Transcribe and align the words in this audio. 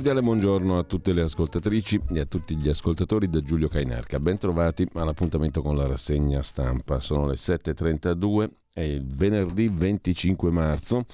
Cordiale 0.00 0.24
buongiorno 0.24 0.78
a 0.78 0.84
tutte 0.84 1.12
le 1.12 1.20
ascoltatrici 1.20 2.00
e 2.14 2.20
a 2.20 2.24
tutti 2.24 2.56
gli 2.56 2.70
ascoltatori 2.70 3.28
da 3.28 3.42
Giulio 3.42 3.68
Cainarca. 3.68 4.18
Ben 4.18 4.38
trovati 4.38 4.88
all'appuntamento 4.94 5.60
con 5.60 5.76
la 5.76 5.86
rassegna 5.86 6.40
stampa. 6.42 7.00
Sono 7.00 7.26
le 7.26 7.34
7.32, 7.34 8.48
è 8.72 8.80
il 8.80 9.04
venerdì 9.04 9.68
25 9.68 10.50
marzo. 10.50 11.04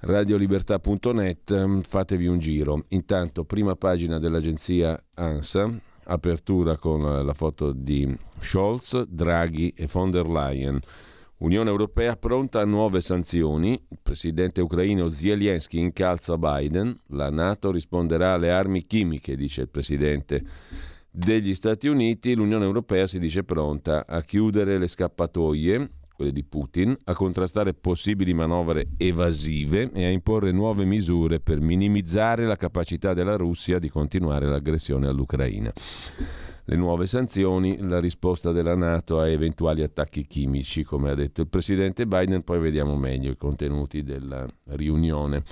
Radiolibertà.net, 0.00 1.82
fatevi 1.82 2.26
un 2.26 2.40
giro. 2.40 2.86
Intanto, 2.88 3.44
prima 3.44 3.76
pagina 3.76 4.18
dell'agenzia 4.18 5.00
ANSA, 5.14 5.70
apertura 6.06 6.76
con 6.76 7.24
la 7.24 7.34
foto 7.34 7.70
di 7.70 8.18
Scholz, 8.40 9.00
Draghi 9.02 9.72
e 9.76 9.86
von 9.86 10.10
der 10.10 10.26
Leyen. 10.26 10.80
Unione 11.38 11.70
Europea 11.70 12.16
pronta 12.16 12.60
a 12.60 12.64
nuove 12.64 13.00
sanzioni. 13.00 13.80
Il 13.90 13.98
presidente 14.02 14.60
ucraino 14.60 15.08
Zelensky 15.08 15.78
incalza 15.78 16.36
Biden. 16.36 16.98
La 17.10 17.30
Nato 17.30 17.70
risponderà 17.70 18.32
alle 18.32 18.50
armi 18.50 18.84
chimiche, 18.86 19.36
dice 19.36 19.60
il 19.60 19.68
presidente 19.68 20.42
degli 21.08 21.54
Stati 21.54 21.86
Uniti. 21.86 22.34
L'Unione 22.34 22.64
Europea 22.64 23.06
si 23.06 23.20
dice 23.20 23.44
pronta 23.44 24.04
a 24.04 24.20
chiudere 24.22 24.78
le 24.78 24.88
scappatoie, 24.88 25.90
quelle 26.12 26.32
di 26.32 26.42
Putin, 26.42 26.96
a 27.04 27.14
contrastare 27.14 27.72
possibili 27.72 28.34
manovre 28.34 28.88
evasive 28.96 29.92
e 29.92 30.06
a 30.06 30.10
imporre 30.10 30.50
nuove 30.50 30.84
misure 30.84 31.38
per 31.38 31.60
minimizzare 31.60 32.46
la 32.46 32.56
capacità 32.56 33.14
della 33.14 33.36
Russia 33.36 33.78
di 33.78 33.88
continuare 33.88 34.46
l'aggressione 34.46 35.06
all'Ucraina 35.06 35.72
le 36.70 36.76
nuove 36.76 37.06
sanzioni, 37.06 37.78
la 37.80 37.98
risposta 37.98 38.52
della 38.52 38.76
Nato 38.76 39.18
a 39.20 39.26
eventuali 39.26 39.82
attacchi 39.82 40.26
chimici, 40.26 40.84
come 40.84 41.08
ha 41.08 41.14
detto 41.14 41.40
il 41.40 41.48
presidente 41.48 42.06
Biden, 42.06 42.42
poi 42.42 42.58
vediamo 42.58 42.94
meglio 42.94 43.30
i 43.30 43.38
contenuti 43.38 44.02
della 44.02 44.46
riunione. 44.72 45.42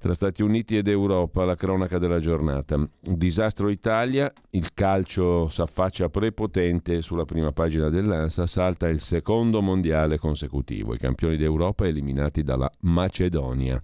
Tra 0.00 0.12
Stati 0.12 0.42
Uniti 0.42 0.76
ed 0.76 0.88
Europa, 0.88 1.44
la 1.44 1.54
cronaca 1.54 1.98
della 1.98 2.18
giornata. 2.18 2.84
Disastro 3.00 3.68
Italia, 3.68 4.32
il 4.50 4.72
calcio 4.74 5.46
s'affaccia 5.48 6.08
prepotente 6.08 7.00
sulla 7.00 7.24
prima 7.24 7.52
pagina 7.52 7.88
dell'ANSA, 7.88 8.48
salta 8.48 8.88
il 8.88 8.98
secondo 8.98 9.62
mondiale 9.62 10.18
consecutivo. 10.18 10.94
I 10.94 10.98
campioni 10.98 11.36
d'Europa 11.36 11.86
eliminati 11.86 12.42
dalla 12.42 12.68
Macedonia. 12.80 13.80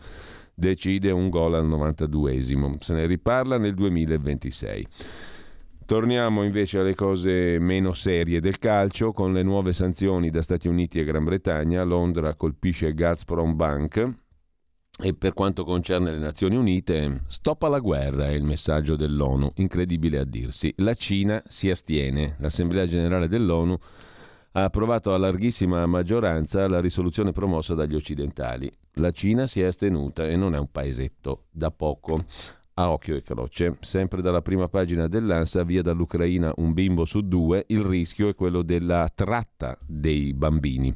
Decide 0.53 1.13
un 1.13 1.29
gol 1.29 1.55
al 1.55 1.69
92esimo. 1.69 2.75
Se 2.81 2.93
ne 2.93 3.07
riparla 3.07 3.57
nel 3.57 3.75
2026. 3.75 4.87
Torniamo 5.87 6.43
invece 6.43 6.81
alle 6.81 6.97
cose 6.97 7.61
meno 7.61 7.93
serie 7.93 8.41
del 8.41 8.59
calcio, 8.59 9.13
con 9.13 9.33
le 9.33 9.45
nuove 9.45 9.73
sanzioni 9.73 10.31
da 10.31 10.43
Stati 10.43 10.67
Uniti 10.67 10.99
e 10.99 11.05
Gran 11.05 11.23
Bretagna. 11.23 11.85
Londra 11.85 12.35
colpisce 12.35 12.93
Gazprom 12.93 13.55
Bank. 13.55 14.17
E 15.01 15.15
per 15.15 15.33
quanto 15.33 15.63
concerne 15.63 16.11
le 16.11 16.19
Nazioni 16.19 16.57
Unite, 16.57 17.23
stop 17.29 17.63
alla 17.63 17.79
guerra 17.79 18.27
è 18.27 18.33
il 18.33 18.43
messaggio 18.43 18.97
dell'ONU, 18.97 19.53
incredibile 19.57 20.19
a 20.19 20.25
dirsi. 20.25 20.75
La 20.79 20.95
Cina 20.95 21.41
si 21.47 21.71
astiene. 21.71 22.35
L'Assemblea 22.41 22.87
generale 22.87 23.29
dell'ONU 23.29 23.79
ha 24.53 24.65
approvato 24.65 25.15
a 25.15 25.19
larghissima 25.19 25.87
maggioranza 25.87 26.67
la 26.67 26.81
risoluzione 26.81 27.31
promossa 27.31 27.75
dagli 27.75 27.95
occidentali. 27.95 28.69
La 28.95 29.13
Cina 29.13 29.47
si 29.47 29.61
è 29.61 29.67
astenuta 29.67 30.27
e 30.27 30.35
non 30.35 30.53
è 30.57 30.59
un 30.59 30.69
paesetto 30.73 31.45
da 31.53 31.71
poco 31.71 32.25
a 32.79 32.91
occhio 32.91 33.17
e 33.17 33.23
croce. 33.23 33.77
Sempre 33.81 34.23
dalla 34.23 34.43
prima 34.43 34.69
pagina 34.69 35.09
dell'ANSA, 35.09 35.63
via 35.65 35.83
dall'Ucraina 35.83 36.53
un 36.57 36.73
bimbo 36.73 37.05
su 37.05 37.21
due, 37.23 37.65
il 37.69 37.81
rischio 37.81 38.29
è 38.29 38.35
quello 38.35 38.63
della 38.63 39.11
tratta 39.15 39.77
dei 39.87 40.33
bambini. 40.33 40.95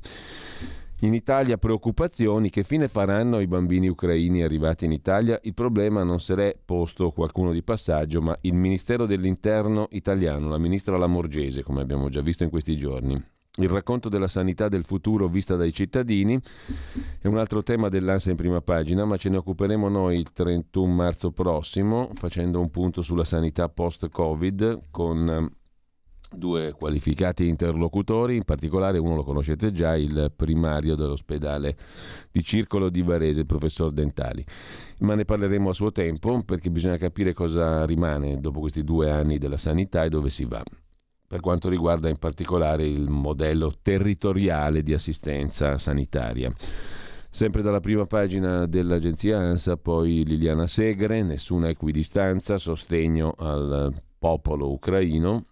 In 1.03 1.15
Italia 1.15 1.57
preoccupazioni, 1.57 2.51
che 2.51 2.63
fine 2.63 2.87
faranno 2.87 3.41
i 3.41 3.47
bambini 3.47 3.89
ucraini 3.89 4.43
arrivati 4.43 4.85
in 4.85 4.93
Italia? 4.93 5.41
Il 5.45 5.55
problema 5.55 6.03
non 6.03 6.21
se 6.21 6.35
l'è 6.35 6.55
posto 6.63 7.11
qualcuno 7.11 7.53
di 7.53 7.63
passaggio, 7.63 8.21
ma 8.21 8.37
il 8.43 8.53
Ministero 8.53 9.07
dell'Interno 9.07 9.89
italiano, 9.93 10.51
la 10.51 10.59
ministra 10.59 10.99
Lamorgese, 10.99 11.63
come 11.63 11.81
abbiamo 11.81 12.11
già 12.11 12.21
visto 12.21 12.45
in 12.45 12.51
questi 12.51 12.77
giorni. 12.77 13.39
Il 13.61 13.69
racconto 13.69 14.09
della 14.09 14.27
sanità 14.27 14.69
del 14.69 14.85
futuro 14.85 15.29
vista 15.29 15.55
dai 15.55 15.71
cittadini 15.71 16.41
è 17.21 17.27
un 17.27 17.37
altro 17.37 17.63
tema 17.63 17.91
dell'ANSA 17.91 18.31
in 18.31 18.37
prima 18.37 18.63
pagina, 18.63 19.05
ma 19.05 19.19
ce 19.19 19.29
ne 19.29 19.37
occuperemo 19.37 19.87
noi 19.91 20.19
il 20.19 20.33
31 20.33 20.91
marzo 20.91 21.31
prossimo, 21.31 22.11
facendo 22.15 22.59
un 22.59 22.71
punto 22.71 23.03
sulla 23.03 23.25
sanità 23.25 23.69
post-Covid 23.69 24.89
con 24.91 25.29
eh, 25.29 25.57
due 26.35 26.73
qualificati 26.73 27.49
interlocutori, 27.49 28.37
in 28.37 28.45
particolare 28.45 28.97
uno 28.97 29.17
lo 29.17 29.25
conoscete 29.25 29.73
già, 29.73 29.95
il 29.95 30.33
primario 30.35 30.95
dell'ospedale 30.95 31.77
di 32.31 32.43
Circolo 32.43 32.89
di 32.89 33.03
Varese, 33.03 33.41
il 33.41 33.47
professor 33.47 33.93
Dentali. 33.93 34.43
Ma 35.01 35.15
ne 35.15 35.27
parleremo 35.27 35.69
a 35.69 35.75
suo 35.75 35.93
tempo 35.93 36.41
perché 36.47 36.71
bisogna 36.71 36.97
capire 36.97 37.35
cosa 37.35 37.85
rimane 37.85 38.41
dopo 38.41 38.61
questi 38.61 38.83
due 38.85 39.11
anni 39.11 39.37
della 39.37 39.59
sanità 39.59 40.03
e 40.03 40.09
dove 40.09 40.31
si 40.31 40.47
va 40.47 40.63
per 41.31 41.39
quanto 41.39 41.69
riguarda 41.69 42.09
in 42.09 42.17
particolare 42.17 42.85
il 42.85 43.09
modello 43.09 43.73
territoriale 43.81 44.83
di 44.83 44.93
assistenza 44.93 45.79
sanitaria. 45.79 46.53
Sempre 47.31 47.63
dalla 47.63 47.79
prima 47.79 48.05
pagina 48.05 48.67
dell'agenzia 48.67 49.39
ANSA, 49.39 49.77
poi 49.77 50.25
Liliana 50.25 50.67
Segre, 50.67 51.23
nessuna 51.23 51.69
equidistanza, 51.69 52.59
sostegno 52.59 53.33
al 53.39 53.95
popolo 54.19 54.73
ucraino. 54.73 55.45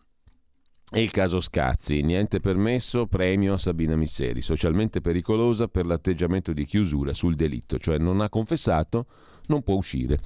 E 0.91 1.00
il 1.00 1.12
caso 1.12 1.38
Scazzi, 1.38 2.03
niente 2.03 2.41
permesso, 2.41 3.06
premio 3.06 3.55
a 3.55 3.59
Sabina 3.59 3.94
Misseri, 3.94 4.41
socialmente 4.41 5.00
pericolosa 5.00 5.69
per 5.69 5.87
l'atteggiamento 5.87 6.53
di 6.53 6.65
chiusura 6.65 7.12
sul 7.12 7.37
delitto, 7.37 7.78
cioè 7.78 7.99
non 7.99 8.21
ha 8.21 8.28
confessato, 8.28 9.06
non 9.47 9.62
può 9.62 9.77
uscire. 9.77 10.19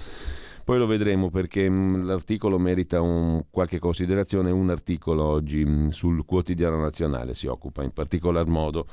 Poi 0.65 0.79
lo 0.79 0.87
vedremo 0.87 1.31
perché 1.31 1.69
mm, 1.69 2.05
l'articolo 2.05 2.59
merita 2.59 3.01
un, 3.01 3.45
qualche 3.51 3.79
considerazione. 3.79 4.51
Un 4.51 4.71
articolo 4.71 5.25
oggi 5.25 5.65
mm, 5.65 5.89
sul 5.89 6.25
quotidiano 6.25 6.81
nazionale 6.81 7.35
si 7.35 7.47
occupa 7.47 7.83
in 7.83 7.93
particolar 7.93 8.47
modo 8.47 8.87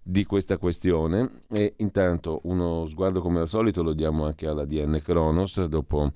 di 0.00 0.24
questa 0.24 0.56
questione 0.56 1.42
e 1.50 1.74
intanto 1.78 2.40
uno 2.44 2.86
sguardo 2.86 3.20
come 3.20 3.40
al 3.40 3.48
solito 3.48 3.82
lo 3.82 3.92
diamo 3.92 4.24
anche 4.24 4.46
alla 4.46 4.64
DN 4.64 5.02
Kronos 5.04 5.62
dopo 5.66 6.10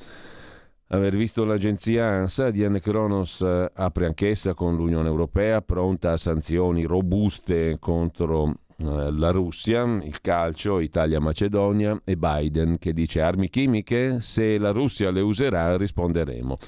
aver 0.92 1.16
visto 1.16 1.44
l'agenzia 1.44 2.06
ANSA, 2.06 2.50
DN 2.50 2.78
Kronos 2.80 3.40
eh, 3.40 3.70
apre 3.74 4.06
anch'essa 4.06 4.54
con 4.54 4.76
l'Unione 4.76 5.08
Europea 5.08 5.62
pronta 5.62 6.12
a 6.12 6.16
sanzioni 6.16 6.84
robuste 6.84 7.76
contro 7.78 8.54
la 8.82 9.31
Russia, 9.31 9.82
il 9.84 10.20
calcio, 10.20 10.81
Italia-Macedonia 10.81 12.00
e 12.04 12.16
Biden 12.16 12.78
che 12.78 12.93
dice 12.93 13.20
armi 13.20 13.49
chimiche, 13.49 14.20
se 14.20 14.58
la 14.58 14.70
Russia 14.70 15.11
le 15.11 15.20
userà 15.20 15.76
risponderemo. 15.76 16.58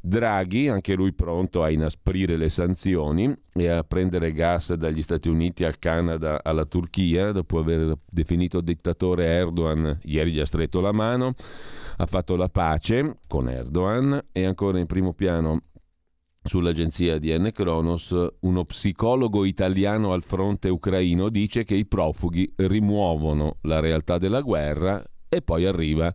Draghi, 0.00 0.68
anche 0.68 0.94
lui 0.94 1.12
pronto 1.12 1.62
a 1.62 1.70
inasprire 1.70 2.36
le 2.36 2.48
sanzioni 2.48 3.34
e 3.52 3.68
a 3.68 3.82
prendere 3.82 4.32
gas 4.32 4.72
dagli 4.74 5.02
Stati 5.02 5.28
Uniti 5.28 5.64
al 5.64 5.78
Canada 5.78 6.40
alla 6.42 6.64
Turchia, 6.64 7.32
dopo 7.32 7.58
aver 7.58 7.94
definito 8.08 8.60
dittatore 8.60 9.26
Erdogan, 9.26 9.98
ieri 10.04 10.32
gli 10.32 10.40
ha 10.40 10.46
stretto 10.46 10.80
la 10.80 10.92
mano, 10.92 11.34
ha 11.96 12.06
fatto 12.06 12.36
la 12.36 12.48
pace 12.48 13.16
con 13.26 13.50
Erdogan 13.50 14.26
e 14.30 14.44
ancora 14.44 14.78
in 14.78 14.86
primo 14.86 15.12
piano 15.12 15.62
sull'agenzia 16.48 17.18
DN 17.18 17.50
Kronos, 17.52 18.16
uno 18.40 18.64
psicologo 18.64 19.44
italiano 19.44 20.14
al 20.14 20.22
fronte 20.22 20.70
ucraino 20.70 21.28
dice 21.28 21.62
che 21.62 21.74
i 21.74 21.84
profughi 21.84 22.50
rimuovono 22.56 23.58
la 23.62 23.80
realtà 23.80 24.16
della 24.16 24.40
guerra 24.40 25.04
e 25.28 25.42
poi 25.42 25.66
arriva 25.66 26.12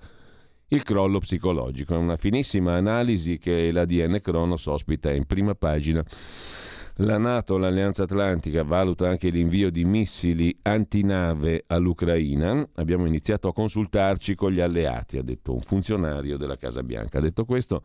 il 0.69 0.81
crollo 0.81 1.19
psicologico. 1.19 1.94
È 1.94 1.97
una 1.97 2.18
finissima 2.18 2.74
analisi 2.74 3.38
che 3.38 3.71
la 3.71 3.85
DN 3.85 4.21
Kronos 4.24 4.65
ospita 4.65 5.13
in 5.13 5.25
prima 5.25 5.53
pagina 5.53 6.03
La 6.95 7.19
Nato, 7.19 7.57
l'Alleanza 7.57 8.03
Atlantica, 8.03 8.63
valuta 8.63 9.07
anche 9.07 9.30
l'invio 9.30 9.69
di 9.69 9.85
missili 9.85 10.57
antinave 10.63 11.63
all'Ucraina. 11.68 12.68
Abbiamo 12.74 13.06
iniziato 13.06 13.50
a 13.50 13.53
consultarci 13.53 14.33
con 14.33 14.51
gli 14.51 14.62
alleati, 14.62 15.19
ha 15.19 15.24
detto 15.24 15.53
un 15.53 15.62
funzionario 15.62 16.38
della 16.38 16.57
Casa 16.57 16.81
Bianca. 16.81 17.19
Detto 17.19 17.45
questo, 17.45 17.83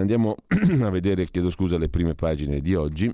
andiamo 0.00 0.36
a 0.82 0.90
vedere, 0.90 1.26
chiedo 1.26 1.50
scusa, 1.50 1.78
le 1.78 1.88
prime 1.88 2.14
pagine 2.14 2.60
di 2.60 2.74
oggi. 2.74 3.12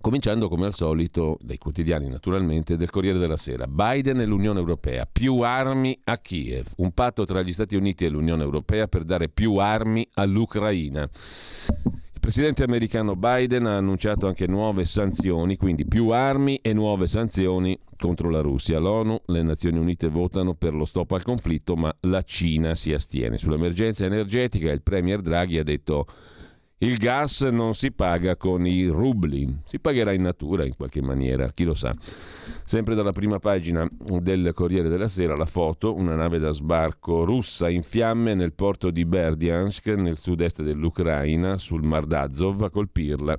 Cominciando 0.00 0.50
come 0.50 0.66
al 0.66 0.74
solito 0.74 1.38
dai 1.40 1.56
quotidiani 1.56 2.08
naturalmente 2.08 2.76
del 2.76 2.90
Corriere 2.90 3.18
della 3.18 3.38
Sera. 3.38 3.66
Biden 3.66 4.20
e 4.20 4.26
l'Unione 4.26 4.58
Europea, 4.58 5.08
più 5.10 5.38
armi 5.38 5.98
a 6.04 6.18
Kiev, 6.18 6.66
un 6.76 6.92
patto 6.92 7.24
tra 7.24 7.40
gli 7.40 7.54
Stati 7.54 7.74
Uniti 7.74 8.04
e 8.04 8.10
l'Unione 8.10 8.42
Europea 8.42 8.86
per 8.86 9.04
dare 9.04 9.30
più 9.30 9.56
armi 9.56 10.06
all'Ucraina. 10.12 11.08
Presidente 12.24 12.62
americano 12.62 13.16
Biden 13.16 13.66
ha 13.66 13.76
annunciato 13.76 14.26
anche 14.26 14.46
nuove 14.46 14.86
sanzioni, 14.86 15.58
quindi 15.58 15.84
più 15.84 16.08
armi 16.08 16.58
e 16.62 16.72
nuove 16.72 17.06
sanzioni 17.06 17.78
contro 17.98 18.30
la 18.30 18.40
Russia. 18.40 18.78
L'ONU, 18.78 19.20
le 19.26 19.42
Nazioni 19.42 19.76
Unite 19.76 20.08
votano 20.08 20.54
per 20.54 20.72
lo 20.72 20.86
stop 20.86 21.12
al 21.12 21.22
conflitto, 21.22 21.76
ma 21.76 21.94
la 22.00 22.22
Cina 22.22 22.74
si 22.76 22.94
astiene. 22.94 23.36
Sull'emergenza 23.36 24.06
energetica 24.06 24.72
il 24.72 24.80
premier 24.80 25.20
Draghi 25.20 25.58
ha 25.58 25.62
detto 25.62 26.06
il 26.84 26.98
gas 26.98 27.40
non 27.40 27.74
si 27.74 27.92
paga 27.92 28.36
con 28.36 28.66
i 28.66 28.86
rubli, 28.86 29.60
si 29.64 29.78
pagherà 29.78 30.12
in 30.12 30.20
natura 30.20 30.66
in 30.66 30.76
qualche 30.76 31.00
maniera, 31.00 31.50
chi 31.52 31.64
lo 31.64 31.74
sa. 31.74 31.94
Sempre 32.64 32.94
dalla 32.94 33.12
prima 33.12 33.38
pagina 33.38 33.88
del 34.20 34.52
Corriere 34.54 34.90
della 34.90 35.08
Sera 35.08 35.34
la 35.34 35.46
foto, 35.46 35.94
una 35.94 36.14
nave 36.14 36.38
da 36.38 36.50
sbarco 36.50 37.24
russa 37.24 37.70
in 37.70 37.82
fiamme 37.82 38.34
nel 38.34 38.52
porto 38.52 38.90
di 38.90 39.06
Berdiansk 39.06 39.86
nel 39.86 40.18
sud-est 40.18 40.62
dell'Ucraina 40.62 41.56
sul 41.56 41.82
Mar 41.82 42.04
d'Azov 42.04 42.62
a 42.62 42.70
colpirla 42.70 43.34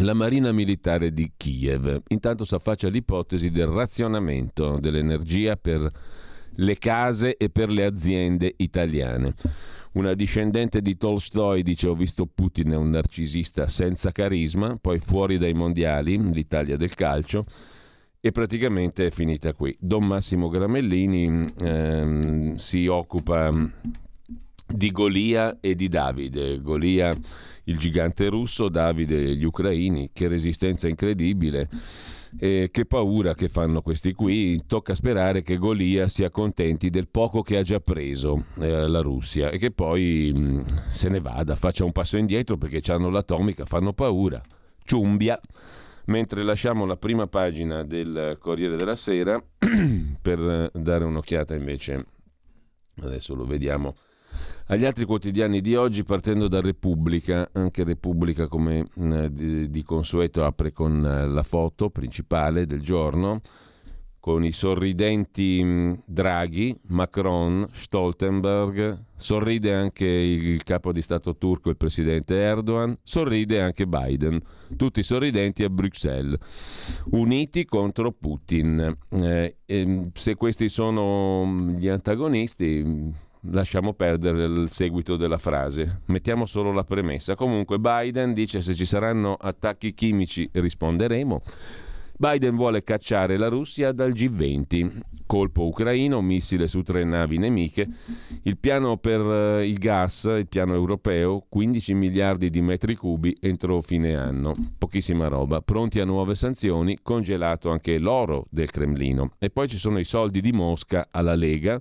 la 0.00 0.14
Marina 0.14 0.52
Militare 0.52 1.12
di 1.12 1.32
Kiev. 1.36 2.02
Intanto 2.08 2.44
si 2.44 2.54
affaccia 2.54 2.88
l'ipotesi 2.88 3.50
del 3.50 3.66
razionamento 3.66 4.78
dell'energia 4.78 5.56
per 5.56 5.90
le 6.56 6.78
case 6.78 7.36
e 7.36 7.48
per 7.48 7.70
le 7.70 7.84
aziende 7.84 8.52
italiane. 8.56 9.34
Una 9.92 10.14
discendente 10.14 10.80
di 10.80 10.96
Tolstoi 10.96 11.62
dice 11.62 11.86
ho 11.88 11.94
visto 11.94 12.24
Putin 12.24 12.70
è 12.70 12.76
un 12.76 12.90
narcisista 12.90 13.68
senza 13.68 14.10
carisma, 14.10 14.78
poi 14.80 14.98
fuori 15.00 15.36
dai 15.36 15.52
mondiali, 15.52 16.32
l'Italia 16.32 16.78
del 16.78 16.94
calcio, 16.94 17.44
e 18.18 18.32
praticamente 18.32 19.08
è 19.08 19.10
finita 19.10 19.52
qui. 19.52 19.76
Don 19.78 20.06
Massimo 20.06 20.48
Gramellini 20.48 21.46
ehm, 21.58 22.54
si 22.54 22.86
occupa 22.86 23.52
di 24.66 24.90
Golia 24.90 25.58
e 25.60 25.74
di 25.74 25.88
Davide. 25.88 26.60
Golia 26.62 27.14
il 27.64 27.76
gigante 27.76 28.28
russo, 28.28 28.70
Davide 28.70 29.36
gli 29.36 29.44
ucraini, 29.44 30.10
che 30.12 30.26
resistenza 30.26 30.88
incredibile. 30.88 31.68
Eh, 32.38 32.70
che 32.72 32.86
paura 32.86 33.34
che 33.34 33.48
fanno 33.48 33.82
questi 33.82 34.12
qui. 34.12 34.60
Tocca 34.66 34.94
sperare 34.94 35.42
che 35.42 35.56
Golia 35.56 36.08
si 36.08 36.24
accontenti 36.24 36.90
del 36.90 37.08
poco 37.08 37.42
che 37.42 37.58
ha 37.58 37.62
già 37.62 37.80
preso 37.80 38.44
eh, 38.58 38.88
la 38.88 39.00
Russia 39.00 39.50
e 39.50 39.58
che 39.58 39.70
poi 39.70 40.32
mh, 40.34 40.90
se 40.90 41.08
ne 41.08 41.20
vada, 41.20 41.56
faccia 41.56 41.84
un 41.84 41.92
passo 41.92 42.16
indietro 42.16 42.56
perché 42.56 42.80
hanno 42.92 43.10
l'atomica, 43.10 43.64
fanno 43.64 43.92
paura. 43.92 44.40
Ciumbia. 44.84 45.38
Mentre 46.06 46.42
lasciamo 46.42 46.84
la 46.84 46.96
prima 46.96 47.28
pagina 47.28 47.84
del 47.84 48.36
Corriere 48.40 48.76
della 48.76 48.96
Sera 48.96 49.40
per 50.20 50.70
dare 50.74 51.04
un'occhiata 51.04 51.54
invece, 51.54 52.04
adesso 53.00 53.34
lo 53.36 53.44
vediamo 53.44 53.94
agli 54.66 54.84
altri 54.84 55.04
quotidiani 55.04 55.60
di 55.60 55.74
oggi, 55.74 56.04
partendo 56.04 56.48
da 56.48 56.60
Repubblica, 56.60 57.48
anche 57.52 57.84
Repubblica 57.84 58.48
come 58.48 58.84
di, 59.30 59.68
di, 59.68 59.82
consueto 59.82 60.44
apre 60.44 60.72
con 60.72 61.04
eh, 61.04 61.26
la 61.26 61.42
foto 61.42 61.90
principale 61.90 62.66
del 62.66 62.80
giorno, 62.80 63.40
con 64.22 64.44
i 64.44 64.52
sorridenti 64.52 66.00
Draghi, 66.04 66.78
Macron, 66.90 67.66
Stoltenberg, 67.72 69.06
sorride 69.16 69.74
anche 69.74 70.06
il 70.06 70.62
capo 70.62 70.92
di 70.92 71.02
Stato 71.02 71.36
turco, 71.36 71.70
il 71.70 71.76
presidente 71.76 72.36
Erdogan, 72.36 72.96
sorride 73.02 73.60
anche 73.60 73.84
Biden, 73.84 74.40
tutti 74.76 75.02
sorridenti 75.02 75.64
a 75.64 75.68
Bruxelles, 75.68 76.38
uniti 77.10 77.64
contro 77.64 78.12
Putin. 78.12 78.96
Eh, 79.08 79.56
se 80.14 80.34
questi 80.36 80.68
sono 80.68 81.74
gli 81.76 81.88
antagonisti 81.88 83.30
lasciamo 83.50 83.92
perdere 83.94 84.44
il 84.44 84.70
seguito 84.70 85.16
della 85.16 85.38
frase, 85.38 86.00
mettiamo 86.06 86.46
solo 86.46 86.72
la 86.72 86.84
premessa. 86.84 87.34
Comunque 87.34 87.78
Biden 87.78 88.34
dice 88.34 88.60
se 88.60 88.74
ci 88.74 88.86
saranno 88.86 89.34
attacchi 89.34 89.94
chimici 89.94 90.48
risponderemo. 90.52 91.42
Biden 92.14 92.54
vuole 92.54 92.84
cacciare 92.84 93.36
la 93.36 93.48
Russia 93.48 93.90
dal 93.90 94.12
G20. 94.12 95.00
Colpo 95.26 95.66
ucraino, 95.66 96.20
missile 96.20 96.68
su 96.68 96.82
tre 96.82 97.02
navi 97.02 97.36
nemiche. 97.36 97.88
Il 98.42 98.58
piano 98.58 98.96
per 98.96 99.20
eh, 99.20 99.66
il 99.66 99.76
gas, 99.78 100.24
il 100.24 100.46
piano 100.46 100.74
europeo, 100.74 101.44
15 101.48 101.94
miliardi 101.94 102.48
di 102.48 102.60
metri 102.60 102.94
cubi 102.94 103.36
entro 103.40 103.80
fine 103.80 104.14
anno. 104.14 104.54
Pochissima 104.78 105.26
roba. 105.26 105.62
Pronti 105.62 105.98
a 105.98 106.04
nuove 106.04 106.36
sanzioni, 106.36 106.98
congelato 107.02 107.70
anche 107.70 107.98
l'oro 107.98 108.46
del 108.50 108.70
Cremlino. 108.70 109.32
E 109.40 109.50
poi 109.50 109.66
ci 109.66 109.78
sono 109.78 109.98
i 109.98 110.04
soldi 110.04 110.40
di 110.40 110.52
Mosca 110.52 111.08
alla 111.10 111.34
Lega 111.34 111.80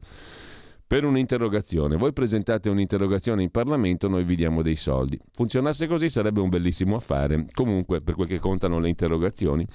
per 0.92 1.06
un'interrogazione. 1.06 1.96
Voi 1.96 2.12
presentate 2.12 2.68
un'interrogazione 2.68 3.44
in 3.44 3.50
Parlamento, 3.50 4.10
noi 4.10 4.26
vi 4.26 4.36
diamo 4.36 4.62
dei 4.62 4.76
soldi. 4.76 5.18
Funzionasse 5.32 5.88
così 5.88 6.10
sarebbe 6.10 6.42
un 6.42 6.50
bellissimo 6.50 6.98
affare. 6.98 7.46
Comunque, 7.54 8.02
per 8.02 8.14
quel 8.14 8.28
che 8.28 8.40
contano 8.40 8.78
le 8.78 8.90
interrogazioni. 8.90 9.66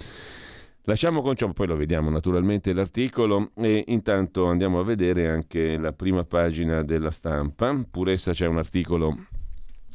Lasciamo 0.82 1.22
con 1.22 1.34
ciò, 1.34 1.50
poi 1.54 1.68
lo 1.68 1.74
vediamo 1.74 2.10
naturalmente 2.10 2.74
l'articolo 2.74 3.52
e 3.54 3.84
intanto 3.86 4.44
andiamo 4.44 4.78
a 4.78 4.84
vedere 4.84 5.30
anche 5.30 5.78
la 5.78 5.94
prima 5.94 6.22
pagina 6.24 6.82
della 6.82 7.10
stampa. 7.10 7.82
Pur 7.90 8.10
essa 8.10 8.32
c'è 8.32 8.46
un 8.46 8.58
articolo 8.58 9.14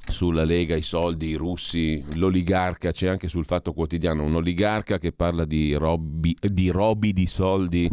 sulla 0.07 0.43
Lega, 0.43 0.75
i 0.75 0.81
soldi, 0.81 1.27
i 1.27 1.35
russi, 1.35 2.03
l'oligarca, 2.15 2.91
c'è 2.91 3.07
anche 3.07 3.27
sul 3.27 3.45
Fatto 3.45 3.73
Quotidiano 3.73 4.23
un 4.23 4.33
oligarca 4.33 4.97
che 4.97 5.11
parla 5.11 5.45
di 5.45 5.75
robi 5.75 6.35
di, 6.41 6.71
robi 6.71 7.13
di 7.13 7.27
soldi 7.27 7.87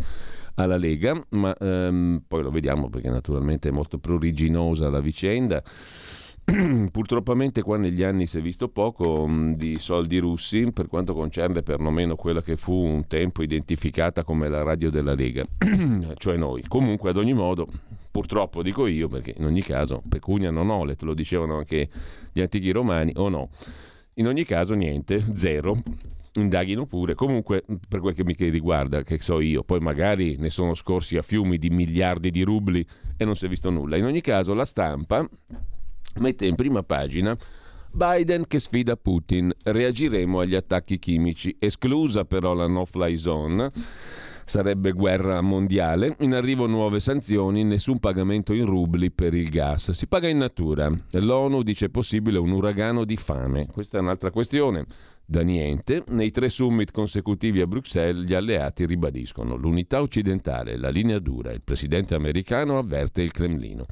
alla 0.58 0.76
Lega, 0.76 1.20
ma 1.30 1.56
ehm, 1.56 2.22
poi 2.26 2.42
lo 2.42 2.50
vediamo 2.50 2.90
perché 2.90 3.08
naturalmente 3.08 3.68
è 3.68 3.72
molto 3.72 3.98
pruriginosa 3.98 4.90
la 4.90 5.00
vicenda. 5.00 5.62
Purtroppamente 6.90 7.62
qua 7.62 7.76
negli 7.76 8.02
anni 8.02 8.26
si 8.26 8.38
è 8.38 8.40
visto 8.40 8.68
poco 8.68 9.26
mh, 9.26 9.32
mm, 9.32 9.52
di 9.52 9.78
soldi 9.78 10.18
russi 10.18 10.72
per 10.72 10.88
quanto 10.88 11.14
concerne 11.14 11.62
perlomeno 11.62 12.16
quella 12.16 12.42
che 12.42 12.56
fu 12.56 12.72
un 12.72 13.06
tempo 13.06 13.42
identificata 13.42 14.24
come 14.24 14.48
la 14.48 14.62
radio 14.62 14.90
della 14.90 15.14
Lega, 15.14 15.44
cioè 16.16 16.36
noi. 16.36 16.62
Comunque 16.66 17.10
ad 17.10 17.18
ogni 17.18 17.34
modo, 17.34 17.66
purtroppo 18.10 18.62
dico 18.62 18.86
io 18.86 19.06
perché 19.06 19.34
in 19.36 19.44
ogni 19.44 19.62
caso 19.62 20.02
pecunia 20.08 20.50
non 20.50 20.70
ole, 20.70 20.96
te 20.96 21.04
lo 21.04 21.14
dicevano 21.14 21.58
anche 21.58 21.88
gli 22.32 22.40
antichi 22.40 22.70
romani 22.72 23.12
o 23.16 23.28
no. 23.28 23.50
In 24.14 24.26
ogni 24.26 24.44
caso 24.44 24.74
niente, 24.74 25.24
zero 25.34 25.80
indaghino 26.40 26.86
pure. 26.86 27.14
Comunque, 27.14 27.64
per 27.88 28.00
quel 28.00 28.14
che 28.14 28.24
mi 28.24 28.34
riguarda, 28.38 29.02
che 29.02 29.20
so 29.20 29.40
io, 29.40 29.62
poi 29.62 29.80
magari 29.80 30.36
ne 30.38 30.50
sono 30.50 30.74
scorsi 30.74 31.16
a 31.16 31.22
fiumi 31.22 31.58
di 31.58 31.70
miliardi 31.70 32.30
di 32.30 32.42
rubli 32.42 32.84
e 33.16 33.24
non 33.24 33.36
si 33.36 33.46
è 33.46 33.48
visto 33.48 33.70
nulla. 33.70 33.96
In 33.96 34.04
ogni 34.04 34.20
caso, 34.20 34.54
la 34.54 34.64
stampa 34.64 35.28
mette 36.16 36.46
in 36.46 36.54
prima 36.54 36.82
pagina 36.82 37.36
Biden 37.90 38.46
che 38.46 38.58
sfida 38.58 38.96
Putin. 38.96 39.52
Reagiremo 39.62 40.40
agli 40.40 40.54
attacchi 40.54 40.98
chimici, 40.98 41.56
esclusa 41.58 42.24
però 42.24 42.54
la 42.54 42.66
no-fly 42.66 43.16
zone. 43.16 43.70
Sarebbe 44.44 44.92
guerra 44.92 45.40
mondiale. 45.40 46.16
In 46.20 46.32
arrivo 46.32 46.66
nuove 46.66 47.00
sanzioni, 47.00 47.64
nessun 47.64 47.98
pagamento 47.98 48.52
in 48.54 48.64
rubli 48.64 49.10
per 49.10 49.34
il 49.34 49.50
gas. 49.50 49.90
Si 49.90 50.06
paga 50.06 50.28
in 50.28 50.38
natura. 50.38 50.90
L'ONU 51.10 51.62
dice 51.62 51.90
possibile 51.90 52.38
un 52.38 52.52
uragano 52.52 53.04
di 53.04 53.16
fame. 53.16 53.66
Questa 53.66 53.98
è 53.98 54.00
un'altra 54.00 54.30
questione 54.30 54.86
da 55.30 55.42
niente, 55.42 56.04
nei 56.08 56.30
tre 56.30 56.48
summit 56.48 56.90
consecutivi 56.90 57.60
a 57.60 57.66
Bruxelles 57.66 58.24
gli 58.24 58.32
alleati 58.32 58.86
ribadiscono 58.86 59.56
l'unità 59.56 60.00
occidentale, 60.00 60.78
la 60.78 60.88
linea 60.88 61.18
dura, 61.18 61.52
il 61.52 61.60
presidente 61.60 62.14
americano 62.14 62.78
avverte 62.78 63.20
il 63.20 63.30
Cremlino. 63.30 63.84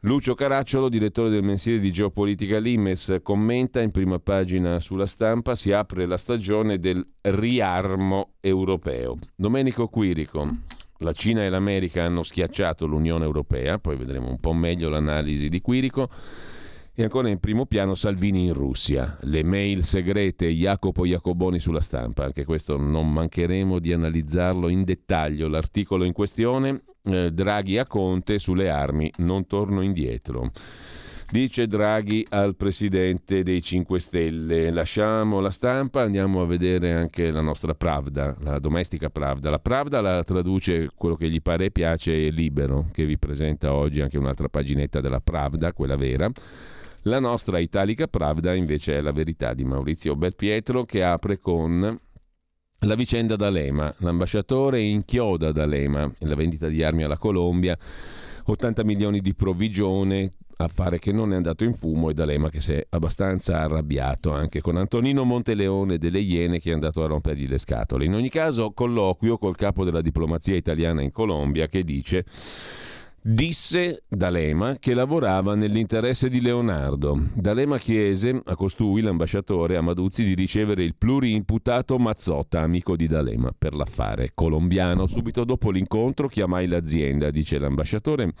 Lucio 0.00 0.34
Caracciolo, 0.34 0.90
direttore 0.90 1.30
del 1.30 1.42
mensile 1.42 1.78
di 1.78 1.90
geopolitica 1.90 2.58
Limes, 2.58 3.20
commenta 3.22 3.80
in 3.80 3.92
prima 3.92 4.18
pagina 4.18 4.78
sulla 4.78 5.06
stampa 5.06 5.54
si 5.54 5.72
apre 5.72 6.04
la 6.04 6.18
stagione 6.18 6.78
del 6.78 7.02
riarmo 7.22 8.32
europeo. 8.40 9.16
Domenico 9.34 9.88
Quirico, 9.88 10.46
la 10.98 11.14
Cina 11.14 11.44
e 11.44 11.48
l'America 11.48 12.04
hanno 12.04 12.22
schiacciato 12.22 12.84
l'Unione 12.84 13.24
Europea, 13.24 13.78
poi 13.78 13.96
vedremo 13.96 14.28
un 14.28 14.38
po' 14.38 14.52
meglio 14.52 14.90
l'analisi 14.90 15.48
di 15.48 15.62
Quirico. 15.62 16.10
E 17.02 17.06
ancora 17.06 17.28
in 17.28 17.40
primo 17.40 17.66
piano 17.66 17.96
Salvini 17.96 18.44
in 18.44 18.52
Russia, 18.52 19.18
le 19.22 19.42
mail 19.42 19.82
segrete 19.82 20.46
Jacopo 20.50 21.04
Jacoboni 21.04 21.58
sulla 21.58 21.80
stampa, 21.80 22.22
anche 22.22 22.44
questo 22.44 22.76
non 22.76 23.12
mancheremo 23.12 23.80
di 23.80 23.92
analizzarlo 23.92 24.68
in 24.68 24.84
dettaglio. 24.84 25.48
L'articolo 25.48 26.04
in 26.04 26.12
questione, 26.12 26.80
eh, 27.02 27.32
Draghi 27.32 27.76
a 27.78 27.88
Conte 27.88 28.38
sulle 28.38 28.70
armi, 28.70 29.10
non 29.16 29.48
torno 29.48 29.80
indietro. 29.80 30.52
Dice 31.28 31.66
Draghi 31.66 32.24
al 32.28 32.54
presidente 32.54 33.42
dei 33.42 33.60
5 33.60 33.98
Stelle. 33.98 34.70
Lasciamo 34.70 35.40
la 35.40 35.50
stampa, 35.50 36.02
andiamo 36.02 36.40
a 36.40 36.46
vedere 36.46 36.92
anche 36.92 37.32
la 37.32 37.40
nostra 37.40 37.74
Pravda, 37.74 38.36
la 38.42 38.60
domestica 38.60 39.10
Pravda. 39.10 39.50
La 39.50 39.58
Pravda 39.58 40.00
la 40.00 40.22
traduce 40.22 40.90
quello 40.94 41.16
che 41.16 41.28
gli 41.28 41.42
pare 41.42 41.64
e 41.64 41.70
piace 41.72 42.28
libero, 42.28 42.90
che 42.92 43.04
vi 43.04 43.18
presenta 43.18 43.72
oggi 43.74 44.00
anche 44.00 44.18
un'altra 44.18 44.48
paginetta 44.48 45.00
della 45.00 45.20
Pravda, 45.20 45.72
quella 45.72 45.96
vera. 45.96 46.30
La 47.06 47.18
nostra 47.18 47.58
Italica 47.58 48.06
Pravda 48.06 48.54
invece 48.54 48.98
è 48.98 49.00
la 49.00 49.10
verità 49.10 49.54
di 49.54 49.64
Maurizio 49.64 50.14
Belpietro 50.14 50.84
che 50.84 51.02
apre 51.02 51.36
con 51.40 51.98
la 52.78 52.94
vicenda 52.94 53.34
d'Alema. 53.34 53.92
L'ambasciatore 53.98 54.80
inchioda 54.80 55.50
d'Alema, 55.50 56.08
la 56.20 56.36
vendita 56.36 56.68
di 56.68 56.80
armi 56.84 57.02
alla 57.02 57.18
Colombia. 57.18 57.76
80 58.44 58.84
milioni 58.84 59.20
di 59.20 59.34
provvigione, 59.34 60.30
affare 60.58 61.00
che 61.00 61.10
non 61.10 61.32
è 61.32 61.36
andato 61.36 61.64
in 61.64 61.74
fumo 61.74 62.08
e 62.08 62.14
D'Alema 62.14 62.50
che 62.50 62.60
si 62.60 62.74
è 62.74 62.86
abbastanza 62.90 63.58
arrabbiato 63.58 64.30
anche 64.30 64.60
con 64.60 64.76
Antonino 64.76 65.24
Monteleone 65.24 65.98
delle 65.98 66.20
Iene 66.20 66.60
che 66.60 66.70
è 66.70 66.74
andato 66.74 67.02
a 67.02 67.08
rompergli 67.08 67.48
le 67.48 67.58
scatole. 67.58 68.04
In 68.04 68.14
ogni 68.14 68.30
caso, 68.30 68.70
colloquio 68.70 69.38
col 69.38 69.56
capo 69.56 69.84
della 69.84 70.02
diplomazia 70.02 70.54
italiana 70.54 71.02
in 71.02 71.10
Colombia 71.10 71.66
che 71.66 71.82
dice 71.82 72.24
Disse 73.24 74.02
D'Alema 74.08 74.78
che 74.80 74.94
lavorava 74.94 75.54
nell'interesse 75.54 76.28
di 76.28 76.40
Leonardo. 76.40 77.28
D'Alema 77.34 77.78
chiese 77.78 78.42
a 78.44 78.56
costui, 78.56 79.00
l'ambasciatore 79.00 79.76
Amaduzzi, 79.76 80.24
di 80.24 80.34
ricevere 80.34 80.82
il 80.82 80.96
pluriimputato 80.96 82.00
Mazzotta, 82.00 82.62
amico 82.62 82.96
di 82.96 83.06
D'Alema, 83.06 83.54
per 83.56 83.74
l'affare 83.74 84.32
colombiano. 84.34 85.06
Subito 85.06 85.44
dopo 85.44 85.70
l'incontro 85.70 86.26
chiamai 86.26 86.66
l'azienda, 86.66 87.30
dice 87.30 87.60
l'ambasciatore. 87.60 88.32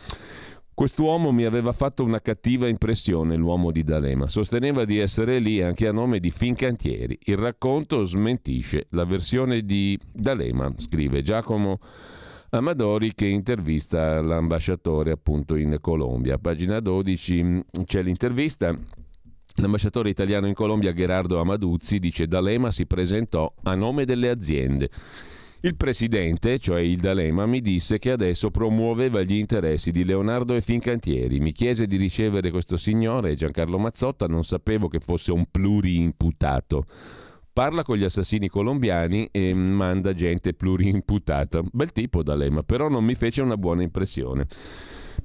Quest'uomo 0.74 1.30
mi 1.30 1.44
aveva 1.44 1.70
fatto 1.70 2.02
una 2.02 2.20
cattiva 2.20 2.66
impressione, 2.66 3.36
l'uomo 3.36 3.70
di 3.70 3.84
D'Alema. 3.84 4.26
Sosteneva 4.26 4.84
di 4.84 4.98
essere 4.98 5.38
lì 5.38 5.62
anche 5.62 5.86
a 5.86 5.92
nome 5.92 6.18
di 6.18 6.32
Fincantieri. 6.32 7.20
Il 7.26 7.36
racconto 7.36 8.02
smentisce 8.02 8.88
la 8.90 9.04
versione 9.04 9.64
di 9.64 9.96
D'Alema, 10.12 10.72
scrive 10.76 11.22
Giacomo 11.22 11.78
Amadori 12.54 13.14
che 13.14 13.24
intervista 13.24 14.20
l'ambasciatore 14.20 15.10
appunto 15.10 15.56
in 15.56 15.78
Colombia. 15.80 16.36
Pagina 16.36 16.80
12 16.80 17.42
mm, 17.42 17.60
c'è 17.86 18.02
l'intervista. 18.02 18.76
L'ambasciatore 19.54 20.10
italiano 20.10 20.46
in 20.48 20.52
Colombia 20.52 20.92
Gerardo 20.92 21.40
Amaduzzi 21.40 21.98
dice 21.98 22.26
D'Alema 22.26 22.70
si 22.70 22.84
presentò 22.84 23.50
a 23.62 23.74
nome 23.74 24.04
delle 24.04 24.28
aziende. 24.28 24.90
Il 25.62 25.76
presidente, 25.76 26.58
cioè 26.58 26.80
il 26.80 26.98
D'Alema, 26.98 27.46
mi 27.46 27.62
disse 27.62 27.98
che 27.98 28.10
adesso 28.10 28.50
promuoveva 28.50 29.22
gli 29.22 29.36
interessi 29.36 29.90
di 29.90 30.04
Leonardo 30.04 30.54
e 30.54 30.60
Fincantieri. 30.60 31.40
Mi 31.40 31.52
chiese 31.52 31.86
di 31.86 31.96
ricevere 31.96 32.50
questo 32.50 32.76
signore, 32.76 33.34
Giancarlo 33.34 33.78
Mazzotta, 33.78 34.26
non 34.26 34.44
sapevo 34.44 34.88
che 34.88 35.00
fosse 35.00 35.32
un 35.32 35.46
pluriimputato 35.50 36.84
parla 37.52 37.82
con 37.82 37.96
gli 37.96 38.04
assassini 38.04 38.48
colombiani 38.48 39.28
e 39.30 39.52
manda 39.54 40.14
gente 40.14 40.54
pluriimputata. 40.54 41.62
Bel 41.70 41.92
tipo 41.92 42.22
D'Alema, 42.22 42.62
però 42.62 42.88
non 42.88 43.04
mi 43.04 43.14
fece 43.14 43.42
una 43.42 43.56
buona 43.56 43.82
impressione. 43.82 44.46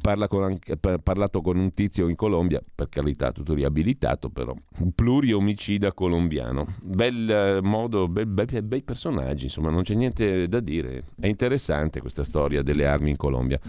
Parla 0.08 0.30
con, 0.30 0.58
parlato 1.04 1.42
con 1.42 1.58
un 1.58 1.74
tizio 1.74 2.08
in 2.08 2.16
Colombia, 2.16 2.62
per 2.74 2.88
carità 2.88 3.34
tutto 3.34 3.54
riabilitato 3.54 4.30
però, 4.30 4.56
un 4.78 4.94
pluriomicida 4.94 5.92
colombiano. 5.92 6.76
Bel 6.82 7.30
eh, 7.30 7.60
modo, 7.62 8.08
bei, 8.08 8.26
bei, 8.26 8.62
bei 8.62 8.84
personaggi, 8.84 9.44
insomma 9.44 9.70
non 9.70 9.84
c'è 9.84 9.96
niente 9.96 10.48
da 10.48 10.62
dire. 10.62 11.08
È 11.20 11.28
interessante 11.28 12.00
questa 12.00 12.24
storia 12.24 12.62
delle 12.62 12.88
armi 12.88 13.10
in 13.10 13.18
Colombia. 13.18 13.60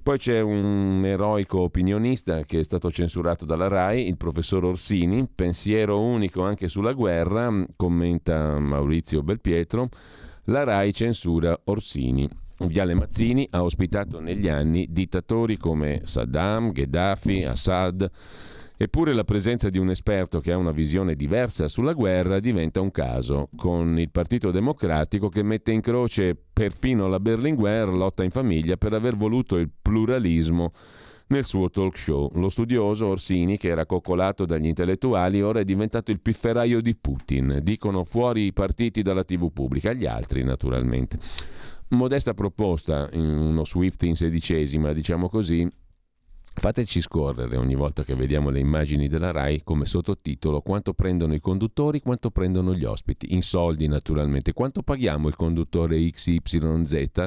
Poi 0.00 0.16
c'è 0.16 0.38
un 0.38 1.02
eroico 1.04 1.62
opinionista 1.62 2.44
che 2.44 2.60
è 2.60 2.62
stato 2.62 2.92
censurato 2.92 3.44
dalla 3.44 3.66
RAI, 3.66 4.06
il 4.06 4.16
professor 4.16 4.64
Orsini, 4.66 5.26
pensiero 5.26 6.00
unico 6.00 6.44
anche 6.44 6.68
sulla 6.68 6.92
guerra, 6.92 7.52
commenta 7.74 8.60
Maurizio 8.60 9.24
Belpietro. 9.24 9.88
La 10.44 10.62
RAI 10.62 10.92
censura 10.92 11.58
Orsini. 11.64 12.42
Viale 12.58 12.94
Mazzini 12.94 13.46
ha 13.50 13.64
ospitato 13.64 14.20
negli 14.20 14.48
anni 14.48 14.86
dittatori 14.88 15.56
come 15.56 16.02
Saddam, 16.04 16.70
Gheddafi, 16.70 17.42
Assad. 17.42 18.10
Eppure 18.76 19.12
la 19.12 19.24
presenza 19.24 19.70
di 19.70 19.78
un 19.78 19.90
esperto 19.90 20.40
che 20.40 20.52
ha 20.52 20.56
una 20.56 20.72
visione 20.72 21.14
diversa 21.14 21.68
sulla 21.68 21.92
guerra 21.92 22.40
diventa 22.40 22.80
un 22.80 22.90
caso, 22.90 23.48
con 23.56 23.98
il 23.98 24.10
Partito 24.10 24.50
Democratico 24.50 25.28
che 25.28 25.42
mette 25.42 25.72
in 25.72 25.80
croce 25.80 26.36
perfino 26.52 27.08
la 27.08 27.20
Berlinguer, 27.20 27.88
lotta 27.88 28.24
in 28.24 28.30
famiglia, 28.30 28.76
per 28.76 28.92
aver 28.92 29.16
voluto 29.16 29.56
il 29.56 29.70
pluralismo 29.80 30.72
nel 31.28 31.44
suo 31.44 31.70
talk 31.70 31.96
show. 31.96 32.30
Lo 32.34 32.48
studioso 32.48 33.06
Orsini, 33.06 33.58
che 33.58 33.68
era 33.68 33.86
coccolato 33.86 34.44
dagli 34.44 34.66
intellettuali, 34.66 35.40
ora 35.40 35.60
è 35.60 35.64
diventato 35.64 36.10
il 36.10 36.20
pifferaio 36.20 36.80
di 36.80 36.94
Putin. 36.94 37.60
Dicono 37.62 38.04
fuori 38.04 38.46
i 38.46 38.52
partiti 38.52 39.02
dalla 39.02 39.24
TV 39.24 39.52
pubblica, 39.52 39.92
gli 39.92 40.06
altri 40.06 40.42
naturalmente 40.42 41.18
modesta 41.88 42.34
proposta 42.34 43.08
uno 43.12 43.64
Swift 43.64 44.02
in 44.02 44.16
sedicesima, 44.16 44.92
diciamo 44.92 45.28
così, 45.28 45.70
Fateci 46.56 47.00
scorrere 47.00 47.56
ogni 47.56 47.74
volta 47.74 48.04
che 48.04 48.14
vediamo 48.14 48.48
le 48.48 48.60
immagini 48.60 49.08
della 49.08 49.32
RAI 49.32 49.62
come 49.64 49.86
sottotitolo 49.86 50.60
quanto 50.60 50.94
prendono 50.94 51.34
i 51.34 51.40
conduttori, 51.40 52.00
quanto 52.00 52.30
prendono 52.30 52.74
gli 52.74 52.84
ospiti, 52.84 53.34
in 53.34 53.42
soldi 53.42 53.88
naturalmente, 53.88 54.52
quanto 54.52 54.82
paghiamo 54.82 55.26
il 55.26 55.34
conduttore 55.34 55.98
XYZ. 56.10 57.24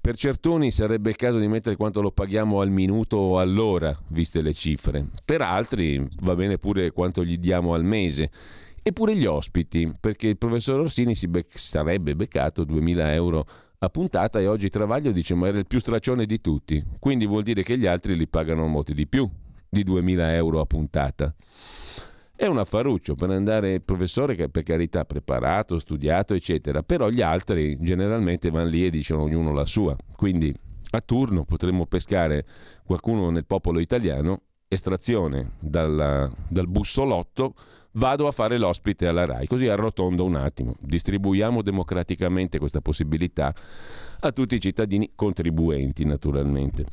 Per 0.00 0.16
certuni 0.16 0.70
sarebbe 0.70 1.10
il 1.10 1.16
caso 1.16 1.38
di 1.38 1.46
mettere 1.46 1.76
quanto 1.76 2.00
lo 2.00 2.10
paghiamo 2.10 2.60
al 2.60 2.70
minuto 2.70 3.18
o 3.18 3.38
all'ora, 3.38 3.94
viste 4.08 4.40
le 4.40 4.54
cifre. 4.54 5.04
Per 5.22 5.42
altri 5.42 6.08
va 6.22 6.34
bene 6.34 6.56
pure 6.56 6.92
quanto 6.92 7.22
gli 7.22 7.36
diamo 7.36 7.74
al 7.74 7.84
mese 7.84 8.30
Eppure 8.88 9.16
gli 9.16 9.26
ospiti, 9.26 9.92
perché 9.98 10.28
il 10.28 10.38
professor 10.38 10.78
Orsini 10.78 11.16
si 11.16 11.26
bec- 11.26 11.58
sarebbe 11.58 12.14
beccato 12.14 12.62
2000 12.62 13.14
euro 13.14 13.44
a 13.78 13.88
puntata 13.88 14.38
e 14.38 14.46
oggi 14.46 14.68
Travaglio 14.68 15.10
dice 15.10 15.34
ma 15.34 15.48
era 15.48 15.58
il 15.58 15.66
più 15.66 15.80
straccione 15.80 16.24
di 16.24 16.40
tutti, 16.40 16.80
quindi 17.00 17.26
vuol 17.26 17.42
dire 17.42 17.64
che 17.64 17.76
gli 17.76 17.86
altri 17.86 18.16
li 18.16 18.28
pagano 18.28 18.68
molti 18.68 18.94
di 18.94 19.08
più 19.08 19.28
di 19.68 19.82
2000 19.82 20.36
euro 20.36 20.60
a 20.60 20.66
puntata. 20.66 21.34
È 22.36 22.46
un 22.46 22.58
affaruccio 22.58 23.16
per 23.16 23.30
andare 23.30 23.72
il 23.72 23.82
professore 23.82 24.36
che 24.36 24.48
per 24.50 24.62
carità 24.62 25.04
preparato, 25.04 25.80
studiato, 25.80 26.34
eccetera, 26.34 26.84
però 26.84 27.08
gli 27.08 27.22
altri 27.22 27.76
generalmente 27.80 28.50
vanno 28.50 28.68
lì 28.68 28.86
e 28.86 28.90
dicono 28.90 29.22
ognuno 29.22 29.52
la 29.52 29.66
sua. 29.66 29.96
Quindi 30.14 30.54
a 30.90 31.00
turno 31.00 31.44
potremmo 31.44 31.86
pescare 31.86 32.46
qualcuno 32.84 33.30
nel 33.30 33.46
popolo 33.46 33.80
italiano, 33.80 34.42
estrazione 34.68 35.54
dalla, 35.58 36.30
dal 36.48 36.68
bussolotto, 36.68 37.54
vado 37.96 38.26
a 38.26 38.32
fare 38.32 38.58
l'ospite 38.58 39.06
alla 39.06 39.24
RAI, 39.24 39.46
così 39.46 39.68
arrotondo 39.68 40.24
un 40.24 40.36
attimo, 40.36 40.76
distribuiamo 40.80 41.62
democraticamente 41.62 42.58
questa 42.58 42.80
possibilità 42.80 43.54
a 44.20 44.32
tutti 44.32 44.54
i 44.54 44.60
cittadini 44.60 45.10
contribuenti 45.14 46.04
naturalmente. 46.04 46.84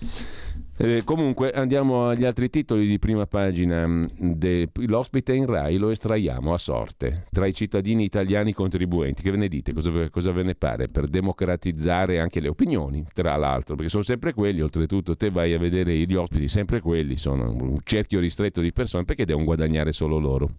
Eh, 0.75 1.03
comunque 1.05 1.51
andiamo 1.51 2.07
agli 2.07 2.25
altri 2.25 2.49
titoli 2.49 2.87
di 2.87 2.97
prima 2.97 3.27
pagina. 3.27 3.85
Mm, 3.85 4.05
de, 4.19 4.69
l'ospite 4.87 5.33
in 5.33 5.45
RAI 5.45 5.77
lo 5.77 5.89
estraiamo 5.89 6.51
a 6.53 6.57
sorte 6.57 7.25
tra 7.31 7.45
i 7.45 7.53
cittadini 7.53 8.03
italiani 8.03 8.53
contribuenti. 8.53 9.21
Che 9.21 9.31
ve 9.31 9.37
ne 9.37 9.47
dite? 9.47 9.71
Cosa, 9.73 10.09
cosa 10.09 10.31
ve 10.31 10.43
ne 10.43 10.55
pare? 10.55 10.87
Per 10.87 11.07
democratizzare 11.07 12.19
anche 12.19 12.39
le 12.39 12.47
opinioni, 12.47 13.05
tra 13.13 13.35
l'altro, 13.35 13.75
perché 13.75 13.89
sono 13.89 14.03
sempre 14.03 14.33
quelli, 14.33 14.61
oltretutto 14.61 15.15
te 15.15 15.29
vai 15.29 15.53
a 15.53 15.59
vedere 15.59 15.95
gli 15.95 16.15
ospiti, 16.15 16.47
sempre 16.47 16.81
quelli, 16.81 17.15
sono 17.15 17.51
un 17.51 17.77
cerchio 17.83 18.19
ristretto 18.19 18.59
di 18.59 18.73
persone 18.73 19.05
perché 19.05 19.25
devono 19.25 19.45
guadagnare 19.45 19.91
solo 19.91 20.17
loro. 20.17 20.49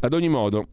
Ad 0.00 0.12
ogni 0.12 0.28
modo, 0.28 0.68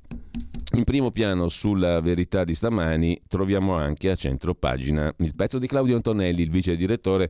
in 0.72 0.84
primo 0.84 1.12
piano 1.12 1.50
sulla 1.50 2.00
verità 2.02 2.44
di 2.44 2.56
stamani 2.56 3.22
troviamo 3.28 3.76
anche 3.76 4.10
a 4.10 4.16
centro 4.16 4.56
pagina 4.56 5.14
il 5.20 5.36
pezzo 5.36 5.60
di 5.60 5.68
Claudio 5.68 5.96
Antonelli, 5.96 6.42
il 6.42 6.50
vice 6.50 6.76
direttore 6.76 7.30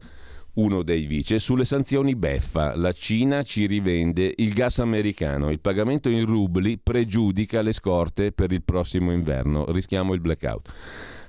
uno 0.54 0.84
dei 0.84 1.06
vice, 1.06 1.40
sulle 1.40 1.66
sanzioni 1.66 2.16
beffa. 2.16 2.76
La 2.76 2.92
Cina 2.92 3.44
ci 3.44 3.66
rivende 3.66 4.34
il 4.38 4.54
gas 4.54 4.80
americano. 4.80 5.50
Il 5.50 5.60
pagamento 5.60 6.10
in 6.10 6.26
rubli 6.26 6.78
pregiudica 6.78 7.62
le 7.62 7.72
scorte 7.72 8.32
per 8.32 8.52
il 8.52 8.62
prossimo 8.64 9.12
inverno. 9.12 9.66
Rischiamo 9.72 10.14
il 10.14 10.20
blackout. 10.20 10.72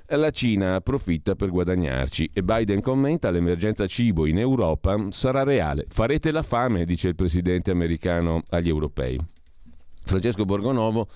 La 0.09 0.29
Cina 0.29 0.75
approfitta 0.75 1.33
per 1.33 1.49
guadagnarci 1.49 2.29
e 2.31 2.43
Biden 2.43 2.81
commenta 2.81 3.31
l'emergenza 3.31 3.87
cibo 3.87 4.27
in 4.27 4.37
Europa 4.37 5.07
sarà 5.09 5.41
reale. 5.41 5.85
Farete 5.89 6.29
la 6.29 6.43
fame, 6.43 6.85
dice 6.85 7.07
il 7.07 7.15
presidente 7.15 7.71
americano 7.71 8.43
agli 8.49 8.67
europei. 8.67 9.17
Francesco 10.03 10.45
Borgonovo 10.45 11.07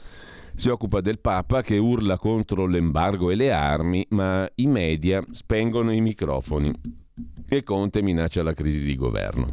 si 0.60 0.68
occupa 0.68 1.00
del 1.00 1.20
Papa 1.20 1.62
che 1.62 1.78
urla 1.78 2.18
contro 2.18 2.66
l'embargo 2.66 3.32
e 3.32 3.36
le 3.36 3.54
armi, 3.54 4.06
ma 4.10 4.46
i 4.56 4.68
media 4.68 5.24
spengono 5.32 5.94
i 5.94 6.02
microfoni 6.02 6.70
e 7.48 7.64
Conte 7.64 8.02
minaccia 8.02 8.44
la 8.44 8.54
crisi 8.54 8.84
di 8.84 8.98
governo. 8.98 9.48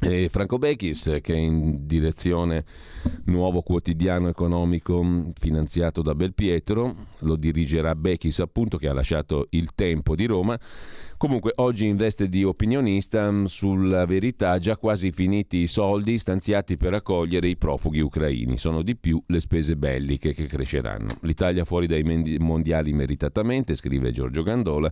E 0.00 0.30
Franco 0.30 0.56
Bechis, 0.56 1.18
che 1.20 1.34
è 1.34 1.36
in 1.36 1.86
direzione 1.86 2.64
nuovo 3.24 3.60
quotidiano 3.60 4.28
economico 4.28 5.28
finanziato 5.38 6.00
da 6.00 6.14
Belpietro, 6.14 6.94
lo 7.18 7.36
dirigerà 7.36 7.94
Bechis 7.94 8.40
appunto 8.40 8.78
che 8.78 8.88
ha 8.88 8.94
lasciato 8.94 9.48
il 9.50 9.74
tempo 9.74 10.14
di 10.16 10.24
Roma. 10.24 10.58
Comunque 11.18 11.52
oggi 11.56 11.86
in 11.86 11.96
veste 11.96 12.30
di 12.30 12.44
opinionista 12.44 13.30
mm, 13.30 13.44
sulla 13.44 14.06
verità 14.06 14.58
già 14.58 14.78
quasi 14.78 15.10
finiti 15.12 15.58
i 15.58 15.66
soldi 15.66 16.16
stanziati 16.16 16.78
per 16.78 16.94
accogliere 16.94 17.48
i 17.48 17.56
profughi 17.56 18.00
ucraini. 18.00 18.56
Sono 18.56 18.80
di 18.80 18.96
più 18.96 19.22
le 19.26 19.40
spese 19.40 19.76
belliche 19.76 20.32
che 20.32 20.46
cresceranno. 20.46 21.18
L'Italia 21.22 21.66
fuori 21.66 21.86
dai 21.86 22.02
mondiali 22.38 22.94
meritatamente, 22.94 23.74
scrive 23.74 24.12
Giorgio 24.12 24.42
Gandola. 24.42 24.90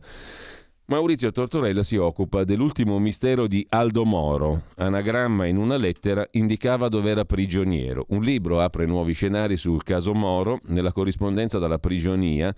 Maurizio 0.92 1.32
Tortorella 1.32 1.82
si 1.82 1.96
occupa 1.96 2.44
dell'ultimo 2.44 2.98
mistero 2.98 3.46
di 3.46 3.66
Aldo 3.70 4.04
Moro. 4.04 4.64
Anagramma 4.76 5.46
in 5.46 5.56
una 5.56 5.78
lettera 5.78 6.28
indicava 6.32 6.88
dove 6.88 7.08
era 7.08 7.24
prigioniero. 7.24 8.04
Un 8.10 8.22
libro 8.22 8.60
apre 8.60 8.84
nuovi 8.84 9.14
scenari 9.14 9.56
sul 9.56 9.84
caso 9.84 10.12
Moro. 10.12 10.60
Nella 10.64 10.92
corrispondenza 10.92 11.58
dalla 11.58 11.78
prigionia 11.78 12.54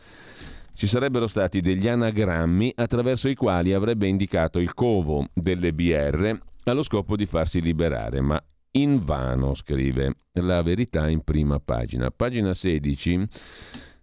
ci 0.73 0.89
sarebbero 0.89 1.29
stati 1.29 1.61
degli 1.61 1.87
anagrammi 1.87 2.73
attraverso 2.75 3.29
i 3.29 3.37
quali 3.37 3.73
avrebbe 3.73 4.09
indicato 4.09 4.59
il 4.59 4.75
covo 4.75 5.29
delle 5.33 5.73
BR 5.73 6.37
allo 6.65 6.83
scopo 6.83 7.15
di 7.15 7.27
farsi 7.27 7.61
liberare, 7.61 8.21
ma 8.21 8.43
invano, 8.73 9.55
scrive 9.55 10.13
la 10.33 10.61
verità 10.63 11.09
in 11.09 11.23
prima 11.23 11.61
pagina. 11.61 12.11
Pagina 12.11 12.53
16 12.53 13.29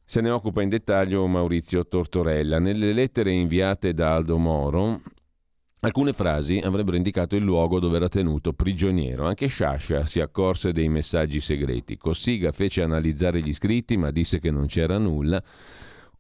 se 0.04 0.22
ne 0.22 0.30
occupa 0.30 0.62
in 0.62 0.70
dettaglio 0.70 1.26
Maurizio 1.28 1.88
Tortorella. 1.88 2.60
Nelle 2.60 2.94
lettere 2.94 3.32
inviate 3.32 3.94
da 3.94 4.16
Aldo 4.16 4.38
Moro, 4.38 5.02
alcune 5.80 6.14
frasi 6.14 6.58
avrebbero 6.58 6.98
indicato 6.98 7.36
il 7.36 7.44
luogo 7.44 7.80
dove 7.80 7.96
era 7.96 8.10
tenuto 8.10 8.54
prigioniero. 8.54 9.26
Anche 9.26 9.48
Sciascia 9.48 10.06
si 10.06 10.20
accorse 10.20 10.72
dei 10.72 10.90
messaggi 10.90 11.40
segreti. 11.40 11.98
Cossiga 11.98 12.52
fece 12.52 12.82
analizzare 12.82 13.40
gli 13.40 13.54
scritti, 13.54 13.98
ma 13.98 14.12
disse 14.12 14.40
che 14.40 14.52
non 14.52 14.68
c'era 14.68 14.98
nulla. 14.98 15.42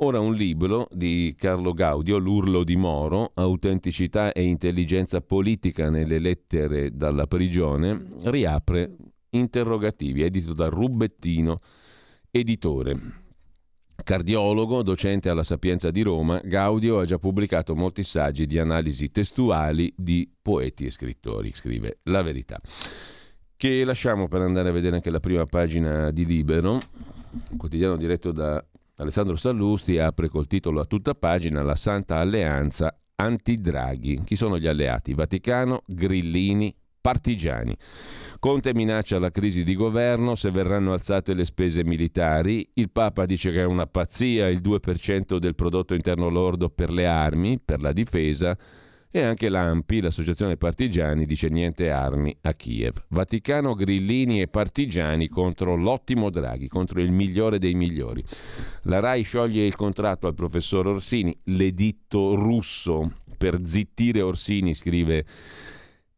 Ora 0.03 0.19
un 0.19 0.33
libro 0.33 0.87
di 0.89 1.35
Carlo 1.37 1.73
Gaudio, 1.73 2.17
L'urlo 2.17 2.63
di 2.63 2.75
Moro, 2.75 3.33
autenticità 3.35 4.31
e 4.31 4.41
intelligenza 4.41 5.21
politica 5.21 5.91
nelle 5.91 6.17
lettere 6.17 6.95
dalla 6.95 7.27
prigione, 7.27 8.07
riapre 8.23 8.95
interrogativi, 9.29 10.23
edito 10.23 10.53
da 10.53 10.69
Rubettino, 10.69 11.61
editore. 12.31 12.93
Cardiologo, 14.03 14.83
docente 14.83 15.29
alla 15.29 15.43
Sapienza 15.43 15.91
di 15.91 16.01
Roma, 16.01 16.39
Gaudio 16.43 16.99
ha 16.99 17.05
già 17.05 17.17
pubblicato 17.17 17.75
molti 17.75 18.03
saggi 18.03 18.45
di 18.45 18.57
analisi 18.57 19.11
testuali 19.11 19.93
di 19.95 20.29
poeti 20.41 20.85
e 20.85 20.91
scrittori, 20.91 21.51
scrive 21.53 21.99
La 22.03 22.21
Verità. 22.21 22.59
Che 23.55 23.83
lasciamo 23.83 24.27
per 24.27 24.41
andare 24.41 24.69
a 24.69 24.71
vedere 24.71 24.95
anche 24.95 25.09
la 25.09 25.19
prima 25.19 25.45
pagina 25.45 26.11
di 26.11 26.25
Libero, 26.25 26.73
un 26.73 27.57
quotidiano 27.57 27.95
diretto 27.95 28.31
da 28.31 28.63
Alessandro 28.97 29.35
Sallusti, 29.35 29.97
apre 29.97 30.29
col 30.29 30.47
titolo 30.47 30.79
a 30.79 30.85
tutta 30.85 31.13
pagina 31.13 31.61
La 31.61 31.75
Santa 31.75 32.17
Alleanza 32.17 32.95
anti-Draghi. 33.15 34.23
Chi 34.23 34.35
sono 34.35 34.57
gli 34.57 34.67
alleati? 34.67 35.13
Vaticano, 35.13 35.83
Grillini, 35.85 36.75
partigiani. 37.01 37.75
Conte 38.39 38.73
minaccia 38.73 39.19
la 39.19 39.29
crisi 39.29 39.63
di 39.63 39.75
governo 39.75 40.35
se 40.35 40.49
verranno 40.51 40.93
alzate 40.93 41.33
le 41.33 41.45
spese 41.45 41.83
militari. 41.83 42.67
Il 42.75 42.89
Papa 42.89 43.25
dice 43.25 43.51
che 43.51 43.61
è 43.61 43.65
una 43.65 43.87
pazzia 43.87 44.47
il 44.47 44.61
2% 44.61 45.37
del 45.37 45.55
prodotto 45.55 45.93
interno 45.93 46.29
lordo 46.29 46.69
per 46.69 46.91
le 46.91 47.05
armi, 47.05 47.59
per 47.63 47.81
la 47.81 47.91
difesa. 47.91 48.57
E 49.13 49.21
anche 49.21 49.49
l'AMPI, 49.49 49.99
l'associazione 49.99 50.55
partigiani, 50.55 51.25
dice 51.25 51.49
niente 51.49 51.91
armi 51.91 52.33
a 52.43 52.53
Kiev. 52.53 53.03
Vaticano, 53.09 53.73
grillini 53.73 54.39
e 54.39 54.47
partigiani 54.47 55.27
contro 55.27 55.75
l'ottimo 55.75 56.29
Draghi, 56.29 56.69
contro 56.69 57.01
il 57.01 57.11
migliore 57.11 57.59
dei 57.59 57.73
migliori. 57.73 58.23
La 58.83 59.01
RAI 59.01 59.23
scioglie 59.23 59.65
il 59.65 59.75
contratto 59.75 60.27
al 60.27 60.33
professor 60.33 60.87
Orsini, 60.87 61.37
l'editto 61.43 62.35
russo 62.35 63.17
per 63.37 63.59
zittire 63.63 64.21
Orsini, 64.21 64.73
scrive 64.73 65.25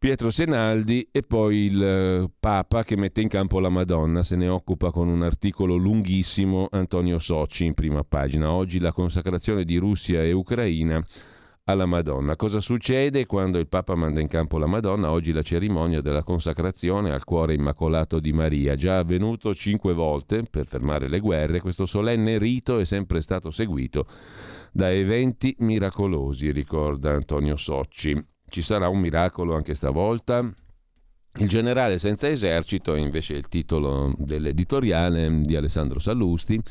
Pietro 0.04 0.32
Senaldi 0.32 1.08
e 1.14 1.22
poi 1.22 1.60
il 1.60 1.82
eh, 1.82 2.30
Papa 2.38 2.84
che 2.84 2.98
mette 2.98 3.22
in 3.22 3.30
campo 3.30 3.62
la 3.62 3.70
Madonna, 3.70 4.22
se 4.22 4.36
ne 4.36 4.50
occupa 4.50 4.92
con 4.92 5.08
un 5.08 5.24
articolo 5.24 5.78
lunghissimo 5.78 6.68
Antonio 6.72 7.20
Socci 7.20 7.64
in 7.64 7.74
prima 7.74 8.04
pagina. 8.04 8.52
Oggi 8.52 8.82
la 8.82 8.92
consacrazione 8.92 9.64
di 9.64 9.78
Russia 9.78 10.22
e 10.22 10.34
Ucraina 10.34 11.02
alla 11.64 11.86
Madonna. 11.86 12.36
Cosa 12.36 12.60
succede 12.60 13.26
quando 13.26 13.60
il 13.60 13.70
Papa 13.70 13.96
manda 13.96 14.20
in 14.20 14.28
campo 14.28 14.58
la 14.58 14.66
Madonna? 14.66 15.10
Oggi 15.10 15.32
la 15.32 15.42
cerimonia 15.42 16.02
della 16.02 16.24
consacrazione 16.24 17.14
al 17.14 17.24
cuore 17.24 17.54
immacolato 17.54 18.20
di 18.20 18.34
Maria, 18.34 18.76
già 18.76 18.98
avvenuto 18.98 19.56
cinque 19.56 19.94
volte 19.94 20.44
per 20.44 20.66
fermare 20.66 21.08
le 21.08 21.22
guerre, 21.22 21.62
questo 21.62 21.86
solenne 21.86 22.38
rito 22.38 22.78
è 22.78 22.84
sempre 22.84 23.22
stato 23.22 23.52
seguito 23.52 24.06
da 24.74 24.92
eventi 24.92 25.56
miracolosi, 25.60 26.52
ricorda 26.52 27.12
Antonio 27.12 27.56
Socci. 27.56 28.32
Ci 28.54 28.62
sarà 28.62 28.88
un 28.88 29.00
miracolo 29.00 29.56
anche 29.56 29.74
stavolta? 29.74 30.48
Il 31.40 31.48
generale 31.48 31.98
senza 31.98 32.30
esercito 32.30 32.94
è 32.94 33.00
invece 33.00 33.34
il 33.34 33.48
titolo 33.48 34.14
dell'editoriale 34.16 35.42
di 35.42 35.56
Alessandro 35.56 35.98
Sallusti. 35.98 36.62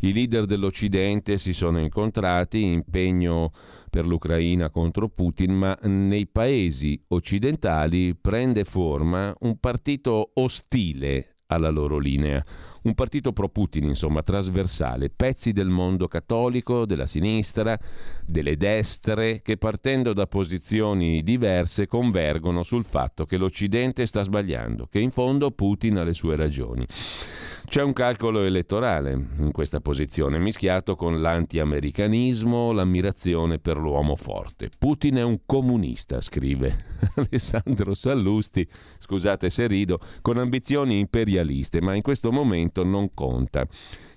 I 0.00 0.12
leader 0.12 0.46
dell'Occidente 0.46 1.38
si 1.38 1.52
sono 1.52 1.78
incontrati, 1.78 2.64
impegno 2.64 3.52
per 3.88 4.04
l'Ucraina 4.04 4.68
contro 4.70 5.08
Putin, 5.10 5.54
ma 5.54 5.78
nei 5.82 6.26
paesi 6.26 7.00
occidentali 7.10 8.16
prende 8.16 8.64
forma 8.64 9.32
un 9.42 9.60
partito 9.60 10.32
ostile 10.34 11.36
alla 11.46 11.70
loro 11.70 11.98
linea 11.98 12.44
un 12.82 12.94
partito 12.94 13.32
pro 13.32 13.48
Putin, 13.48 13.84
insomma, 13.84 14.22
trasversale, 14.22 15.10
pezzi 15.10 15.52
del 15.52 15.68
mondo 15.68 16.08
cattolico, 16.08 16.84
della 16.84 17.06
sinistra, 17.06 17.78
delle 18.24 18.56
destre, 18.56 19.42
che 19.42 19.56
partendo 19.56 20.12
da 20.12 20.26
posizioni 20.26 21.22
diverse 21.22 21.86
convergono 21.86 22.62
sul 22.62 22.84
fatto 22.84 23.24
che 23.26 23.36
l'Occidente 23.36 24.06
sta 24.06 24.22
sbagliando, 24.22 24.86
che 24.90 24.98
in 24.98 25.10
fondo 25.10 25.50
Putin 25.50 25.98
ha 25.98 26.04
le 26.04 26.14
sue 26.14 26.36
ragioni. 26.36 26.86
C'è 27.64 27.82
un 27.82 27.94
calcolo 27.94 28.42
elettorale 28.42 29.12
in 29.12 29.50
questa 29.50 29.80
posizione, 29.80 30.38
mischiato 30.38 30.94
con 30.94 31.22
l'anti-americanismo, 31.22 32.72
l'ammirazione 32.72 33.58
per 33.58 33.78
l'uomo 33.78 34.14
forte. 34.14 34.68
Putin 34.76 35.14
è 35.14 35.22
un 35.22 35.40
comunista, 35.46 36.20
scrive 36.20 36.84
Alessandro 37.16 37.94
Sallusti, 37.94 38.68
scusate 38.98 39.48
se 39.48 39.66
rido, 39.66 40.00
con 40.20 40.36
ambizioni 40.36 40.98
imperialiste, 40.98 41.80
ma 41.80 41.94
in 41.94 42.02
questo 42.02 42.30
momento 42.30 42.71
non 42.80 43.12
conta. 43.12 43.66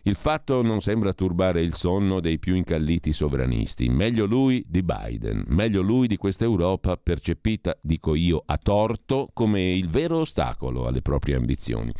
Il 0.03 0.15
fatto 0.15 0.61
non 0.61 0.81
sembra 0.81 1.13
turbare 1.13 1.61
il 1.61 1.73
sonno 1.73 2.19
dei 2.19 2.37
più 2.37 2.55
incalliti 2.55 3.11
sovranisti. 3.11 3.89
Meglio 3.89 4.25
lui 4.25 4.63
di 4.67 4.83
Biden, 4.83 5.45
meglio 5.47 5.81
lui 5.81 6.07
di 6.07 6.15
questa 6.15 6.43
Europa 6.43 6.95
percepita, 6.95 7.75
dico 7.81 8.13
io, 8.13 8.43
a 8.45 8.57
torto 8.57 9.29
come 9.33 9.73
il 9.73 9.89
vero 9.89 10.19
ostacolo 10.19 10.85
alle 10.85 11.01
proprie 11.01 11.35
ambizioni. 11.35 11.91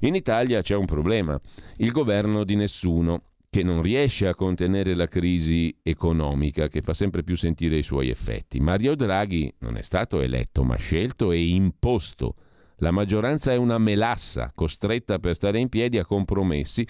In 0.00 0.14
Italia 0.14 0.60
c'è 0.60 0.76
un 0.76 0.84
problema, 0.84 1.40
il 1.78 1.90
governo 1.90 2.44
di 2.44 2.54
nessuno 2.54 3.22
che 3.48 3.62
non 3.62 3.82
riesce 3.82 4.26
a 4.26 4.34
contenere 4.34 4.94
la 4.94 5.08
crisi 5.08 5.74
economica 5.82 6.68
che 6.68 6.80
fa 6.80 6.94
sempre 6.94 7.22
più 7.22 7.36
sentire 7.36 7.76
i 7.76 7.82
suoi 7.82 8.08
effetti. 8.08 8.60
Mario 8.60 8.94
Draghi 8.94 9.52
non 9.58 9.76
è 9.76 9.82
stato 9.82 10.20
eletto, 10.20 10.64
ma 10.64 10.76
scelto 10.76 11.32
e 11.32 11.46
imposto. 11.46 12.34
La 12.82 12.90
maggioranza 12.90 13.52
è 13.52 13.56
una 13.56 13.78
melassa 13.78 14.50
costretta 14.52 15.20
per 15.20 15.36
stare 15.36 15.60
in 15.60 15.68
piedi 15.68 15.98
a 15.98 16.04
compromessi 16.04 16.84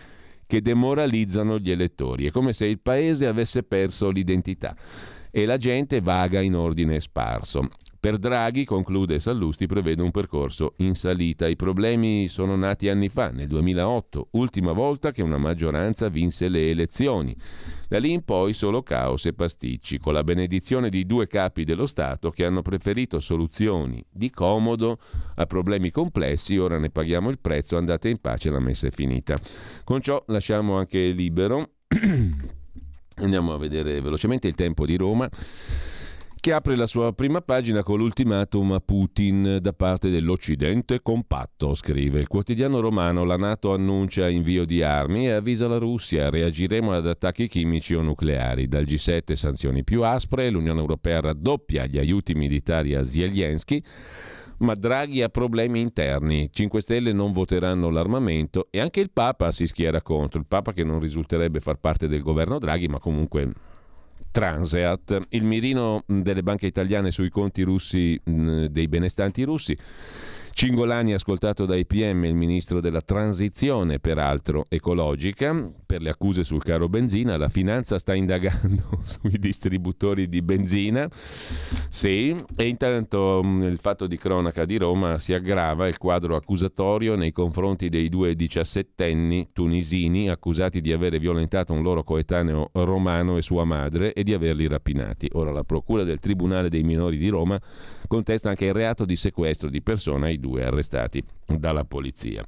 che 0.46 0.62
demoralizzano 0.62 1.59
gli 1.59 1.70
elettori. 1.70 2.26
È 2.26 2.31
come 2.31 2.55
se 2.55 2.64
il 2.64 2.81
paese 2.81 3.26
avesse 3.26 3.62
perso 3.62 4.09
l'identità 4.09 4.74
e 5.31 5.44
la 5.44 5.59
gente 5.59 6.00
vaga 6.00 6.40
in 6.40 6.57
ordine 6.57 6.98
sparso. 6.98 7.68
Per 8.03 8.19
Draghi, 8.19 8.65
conclude 8.65 9.21
Sallusti, 9.21 9.69
prevede 9.69 10.03
un 10.03 10.11
percorso 10.11 10.75
in 10.79 10.97
salita. 10.97 11.47
I 11.47 11.55
problemi 11.55 12.27
sono 12.27 12.57
nati 12.57 12.88
anni 12.88 13.09
fa, 13.09 13.29
nel 13.29 13.47
2008, 13.47 14.31
ultima 14.33 14.73
volta 14.73 15.12
che 15.12 15.23
una 15.23 15.38
maggioranza 15.38 16.09
vinse 16.09 16.49
le 16.49 16.71
elezioni. 16.71 17.33
Da 17.87 18.01
lì 18.01 18.11
in 18.11 18.25
poi 18.25 18.55
solo 18.55 18.83
caos 18.83 19.27
e 19.27 19.35
pasticci, 19.35 20.01
con 20.01 20.15
la 20.15 20.25
benedizione 20.25 20.88
di 20.88 21.07
due 21.07 21.29
capi 21.29 21.62
dello 21.62 21.87
Stato 21.87 22.33
che 22.33 22.45
hanno 22.45 22.61
preferito 22.61 23.21
soluzioni 23.21 24.05
di 24.11 24.31
comodo 24.31 24.99
a 25.37 25.47
problemi 25.47 25.93
complessi. 25.93 26.57
Ora 26.57 26.79
ne 26.79 26.91
paghiamo 26.91 27.31
il 27.31 27.38
prezzo, 27.38 27.77
andate 27.77 28.09
in 28.09 28.19
pace, 28.19 28.51
la 28.51 28.59
messa 28.59 28.88
è 28.88 28.91
finita. 28.91 29.38
Con 29.85 30.01
ciò 30.01 30.21
lasciamo 30.27 30.77
anche 30.77 30.99
libero. 30.99 31.75
Andiamo 33.19 33.53
a 33.55 33.59
vedere 33.59 34.01
velocemente 34.01 34.49
il 34.49 34.57
tempo 34.57 34.87
di 34.87 34.97
Roma 34.97 35.31
che 36.42 36.52
apre 36.52 36.74
la 36.74 36.88
sua 36.88 37.12
prima 37.12 37.40
pagina 37.40 37.85
con 37.85 37.98
l'ultimatum 37.98 38.72
a 38.72 38.81
Putin 38.81 39.59
da 39.61 39.72
parte 39.72 40.11
dell'Occidente 40.11 41.00
compatto, 41.00 41.72
scrive 41.74 42.18
il 42.18 42.26
quotidiano 42.26 42.81
romano. 42.81 43.22
La 43.22 43.37
Nato 43.37 43.72
annuncia 43.72 44.28
invio 44.28 44.64
di 44.64 44.83
armi 44.83 45.28
e 45.28 45.35
avvisa 45.35 45.68
la 45.68 45.78
Russia, 45.78 46.31
reagiremo 46.31 46.90
ad 46.90 47.07
attacchi 47.07 47.46
chimici 47.46 47.94
o 47.94 48.02
nucleari. 48.02 48.66
Dal 48.66 48.83
G7 48.83 49.35
sanzioni 49.35 49.85
più 49.85 50.02
aspre, 50.02 50.50
l'Unione 50.50 50.81
Europea 50.81 51.20
raddoppia 51.20 51.87
gli 51.87 51.98
aiuti 51.98 52.35
militari 52.35 52.96
a 52.96 53.05
Zelensky. 53.05 53.81
ma 54.59 54.74
Draghi 54.74 55.22
ha 55.22 55.28
problemi 55.28 55.81
interni. 55.81 56.50
5 56.52 56.81
Stelle 56.81 57.12
non 57.12 57.31
voteranno 57.31 57.88
l'armamento 57.88 58.66
e 58.70 58.81
anche 58.81 58.98
il 58.98 59.12
Papa 59.12 59.52
si 59.52 59.68
schiera 59.68 60.02
contro. 60.02 60.40
Il 60.40 60.46
Papa 60.48 60.72
che 60.72 60.83
non 60.83 60.98
risulterebbe 60.98 61.61
far 61.61 61.76
parte 61.76 62.09
del 62.09 62.22
governo 62.22 62.59
Draghi, 62.59 62.88
ma 62.88 62.98
comunque 62.98 63.70
Transeat, 64.33 65.27
il 65.29 65.45
mirino 65.45 66.03
delle 66.07 66.42
banche 66.42 66.66
italiane 66.66 67.11
sui 67.11 67.29
conti 67.29 67.62
russi 67.62 68.18
dei 68.25 68.88
benestanti 68.88 69.42
russi 69.42 69.77
Cingolani 70.55 71.15
ascoltato 71.15 71.65
dai 71.65 71.87
PM, 71.87 72.25
il 72.25 72.35
ministro 72.35 72.81
della 72.81 73.01
transizione, 73.01 73.99
peraltro 73.99 74.67
ecologica, 74.69 75.71
per 75.87 76.03
le 76.03 76.11
accuse 76.11 76.45
sul 76.45 76.62
caro 76.62 76.88
benzina. 76.88 77.38
La 77.38 77.49
finanza 77.49 77.99
sta 77.99 78.15
indagando 78.15 79.01
sui 79.03 79.38
distributori 79.38 80.29
di 80.29 80.43
benzina. 80.43 81.09
Sì, 81.88 82.37
e 82.55 82.69
intanto 82.69 83.41
il 83.43 83.79
fatto 83.81 84.07
di 84.07 84.19
cronaca 84.19 84.67
di 84.67 84.77
Roma 84.77 85.19
si 85.19 85.33
aggrava 85.33 85.88
il 85.88 85.97
quadro 85.97 86.37
accusatorio 86.37 87.15
nei 87.15 87.33
confronti 87.33 87.88
dei 87.88 88.11
due 88.11 88.35
diciassettenni 88.35 89.49
tunisini 89.53 90.29
accusati 90.29 90.83
di 90.83 90.93
avere 90.93 91.19
violentato 91.19 91.73
un 91.73 91.83
loro 91.83 92.05
coetaneo 92.05 92.71
romano 92.73 93.38
e 93.38 93.43
sua 93.43 93.65
madre 93.65 94.12
e 94.12 94.23
di 94.23 94.35
averli 94.35 94.69
rapinati. 94.69 95.31
Ora 95.33 95.51
la 95.51 95.65
Procura 95.65 96.05
del 96.05 96.19
Tribunale 96.19 96.69
dei 96.69 96.83
minori 96.83 97.17
di 97.17 97.29
Roma 97.29 97.59
contesta 98.07 98.51
anche 98.51 98.67
il 98.67 98.75
reato 98.75 99.07
di 99.07 99.17
sequestro 99.17 99.71
di 99.71 99.81
persona 99.81 100.27
ai 100.27 100.38
due 100.42 100.64
arrestati 100.64 101.24
dalla 101.46 101.85
polizia. 101.85 102.44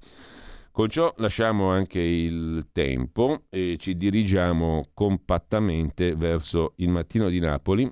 Con 0.73 0.89
ciò 0.89 1.15
lasciamo 1.19 1.69
anche 1.71 2.01
il 2.01 2.67
tempo 2.73 3.45
e 3.49 3.77
ci 3.79 3.97
dirigiamo 3.97 4.89
compattamente 4.93 6.17
verso 6.17 6.73
il 6.79 6.89
mattino 6.89 7.29
di 7.29 7.39
Napoli, 7.39 7.89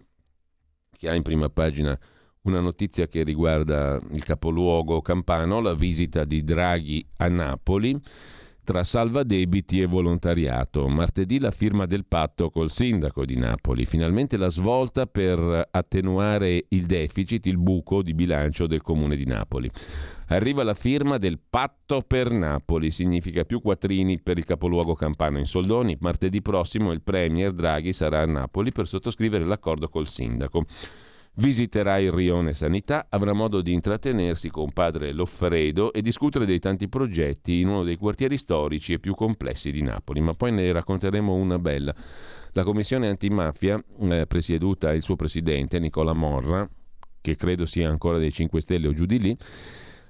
che 0.91 1.09
ha 1.09 1.15
in 1.15 1.23
prima 1.23 1.49
pagina 1.49 1.97
una 2.43 2.59
notizia 2.59 3.07
che 3.07 3.23
riguarda 3.23 4.01
il 4.11 4.25
capoluogo 4.25 5.01
campano, 5.01 5.61
la 5.61 5.75
visita 5.75 6.25
di 6.25 6.43
Draghi 6.43 7.07
a 7.19 7.29
Napoli 7.29 7.97
tra 8.65 8.85
salvadebiti 8.85 9.81
e 9.81 9.87
volontariato. 9.87 10.89
Martedì 10.89 11.39
la 11.39 11.51
firma 11.51 11.87
del 11.87 12.05
patto 12.07 12.51
col 12.51 12.71
sindaco 12.71 13.25
di 13.25 13.37
Napoli. 13.37 13.87
Finalmente 13.87 14.37
la 14.37 14.49
svolta 14.49 15.07
per 15.07 15.69
attenuare 15.71 16.67
il 16.69 16.87
deficit, 16.87 17.47
il 17.47 17.59
buco 17.59 18.03
di 18.03 18.15
bilancio 18.15 18.67
del 18.67 18.83
comune 18.83 19.17
di 19.17 19.27
Napoli. 19.27 19.71
Arriva 20.29 20.63
la 20.63 20.75
firma 20.75 21.19
del 21.19 21.39
patto 21.39 22.03
per 22.07 22.31
Napoli, 22.31 22.91
significa 22.91 23.45
più 23.45 23.61
quattrini 23.61 24.21
per 24.21 24.39
il 24.39 24.45
capoluogo 24.45 24.95
campano 24.95 25.39
in 25.39 25.47
soldoni. 25.47 25.97
Martedì 26.01 26.41
prossimo 26.41 26.93
il 26.93 27.03
premier 27.03 27.53
Draghi 27.53 27.93
sarà 27.93 28.21
a 28.21 28.27
Napoli 28.27 28.73
per 28.73 28.87
sottoscrivere 28.87 29.45
l'accordo 29.45 29.89
col 29.89 30.09
sindaco. 30.09 30.65
Visiterà 31.37 31.99
il 31.99 32.13
Rione 32.13 32.53
Sanità, 32.53 33.07
avrà 33.09 33.33
modo 33.33 33.63
di 33.63 33.73
intrattenersi 33.73 34.51
con 34.51 34.71
padre 34.71 35.13
Loffredo 35.13 35.91
e 35.95 36.03
discutere 36.03 36.45
dei 36.45 36.59
tanti 36.59 36.89
progetti 36.89 37.61
in 37.61 37.69
uno 37.69 37.85
dei 37.85 37.97
quartieri 37.97 38.37
storici 38.37 38.93
e 38.93 38.99
più 38.99 39.15
complessi 39.15 39.71
di 39.71 39.81
Napoli. 39.81 40.21
Ma 40.21 40.35
poi 40.35 40.53
ne 40.53 40.71
racconteremo 40.71 41.33
una 41.33 41.59
bella. 41.59 41.95
La 42.53 42.65
commissione 42.65 43.09
antimafia, 43.09 43.83
eh, 43.99 44.27
presieduta 44.27 44.93
il 44.93 45.01
suo 45.01 45.17
presidente 45.17 45.79
Nicola 45.79 46.13
Morra, 46.13 46.69
che 47.23 47.37
credo 47.37 47.65
sia 47.65 47.89
ancora 47.89 48.19
dei 48.19 48.31
5 48.31 48.61
Stelle 48.61 48.89
o 48.89 48.93
giù 48.93 49.07
di 49.07 49.19
lì, 49.19 49.35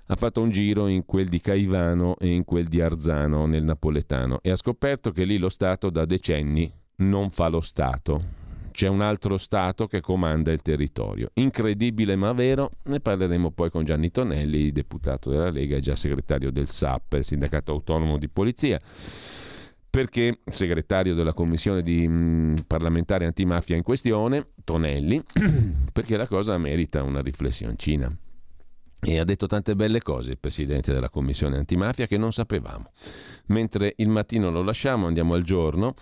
ha 0.07 0.17
fatto 0.17 0.43
un 0.43 0.51
giro 0.51 0.89
in 0.89 1.05
quel 1.05 1.29
di 1.29 1.41
Caivano 1.41 2.17
e 2.19 2.35
in 2.35 2.45
quel 2.45 2.67
di 2.67 2.81
Arzano 2.81 3.47
nel 3.47 3.63
napoletano 3.63 4.41
e 4.43 4.51
ha 4.51 4.57
scoperto 4.57 5.13
che 5.13 5.23
lì 5.23 5.39
lo 5.39 5.49
Stato 5.49 5.89
da 5.89 6.05
decenni 6.05 6.71
non 6.97 7.31
fa 7.31 7.47
lo 7.47 7.61
Stato 7.61 8.42
c'è 8.73 8.89
un 8.89 9.01
altro 9.01 9.39
Stato 9.39 9.87
che 9.87 10.01
comanda 10.01 10.51
il 10.51 10.63
territorio. 10.63 11.31
Incredibile 11.35 12.17
ma 12.17 12.33
vero, 12.33 12.71
ne 12.85 12.99
parleremo 12.99 13.53
poi 13.53 13.71
con 13.71 13.85
Gianni 13.85 14.11
Tonelli, 14.11 14.73
deputato 14.73 15.31
della 15.31 15.51
Lega 15.51 15.77
e 15.77 15.81
già 15.81 15.95
segretario 15.95 16.51
del 16.51 16.67
SAP, 16.67 17.13
il 17.13 17.25
Sindacato 17.25 17.71
Autonomo 17.71 18.19
di 18.19 18.29
Polizia 18.29 18.81
perché 19.93 20.39
segretario 20.47 21.15
della 21.15 21.35
commissione 21.35 21.83
di, 21.83 22.09
mh, 22.09 22.13
mm, 22.13 22.57
parlamentare 22.67 23.27
antimafia 23.27 23.77
in 23.77 23.83
questione, 23.83 24.53
Tonelli, 24.65 25.23
perché 25.93 26.17
la 26.17 26.27
cosa 26.27 26.57
merita 26.57 27.03
una 27.03 27.21
riflessioncina. 27.21 28.11
E 29.05 29.19
ha 29.19 29.25
detto 29.25 29.47
tante 29.47 29.75
belle 29.75 30.01
cose 30.01 30.31
il 30.31 30.39
presidente 30.39 30.95
della 30.95 31.11
commissione 31.11 31.59
antimafia 31.59 32.07
che 32.07 32.17
non 32.17 32.33
sapevamo. 32.33 32.91
Mentre 33.49 33.93
il 33.97 34.09
mattino 34.09 34.49
lo 34.51 34.63
lasciamo, 34.63 35.09
andiamo 35.09 35.35
al 35.35 35.43
giorno 35.43 35.95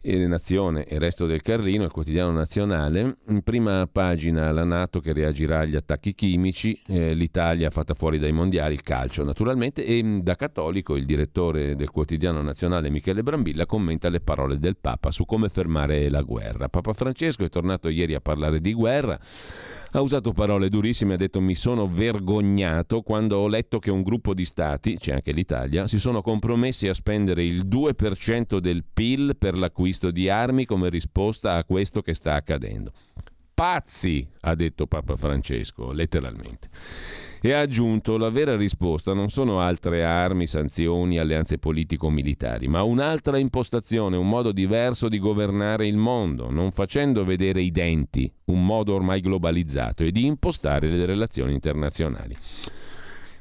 e 0.00 0.26
Nazione 0.26 0.84
e 0.84 0.94
il 0.94 1.00
resto 1.00 1.26
del 1.26 1.42
Carlino, 1.42 1.84
il 1.84 1.90
quotidiano 1.90 2.32
nazionale, 2.32 3.16
in 3.28 3.42
prima 3.42 3.88
pagina 3.90 4.50
la 4.52 4.64
Nato 4.64 5.00
che 5.00 5.12
reagirà 5.12 5.60
agli 5.60 5.76
attacchi 5.76 6.14
chimici, 6.14 6.80
eh, 6.86 7.14
l'Italia 7.14 7.70
fatta 7.70 7.94
fuori 7.94 8.18
dai 8.18 8.32
mondiali, 8.32 8.74
il 8.74 8.82
calcio 8.82 9.24
naturalmente, 9.24 9.84
e 9.84 10.02
mm, 10.02 10.18
da 10.20 10.36
cattolico 10.36 10.96
il 10.96 11.04
direttore 11.04 11.76
del 11.76 11.90
quotidiano 11.90 12.40
nazionale 12.42 12.90
Michele 12.90 13.22
Brambilla 13.22 13.66
commenta 13.66 14.08
le 14.08 14.20
parole 14.20 14.58
del 14.58 14.76
Papa 14.76 15.10
su 15.10 15.24
come 15.24 15.48
fermare 15.48 16.08
la 16.08 16.22
guerra. 16.22 16.68
Papa 16.68 16.92
Francesco 16.92 17.44
è 17.44 17.48
tornato 17.48 17.88
ieri 17.88 18.14
a 18.14 18.20
parlare 18.20 18.60
di 18.60 18.72
guerra 18.72 19.18
ha 19.92 20.00
usato 20.00 20.32
parole 20.32 20.68
durissime, 20.68 21.14
ha 21.14 21.16
detto 21.16 21.40
mi 21.40 21.54
sono 21.54 21.88
vergognato 21.88 23.02
quando 23.02 23.38
ho 23.38 23.48
letto 23.48 23.78
che 23.78 23.90
un 23.90 24.02
gruppo 24.02 24.34
di 24.34 24.44
stati, 24.44 24.96
c'è 24.96 25.12
anche 25.12 25.32
l'Italia, 25.32 25.86
si 25.86 25.98
sono 25.98 26.22
compromessi 26.22 26.88
a 26.88 26.94
spendere 26.94 27.44
il 27.44 27.66
2% 27.66 28.58
del 28.58 28.84
PIL 28.92 29.36
per 29.36 29.56
l'acquisto 29.56 30.10
di 30.10 30.28
armi 30.28 30.64
come 30.64 30.88
risposta 30.88 31.54
a 31.54 31.64
questo 31.64 32.02
che 32.02 32.14
sta 32.14 32.34
accadendo. 32.34 32.92
Pazzi, 33.60 34.26
ha 34.40 34.54
detto 34.54 34.86
Papa 34.86 35.18
Francesco, 35.18 35.92
letteralmente 35.92 36.70
e 37.42 37.52
ha 37.52 37.60
aggiunto 37.60 38.16
la 38.16 38.30
vera 38.30 38.56
risposta 38.56 39.12
non 39.12 39.28
sono 39.28 39.60
altre 39.60 40.02
armi, 40.02 40.46
sanzioni, 40.46 41.18
alleanze 41.18 41.58
politico-militari, 41.58 42.68
ma 42.68 42.82
un'altra 42.84 43.36
impostazione, 43.36 44.16
un 44.16 44.26
modo 44.26 44.52
diverso 44.52 45.08
di 45.08 45.18
governare 45.18 45.86
il 45.86 45.98
mondo, 45.98 46.50
non 46.50 46.72
facendo 46.72 47.22
vedere 47.22 47.60
i 47.60 47.70
denti, 47.70 48.32
un 48.46 48.64
modo 48.64 48.94
ormai 48.94 49.20
globalizzato 49.20 50.04
e 50.04 50.10
di 50.10 50.24
impostare 50.24 50.88
le 50.88 51.04
relazioni 51.04 51.52
internazionali. 51.52 52.34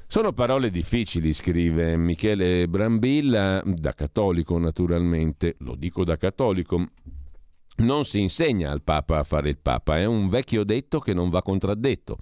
Sono 0.06 0.34
parole 0.34 0.70
difficili, 0.70 1.32
scrive 1.32 1.96
Michele 1.96 2.68
Brambilla, 2.68 3.62
da 3.64 3.94
cattolico 3.94 4.58
naturalmente, 4.58 5.56
lo 5.60 5.76
dico 5.76 6.04
da 6.04 6.18
cattolico. 6.18 6.88
Non 7.80 8.04
si 8.04 8.20
insegna 8.20 8.72
al 8.72 8.82
Papa 8.82 9.20
a 9.20 9.24
fare 9.24 9.50
il 9.50 9.58
Papa, 9.58 9.98
è 9.98 10.06
un 10.06 10.28
vecchio 10.28 10.66
detto 10.66 11.00
che 11.00 11.14
non 11.14 11.30
va 11.30 11.42
contraddetto. 11.42 12.18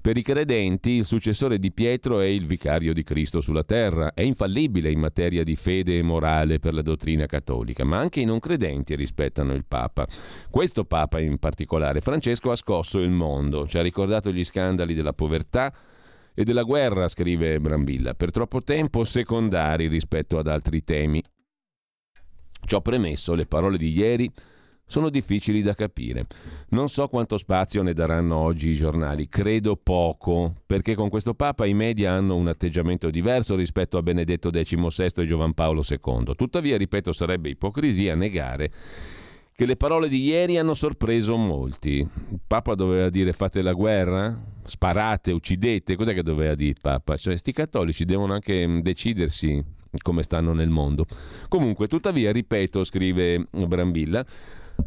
Per 0.00 0.16
i 0.16 0.22
credenti 0.22 0.92
il 0.92 1.04
successore 1.04 1.58
di 1.58 1.70
Pietro 1.70 2.20
è 2.20 2.24
il 2.24 2.46
vicario 2.46 2.94
di 2.94 3.04
Cristo 3.04 3.42
sulla 3.42 3.62
terra, 3.62 4.14
è 4.14 4.22
infallibile 4.22 4.90
in 4.90 4.98
materia 4.98 5.44
di 5.44 5.54
fede 5.54 5.98
e 5.98 6.02
morale 6.02 6.58
per 6.58 6.72
la 6.72 6.80
dottrina 6.80 7.26
cattolica, 7.26 7.84
ma 7.84 7.98
anche 7.98 8.20
i 8.20 8.24
non 8.24 8.40
credenti 8.40 8.96
rispettano 8.96 9.52
il 9.52 9.66
Papa. 9.66 10.08
Questo 10.50 10.84
Papa 10.84 11.20
in 11.20 11.38
particolare, 11.38 12.00
Francesco, 12.00 12.50
ha 12.50 12.56
scosso 12.56 12.98
il 12.98 13.10
mondo, 13.10 13.68
ci 13.68 13.76
ha 13.76 13.82
ricordato 13.82 14.32
gli 14.32 14.44
scandali 14.44 14.94
della 14.94 15.12
povertà, 15.12 15.72
e 16.34 16.44
della 16.44 16.62
guerra, 16.62 17.08
scrive 17.08 17.60
Brambilla, 17.60 18.14
per 18.14 18.30
troppo 18.30 18.62
tempo 18.62 19.04
secondari 19.04 19.88
rispetto 19.88 20.38
ad 20.38 20.46
altri 20.46 20.82
temi. 20.82 21.22
Ciò 22.64 22.80
premesso, 22.80 23.34
le 23.34 23.44
parole 23.44 23.76
di 23.76 23.90
ieri 23.90 24.32
sono 24.86 25.08
difficili 25.08 25.62
da 25.62 25.74
capire. 25.74 26.26
Non 26.70 26.88
so 26.88 27.08
quanto 27.08 27.38
spazio 27.38 27.82
ne 27.82 27.92
daranno 27.92 28.36
oggi 28.36 28.68
i 28.68 28.74
giornali, 28.74 29.28
credo 29.28 29.76
poco, 29.76 30.54
perché 30.66 30.94
con 30.94 31.08
questo 31.08 31.34
Papa 31.34 31.66
i 31.66 31.74
media 31.74 32.12
hanno 32.12 32.36
un 32.36 32.48
atteggiamento 32.48 33.10
diverso 33.10 33.54
rispetto 33.54 33.96
a 33.96 34.02
Benedetto 34.02 34.50
XVI 34.50 35.10
e 35.16 35.24
Giovan 35.24 35.54
Paolo 35.54 35.82
II. 35.88 36.34
Tuttavia, 36.36 36.76
ripeto, 36.76 37.12
sarebbe 37.12 37.48
ipocrisia 37.48 38.14
negare 38.14 38.70
che 39.54 39.66
le 39.66 39.76
parole 39.76 40.08
di 40.08 40.22
ieri 40.24 40.58
hanno 40.58 40.74
sorpreso 40.74 41.36
molti. 41.36 41.98
Il 41.98 42.40
Papa 42.46 42.74
doveva 42.74 43.10
dire 43.10 43.32
fate 43.32 43.62
la 43.62 43.74
guerra? 43.74 44.36
Sparate, 44.64 45.30
uccidete? 45.30 45.94
Cos'è 45.94 46.14
che 46.14 46.22
doveva 46.22 46.54
dire 46.54 46.70
il 46.70 46.78
Papa? 46.80 47.16
Cioè, 47.16 47.36
sti 47.36 47.52
cattolici 47.52 48.04
devono 48.04 48.32
anche 48.32 48.66
mm, 48.66 48.78
decidersi 48.80 49.62
come 50.02 50.22
stanno 50.22 50.52
nel 50.52 50.70
mondo. 50.70 51.06
Comunque, 51.48 51.86
tuttavia, 51.86 52.32
ripeto, 52.32 52.82
scrive 52.82 53.46
Brambilla, 53.50 54.24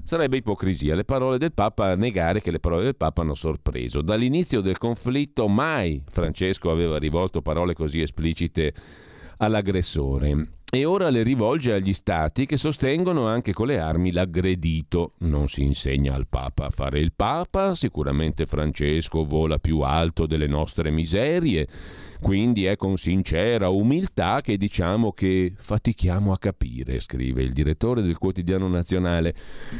Sarebbe 0.04 0.38
ipocrisia 0.38 0.95
le 0.95 1.04
parole 1.04 1.38
del 1.38 1.52
Papa 1.52 1.95
negare 1.95 2.41
che 2.41 2.52
le 2.52 2.60
parole 2.60 2.84
del 2.84 2.95
Papa 2.95 3.21
hanno 3.21 3.34
sorpreso. 3.34 4.02
Dall'inizio 4.02 4.62
del 4.62 4.78
conflitto 4.78 5.48
mai 5.48 6.02
Francesco 6.08 6.69
aveva 6.69 6.98
rivolto 6.98 7.41
parole 7.41 7.74
così 7.74 8.02
esplicite 8.02 8.74
all'aggressore. 9.38 10.50
e 10.71 10.84
ora 10.84 11.10
le 11.10 11.24
rivolge 11.24 11.71
agli 11.71 11.93
stati 11.93 12.45
che 12.45 12.58
sostengono 12.58 13.28
anche 13.28 13.54
con 13.54 13.67
le 13.67 13.80
armi 13.80 14.12
l'aggredito. 14.12 15.13
Non 15.19 15.48
si 15.48 15.63
insegna 15.63 16.13
al 16.13 16.28
Papa 16.28 16.65
a 16.65 16.69
fare 16.69 17.00
il 17.00 17.13
Papa, 17.13 17.76
sicuramente 17.76 18.45
Francesco 18.45 19.24
vola 19.24 19.58
più 19.58 19.80
alto 19.80 20.26
delle 20.26 20.48
nostre 20.48 20.91
miserie, 20.91 21.67
quindi 22.21 22.65
è 22.65 22.75
con 22.75 22.97
sincera 22.97 23.69
umiltà 23.69 24.41
che 24.41 24.58
diciamo 24.58 25.12
che 25.12 25.54
fatichiamo 25.56 26.32
a 26.32 26.38
capire, 26.38 26.99
scrive 26.99 27.43
il 27.43 27.54
direttore 27.54 28.01
del 28.01 28.17
quotidiano 28.17 28.67
nazionale. 28.67 29.36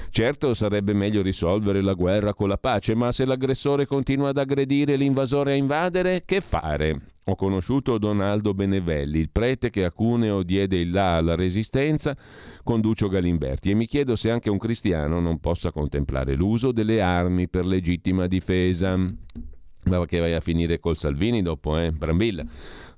Certo 0.10 0.54
sarebbe 0.54 0.94
meglio 0.94 1.22
risolvere 1.22 1.82
la 1.82 1.94
guerra 1.94 2.34
con 2.34 2.50
la 2.50 2.58
pace, 2.58 2.96
ma 2.96 3.12
se 3.12 3.26
l'aggressore 3.26 3.86
continua 3.86 4.30
ad 4.30 4.38
aggredire 4.38 4.94
e 4.94 4.98
l'invasore 4.98 5.54
a 5.54 5.56
invadere, 5.56 6.24
che 6.26 6.42
fare? 6.42 7.00
Ho 7.28 7.36
conosciuto 7.36 7.98
Donaldo 7.98 8.54
Benevelli, 8.54 9.18
il 9.18 9.32
prete 9.32 9.72
che 9.72 9.84
a 9.84 9.92
Cuneo 9.92 10.44
diede 10.44 10.78
il 10.78 10.92
là 10.92 11.16
alla 11.16 11.34
resistenza 11.34 12.16
con 12.64 12.82
Duccio 12.82 13.08
Galimberti 13.08 13.72
e 13.72 13.74
mi 13.74 13.88
chiedo 13.88 14.16
se 14.16 14.30
anche 14.30 14.52
un 14.52 14.60
cristiano 14.60 15.20
non 15.20 15.40
possa 15.40 15.72
contemplare 15.72 16.36
l'uso 16.36 16.72
delle 16.72 17.02
armi 17.02 17.48
per 17.48 17.66
legittima 17.66 18.28
difesa. 18.28 18.96
Ma 19.86 20.06
che 20.06 20.20
vai 20.20 20.34
a 20.34 20.40
finire 20.40 20.80
col 20.80 20.98
Salvini 20.98 21.42
dopo, 21.42 21.78
eh? 21.78 21.92
Brambilla. 21.92 22.44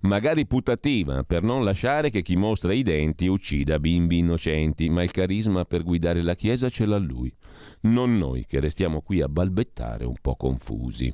Magari 0.02 0.46
putativa, 0.46 1.24
per 1.24 1.44
non 1.44 1.64
lasciare 1.64 2.10
che 2.10 2.22
chi 2.22 2.36
mostra 2.36 2.74
i 2.74 2.84
denti 2.84 3.28
uccida 3.28 3.80
bimbi 3.80 4.20
innocenti, 4.20 4.90
ma 4.90 5.04
il 5.04 5.12
carisma 5.12 5.66
per 5.66 5.84
guidare 5.84 6.22
la 6.22 6.36
Chiesa 6.36 6.70
ce 6.70 6.86
l'ha 6.86 6.98
lui. 6.98 7.34
Non 7.82 8.18
noi 8.18 8.46
che 8.48 8.60
restiamo 8.60 9.02
qui 9.02 9.22
a 9.22 9.28
balbettare 9.28 10.06
un 10.06 10.16
po' 10.22 10.36
confusi. 10.36 11.14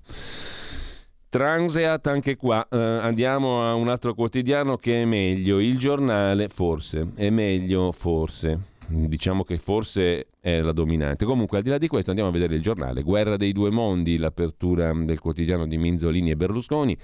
Transeat 1.30 2.06
anche 2.08 2.36
qua, 2.36 2.68
eh, 2.70 2.78
andiamo 2.78 3.68
a 3.68 3.74
un 3.74 3.88
altro 3.88 4.14
quotidiano 4.14 4.78
che 4.78 5.02
è 5.02 5.06
meglio, 5.06 5.60
il 5.60 5.80
giornale 5.80 6.48
forse, 6.48 7.14
è 7.16 7.32
meglio 7.32 7.92
forse, 7.92 8.73
diciamo 8.88 9.44
che 9.44 9.58
forse 9.58 10.28
è 10.40 10.62
la 10.62 10.72
dominante. 10.72 11.26
Comunque 11.26 11.58
al 11.58 11.64
di 11.64 11.70
là 11.70 11.78
di 11.78 11.88
questo 11.88 12.10
andiamo 12.10 12.30
a 12.30 12.34
vedere 12.34 12.56
il 12.56 12.62
giornale, 12.62 13.02
Guerra 13.02 13.38
dei 13.38 13.52
due 13.52 13.70
mondi, 13.72 14.18
l'apertura 14.18 14.92
del 14.94 15.20
quotidiano 15.20 15.68
di 15.68 15.78
Minzolini 15.78 16.32
e 16.32 16.36
Berlusconi, 16.36 16.98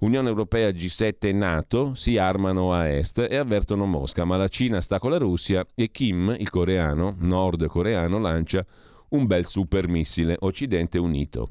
Unione 0.00 0.28
Europea 0.28 0.68
G7 0.68 1.14
e 1.20 1.32
NATO 1.32 1.94
si 1.94 2.18
armano 2.18 2.72
a 2.72 2.88
est 2.88 3.26
e 3.28 3.36
avvertono 3.36 3.84
Mosca, 3.84 4.24
ma 4.24 4.36
la 4.36 4.48
Cina 4.48 4.80
sta 4.80 4.98
con 4.98 5.10
la 5.10 5.18
Russia 5.18 5.66
e 5.74 5.90
Kim, 5.90 6.34
il 6.38 6.50
coreano, 6.50 7.16
nord-coreano, 7.18 8.18
lancia 8.18 8.64
un 9.10 9.26
bel 9.26 9.44
supermissile, 9.46 10.36
Occidente 10.40 10.98
unito. 10.98 11.50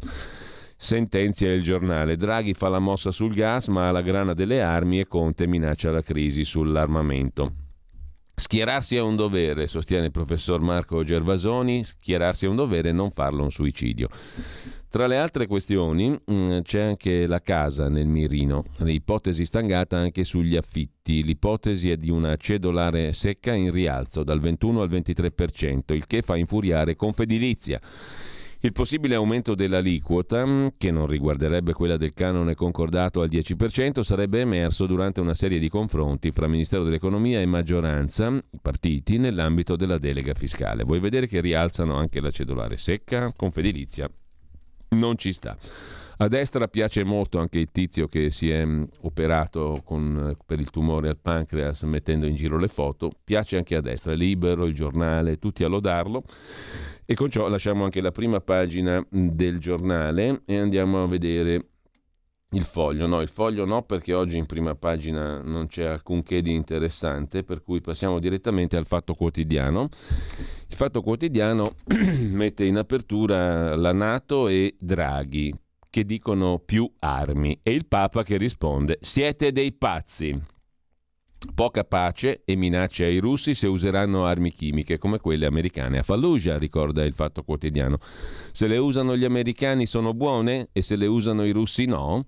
Sentenzia 0.79 1.51
il 1.51 1.63
giornale. 1.63 2.15
Draghi 2.15 2.53
fa 2.53 2.69
la 2.69 2.79
mossa 2.79 3.11
sul 3.11 3.33
gas, 3.33 3.67
ma 3.67 3.87
ha 3.87 3.91
la 3.91 4.01
grana 4.01 4.33
delle 4.33 4.61
armi 4.61 4.99
e 4.99 5.07
Conte 5.07 5.47
minaccia 5.47 5.89
la 5.91 6.03
crisi 6.03 6.45
sull'armamento. 6.45 7.66
Schierarsi 8.39 8.95
è 8.95 9.01
un 9.01 9.15
dovere, 9.15 9.65
sostiene 9.65 10.05
il 10.05 10.11
professor 10.11 10.59
Marco 10.61 11.03
Gervasoni, 11.03 11.83
schierarsi 11.83 12.45
è 12.45 12.47
un 12.47 12.55
dovere, 12.55 12.91
non 12.91 13.09
farlo 13.09 13.41
un 13.41 13.49
suicidio. 13.49 14.09
Tra 14.89 15.07
le 15.07 15.17
altre 15.17 15.47
questioni 15.47 16.09
mm, 16.09 16.59
c'è 16.59 16.81
anche 16.81 17.25
la 17.25 17.41
casa 17.41 17.89
nel 17.89 18.05
mirino, 18.05 18.63
l'ipotesi 18.77 19.43
stangata 19.43 19.97
anche 19.97 20.23
sugli 20.23 20.55
affitti. 20.55 21.23
L'ipotesi 21.23 21.89
è 21.89 21.97
di 21.97 22.11
una 22.11 22.35
cedolare 22.35 23.11
secca 23.11 23.55
in 23.55 23.71
rialzo 23.71 24.23
dal 24.23 24.39
21 24.39 24.81
al 24.81 24.89
23%, 24.91 25.93
il 25.95 26.05
che 26.05 26.21
fa 26.21 26.35
infuriare 26.35 26.95
Confedilizia. 26.95 27.81
Il 28.61 28.71
possibile 28.71 29.15
aumento 29.15 29.53
dell'aliquota, 29.53 30.45
mm, 30.45 30.67
che 30.77 30.91
non 30.91 31.05
riguarderebbe 31.05 31.73
quella 31.73 31.97
del 31.97 32.13
canone 32.13 32.55
concordato 32.55 33.21
al 33.21 33.29
10%, 33.29 34.01
sarebbe 34.01 34.41
emerso 34.41 34.87
durante 34.87 35.21
una 35.21 35.35
serie 35.35 35.59
di 35.59 35.69
confronti 35.69 36.31
fra 36.31 36.47
Ministero 36.47 36.83
dell'Economia 36.83 37.39
e 37.39 37.45
maggioranza, 37.45 38.31
partiti, 38.61 39.17
nell'ambito 39.17 39.75
della 39.75 39.97
delega 39.99 40.33
fiscale. 40.33 40.83
Vuoi 40.83 40.99
vedere 40.99 41.27
che 41.27 41.39
rialzano 41.39 41.95
anche 41.95 42.19
la 42.19 42.31
cedolare 42.31 42.77
secca? 42.77 43.31
Confedilizia 43.35 44.09
non 44.89 45.17
ci 45.17 45.33
sta. 45.33 45.57
A 46.19 46.27
destra 46.29 46.67
piace 46.67 47.03
molto 47.03 47.37
anche 47.37 47.59
il 47.59 47.69
tizio 47.71 48.07
che 48.07 48.31
si 48.31 48.49
è 48.49 48.65
mm, 48.65 48.83
operato 49.01 49.81
con, 49.85 50.35
per 50.47 50.59
il 50.59 50.71
tumore 50.71 51.09
al 51.09 51.19
pancreas 51.19 51.83
mettendo 51.83 52.25
in 52.25 52.33
giro 52.33 52.57
le 52.57 52.69
foto, 52.69 53.11
piace 53.23 53.55
anche 53.55 53.75
a 53.75 53.81
destra, 53.81 54.13
libero, 54.13 54.65
il 54.65 54.73
giornale, 54.73 55.37
tutti 55.37 55.63
a 55.63 55.67
lodarlo. 55.67 56.23
E 57.05 57.13
con 57.13 57.29
ciò 57.29 57.47
lasciamo 57.47 57.83
anche 57.83 58.01
la 58.01 58.11
prima 58.11 58.39
pagina 58.39 58.99
mm, 58.99 59.27
del 59.27 59.59
giornale 59.59 60.41
e 60.45 60.57
andiamo 60.57 61.03
a 61.03 61.07
vedere 61.07 61.67
il 62.51 62.63
foglio. 62.63 63.05
No, 63.05 63.21
il 63.21 63.29
foglio 63.29 63.65
no 63.65 63.83
perché 63.83 64.15
oggi 64.15 64.39
in 64.39 64.47
prima 64.47 64.73
pagina 64.73 65.39
non 65.43 65.67
c'è 65.67 65.85
alcunché 65.85 66.41
di 66.41 66.51
interessante, 66.51 67.43
per 67.43 67.61
cui 67.61 67.79
passiamo 67.79 68.17
direttamente 68.17 68.75
al 68.75 68.87
fatto 68.87 69.13
quotidiano. 69.13 69.89
Il 70.67 70.75
fatto 70.75 71.03
quotidiano 71.03 71.75
mette 72.31 72.65
in 72.65 72.77
apertura 72.77 73.75
la 73.75 73.93
Nato 73.93 74.47
e 74.47 74.75
Draghi 74.79 75.53
che 75.97 76.05
dicono 76.05 76.61
più 76.63 76.87
armi 76.99 77.59
e 77.63 77.71
il 77.71 77.87
Papa 77.87 78.21
che 78.21 78.37
risponde 78.37 78.99
siete 79.01 79.51
dei 79.51 79.73
pazzi. 79.73 80.39
Poca 81.55 81.85
pace 81.85 82.43
e 82.45 82.55
minacce 82.55 83.05
ai 83.05 83.17
russi 83.17 83.55
se 83.55 83.65
useranno 83.65 84.23
armi 84.23 84.51
chimiche 84.51 84.99
come 84.99 85.17
quelle 85.17 85.47
americane 85.47 85.97
a 85.97 86.03
Fallujah, 86.03 86.59
ricorda 86.59 87.03
il 87.03 87.13
Fatto 87.13 87.41
Quotidiano. 87.41 87.97
Se 88.51 88.67
le 88.67 88.77
usano 88.77 89.17
gli 89.17 89.25
americani 89.25 89.87
sono 89.87 90.13
buone 90.13 90.69
e 90.71 90.83
se 90.83 90.95
le 90.97 91.07
usano 91.07 91.43
i 91.43 91.51
russi 91.51 91.85
no? 91.85 92.25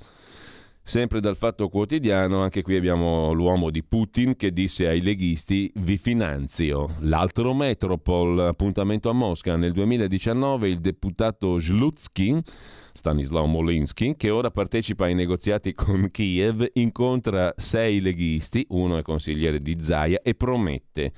Sempre 0.82 1.20
dal 1.20 1.38
Fatto 1.38 1.70
Quotidiano, 1.70 2.42
anche 2.42 2.64
qui 2.64 2.76
abbiamo 2.76 3.34
l'uomo 3.34 3.70
di 3.70 3.84
Putin 3.84 4.36
che 4.36 4.52
disse 4.52 4.88
ai 4.88 5.02
leghisti 5.02 5.72
vi 5.76 5.98
finanzio. 5.98 6.96
L'altro 7.02 7.54
Metropol, 7.54 8.40
appuntamento 8.40 9.12
a 9.12 9.14
Mosca 9.14 9.56
nel 9.58 9.74
2019, 9.74 10.68
il 10.70 10.80
deputato 10.80 11.60
Zlutsky 11.60 12.42
Stanislaw 12.94 13.46
Molinsky, 13.46 14.16
che 14.16 14.30
ora 14.30 14.52
partecipa 14.52 15.06
ai 15.06 15.16
negoziati 15.16 15.74
con 15.74 16.10
Kiev, 16.12 16.70
incontra 16.74 17.54
sei 17.58 18.00
leghisti, 18.00 18.66
uno 18.70 18.98
è 18.98 19.02
consigliere 19.02 19.62
di 19.62 19.78
Zaia, 19.80 20.22
e 20.22 20.36
promette 20.36 21.12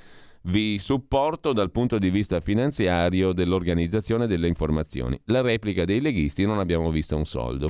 vi 0.44 0.80
supporto 0.80 1.54
dal 1.54 1.72
punto 1.72 2.00
di 2.00 2.10
vista 2.10 2.40
finanziario 2.40 3.32
dell'organizzazione 3.32 4.26
delle 4.26 4.48
informazioni. 4.48 5.20
La 5.26 5.42
replica 5.42 5.86
dei 5.86 6.02
leghisti 6.02 6.46
non 6.46 6.60
abbiamo 6.60 6.90
visto 6.90 7.16
un 7.16 7.26
soldo. 7.26 7.70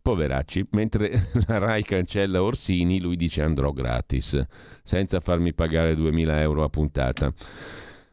Poveracci, 0.00 0.68
mentre 0.70 1.30
la 1.46 1.58
RAI 1.58 1.82
cancella 1.82 2.42
Orsini, 2.42 3.00
lui 3.00 3.16
dice 3.16 3.42
andrò 3.42 3.72
gratis, 3.72 4.40
senza 4.82 5.20
farmi 5.20 5.52
pagare 5.52 5.96
2000 5.96 6.40
euro 6.40 6.62
a 6.62 6.68
puntata. 6.68 7.32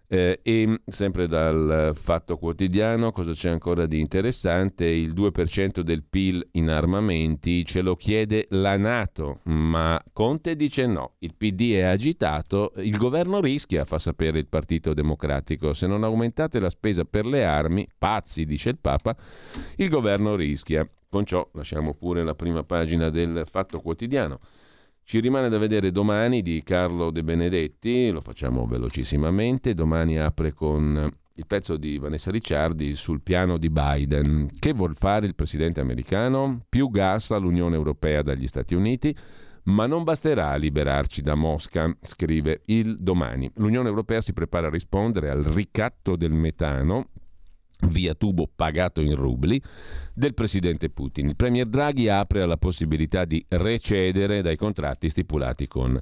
Eh, 0.08 0.40
e 0.44 0.82
sempre 0.86 1.28
dal 1.28 1.94
Fatto 1.96 2.38
Quotidiano, 2.38 3.12
cosa 3.12 3.32
c'è 3.32 3.50
ancora 3.50 3.88
di 3.88 4.00
interessante? 4.00 4.86
Il 4.86 5.14
2% 5.14 5.80
del 5.80 6.04
PIL 6.04 6.48
in 6.52 6.70
armamenti 6.70 7.66
ce 7.66 7.82
lo 7.82 7.96
chiede 7.96 8.46
la 8.50 8.78
Nato, 8.78 9.40
ma 9.46 10.00
Conte 10.14 10.56
dice 10.56 10.86
no. 10.86 11.14
Il 11.20 11.34
PD 11.36 11.74
è 11.74 11.82
agitato, 11.82 12.74
il 12.78 12.98
governo 12.98 13.42
rischia, 13.42 13.86
fa 13.86 13.98
sapere 13.98 14.38
il 14.38 14.48
Partito 14.48 14.94
Democratico. 14.94 15.74
Se 15.74 15.88
non 15.88 16.04
aumentate 16.04 16.60
la 16.60 16.70
spesa 16.70 17.04
per 17.04 17.26
le 17.26 17.44
armi, 17.44 17.88
pazzi, 17.98 18.46
dice 18.46 18.70
il 18.70 18.78
Papa, 18.80 19.16
il 19.78 19.90
governo 19.90 20.36
rischia. 20.36 20.88
Con 21.10 21.26
ciò 21.26 21.50
lasciamo 21.54 21.94
pure 21.94 22.24
la 22.24 22.36
prima 22.36 22.64
pagina 22.64 23.10
del 23.10 23.46
Fatto 23.50 23.80
Quotidiano. 23.80 24.40
Ci 25.08 25.20
rimane 25.20 25.50
da 25.50 25.60
vedere 25.60 25.92
domani 25.92 26.42
di 26.42 26.64
Carlo 26.64 27.12
De 27.12 27.24
Benedetti, 27.24 28.10
lo 28.10 28.22
facciamo 28.22 28.66
velocissimamente, 28.66 29.76
domani 29.76 30.18
apre 30.18 30.52
con 30.52 31.08
il 31.36 31.46
pezzo 31.46 31.78
di 31.78 32.00
Vanessa 32.00 32.32
Ricciardi 32.32 32.96
sul 32.96 33.22
piano 33.22 33.60
di 33.60 33.70
Biden. 33.70 34.50
Che 34.58 34.74
vuol 34.74 34.96
fare 34.98 35.28
il 35.28 35.36
presidente 35.36 35.80
americano? 35.80 36.62
Più 36.68 36.90
gas 36.90 37.30
all'Unione 37.30 37.76
Europea 37.76 38.24
dagli 38.24 38.48
Stati 38.48 38.74
Uniti, 38.74 39.16
ma 39.66 39.86
non 39.86 40.04
basterà 40.04 40.56
liberarci 40.56 41.22
da 41.22 41.36
Mosca, 41.36 41.96
scrive 42.02 42.64
il 42.66 42.96
domani. 42.96 43.48
L'Unione 43.58 43.90
Europea 43.90 44.22
si 44.22 44.34
prepara 44.34 44.68
a 44.68 44.72
rispondere 44.72 45.30
al 45.30 45.44
ricatto 45.44 46.16
del 46.16 46.34
metano 46.34 47.10
via 47.88 48.14
tubo 48.14 48.50
pagato 48.54 49.02
in 49.02 49.16
rubli 49.16 49.62
del 50.14 50.34
presidente 50.34 50.90
Putin. 50.90 51.30
Il 51.30 51.36
premier 51.36 51.68
Draghi 51.68 52.10
apre 52.10 52.42
alla 52.42 52.58
possibilità 52.58 53.26
di 53.26 53.44
recedere 53.50 54.42
dai 54.42 54.56
contratti 54.56 55.10
stipulati 55.10 55.68
con 55.68 56.00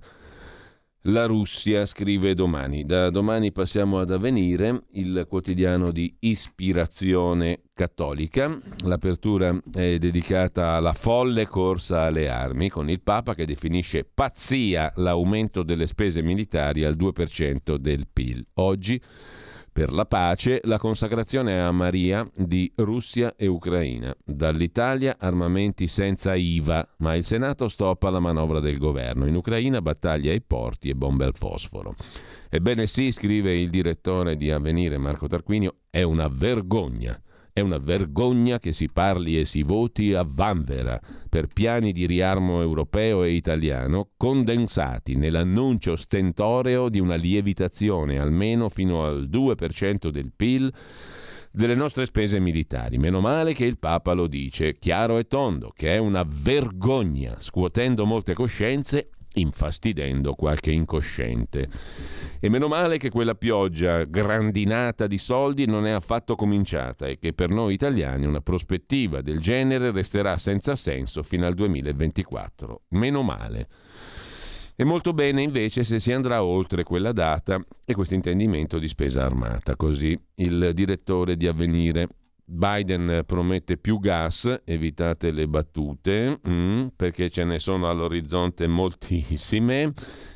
la 1.07 1.25
Russia, 1.25 1.85
scrive 1.85 2.33
domani. 2.33 2.85
Da 2.85 3.09
domani 3.09 3.51
passiamo 3.51 3.99
ad 3.99 4.11
avvenire, 4.11 4.83
il 4.93 5.25
quotidiano 5.27 5.91
di 5.91 6.15
ispirazione 6.19 7.63
cattolica. 7.73 8.57
L'apertura 8.85 9.53
è 9.73 9.97
dedicata 9.97 10.75
alla 10.75 10.93
folle 10.93 11.47
corsa 11.47 12.03
alle 12.03 12.29
armi, 12.29 12.69
con 12.69 12.89
il 12.89 13.01
Papa 13.01 13.35
che 13.35 13.45
definisce 13.45 14.05
pazzia 14.05 14.93
l'aumento 14.95 15.63
delle 15.63 15.87
spese 15.87 16.21
militari 16.21 16.85
al 16.85 16.95
2% 16.95 17.75
del 17.75 18.07
PIL. 18.11 18.45
Oggi 18.55 19.01
per 19.73 19.91
la 19.91 20.05
pace, 20.05 20.61
la 20.65 20.77
consacrazione 20.77 21.59
a 21.59 21.71
Maria 21.71 22.23
di 22.35 22.71
Russia 22.75 23.33
e 23.35 23.47
Ucraina. 23.47 24.15
Dall'Italia 24.23 25.17
armamenti 25.19 25.87
senza 25.87 26.35
IVA, 26.35 26.87
ma 26.99 27.15
il 27.15 27.25
Senato 27.25 27.67
stoppa 27.67 28.11
la 28.11 28.19
manovra 28.19 28.59
del 28.59 28.77
governo. 28.77 29.25
In 29.25 29.35
Ucraina 29.35 29.81
battaglia 29.81 30.31
ai 30.31 30.41
porti 30.41 30.89
e 30.89 30.95
bombe 30.95 31.25
al 31.25 31.35
fosforo. 31.35 31.95
Ebbene 32.49 32.85
sì, 32.85 33.11
scrive 33.11 33.59
il 33.59 33.71
direttore 33.71 34.37
di 34.37 34.51
Avvenire 34.51 34.99
Marco 34.99 35.27
Tarquinio, 35.27 35.77
è 35.89 36.03
una 36.03 36.27
vergogna. 36.27 37.19
È 37.55 37.59
una 37.59 37.77
vergogna 37.77 38.57
che 38.57 38.71
si 38.71 38.89
parli 38.89 39.39
e 39.39 39.45
si 39.45 39.61
voti 39.61 40.11
a 40.15 40.25
vanvera 40.27 40.99
per 41.29 41.45
piani 41.45 41.91
di 41.91 42.07
riarmo 42.07 42.61
europeo 42.61 43.21
e 43.21 43.33
italiano 43.33 44.09
condensati 44.17 45.15
nell'annuncio 45.15 45.95
stentoreo 45.95 46.89
di 46.89 46.99
una 46.99 47.13
lievitazione 47.13 48.17
almeno 48.17 48.69
fino 48.69 49.03
al 49.03 49.29
2% 49.31 50.07
del 50.07 50.31
PIL 50.35 50.73
delle 51.51 51.75
nostre 51.75 52.07
spese 52.07 52.39
militari. 52.39 52.97
Meno 52.97 53.19
male 53.19 53.53
che 53.53 53.65
il 53.65 53.77
Papa 53.77 54.13
lo 54.13 54.25
dice 54.25 54.79
chiaro 54.79 55.19
e 55.19 55.27
tondo, 55.27 55.71
che 55.75 55.93
è 55.93 55.97
una 55.97 56.25
vergogna, 56.27 57.35
scuotendo 57.37 58.03
molte 58.07 58.33
coscienze 58.33 59.11
infastidendo 59.33 60.33
qualche 60.33 60.71
incosciente. 60.71 61.69
E 62.39 62.49
meno 62.49 62.67
male 62.67 62.97
che 62.97 63.09
quella 63.09 63.35
pioggia 63.35 64.03
grandinata 64.03 65.07
di 65.07 65.17
soldi 65.17 65.65
non 65.65 65.85
è 65.85 65.91
affatto 65.91 66.35
cominciata 66.35 67.07
e 67.07 67.17
che 67.17 67.33
per 67.33 67.49
noi 67.49 67.73
italiani 67.73 68.25
una 68.25 68.41
prospettiva 68.41 69.21
del 69.21 69.39
genere 69.39 69.91
resterà 69.91 70.37
senza 70.37 70.75
senso 70.75 71.23
fino 71.23 71.45
al 71.45 71.53
2024. 71.53 72.81
Meno 72.89 73.21
male. 73.21 73.67
E 74.75 74.83
molto 74.83 75.13
bene 75.13 75.43
invece 75.43 75.83
se 75.83 75.99
si 75.99 76.11
andrà 76.11 76.43
oltre 76.43 76.83
quella 76.83 77.11
data 77.11 77.59
e 77.85 77.93
questo 77.93 78.15
intendimento 78.15 78.79
di 78.79 78.87
spesa 78.87 79.23
armata. 79.23 79.75
Così 79.75 80.19
il 80.35 80.71
direttore 80.73 81.37
di 81.37 81.45
Avvenire 81.45 82.07
Biden 82.45 83.23
promette 83.25 83.77
più 83.77 83.99
gas, 83.99 84.61
evitate 84.65 85.31
le 85.31 85.47
battute, 85.47 86.39
mm, 86.47 86.87
perché 86.95 87.29
ce 87.29 87.43
ne 87.43 87.57
sono 87.57 87.89
all'orizzonte 87.89 88.67
moltissime, 88.67 89.93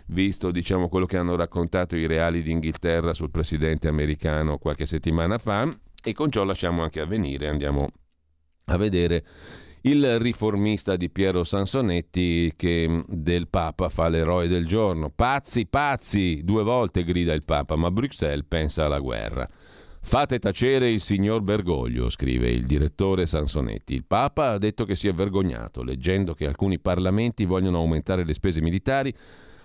visto 0.07 0.51
diciamo, 0.51 0.87
quello 0.87 1.05
che 1.05 1.17
hanno 1.17 1.35
raccontato 1.35 1.95
i 1.95 2.07
reali 2.07 2.41
d'Inghilterra 2.41 3.13
sul 3.13 3.29
presidente 3.29 3.87
americano 3.87 4.57
qualche 4.57 4.85
settimana 4.85 5.37
fa, 5.37 5.69
e 6.03 6.13
con 6.13 6.31
ciò 6.31 6.43
lasciamo 6.43 6.83
anche 6.83 7.01
avvenire, 7.01 7.49
andiamo 7.49 7.87
a 8.65 8.77
vedere 8.77 9.25
il 9.81 10.19
riformista 10.19 10.95
di 10.95 11.09
Piero 11.09 11.43
Sansonetti 11.43 12.53
che 12.55 12.87
mm, 12.87 13.01
del 13.07 13.47
Papa 13.47 13.89
fa 13.89 14.07
l'eroe 14.07 14.47
del 14.47 14.65
giorno. 14.65 15.09
Pazzi, 15.09 15.65
pazzi, 15.65 16.41
due 16.43 16.63
volte 16.63 17.03
grida 17.03 17.33
il 17.33 17.43
Papa, 17.43 17.75
ma 17.75 17.91
Bruxelles 17.91 18.45
pensa 18.47 18.85
alla 18.85 18.99
guerra. 18.99 19.47
Fate 20.07 20.39
tacere 20.39 20.89
il 20.89 21.01
signor 21.01 21.41
Bergoglio, 21.41 22.09
scrive 22.09 22.49
il 22.49 22.65
direttore 22.65 23.25
Sansonetti. 23.25 23.93
Il 23.93 24.05
Papa 24.05 24.51
ha 24.51 24.57
detto 24.57 24.85
che 24.85 24.95
si 24.95 25.09
è 25.09 25.13
vergognato, 25.13 25.83
leggendo 25.83 26.33
che 26.33 26.47
alcuni 26.47 26.79
parlamenti 26.79 27.43
vogliono 27.43 27.79
aumentare 27.79 28.23
le 28.23 28.31
spese 28.31 28.61
militari. 28.61 29.13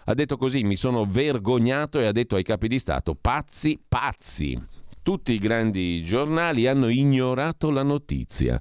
Ha 0.07 0.15
detto 0.15 0.37
così, 0.37 0.65
mi 0.65 0.75
sono 0.75 1.05
vergognato 1.05 2.01
e 2.01 2.07
ha 2.07 2.13
detto 2.13 2.35
ai 2.35 2.43
capi 2.43 2.67
di 2.67 2.81
Stato, 2.81 3.15
pazzi, 3.15 3.81
pazzi. 3.87 4.61
Tutti 5.01 5.33
i 5.33 5.39
grandi 5.39 6.03
giornali 6.03 6.67
hanno 6.67 6.89
ignorato 6.89 7.71
la 7.71 7.85
notizia. 7.85 8.61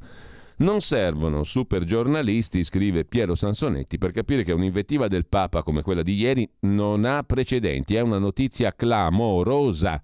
Non 0.58 0.82
servono 0.82 1.44
super 1.44 1.84
giornalisti, 1.84 2.63
scrive 2.63 3.06
Piero 3.06 3.34
Sansonetti, 3.34 3.98
per 3.98 4.12
capire 4.12 4.44
che 4.44 4.52
un'invettiva 4.52 5.08
del 5.08 5.26
Papa 5.26 5.63
come 5.63 5.82
quella 5.82 6.04
di 6.04 6.13
ieri 6.13 6.48
non 6.60 7.06
ha 7.06 7.24
precedenti, 7.24 7.96
è 7.96 8.02
una 8.02 8.20
notizia 8.20 8.72
clamorosa. 8.72 10.00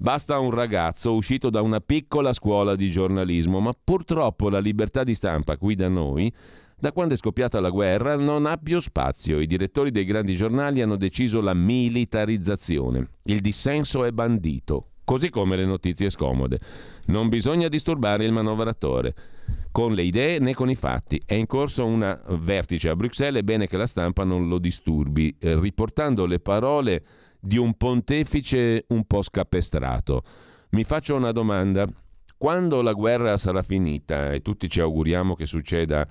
Basta 0.00 0.38
un 0.38 0.52
ragazzo 0.52 1.12
uscito 1.12 1.50
da 1.50 1.60
una 1.60 1.80
piccola 1.80 2.32
scuola 2.32 2.76
di 2.76 2.88
giornalismo, 2.88 3.58
ma 3.58 3.72
purtroppo 3.72 4.48
la 4.48 4.60
libertà 4.60 5.02
di 5.02 5.12
stampa 5.12 5.56
qui 5.56 5.74
da 5.74 5.88
noi 5.88 6.32
da 6.80 6.92
quando 6.92 7.14
è 7.14 7.16
scoppiata 7.16 7.58
la 7.58 7.70
guerra 7.70 8.14
non 8.14 8.46
ha 8.46 8.56
più 8.56 8.78
spazio. 8.78 9.40
I 9.40 9.48
direttori 9.48 9.90
dei 9.90 10.04
grandi 10.04 10.36
giornali 10.36 10.80
hanno 10.80 10.94
deciso 10.94 11.40
la 11.40 11.52
militarizzazione. 11.52 13.08
Il 13.24 13.40
dissenso 13.40 14.04
è 14.04 14.12
bandito, 14.12 14.90
così 15.02 15.30
come 15.30 15.56
le 15.56 15.64
notizie 15.64 16.10
scomode. 16.10 16.60
Non 17.06 17.28
bisogna 17.28 17.66
disturbare 17.66 18.24
il 18.24 18.32
manovratore 18.32 19.14
con 19.72 19.92
le 19.92 20.02
idee 20.02 20.38
né 20.38 20.54
con 20.54 20.70
i 20.70 20.76
fatti. 20.76 21.20
È 21.26 21.34
in 21.34 21.46
corso 21.46 21.84
un 21.84 22.20
vertice 22.38 22.90
a 22.90 22.94
Bruxelles, 22.94 23.40
è 23.40 23.44
bene 23.44 23.66
che 23.66 23.76
la 23.76 23.86
stampa 23.86 24.22
non 24.22 24.46
lo 24.46 24.58
disturbi, 24.58 25.34
eh, 25.40 25.58
riportando 25.58 26.24
le 26.24 26.38
parole 26.38 27.02
di 27.40 27.56
un 27.56 27.74
pontefice 27.74 28.84
un 28.88 29.04
po' 29.04 29.22
scapestrato. 29.22 30.22
Mi 30.70 30.84
faccio 30.84 31.14
una 31.16 31.32
domanda. 31.32 31.86
Quando 32.36 32.82
la 32.82 32.92
guerra 32.92 33.36
sarà 33.36 33.62
finita, 33.62 34.32
e 34.32 34.42
tutti 34.42 34.68
ci 34.68 34.80
auguriamo 34.80 35.34
che 35.34 35.46
succeda 35.46 36.06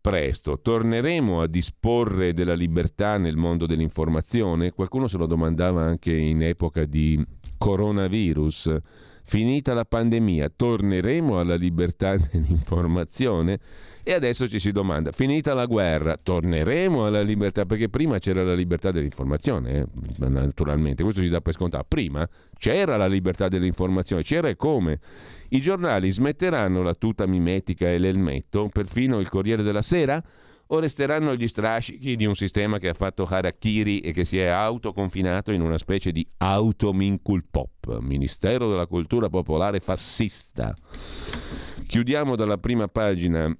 presto, 0.00 0.60
torneremo 0.60 1.40
a 1.40 1.46
disporre 1.46 2.34
della 2.34 2.54
libertà 2.54 3.16
nel 3.16 3.36
mondo 3.36 3.66
dell'informazione? 3.66 4.72
Qualcuno 4.72 5.06
se 5.06 5.16
lo 5.16 5.26
domandava 5.26 5.82
anche 5.82 6.12
in 6.12 6.42
epoca 6.42 6.84
di 6.84 7.24
coronavirus. 7.56 8.76
Finita 9.24 9.72
la 9.72 9.84
pandemia, 9.84 10.50
torneremo 10.54 11.38
alla 11.38 11.54
libertà 11.54 12.16
dell'informazione? 12.30 13.60
E 14.04 14.12
adesso 14.14 14.48
ci 14.48 14.58
si 14.58 14.72
domanda, 14.72 15.12
finita 15.12 15.54
la 15.54 15.66
guerra, 15.66 16.18
torneremo 16.20 17.06
alla 17.06 17.22
libertà? 17.22 17.66
Perché 17.66 17.88
prima 17.88 18.18
c'era 18.18 18.42
la 18.42 18.54
libertà 18.54 18.90
dell'informazione, 18.90 19.78
eh? 19.78 19.86
naturalmente, 20.28 21.04
questo 21.04 21.20
si 21.20 21.28
dà 21.28 21.40
per 21.40 21.52
scontato. 21.52 21.84
Prima 21.86 22.28
c'era 22.58 22.96
la 22.96 23.06
libertà 23.06 23.46
dell'informazione, 23.46 24.22
c'era 24.22 24.48
e 24.48 24.56
come. 24.56 24.98
I 25.50 25.60
giornali 25.60 26.10
smetteranno 26.10 26.82
la 26.82 26.94
tuta 26.94 27.26
mimetica 27.26 27.88
e 27.88 27.98
l'elmetto, 27.98 28.68
perfino 28.72 29.20
il 29.20 29.28
Corriere 29.28 29.62
della 29.62 29.82
Sera? 29.82 30.22
o 30.72 30.78
resteranno 30.78 31.34
gli 31.34 31.48
strascichi 31.48 32.16
di 32.16 32.24
un 32.24 32.34
sistema 32.34 32.78
che 32.78 32.88
ha 32.88 32.94
fatto 32.94 33.26
harakiri 33.28 34.00
e 34.00 34.12
che 34.12 34.24
si 34.24 34.38
è 34.38 34.46
autoconfinato 34.46 35.52
in 35.52 35.60
una 35.60 35.76
specie 35.76 36.12
di 36.12 36.26
autominculpop, 36.38 37.98
Ministero 38.00 38.70
della 38.70 38.86
Cultura 38.86 39.28
Popolare 39.28 39.80
fascista. 39.80 40.74
Chiudiamo 41.86 42.36
dalla 42.36 42.56
prima 42.56 42.88
pagina 42.88 43.54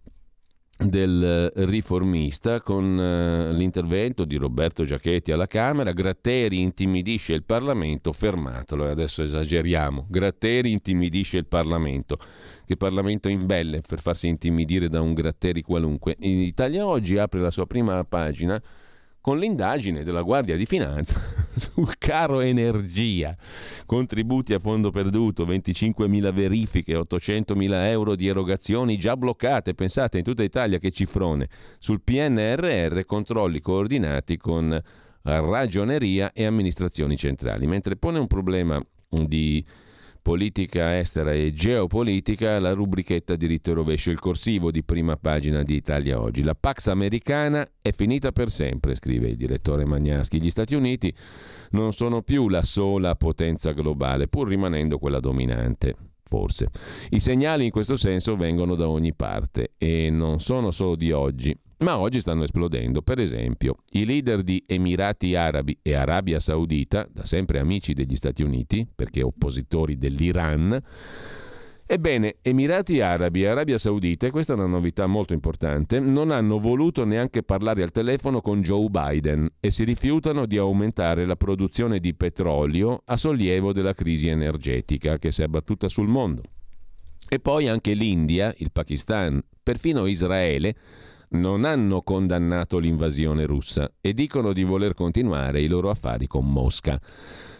del 0.85 1.53
riformista 1.55 2.61
con 2.61 2.85
uh, 2.85 3.55
l'intervento 3.55 4.25
di 4.25 4.37
Roberto 4.37 4.85
Giachetti 4.85 5.33
alla 5.33 5.47
Camera. 5.47 5.93
Gratteri 5.93 6.61
intimidisce 6.61 7.33
il 7.33 7.45
Parlamento, 7.45 8.13
fermatelo, 8.13 8.87
e 8.87 8.91
adesso 8.91 9.23
esageriamo. 9.23 10.07
Gratteri 10.09 10.71
intimidisce 10.71 11.39
il 11.39 11.47
Parlamento. 11.47 12.19
Che 12.65 12.77
Parlamento 12.77 13.29
imbelle 13.29 13.83
per 13.87 14.01
farsi 14.01 14.29
intimidire 14.29 14.89
da 14.89 15.01
un 15.01 15.15
Gratteri 15.15 15.63
qualunque. 15.63 16.17
In 16.21 16.41
Italia 16.41 16.87
Oggi 16.87 17.19
apre 17.19 17.41
la 17.41 17.51
sua 17.51 17.67
prima 17.67 18.03
pagina 18.05 18.61
con 19.23 19.39
l'indagine 19.39 20.03
della 20.03 20.21
Guardia 20.23 20.57
di 20.57 20.67
Finanza 20.67 21.19
sul 21.55 21.97
caro 21.97 22.41
energia, 22.41 23.35
contributi 23.87 24.53
a 24.53 24.59
fondo 24.59 24.91
perduto, 24.91 25.47
25.000 25.47 26.33
verifiche, 26.33 26.95
800.000 26.95 27.87
euro 27.87 28.17
di 28.17 28.27
erogazioni 28.27 28.99
già 28.99 29.17
bloccate, 29.17 29.75
pensate 29.75 30.19
in 30.19 30.25
tutta 30.25 30.43
Italia 30.43 30.79
che 30.79 30.91
cifrone, 30.91 31.49
sul 31.79 32.03
PNRR 32.03 33.05
controlli 33.07 33.61
coordinati 33.61 34.37
con 34.37 34.79
ragioneria 35.23 36.33
e 36.33 36.45
amministrazioni 36.45 37.17
centrali, 37.17 37.69
mentre 37.69 37.97
pone 37.97 38.19
un 38.19 38.27
problema 38.27 38.85
di 39.09 39.65
politica 40.23 40.99
estera 40.99 41.33
e 41.33 41.53
geopolitica, 41.53 42.61
la 42.61 42.73
rubrichetta 42.73 43.35
diritto 43.35 43.73
e 43.73 43.75
rovescio, 43.75 44.11
il 44.11 44.21
corsivo 44.21 44.71
di 44.71 44.85
prima 44.85 45.17
pagina 45.17 45.63
di 45.65 45.75
Italia 45.75 46.21
Oggi. 46.21 46.43
La 46.43 46.55
Pax 46.55 46.87
americana 46.87 47.67
è 47.83 47.91
finita 47.91 48.31
per 48.31 48.49
sempre, 48.49 48.95
scrive 48.95 49.29
il 49.29 49.37
direttore 49.37 49.85
Magnaschi. 49.85 50.41
Gli 50.41 50.51
Stati 50.51 50.75
Uniti 50.75 51.13
non 51.71 51.93
sono 51.93 52.23
più 52.23 52.49
la 52.49 52.63
sola 52.63 53.17
potenza 53.17 53.73
globale, 53.73 54.29
pur 54.29 54.49
rimanendo 54.49 54.99
quella 54.99 55.21
dominante. 55.21 56.12
Forse. 56.33 56.71
I 57.11 57.21
segnali 57.21 57.67
in 57.67 57.71
questo 57.71 57.95
senso 57.95 58.37
vengono 58.37 58.75
da 58.75 58.89
ogni 58.89 59.13
parte 59.13 59.73
e 59.77 60.09
non 60.09 60.41
sono 60.41 60.71
solo 60.71 60.97
di 60.97 61.13
oggi 61.13 61.55
ma 61.81 61.99
oggi 61.99 62.21
stanno 62.21 62.45
esplodendo. 62.45 63.03
Per 63.03 63.19
esempio, 63.19 63.79
i 63.91 64.07
leader 64.07 64.43
di 64.43 64.63
Emirati 64.67 65.35
Arabi 65.35 65.77
e 65.83 65.95
Arabia 65.95 66.39
Saudita, 66.39 67.07
da 67.13 67.25
sempre 67.25 67.59
amici 67.59 67.93
degli 67.93 68.15
Stati 68.15 68.45
Uniti, 68.45 68.87
perché 68.95 69.21
oppositori 69.21 69.99
dell'Iran, 69.99 70.81
Ebbene, 71.93 72.37
Emirati 72.41 73.03
Arabi 73.03 73.43
e 73.43 73.49
Arabia 73.49 73.77
Saudita, 73.77 74.27
e 74.27 74.31
questa 74.31 74.55
è 74.55 74.57
una 74.57 74.65
novità 74.65 75.07
molto 75.07 75.35
importante, 75.35 76.01
non 76.01 76.31
hanno 76.31 76.59
voluto 76.59 77.05
neanche 77.05 77.43
parlare 77.43 77.83
al 77.83 77.91
telefono 77.91 78.41
con 78.41 78.63
Joe 78.63 78.89
Biden 78.89 79.47
e 79.61 79.71
si 79.71 79.85
rifiutano 79.85 80.47
di 80.47 80.57
aumentare 80.57 81.27
la 81.27 81.37
produzione 81.37 82.01
di 82.01 82.15
petrolio 82.15 83.03
a 83.05 83.19
sollievo 83.19 83.75
della 83.75 83.93
crisi 83.93 84.29
energetica 84.29 85.19
che 85.19 85.31
si 85.31 85.43
è 85.43 85.45
abbattuta 85.45 85.87
sul 85.89 86.09
mondo. 86.09 86.41
E 87.29 87.41
poi 87.41 87.69
anche 87.69 87.93
l'India, 87.93 88.55
il 88.57 88.73
Pakistan, 88.73 89.45
perfino 89.63 90.07
Israele 90.07 90.75
non 91.33 91.67
hanno 91.67 92.01
condannato 92.01 92.79
l'invasione 92.79 93.45
russa 93.45 93.93
e 94.01 94.15
dicono 94.15 94.55
di 94.55 94.63
voler 94.63 94.95
continuare 94.95 95.61
i 95.61 95.67
loro 95.67 95.91
affari 95.91 96.27
con 96.27 96.51
Mosca. 96.51 96.99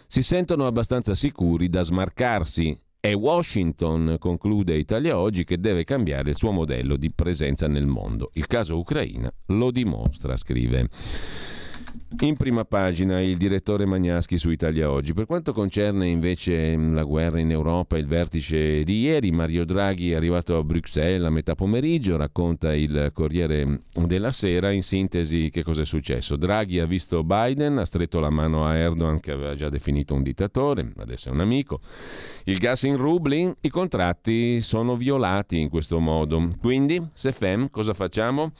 si 0.07 0.23
sentono 0.23 0.65
abbastanza 0.65 1.13
sicuri 1.13 1.69
da 1.69 1.83
smarcarsi. 1.83 2.75
È 3.05 3.13
Washington, 3.13 4.15
conclude 4.17 4.77
Italia 4.77 5.19
Oggi, 5.19 5.43
che 5.43 5.59
deve 5.59 5.83
cambiare 5.83 6.29
il 6.29 6.37
suo 6.37 6.51
modello 6.53 6.95
di 6.95 7.11
presenza 7.11 7.67
nel 7.67 7.85
mondo. 7.85 8.29
Il 8.35 8.47
caso 8.47 8.77
Ucraina 8.77 9.29
lo 9.47 9.71
dimostra, 9.71 10.37
scrive. 10.37 10.87
In 12.19 12.37
prima 12.37 12.63
pagina 12.63 13.19
il 13.19 13.37
direttore 13.37 13.85
Magnaschi 13.85 14.37
su 14.37 14.49
Italia 14.49 14.89
Oggi. 14.89 15.13
Per 15.13 15.25
quanto 15.25 15.51
concerne 15.51 16.07
invece 16.07 16.75
la 16.75 17.03
guerra 17.03 17.39
in 17.39 17.51
Europa, 17.51 17.97
il 17.97 18.05
vertice 18.05 18.83
di 18.83 19.01
ieri, 19.01 19.31
Mario 19.31 19.65
Draghi 19.65 20.11
è 20.11 20.15
arrivato 20.15 20.57
a 20.57 20.63
Bruxelles 20.63 21.25
a 21.25 21.29
metà 21.29 21.55
pomeriggio, 21.55 22.15
racconta 22.15 22.73
il 22.73 23.11
Corriere 23.13 23.81
della 23.93 24.31
Sera. 24.31 24.71
In 24.71 24.83
sintesi 24.83 25.49
che 25.49 25.63
cosa 25.63 25.81
è 25.81 25.85
successo? 25.85 26.35
Draghi 26.37 26.79
ha 26.79 26.85
visto 26.85 27.23
Biden, 27.23 27.79
ha 27.79 27.85
stretto 27.85 28.19
la 28.19 28.29
mano 28.29 28.65
a 28.65 28.75
Erdogan 28.75 29.19
che 29.19 29.31
aveva 29.31 29.55
già 29.55 29.69
definito 29.69 30.13
un 30.13 30.23
dittatore, 30.23 30.93
adesso 30.97 31.29
è 31.29 31.31
un 31.31 31.41
amico. 31.41 31.81
Il 32.45 32.57
gas 32.59 32.83
in 32.83 32.95
rubli, 32.95 33.51
i 33.59 33.69
contratti 33.69 34.61
sono 34.61 34.95
violati 34.95 35.59
in 35.59 35.69
questo 35.69 35.99
modo. 35.99 36.53
Quindi, 36.59 37.05
se 37.13 37.31
fem, 37.31 37.69
cosa 37.69 37.93
facciamo? 37.93 38.53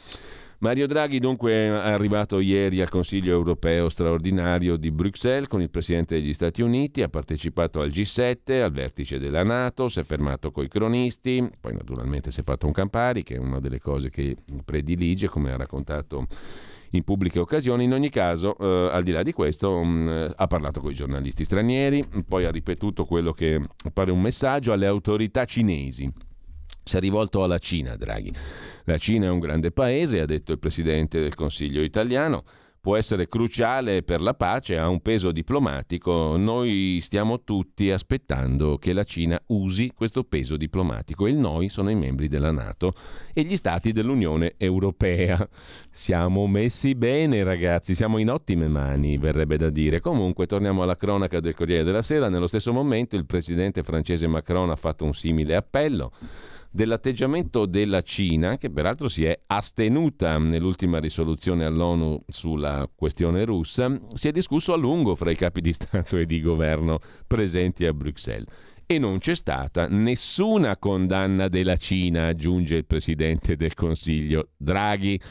Mario 0.64 0.88
Draghi 0.88 1.20
dunque 1.20 1.52
è 1.52 1.68
arrivato 1.68 2.40
ieri 2.40 2.80
al 2.80 2.88
Consiglio 2.88 3.34
europeo 3.34 3.90
straordinario 3.90 4.78
di 4.78 4.92
Bruxelles 4.92 5.50
con 5.50 5.62
il 5.62 5.70
Presidente 5.70 6.16
degli 6.16 6.32
Stati 6.32 6.62
Uniti, 6.62 7.02
ha 7.02 7.10
partecipato 7.10 7.82
al 7.82 7.90
G7, 7.90 8.62
al 8.62 8.72
vertice 8.72 9.20
della 9.20 9.44
Nato, 9.44 9.90
si 9.90 10.00
è 10.00 10.06
fermato 10.06 10.52
coi 10.52 10.70
cronisti, 10.70 11.46
poi 11.60 11.74
naturalmente 11.74 12.32
si 12.32 12.40
è 12.40 12.44
fatto 12.44 12.66
un 12.66 12.72
Campari, 12.72 13.24
che 13.24 13.36
è 13.36 13.40
una 13.40 13.60
delle 13.60 13.82
cose 13.82 14.10
che 14.10 14.38
predilige, 14.64 15.28
come 15.28 15.52
ha 15.52 15.58
raccontato 15.58 16.28
in 16.92 17.04
pubbliche 17.04 17.40
occasioni. 17.40 17.84
In 17.84 17.92
ogni 17.92 18.10
caso, 18.10 18.56
eh, 18.58 18.90
al 18.90 19.04
di 19.04 19.12
là 19.12 19.22
di 19.22 19.34
questo, 19.34 19.84
mh, 19.84 19.90
mm, 19.90 20.28
ha 20.34 20.48
parlato 20.48 20.80
con 20.80 20.92
i 20.92 20.96
giornalisti 20.96 21.44
stranieri, 21.44 22.08
poi 22.26 22.46
ha 22.46 22.52
ripetuto 22.52 23.04
quello 23.04 23.34
che 23.34 23.60
pare 23.92 24.12
un 24.12 24.22
messaggio 24.22 24.72
alle 24.72 24.86
autorità 24.86 25.44
cinesi. 25.44 26.32
Si 26.84 26.98
è 26.98 27.00
rivolto 27.00 27.44
alla 27.44 27.60
Cina, 27.60 27.96
Draghi. 27.96 28.34
La 28.86 28.98
Cina 28.98 29.28
è 29.28 29.30
un 29.30 29.40
grande 29.40 29.72
paese, 29.72 30.20
ha 30.20 30.26
detto 30.26 30.52
il 30.52 30.60
Presidente 30.60 31.22
del 31.22 31.34
Consiglio 31.34 31.82
italiano, 31.82 32.44
può 32.82 32.98
essere 32.98 33.30
cruciale 33.30 34.04
per 34.04 34.20
la 34.20 34.34
pace, 34.34 34.78
ha 34.78 34.90
un 34.90 35.00
peso 35.00 35.32
diplomatico. 35.32 36.36
Noi 36.36 36.98
stiamo 37.00 37.44
tutti 37.44 37.90
aspettando 37.90 38.78
che 38.78 38.92
la 38.92 39.06
Cina 39.06 39.42
usi 39.48 39.94
questo 39.96 40.26
peso 40.26 40.58
diplomatico. 40.58 41.26
Il 41.26 41.38
noi 41.38 41.70
sono 41.70 41.90
i 41.90 41.96
membri 41.96 42.28
della 42.28 42.52
Nato 42.52 42.94
e 43.32 43.44
gli 43.44 43.56
stati 43.56 43.94
dell'Unione 43.94 44.56
Europea. 44.58 45.48
Siamo 45.90 46.46
messi 46.48 46.96
bene, 46.96 47.46
ragazzi, 47.46 47.96
siamo 47.96 48.18
in 48.18 48.30
ottime 48.30 48.68
mani, 48.68 49.18
verrebbe 49.18 49.56
da 49.56 49.70
dire. 49.70 50.02
Comunque, 50.02 50.46
torniamo 50.46 50.84
alla 50.84 50.98
cronaca 50.98 51.40
del 51.40 51.56
Corriere 51.56 51.86
della 51.86 52.02
Sera. 52.02 52.28
Nello 52.28 52.48
stesso 52.48 52.74
momento 52.74 53.16
il 53.16 53.26
presidente 53.26 53.84
francese 53.84 54.28
Macron 54.28 54.70
ha 54.70 54.76
fatto 54.76 55.06
un 55.06 55.14
simile 55.14 55.56
appello 55.56 56.12
dell'atteggiamento 56.74 57.68
della 57.68 58.02
Cina, 58.02 58.58
che 58.58 58.72
peraltro 58.72 59.08
si 59.08 59.24
è 59.24 59.40
astenuta 59.46 60.40
nell'ultima 60.40 61.00
risoluzione 61.00 61.66
all'ONU 61.66 62.24
sulla 62.28 62.90
questione 62.94 63.46
russa, 63.46 63.96
si 64.14 64.28
è 64.28 64.32
discusso 64.32 64.74
a 64.74 64.76
lungo 64.76 65.14
fra 65.14 65.30
i 65.30 65.36
capi 65.36 65.62
di 65.62 65.72
Stato 65.72 66.18
e 66.18 66.26
di 66.26 66.42
governo 66.42 66.98
presenti 67.28 67.86
a 67.86 67.94
Bruxelles. 67.94 68.48
E 68.88 68.98
non 68.98 69.20
c'è 69.20 69.36
stata 69.36 69.88
nessuna 69.88 70.76
condanna 70.78 71.48
della 71.48 71.78
Cina, 71.78 72.26
aggiunge 72.26 72.78
il 72.78 72.86
Presidente 72.86 73.56
del 73.56 73.76
Consiglio 73.76 74.50
Draghi. 74.58 75.22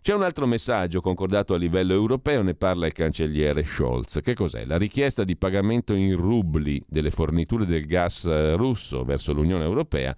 C'è 0.00 0.14
un 0.14 0.22
altro 0.22 0.46
messaggio 0.46 1.02
concordato 1.02 1.52
a 1.52 1.58
livello 1.58 1.92
europeo, 1.92 2.42
ne 2.42 2.54
parla 2.54 2.86
il 2.86 2.92
cancelliere 2.92 3.62
Scholz. 3.62 4.20
Che 4.22 4.32
cos'è? 4.32 4.64
La 4.64 4.78
richiesta 4.78 5.22
di 5.22 5.36
pagamento 5.36 5.92
in 5.92 6.16
rubli 6.16 6.82
delle 6.88 7.10
forniture 7.10 7.66
del 7.66 7.84
gas 7.84 8.54
russo 8.54 9.04
verso 9.04 9.34
l'Unione 9.34 9.64
Europea 9.64 10.16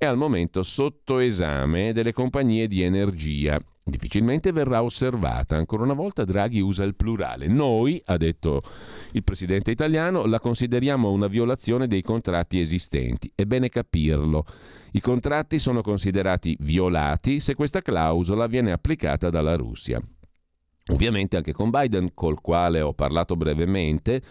è 0.00 0.06
al 0.06 0.16
momento 0.16 0.62
sotto 0.62 1.18
esame 1.18 1.92
delle 1.92 2.14
compagnie 2.14 2.66
di 2.68 2.80
energia. 2.80 3.60
Difficilmente 3.82 4.50
verrà 4.50 4.82
osservata. 4.82 5.56
Ancora 5.56 5.82
una 5.82 5.92
volta 5.92 6.24
Draghi 6.24 6.60
usa 6.60 6.84
il 6.84 6.94
plurale. 6.94 7.48
Noi, 7.48 8.00
ha 8.06 8.16
detto 8.16 8.62
il 9.12 9.22
presidente 9.22 9.70
italiano, 9.70 10.24
la 10.24 10.40
consideriamo 10.40 11.10
una 11.10 11.26
violazione 11.26 11.86
dei 11.86 12.00
contratti 12.00 12.60
esistenti. 12.60 13.30
È 13.34 13.44
bene 13.44 13.68
capirlo. 13.68 14.46
I 14.92 15.02
contratti 15.02 15.58
sono 15.58 15.82
considerati 15.82 16.56
violati 16.60 17.38
se 17.38 17.54
questa 17.54 17.82
clausola 17.82 18.46
viene 18.46 18.72
applicata 18.72 19.28
dalla 19.28 19.54
Russia. 19.54 20.00
Ovviamente 20.86 21.36
anche 21.36 21.52
con 21.52 21.68
Biden, 21.68 22.12
col 22.14 22.40
quale 22.40 22.80
ho 22.80 22.94
parlato 22.94 23.36
brevemente, 23.36 24.22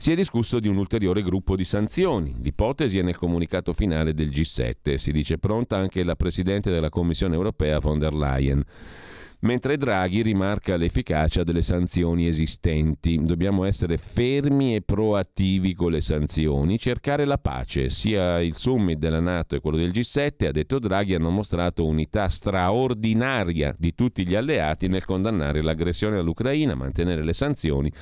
si 0.00 0.12
è 0.12 0.14
discusso 0.14 0.60
di 0.60 0.68
un 0.68 0.76
ulteriore 0.76 1.22
gruppo 1.22 1.56
di 1.56 1.64
sanzioni. 1.64 2.32
L'ipotesi 2.38 2.98
è 2.98 3.02
nel 3.02 3.16
comunicato 3.16 3.72
finale 3.72 4.14
del 4.14 4.28
G7. 4.28 4.94
Si 4.94 5.10
dice 5.10 5.38
pronta 5.38 5.76
anche 5.76 6.04
la 6.04 6.14
Presidente 6.14 6.70
della 6.70 6.88
Commissione 6.88 7.34
europea 7.34 7.80
von 7.80 7.98
der 7.98 8.14
Leyen. 8.14 8.62
Mentre 9.40 9.76
Draghi 9.76 10.22
rimarca 10.22 10.76
l'efficacia 10.76 11.42
delle 11.42 11.62
sanzioni 11.62 12.28
esistenti. 12.28 13.20
Dobbiamo 13.24 13.64
essere 13.64 13.96
fermi 13.96 14.76
e 14.76 14.82
proattivi 14.82 15.74
con 15.74 15.90
le 15.90 16.00
sanzioni, 16.00 16.78
cercare 16.78 17.24
la 17.24 17.38
pace. 17.38 17.88
Sia 17.88 18.40
il 18.40 18.54
summit 18.54 18.98
della 18.98 19.20
Nato 19.20 19.56
e 19.56 19.60
quello 19.60 19.78
del 19.78 19.90
G7, 19.90 20.46
ha 20.46 20.52
detto 20.52 20.78
Draghi, 20.78 21.14
hanno 21.14 21.30
mostrato 21.30 21.84
unità 21.84 22.28
straordinaria 22.28 23.74
di 23.76 23.92
tutti 23.96 24.24
gli 24.24 24.36
alleati 24.36 24.86
nel 24.86 25.04
condannare 25.04 25.60
l'aggressione 25.60 26.18
all'Ucraina, 26.18 26.76
mantenere 26.76 27.24
le 27.24 27.32
sanzioni 27.32 27.92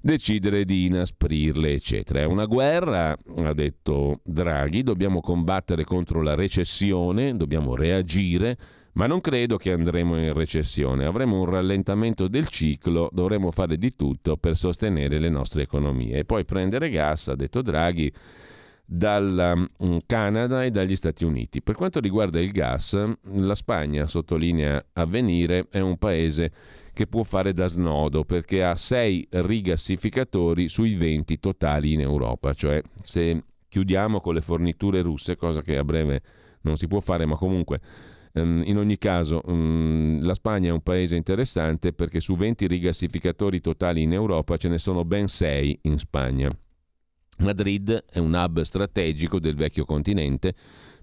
decidere 0.00 0.64
di 0.64 0.86
inasprirle, 0.86 1.72
eccetera. 1.72 2.20
È 2.20 2.24
una 2.24 2.46
guerra, 2.46 3.16
ha 3.36 3.52
detto 3.52 4.20
Draghi, 4.24 4.82
dobbiamo 4.82 5.20
combattere 5.20 5.84
contro 5.84 6.22
la 6.22 6.34
recessione, 6.34 7.36
dobbiamo 7.36 7.74
reagire, 7.74 8.56
ma 8.92 9.06
non 9.06 9.20
credo 9.20 9.56
che 9.56 9.72
andremo 9.72 10.18
in 10.18 10.32
recessione, 10.32 11.04
avremo 11.04 11.38
un 11.40 11.46
rallentamento 11.46 12.26
del 12.26 12.48
ciclo, 12.48 13.08
dovremo 13.12 13.50
fare 13.50 13.76
di 13.76 13.94
tutto 13.94 14.36
per 14.36 14.56
sostenere 14.56 15.18
le 15.18 15.28
nostre 15.28 15.62
economie 15.62 16.18
e 16.18 16.24
poi 16.24 16.44
prendere 16.44 16.90
gas, 16.90 17.28
ha 17.28 17.36
detto 17.36 17.62
Draghi, 17.62 18.12
dal 18.90 19.68
mm, 19.84 19.98
Canada 20.06 20.64
e 20.64 20.70
dagli 20.70 20.96
Stati 20.96 21.22
Uniti. 21.24 21.62
Per 21.62 21.74
quanto 21.74 22.00
riguarda 22.00 22.40
il 22.40 22.50
gas, 22.50 22.98
la 23.34 23.54
Spagna, 23.54 24.06
sottolinea 24.06 24.82
Avvenire, 24.94 25.66
è 25.70 25.80
un 25.80 25.98
paese 25.98 26.50
che 26.98 27.06
può 27.06 27.22
fare 27.22 27.52
da 27.52 27.68
snodo 27.68 28.24
perché 28.24 28.64
ha 28.64 28.74
6 28.74 29.28
rigassificatori 29.30 30.68
sui 30.68 30.96
20 30.96 31.38
totali 31.38 31.92
in 31.92 32.00
Europa, 32.00 32.54
cioè 32.54 32.82
se 33.04 33.40
chiudiamo 33.68 34.20
con 34.20 34.34
le 34.34 34.40
forniture 34.40 35.00
russe, 35.00 35.36
cosa 35.36 35.62
che 35.62 35.76
a 35.76 35.84
breve 35.84 36.22
non 36.62 36.76
si 36.76 36.88
può 36.88 36.98
fare, 36.98 37.24
ma 37.24 37.36
comunque 37.36 37.80
ehm, 38.32 38.64
in 38.64 38.78
ogni 38.78 38.98
caso 38.98 39.44
mm, 39.48 40.24
la 40.24 40.34
Spagna 40.34 40.70
è 40.70 40.72
un 40.72 40.82
paese 40.82 41.14
interessante 41.14 41.92
perché 41.92 42.18
su 42.18 42.34
20 42.34 42.66
rigassificatori 42.66 43.60
totali 43.60 44.02
in 44.02 44.12
Europa 44.12 44.56
ce 44.56 44.68
ne 44.68 44.78
sono 44.78 45.04
ben 45.04 45.28
6 45.28 45.78
in 45.82 45.98
Spagna. 45.98 46.50
Madrid 47.38 48.06
è 48.10 48.18
un 48.18 48.34
hub 48.34 48.62
strategico 48.62 49.38
del 49.38 49.54
vecchio 49.54 49.84
continente 49.84 50.52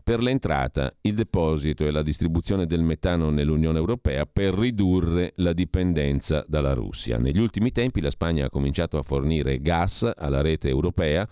per 0.05 0.21
l'entrata, 0.21 0.93
il 1.01 1.15
deposito 1.15 1.83
e 1.83 1.89
la 1.89 2.03
distribuzione 2.03 2.67
del 2.67 2.83
metano 2.83 3.31
nell'Unione 3.31 3.79
Europea 3.79 4.27
per 4.27 4.53
ridurre 4.53 5.33
la 5.37 5.51
dipendenza 5.51 6.45
dalla 6.47 6.73
Russia. 6.73 7.17
Negli 7.17 7.39
ultimi 7.39 7.71
tempi 7.71 8.01
la 8.01 8.11
Spagna 8.11 8.45
ha 8.45 8.51
cominciato 8.51 8.99
a 8.99 9.01
fornire 9.01 9.59
gas 9.61 10.07
alla 10.15 10.41
rete 10.41 10.69
europea 10.69 11.27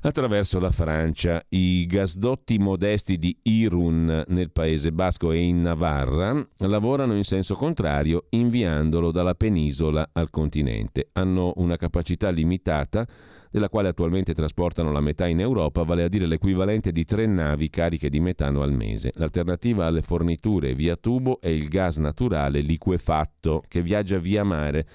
attraverso 0.00 0.60
la 0.60 0.70
Francia. 0.70 1.44
I 1.48 1.84
gasdotti 1.86 2.56
modesti 2.58 3.18
di 3.18 3.36
Irun 3.42 4.26
nel 4.28 4.52
Paese 4.52 4.92
Basco 4.92 5.32
e 5.32 5.38
in 5.38 5.62
Navarra 5.62 6.40
lavorano 6.58 7.16
in 7.16 7.24
senso 7.24 7.56
contrario 7.56 8.26
inviandolo 8.28 9.10
dalla 9.10 9.34
penisola 9.34 10.10
al 10.12 10.30
continente. 10.30 11.08
Hanno 11.14 11.52
una 11.56 11.76
capacità 11.76 12.30
limitata 12.30 13.04
della 13.52 13.68
quale 13.68 13.88
attualmente 13.88 14.32
trasportano 14.32 14.90
la 14.90 15.00
metà 15.00 15.26
in 15.26 15.38
Europa, 15.38 15.82
vale 15.82 16.04
a 16.04 16.08
dire 16.08 16.26
l'equivalente 16.26 16.90
di 16.90 17.04
tre 17.04 17.26
navi 17.26 17.68
cariche 17.68 18.08
di 18.08 18.18
metano 18.18 18.62
al 18.62 18.72
mese. 18.72 19.12
L'alternativa 19.16 19.84
alle 19.84 20.00
forniture 20.00 20.74
via 20.74 20.96
tubo 20.96 21.38
è 21.38 21.48
il 21.48 21.68
gas 21.68 21.98
naturale 21.98 22.60
liquefatto 22.60 23.62
che 23.68 23.82
viaggia 23.82 24.18
via 24.18 24.42
mare 24.42 24.86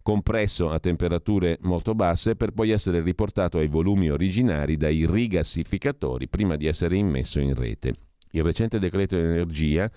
compresso 0.00 0.70
a 0.70 0.78
temperature 0.78 1.58
molto 1.62 1.94
basse 1.94 2.36
per 2.36 2.52
poi 2.52 2.70
essere 2.70 3.02
riportato 3.02 3.58
ai 3.58 3.66
volumi 3.66 4.08
originari 4.08 4.76
dai 4.76 5.04
rigassificatori 5.04 6.28
prima 6.28 6.56
di 6.56 6.66
essere 6.66 6.96
immesso 6.96 7.38
in 7.38 7.54
rete. 7.54 7.92
Il 8.30 8.42
recente 8.42 8.78
decreto 8.78 9.16
energia 9.16 9.90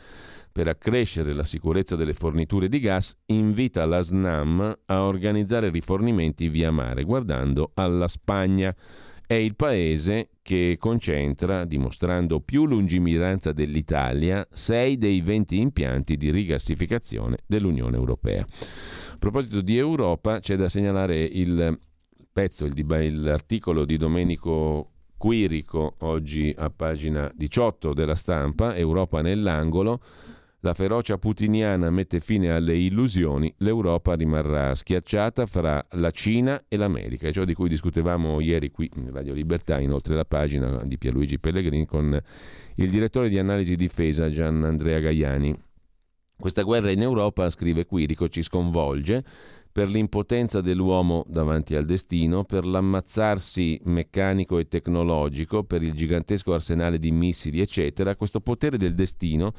per 0.52 0.68
accrescere 0.68 1.34
la 1.34 1.44
sicurezza 1.44 1.96
delle 1.96 2.14
forniture 2.14 2.68
di 2.68 2.80
gas, 2.80 3.18
invita 3.28 3.86
la 3.86 4.02
SNAM 4.02 4.80
a 4.86 5.04
organizzare 5.04 5.70
rifornimenti 5.70 6.50
via 6.50 6.72
mare, 6.72 7.04
guardando 7.04 7.72
alla 7.76 8.08
Spagna. 8.08 8.76
È 9.26 9.36
il 9.36 9.56
paese 9.56 10.30
che 10.42 10.78
concentra, 10.80 11.64
dimostrando 11.64 12.40
più 12.40 12.66
lungimiranza 12.66 13.52
dell'Italia, 13.52 14.48
6 14.50 14.98
dei 14.98 15.22
20 15.22 15.60
impianti 15.60 16.18
di 16.18 16.32
rigassificazione 16.32 17.38
dell'Unione 17.46 17.96
Europea. 17.96 18.42
A 18.42 19.18
proposito 19.20 19.62
di 19.62 19.78
Europa, 19.78 20.40
c'è 20.40 20.56
da 20.56 20.68
segnalare 20.68 21.22
il 21.22 21.80
pezzo, 22.34 22.66
il, 22.66 23.22
l'articolo 23.22 23.86
di 23.86 23.98
Domenico 23.98 24.92
Quirico, 25.18 25.96
oggi 26.00 26.54
a 26.58 26.70
pagina 26.70 27.30
18 27.36 27.94
della 27.94 28.16
stampa, 28.16 28.76
Europa 28.76 29.22
nell'angolo, 29.22 30.00
la 30.62 30.74
ferocia 30.74 31.18
putiniana 31.18 31.90
mette 31.90 32.20
fine 32.20 32.52
alle 32.52 32.76
illusioni, 32.76 33.54
l'Europa 33.60 34.16
rimarrà 34.16 34.76
schiacciata 34.76 35.46
fra 35.46 35.84
la 35.92 36.12
Cina 36.12 36.66
e 36.68 36.76
l'America, 36.76 37.28
è 37.28 37.32
ciò 37.32 37.46
di 37.46 37.54
cui 37.54 37.70
discutevamo 37.70 38.42
ieri 38.42 38.70
qui 38.70 38.90
in 38.96 39.12
Radio 39.14 39.34
Libertà, 39.34 39.80
inoltre 39.80 40.16
la 40.16 40.26
pagina 40.26 40.84
di 40.84 40.98
Pierluigi 40.98 41.40
Pellegrini 41.40 41.86
con 41.86 42.22
il 42.76 42.90
direttore 42.90 43.30
di 43.30 43.40
analisi 43.40 43.78
difesa 43.78 44.30
Gian 44.30 44.64
Andrea 44.64 45.00
Gaiani. 45.00 45.56
Questa 46.38 46.64
guerra 46.64 46.92
in 46.92 47.02
Europa, 47.02 47.50
scrive 47.50 47.86
Quirico, 47.86 48.28
ci 48.28 48.42
sconvolge 48.42 49.24
per 49.72 49.88
l'impotenza 49.88 50.62
dell'uomo 50.62 51.24
davanti 51.28 51.76
al 51.76 51.86
destino, 51.86 52.44
per 52.44 52.66
l'ammazzarsi 52.66 53.80
meccanico 53.86 54.58
e 54.58 54.68
tecnologico, 54.68 55.64
per 55.64 55.84
il 55.84 55.94
gigantesco 55.94 56.54
arsenale 56.54 57.00
di 57.00 57.12
missili, 57.12 57.62
eccetera, 57.62 58.16
questo 58.16 58.42
potere 58.42 58.78
del 58.78 58.96
destino 58.96 59.54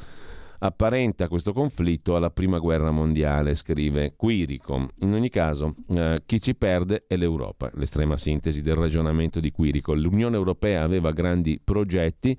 apparenta 0.60 1.28
questo 1.28 1.52
conflitto 1.52 2.16
alla 2.16 2.30
prima 2.30 2.58
guerra 2.58 2.90
mondiale, 2.90 3.54
scrive 3.54 4.14
Quirico. 4.16 4.88
In 5.00 5.12
ogni 5.14 5.28
caso, 5.28 5.74
eh, 5.88 6.22
chi 6.26 6.40
ci 6.40 6.54
perde 6.54 7.04
è 7.06 7.16
l'Europa, 7.16 7.70
l'estrema 7.74 8.16
sintesi 8.16 8.62
del 8.62 8.74
ragionamento 8.74 9.40
di 9.40 9.50
Quirico. 9.50 9.94
L'Unione 9.94 10.36
Europea 10.36 10.82
aveva 10.82 11.12
grandi 11.12 11.60
progetti, 11.62 12.38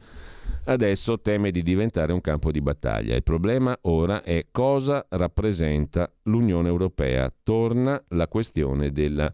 adesso 0.65 1.19
teme 1.19 1.51
di 1.51 1.63
diventare 1.63 2.13
un 2.13 2.21
campo 2.21 2.51
di 2.51 2.61
battaglia. 2.61 3.15
Il 3.15 3.23
problema 3.23 3.77
ora 3.81 4.21
è 4.21 4.47
cosa 4.51 5.05
rappresenta 5.09 6.11
l'Unione 6.23 6.67
Europea. 6.67 7.33
Torna 7.43 8.01
la 8.09 8.27
questione 8.27 8.91
della 8.91 9.31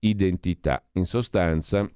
identità. 0.00 0.82
In 0.92 1.06
sostanza, 1.06 1.90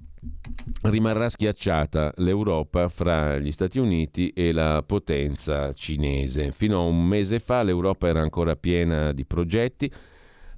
rimarrà 0.82 1.28
schiacciata 1.28 2.12
l'Europa 2.16 2.88
fra 2.88 3.38
gli 3.38 3.52
Stati 3.52 3.78
Uniti 3.78 4.30
e 4.30 4.52
la 4.52 4.82
potenza 4.86 5.72
cinese. 5.72 6.52
Fino 6.52 6.78
a 6.78 6.82
un 6.82 7.06
mese 7.06 7.38
fa 7.38 7.62
l'Europa 7.62 8.08
era 8.08 8.20
ancora 8.20 8.56
piena 8.56 9.12
di 9.12 9.24
progetti, 9.24 9.90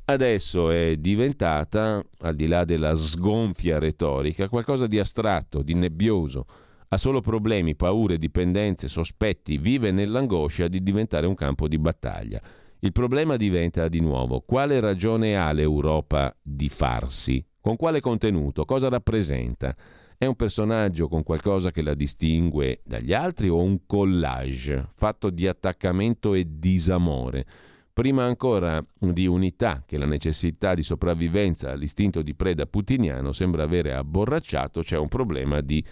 adesso 0.07 0.71
è 0.71 0.97
diventata, 0.97 2.03
al 2.21 2.35
di 2.35 2.47
là 2.47 2.65
della 2.65 2.95
sgonfia 2.95 3.79
retorica, 3.79 4.49
qualcosa 4.49 4.87
di 4.87 4.99
astratto, 4.99 5.63
di 5.63 5.75
nebbioso. 5.75 6.47
Ha 6.89 6.99
solo 6.99 7.21
problemi, 7.21 7.75
paure, 7.75 8.17
dipendenze, 8.17 8.87
sospetti, 8.87 9.59
vive 9.59 9.91
nell'angoscia 9.91 10.69
di 10.69 10.83
diventare 10.83 11.27
un 11.27 11.35
campo 11.35 11.67
di 11.67 11.79
battaglia. 11.79 12.41
Il 12.79 12.93
problema 12.93 13.37
diventa 13.37 13.89
di 13.89 14.01
nuovo 14.01 14.41
quale 14.47 14.79
ragione 14.79 15.37
ha 15.37 15.51
l'Europa 15.51 16.35
di 16.41 16.69
farsi? 16.69 17.45
Con 17.67 17.75
quale 17.75 17.99
contenuto? 17.99 18.65
Cosa 18.65 18.89
rappresenta? 18.89 19.75
È 20.17 20.25
un 20.25 20.37
personaggio 20.37 21.09
con 21.09 21.25
qualcosa 21.25 21.73
che 21.73 21.83
la 21.83 21.95
distingue 21.95 22.81
dagli 22.85 23.13
altri 23.13 23.49
o 23.49 23.61
un 23.61 23.87
collage 23.87 24.91
fatto 24.95 25.31
di 25.31 25.49
attaccamento 25.49 26.35
e 26.35 26.47
disamore? 26.49 27.45
Prima 27.93 28.23
ancora 28.23 28.81
di 28.97 29.27
unità 29.27 29.83
che 29.85 29.99
la 29.99 30.07
necessità 30.07 30.75
di 30.75 30.83
sopravvivenza 30.83 31.73
all'istinto 31.73 32.23
di 32.23 32.37
preda 32.37 32.67
putiniano 32.67 33.33
sembra 33.33 33.65
avere 33.65 33.95
abborracciato, 33.95 34.83
c'è 34.83 34.97
un 34.97 35.09
problema 35.09 35.61
di 35.61 35.85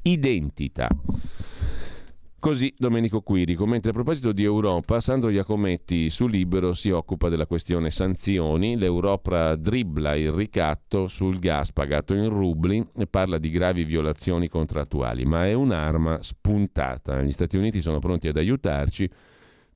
identità. 0.00 0.88
Così 2.40 2.72
Domenico 2.78 3.20
Quirico, 3.20 3.66
mentre 3.66 3.90
a 3.90 3.92
proposito 3.92 4.30
di 4.30 4.44
Europa, 4.44 5.00
Sandro 5.00 5.28
Iacometti 5.28 6.08
su 6.08 6.28
Libero 6.28 6.72
si 6.72 6.88
occupa 6.88 7.28
della 7.28 7.46
questione 7.46 7.90
sanzioni, 7.90 8.76
l'Europa 8.76 9.56
dribbla 9.56 10.14
il 10.14 10.30
ricatto 10.30 11.08
sul 11.08 11.40
gas 11.40 11.72
pagato 11.72 12.14
in 12.14 12.28
rubli 12.28 12.86
e 12.96 13.08
parla 13.08 13.38
di 13.38 13.50
gravi 13.50 13.82
violazioni 13.82 14.48
contrattuali, 14.48 15.24
ma 15.24 15.46
è 15.46 15.52
un'arma 15.52 16.22
spuntata. 16.22 17.20
Gli 17.22 17.32
Stati 17.32 17.56
Uniti 17.56 17.82
sono 17.82 17.98
pronti 17.98 18.28
ad 18.28 18.36
aiutarci. 18.36 19.10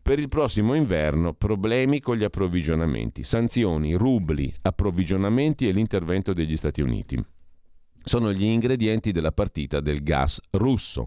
Per 0.00 0.20
il 0.20 0.28
prossimo 0.28 0.74
inverno 0.74 1.32
problemi 1.32 1.98
con 1.98 2.16
gli 2.16 2.24
approvvigionamenti, 2.24 3.24
sanzioni, 3.24 3.94
rubli, 3.94 4.54
approvvigionamenti 4.62 5.66
e 5.66 5.72
l'intervento 5.72 6.32
degli 6.32 6.56
Stati 6.56 6.80
Uniti. 6.80 7.20
Sono 8.04 8.32
gli 8.32 8.44
ingredienti 8.44 9.10
della 9.10 9.32
partita 9.32 9.80
del 9.80 10.02
gas 10.02 10.40
russo. 10.50 11.06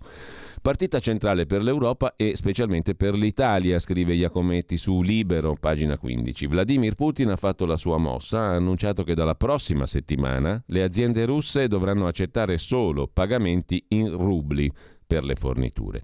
Partita 0.66 0.98
centrale 0.98 1.46
per 1.46 1.62
l'Europa 1.62 2.16
e 2.16 2.36
specialmente 2.36 2.96
per 2.96 3.14
l'Italia, 3.14 3.78
scrive 3.78 4.16
Iacometti 4.16 4.78
su 4.78 5.04
Libero, 5.04 5.56
pagina 5.60 5.96
15. 5.96 6.48
Vladimir 6.48 6.96
Putin 6.96 7.30
ha 7.30 7.36
fatto 7.36 7.68
la 7.68 7.78
sua 7.78 8.00
mossa, 8.00 8.40
ha 8.40 8.56
annunciato 8.56 9.04
che 9.04 9.14
dalla 9.14 9.36
prossima 9.36 9.86
settimana 9.86 10.60
le 10.66 10.82
aziende 10.82 11.24
russe 11.26 11.68
dovranno 11.68 12.08
accettare 12.08 12.58
solo 12.58 13.06
pagamenti 13.06 13.86
in 13.90 14.10
rubli 14.10 14.68
per 15.06 15.24
le 15.24 15.36
forniture. 15.36 16.02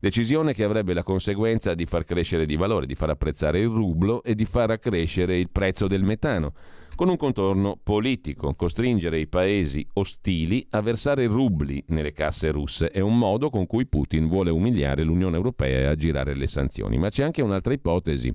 Decisione 0.00 0.54
che 0.54 0.64
avrebbe 0.64 0.92
la 0.92 1.04
conseguenza 1.04 1.74
di 1.74 1.86
far 1.86 2.04
crescere 2.04 2.46
di 2.46 2.56
valore, 2.56 2.86
di 2.86 2.96
far 2.96 3.10
apprezzare 3.10 3.60
il 3.60 3.68
rublo 3.68 4.24
e 4.24 4.34
di 4.34 4.44
far 4.44 4.72
accrescere 4.72 5.38
il 5.38 5.50
prezzo 5.50 5.86
del 5.86 6.02
metano 6.02 6.52
con 7.00 7.08
un 7.08 7.16
contorno 7.16 7.80
politico. 7.82 8.52
Costringere 8.52 9.18
i 9.18 9.26
paesi 9.26 9.88
ostili 9.94 10.66
a 10.72 10.82
versare 10.82 11.24
rubli 11.24 11.82
nelle 11.86 12.12
casse 12.12 12.50
russe 12.50 12.90
è 12.90 13.00
un 13.00 13.16
modo 13.16 13.48
con 13.48 13.66
cui 13.66 13.86
Putin 13.86 14.28
vuole 14.28 14.50
umiliare 14.50 15.02
l'Unione 15.02 15.36
Europea 15.36 15.78
e 15.78 15.84
aggirare 15.84 16.34
le 16.34 16.46
sanzioni. 16.46 16.98
Ma 16.98 17.08
c'è 17.08 17.24
anche 17.24 17.40
un'altra 17.40 17.72
ipotesi 17.72 18.30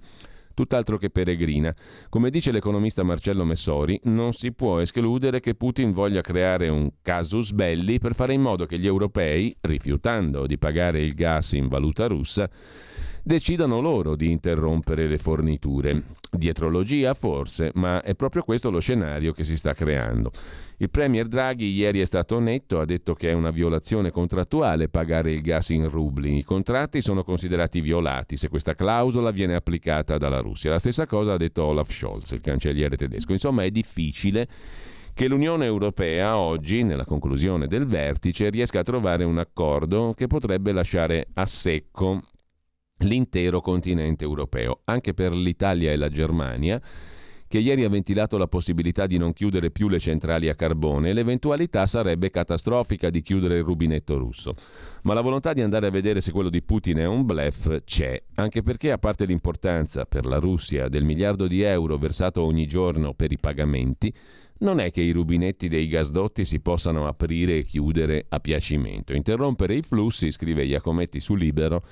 tutt'altro 0.56 0.98
che 0.98 1.12
peregrina. 1.12 1.72
Come 2.10 2.32
dice 2.32 2.52
l'economista 2.52 3.04
Marcello 3.04 3.46
Messori, 3.46 4.00
non 4.06 4.34
si 4.34 4.52
può 4.52 4.80
escludere 4.80 5.42
che 5.42 5.54
Putin 5.54 5.92
voglia 5.92 6.22
creare 6.22 6.68
un 6.68 6.90
casus 7.04 7.52
belli 7.52 8.00
per 8.00 8.16
fare 8.16 8.34
in 8.34 8.42
modo 8.42 8.66
che 8.66 8.80
gli 8.80 8.88
europei, 8.88 9.56
rifiutando 9.62 10.48
di 10.48 10.58
pagare 10.58 11.04
il 11.04 11.14
gas 11.14 11.52
in 11.52 11.68
valuta 11.68 12.08
russa, 12.08 12.50
decidano 13.26 13.80
loro 13.82 14.16
di 14.16 14.30
interrompere 14.30 15.08
le 15.08 15.18
forniture. 15.18 16.04
Dietrologia 16.30 17.16
forse, 17.16 17.72
ma 17.74 18.04
è 18.04 18.14
proprio 18.14 18.44
questo 18.44 18.70
lo 18.70 18.80
scenario 18.80 19.34
che 19.34 19.44
si 19.44 19.58
sta 19.58 19.74
creando. 19.74 20.32
Il 20.78 20.92
Premier 20.92 21.28
Draghi 21.28 21.72
ieri 21.72 22.02
è 22.02 22.06
stato 22.06 22.38
netto, 22.40 22.80
ha 22.80 22.86
detto 22.86 23.16
che 23.16 23.32
è 23.32 23.34
una 23.34 23.50
violazione 23.50 24.12
contrattuale 24.12 24.90
pagare 24.90 25.32
il 25.32 25.42
gas 25.42 25.70
in 25.70 25.90
rubli. 25.90 26.38
I 26.38 26.44
contratti 26.44 27.02
sono 27.02 27.24
considerati 27.24 27.82
violati 27.82 28.38
se 28.38 28.48
questa 28.48 28.76
clausola 28.76 29.32
viene 29.32 29.56
applicata 29.56 30.20
dalla 30.20 30.42
Russia. 30.42 30.70
La 30.70 30.80
stessa 30.80 31.08
cosa 31.08 31.34
ha 31.34 31.38
detto 31.38 31.64
Olaf 31.64 31.92
Scholz, 31.92 32.30
il 32.32 32.42
cancelliere 32.42 32.96
tedesco. 32.96 33.32
Insomma, 33.32 33.64
è 33.64 33.72
difficile 33.72 34.48
che 35.16 35.28
l'Unione 35.28 35.66
Europea 35.66 36.38
oggi, 36.38 36.84
nella 36.84 37.06
conclusione 37.06 37.66
del 37.66 37.88
vertice, 37.88 38.50
riesca 38.50 38.82
a 38.82 38.84
trovare 38.84 39.24
un 39.24 39.40
accordo 39.40 40.14
che 40.16 40.28
potrebbe 40.28 40.72
lasciare 40.72 41.26
a 41.34 41.48
secco 41.48 42.22
l'intero 43.00 43.62
continente 43.62 44.24
europeo, 44.24 44.82
anche 44.86 45.14
per 45.14 45.34
l'Italia 45.34 45.92
e 45.92 45.96
la 45.96 46.10
Germania, 46.10 46.82
che 47.48 47.60
ieri 47.60 47.84
ha 47.84 47.90
ventilato 47.90 48.38
la 48.38 48.48
possibilità 48.48 49.06
di 49.06 49.18
non 49.18 49.32
chiudere 49.32 49.70
più 49.70 49.88
le 49.88 50.00
centrali 50.00 50.50
a 50.50 50.56
carbone, 50.56 51.14
l'eventualità 51.14 51.86
sarebbe 51.86 52.32
catastrofica 52.32 53.10
di 53.10 53.22
chiudere 53.22 53.58
il 53.58 53.64
rubinetto 53.64 54.18
russo. 54.18 54.56
Ma 55.04 55.14
la 55.14 55.22
volontà 55.22 55.54
di 55.54 55.62
andare 55.62 55.88
a 55.88 55.92
vedere 55.92 56.22
se 56.22 56.32
quello 56.32 56.50
di 56.50 56.64
Putin 56.64 56.98
è 56.98 57.06
un 57.06 57.24
blef 57.24 57.84
c'è, 57.84 58.22
anche 58.36 58.64
perché 58.64 58.92
a 58.92 58.98
parte 58.98 59.26
l'importanza 59.26 60.06
per 60.06 60.26
la 60.26 60.38
Russia 60.38 60.90
del 60.90 61.04
miliardo 61.04 61.48
di 61.48 61.62
euro 61.62 61.98
versato 61.98 62.42
ogni 62.42 62.66
giorno 62.66 63.14
per 63.14 63.32
i 63.32 63.38
pagamenti, 63.38 64.12
non 64.58 64.80
è 64.80 64.90
che 64.90 65.02
i 65.02 65.12
rubinetti 65.12 65.68
dei 65.68 65.88
gasdotti 65.88 66.46
si 66.46 66.62
possano 66.62 67.08
aprire 67.08 67.58
e 67.58 67.64
chiudere 67.66 68.26
a 68.30 68.40
piacimento. 68.40 69.14
Interrompere 69.14 69.76
i 69.76 69.82
flussi, 69.82 70.32
scrive 70.32 70.64
Iacometti 70.64 71.20
su 71.20 71.36
Libero, 71.36 71.84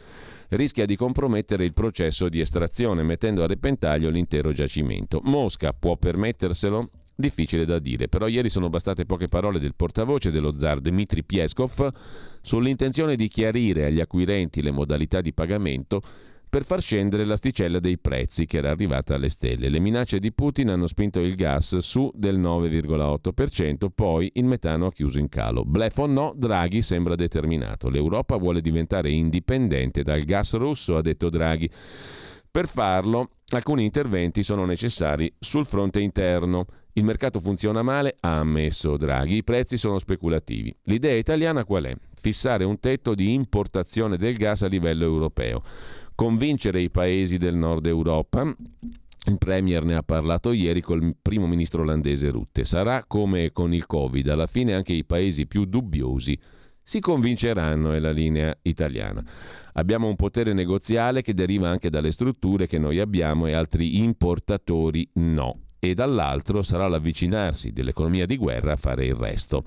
rischia 0.55 0.85
di 0.85 0.95
compromettere 0.95 1.65
il 1.65 1.73
processo 1.73 2.29
di 2.29 2.39
estrazione, 2.39 3.03
mettendo 3.03 3.43
a 3.43 3.47
repentaglio 3.47 4.09
l'intero 4.09 4.51
giacimento. 4.51 5.19
Mosca 5.23 5.73
può 5.73 5.97
permetterselo? 5.97 6.87
Difficile 7.15 7.65
da 7.65 7.77
dire, 7.77 8.07
però 8.07 8.27
ieri 8.27 8.49
sono 8.49 8.69
bastate 8.69 9.05
poche 9.05 9.27
parole 9.27 9.59
del 9.59 9.75
portavoce 9.75 10.31
dello 10.31 10.57
zar 10.57 10.79
Dmitry 10.79 11.21
Pieskov 11.23 11.87
sull'intenzione 12.41 13.15
di 13.15 13.27
chiarire 13.27 13.85
agli 13.85 13.99
acquirenti 13.99 14.63
le 14.63 14.71
modalità 14.71 15.21
di 15.21 15.31
pagamento 15.31 16.01
per 16.53 16.65
far 16.65 16.81
scendere 16.81 17.25
l'asticella 17.25 17.79
dei 17.79 17.97
prezzi 17.97 18.45
che 18.45 18.57
era 18.57 18.69
arrivata 18.69 19.15
alle 19.15 19.29
stelle. 19.29 19.69
Le 19.69 19.79
minacce 19.79 20.19
di 20.19 20.31
Putin 20.31 20.69
hanno 20.69 20.85
spinto 20.85 21.19
il 21.19 21.33
gas 21.33 21.77
su 21.77 22.11
del 22.13 22.39
9,8%, 22.39 23.87
poi 23.89 24.29
il 24.35 24.45
metano 24.45 24.85
ha 24.85 24.91
chiuso 24.91 25.17
in 25.17 25.29
calo. 25.29 25.65
Blef 25.65 25.97
o 25.97 26.05
no, 26.05 26.31
Draghi 26.35 26.83
sembra 26.83 27.15
determinato. 27.15 27.89
L'Europa 27.89 28.37
vuole 28.37 28.61
diventare 28.61 29.09
indipendente 29.09 30.03
dal 30.03 30.21
gas 30.25 30.53
russo, 30.53 30.95
ha 30.95 31.01
detto 31.01 31.31
Draghi. 31.31 31.67
Per 32.51 32.67
farlo, 32.67 33.31
alcuni 33.47 33.83
interventi 33.85 34.43
sono 34.43 34.63
necessari 34.63 35.33
sul 35.39 35.65
fronte 35.65 36.01
interno. 36.01 36.67
Il 36.93 37.03
mercato 37.03 37.39
funziona 37.39 37.81
male, 37.81 38.17
ha 38.19 38.37
ammesso 38.37 38.95
Draghi, 38.95 39.37
i 39.37 39.43
prezzi 39.43 39.75
sono 39.75 39.97
speculativi. 39.97 40.71
L'idea 40.83 41.15
italiana 41.15 41.65
qual 41.65 41.85
è? 41.85 41.95
Fissare 42.21 42.63
un 42.63 42.79
tetto 42.79 43.15
di 43.15 43.33
importazione 43.33 44.17
del 44.17 44.37
gas 44.37 44.61
a 44.61 44.67
livello 44.67 45.03
europeo 45.03 45.63
convincere 46.15 46.81
i 46.81 46.89
paesi 46.89 47.37
del 47.37 47.55
nord 47.55 47.85
Europa 47.85 48.43
Il 49.25 49.37
Premier 49.37 49.83
ne 49.85 49.95
ha 49.95 50.03
parlato 50.03 50.51
ieri 50.51 50.81
col 50.81 51.15
primo 51.21 51.47
ministro 51.47 51.81
olandese 51.81 52.29
Rutte. 52.29 52.65
Sarà 52.65 53.05
come 53.05 53.51
con 53.51 53.73
il 53.73 53.85
Covid, 53.85 54.27
alla 54.27 54.47
fine 54.47 54.73
anche 54.73 54.93
i 54.93 55.05
paesi 55.05 55.47
più 55.47 55.65
dubbiosi 55.65 56.37
si 56.85 56.99
convinceranno, 56.99 57.93
è 57.93 57.99
la 57.99 58.11
linea 58.11 58.55
italiana. 58.63 59.23
Abbiamo 59.73 60.07
un 60.07 60.17
potere 60.17 60.51
negoziale 60.51 61.21
che 61.21 61.33
deriva 61.33 61.69
anche 61.69 61.89
dalle 61.89 62.11
strutture 62.11 62.67
che 62.67 62.77
noi 62.77 62.99
abbiamo 62.99 63.47
e 63.47 63.53
altri 63.53 63.97
importatori 63.97 65.07
no 65.13 65.62
e 65.89 65.93
dall'altro 65.93 66.61
sarà 66.61 66.87
l'avvicinarsi 66.87 67.73
dell'economia 67.73 68.25
di 68.25 68.37
guerra 68.37 68.73
a 68.73 68.77
fare 68.77 69.05
il 69.05 69.15
resto. 69.15 69.63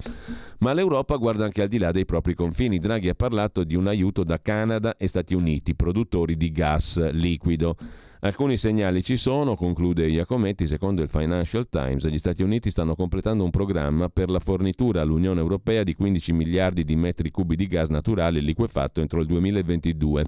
Ma 0.58 0.72
l'Europa 0.72 1.16
guarda 1.16 1.44
anche 1.44 1.62
al 1.62 1.68
di 1.68 1.78
là 1.78 1.92
dei 1.92 2.06
propri 2.06 2.34
confini. 2.34 2.78
Draghi 2.78 3.08
ha 3.08 3.14
parlato 3.14 3.64
di 3.64 3.74
un 3.74 3.86
aiuto 3.86 4.24
da 4.24 4.40
Canada 4.40 4.96
e 4.96 5.08
Stati 5.08 5.34
Uniti, 5.34 5.74
produttori 5.74 6.36
di 6.36 6.50
gas 6.52 7.10
liquido. 7.10 7.76
Alcuni 8.20 8.56
segnali 8.56 9.02
ci 9.02 9.16
sono, 9.16 9.56
conclude 9.56 10.08
Iacometti, 10.08 10.66
secondo 10.66 11.02
il 11.02 11.08
Financial 11.08 11.68
Times, 11.68 12.06
gli 12.08 12.16
Stati 12.16 12.42
Uniti 12.42 12.70
stanno 12.70 12.94
completando 12.94 13.44
un 13.44 13.50
programma 13.50 14.08
per 14.08 14.30
la 14.30 14.38
fornitura 14.38 15.02
all'Unione 15.02 15.40
Europea 15.40 15.82
di 15.82 15.94
15 15.94 16.32
miliardi 16.32 16.84
di 16.84 16.96
metri 16.96 17.30
cubi 17.30 17.56
di 17.56 17.66
gas 17.66 17.88
naturale 17.88 18.40
liquefatto 18.40 19.00
entro 19.00 19.20
il 19.20 19.26
2022, 19.26 20.24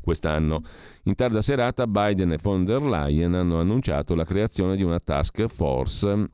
quest'anno. 0.00 0.62
In 1.04 1.16
tarda 1.16 1.42
serata 1.42 1.86
Biden 1.88 2.32
e 2.32 2.38
von 2.40 2.64
der 2.64 2.82
Leyen 2.82 3.34
hanno 3.34 3.58
annunciato 3.58 4.14
la 4.14 4.24
creazione 4.24 4.76
di 4.76 4.84
una 4.84 5.00
task 5.00 5.46
force 5.46 6.30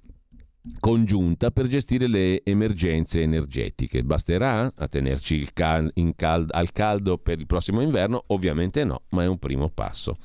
congiunta 0.80 1.50
per 1.50 1.66
gestire 1.66 2.06
le 2.06 2.42
emergenze 2.44 3.22
energetiche. 3.22 4.02
Basterà 4.02 4.70
a 4.74 4.88
tenerci 4.88 5.48
cal- 5.54 5.90
cal- 6.14 6.46
al 6.50 6.72
caldo 6.72 7.16
per 7.16 7.38
il 7.38 7.46
prossimo 7.46 7.80
inverno? 7.80 8.24
Ovviamente 8.26 8.84
no, 8.84 9.02
ma 9.10 9.22
è 9.22 9.26
un 9.26 9.38
primo 9.38 9.70
passo. 9.70 10.16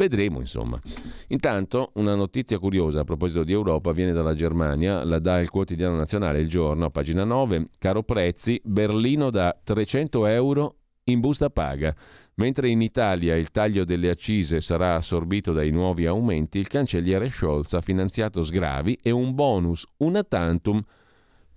Vedremo, 0.00 0.40
insomma. 0.40 0.80
Intanto, 1.26 1.90
una 1.96 2.14
notizia 2.14 2.58
curiosa 2.58 3.00
a 3.00 3.04
proposito 3.04 3.44
di 3.44 3.52
Europa 3.52 3.92
viene 3.92 4.12
dalla 4.12 4.32
Germania, 4.32 5.04
la 5.04 5.18
dà 5.18 5.40
il 5.40 5.50
quotidiano 5.50 5.94
nazionale 5.94 6.40
Il 6.40 6.48
Giorno, 6.48 6.86
a 6.86 6.90
pagina 6.90 7.22
9. 7.24 7.68
Caro 7.76 8.02
prezzi, 8.02 8.58
Berlino 8.64 9.28
da 9.28 9.54
300 9.62 10.24
euro 10.24 10.76
in 11.04 11.20
busta 11.20 11.50
paga. 11.50 11.94
Mentre 12.36 12.70
in 12.70 12.80
Italia 12.80 13.36
il 13.36 13.50
taglio 13.50 13.84
delle 13.84 14.08
accise 14.08 14.62
sarà 14.62 14.94
assorbito 14.94 15.52
dai 15.52 15.70
nuovi 15.70 16.06
aumenti, 16.06 16.58
il 16.58 16.68
cancelliere 16.68 17.28
Scholz 17.28 17.74
ha 17.74 17.82
finanziato 17.82 18.42
sgravi 18.42 19.00
e 19.02 19.10
un 19.10 19.34
bonus 19.34 19.86
una 19.98 20.24
tantum 20.24 20.82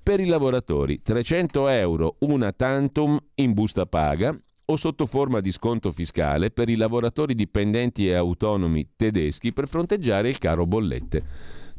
per 0.03 0.19
i 0.19 0.25
lavoratori. 0.25 1.01
300 1.01 1.69
euro 1.69 2.17
una 2.19 2.51
tantum 2.51 3.17
in 3.35 3.53
busta 3.53 3.85
paga 3.85 4.37
o 4.65 4.75
sotto 4.75 5.05
forma 5.05 5.39
di 5.39 5.51
sconto 5.51 5.91
fiscale 5.91 6.51
per 6.51 6.69
i 6.69 6.75
lavoratori 6.75 7.35
dipendenti 7.35 8.07
e 8.07 8.13
autonomi 8.13 8.89
tedeschi 8.95 9.51
per 9.51 9.67
fronteggiare 9.67 10.29
il 10.29 10.37
caro 10.37 10.65
bollette. 10.65 11.23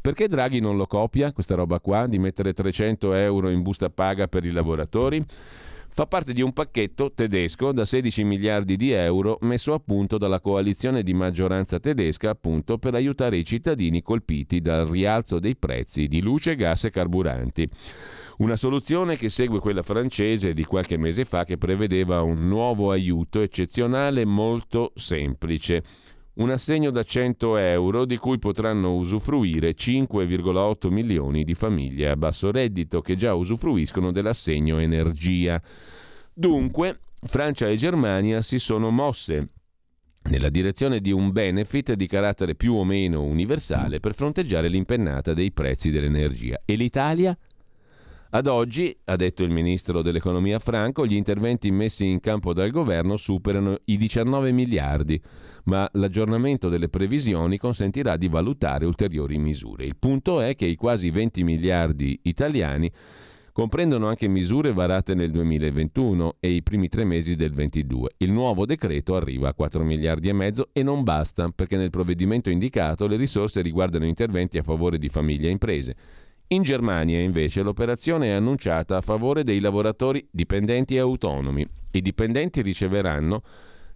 Perché 0.00 0.28
Draghi 0.28 0.60
non 0.60 0.76
lo 0.76 0.86
copia, 0.86 1.32
questa 1.32 1.54
roba 1.54 1.80
qua, 1.80 2.06
di 2.06 2.18
mettere 2.18 2.52
300 2.52 3.14
euro 3.14 3.48
in 3.48 3.62
busta 3.62 3.88
paga 3.88 4.28
per 4.28 4.44
i 4.44 4.50
lavoratori? 4.50 5.24
Fa 5.96 6.06
parte 6.06 6.32
di 6.32 6.42
un 6.42 6.52
pacchetto 6.52 7.12
tedesco 7.14 7.70
da 7.70 7.84
16 7.84 8.24
miliardi 8.24 8.76
di 8.76 8.90
euro 8.90 9.38
messo 9.42 9.72
a 9.72 9.78
punto 9.78 10.18
dalla 10.18 10.40
coalizione 10.40 11.04
di 11.04 11.14
maggioranza 11.14 11.78
tedesca 11.78 12.30
appunto 12.30 12.78
per 12.78 12.94
aiutare 12.94 13.36
i 13.36 13.44
cittadini 13.44 14.02
colpiti 14.02 14.60
dal 14.60 14.86
rialzo 14.86 15.38
dei 15.38 15.54
prezzi 15.54 16.08
di 16.08 16.20
luce, 16.20 16.56
gas 16.56 16.82
e 16.82 16.90
carburanti. 16.90 17.70
Una 18.36 18.56
soluzione 18.56 19.16
che 19.16 19.28
segue 19.28 19.60
quella 19.60 19.82
francese 19.82 20.54
di 20.54 20.64
qualche 20.64 20.96
mese 20.96 21.24
fa 21.24 21.44
che 21.44 21.56
prevedeva 21.56 22.22
un 22.22 22.48
nuovo 22.48 22.90
aiuto 22.90 23.40
eccezionale 23.40 24.24
molto 24.24 24.92
semplice. 24.96 25.84
Un 26.34 26.50
assegno 26.50 26.90
da 26.90 27.04
100 27.04 27.56
euro 27.58 28.04
di 28.04 28.16
cui 28.16 28.40
potranno 28.40 28.96
usufruire 28.96 29.76
5,8 29.76 30.90
milioni 30.90 31.44
di 31.44 31.54
famiglie 31.54 32.08
a 32.10 32.16
basso 32.16 32.50
reddito 32.50 33.00
che 33.02 33.14
già 33.14 33.34
usufruiscono 33.34 34.10
dell'assegno 34.10 34.78
energia. 34.78 35.62
Dunque, 36.32 36.98
Francia 37.20 37.68
e 37.68 37.76
Germania 37.76 38.42
si 38.42 38.58
sono 38.58 38.90
mosse 38.90 39.50
nella 40.24 40.48
direzione 40.48 41.00
di 41.00 41.12
un 41.12 41.30
benefit 41.30 41.92
di 41.92 42.08
carattere 42.08 42.56
più 42.56 42.74
o 42.74 42.84
meno 42.84 43.22
universale 43.22 44.00
per 44.00 44.14
fronteggiare 44.14 44.66
l'impennata 44.66 45.34
dei 45.34 45.52
prezzi 45.52 45.92
dell'energia. 45.92 46.60
E 46.64 46.74
l'Italia? 46.74 47.38
Ad 48.34 48.48
oggi, 48.48 48.92
ha 49.04 49.14
detto 49.14 49.44
il 49.44 49.50
ministro 49.50 50.02
dell'economia 50.02 50.58
Franco, 50.58 51.06
gli 51.06 51.14
interventi 51.14 51.70
messi 51.70 52.04
in 52.04 52.18
campo 52.18 52.52
dal 52.52 52.72
governo 52.72 53.16
superano 53.16 53.78
i 53.84 53.96
19 53.96 54.50
miliardi, 54.50 55.22
ma 55.66 55.88
l'aggiornamento 55.92 56.68
delle 56.68 56.88
previsioni 56.88 57.58
consentirà 57.58 58.16
di 58.16 58.26
valutare 58.26 58.86
ulteriori 58.86 59.38
misure. 59.38 59.84
Il 59.84 59.94
punto 59.96 60.40
è 60.40 60.56
che 60.56 60.66
i 60.66 60.74
quasi 60.74 61.10
20 61.10 61.44
miliardi 61.44 62.18
italiani 62.24 62.90
comprendono 63.52 64.08
anche 64.08 64.26
misure 64.26 64.72
varate 64.72 65.14
nel 65.14 65.30
2021 65.30 66.38
e 66.40 66.50
i 66.50 66.62
primi 66.64 66.88
tre 66.88 67.04
mesi 67.04 67.36
del 67.36 67.52
2022. 67.52 68.14
Il 68.16 68.32
nuovo 68.32 68.66
decreto 68.66 69.14
arriva 69.14 69.50
a 69.50 69.54
4 69.54 69.84
miliardi 69.84 70.28
e 70.28 70.32
mezzo 70.32 70.70
e 70.72 70.82
non 70.82 71.04
basta, 71.04 71.50
perché 71.54 71.76
nel 71.76 71.90
provvedimento 71.90 72.50
indicato 72.50 73.06
le 73.06 73.14
risorse 73.14 73.62
riguardano 73.62 74.06
interventi 74.06 74.58
a 74.58 74.64
favore 74.64 74.98
di 74.98 75.08
famiglie 75.08 75.46
e 75.46 75.52
imprese 75.52 75.96
in 76.48 76.62
Germania 76.62 77.20
invece 77.20 77.62
l'operazione 77.62 78.28
è 78.28 78.32
annunciata 78.32 78.96
a 78.96 79.00
favore 79.00 79.44
dei 79.44 79.60
lavoratori 79.60 80.26
dipendenti 80.30 80.94
e 80.94 80.98
autonomi. 80.98 81.66
I 81.92 82.02
dipendenti 82.02 82.60
riceveranno 82.60 83.42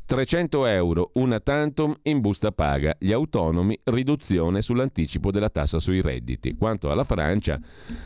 300 0.08 0.64
euro 0.64 1.10
una 1.14 1.38
tantum 1.38 1.94
in 2.04 2.20
busta 2.20 2.50
paga, 2.50 2.96
gli 2.98 3.12
autonomi 3.12 3.78
riduzione 3.84 4.62
sull'anticipo 4.62 5.30
della 5.30 5.50
tassa 5.50 5.78
sui 5.80 6.00
redditi. 6.00 6.56
Quanto 6.56 6.90
alla 6.90 7.04
Francia, 7.04 7.60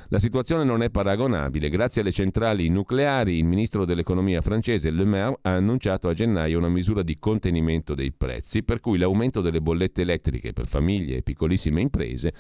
la 0.08 0.18
situazione 0.18 0.64
non 0.64 0.82
è 0.82 0.90
paragonabile. 0.90 1.68
Grazie 1.68 2.00
alle 2.00 2.10
centrali 2.10 2.68
nucleari, 2.68 3.36
il 3.36 3.44
ministro 3.44 3.84
dell'economia 3.84 4.40
francese 4.40 4.90
Le 4.90 5.04
Maire 5.04 5.38
ha 5.42 5.54
annunciato 5.54 6.08
a 6.08 6.14
gennaio 6.14 6.58
una 6.58 6.68
misura 6.68 7.04
di 7.04 7.20
contenimento 7.20 7.94
dei 7.94 8.10
prezzi, 8.10 8.64
per 8.64 8.80
cui 8.80 8.98
l'aumento 8.98 9.40
delle 9.40 9.60
bollette 9.60 10.02
elettriche 10.02 10.52
per 10.52 10.66
famiglie 10.66 11.18
e 11.18 11.22
piccolissime 11.22 11.80
imprese 11.80 12.34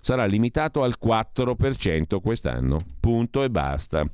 sarà 0.00 0.24
limitato 0.24 0.82
al 0.82 0.96
4% 1.02 2.20
quest'anno. 2.20 2.80
Punto 3.00 3.42
e 3.42 3.50
basta. 3.50 4.08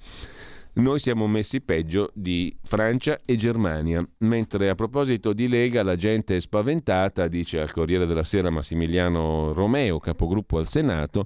Noi 0.76 0.98
siamo 0.98 1.28
messi 1.28 1.60
peggio 1.60 2.10
di 2.14 2.52
Francia 2.64 3.20
e 3.24 3.36
Germania, 3.36 4.04
mentre 4.18 4.68
a 4.68 4.74
proposito 4.74 5.32
di 5.32 5.46
Lega 5.46 5.84
la 5.84 5.94
gente 5.94 6.34
è 6.34 6.40
spaventata, 6.40 7.28
dice 7.28 7.60
al 7.60 7.70
Corriere 7.70 8.06
della 8.06 8.24
Sera 8.24 8.50
Massimiliano 8.50 9.52
Romeo, 9.52 10.00
capogruppo 10.00 10.58
al 10.58 10.66
Senato, 10.66 11.22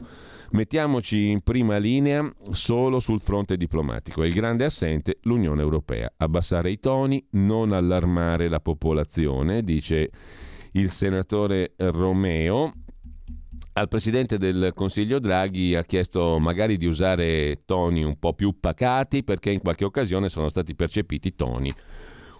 mettiamoci 0.51 1.31
in 1.31 1.41
prima 1.41 1.79
linea 1.79 2.31
solo 2.51 3.01
sul 3.01 3.21
fronte 3.21 3.57
diplomatico. 3.57 4.23
È 4.23 4.27
il 4.27 4.35
grande 4.35 4.67
assente 4.67 5.17
l'Unione 5.23 5.63
Europea. 5.63 6.13
Abbassare 6.19 6.71
i 6.71 6.79
toni, 6.79 7.27
non 7.31 7.73
allarmare 7.73 8.49
la 8.49 8.61
popolazione, 8.61 9.63
dice 9.63 10.11
il 10.73 10.91
senatore 10.91 11.73
Romeo, 11.77 12.75
al 13.79 13.89
presidente 13.89 14.39
del 14.39 14.73
Consiglio 14.75 15.21
Draghi 15.21 15.77
ha 15.77 15.85
chiesto 15.85 16.39
magari 16.41 16.77
di 16.77 16.87
usare 16.87 17.61
toni 17.65 18.03
un 18.03 18.19
po' 18.19 18.33
più 18.33 18.59
pacati 18.59 19.23
perché 19.23 19.51
in 19.51 19.61
qualche 19.61 19.85
occasione 19.85 20.29
sono 20.29 20.49
stati 20.49 20.75
percepiti 20.75 21.35
toni 21.37 21.73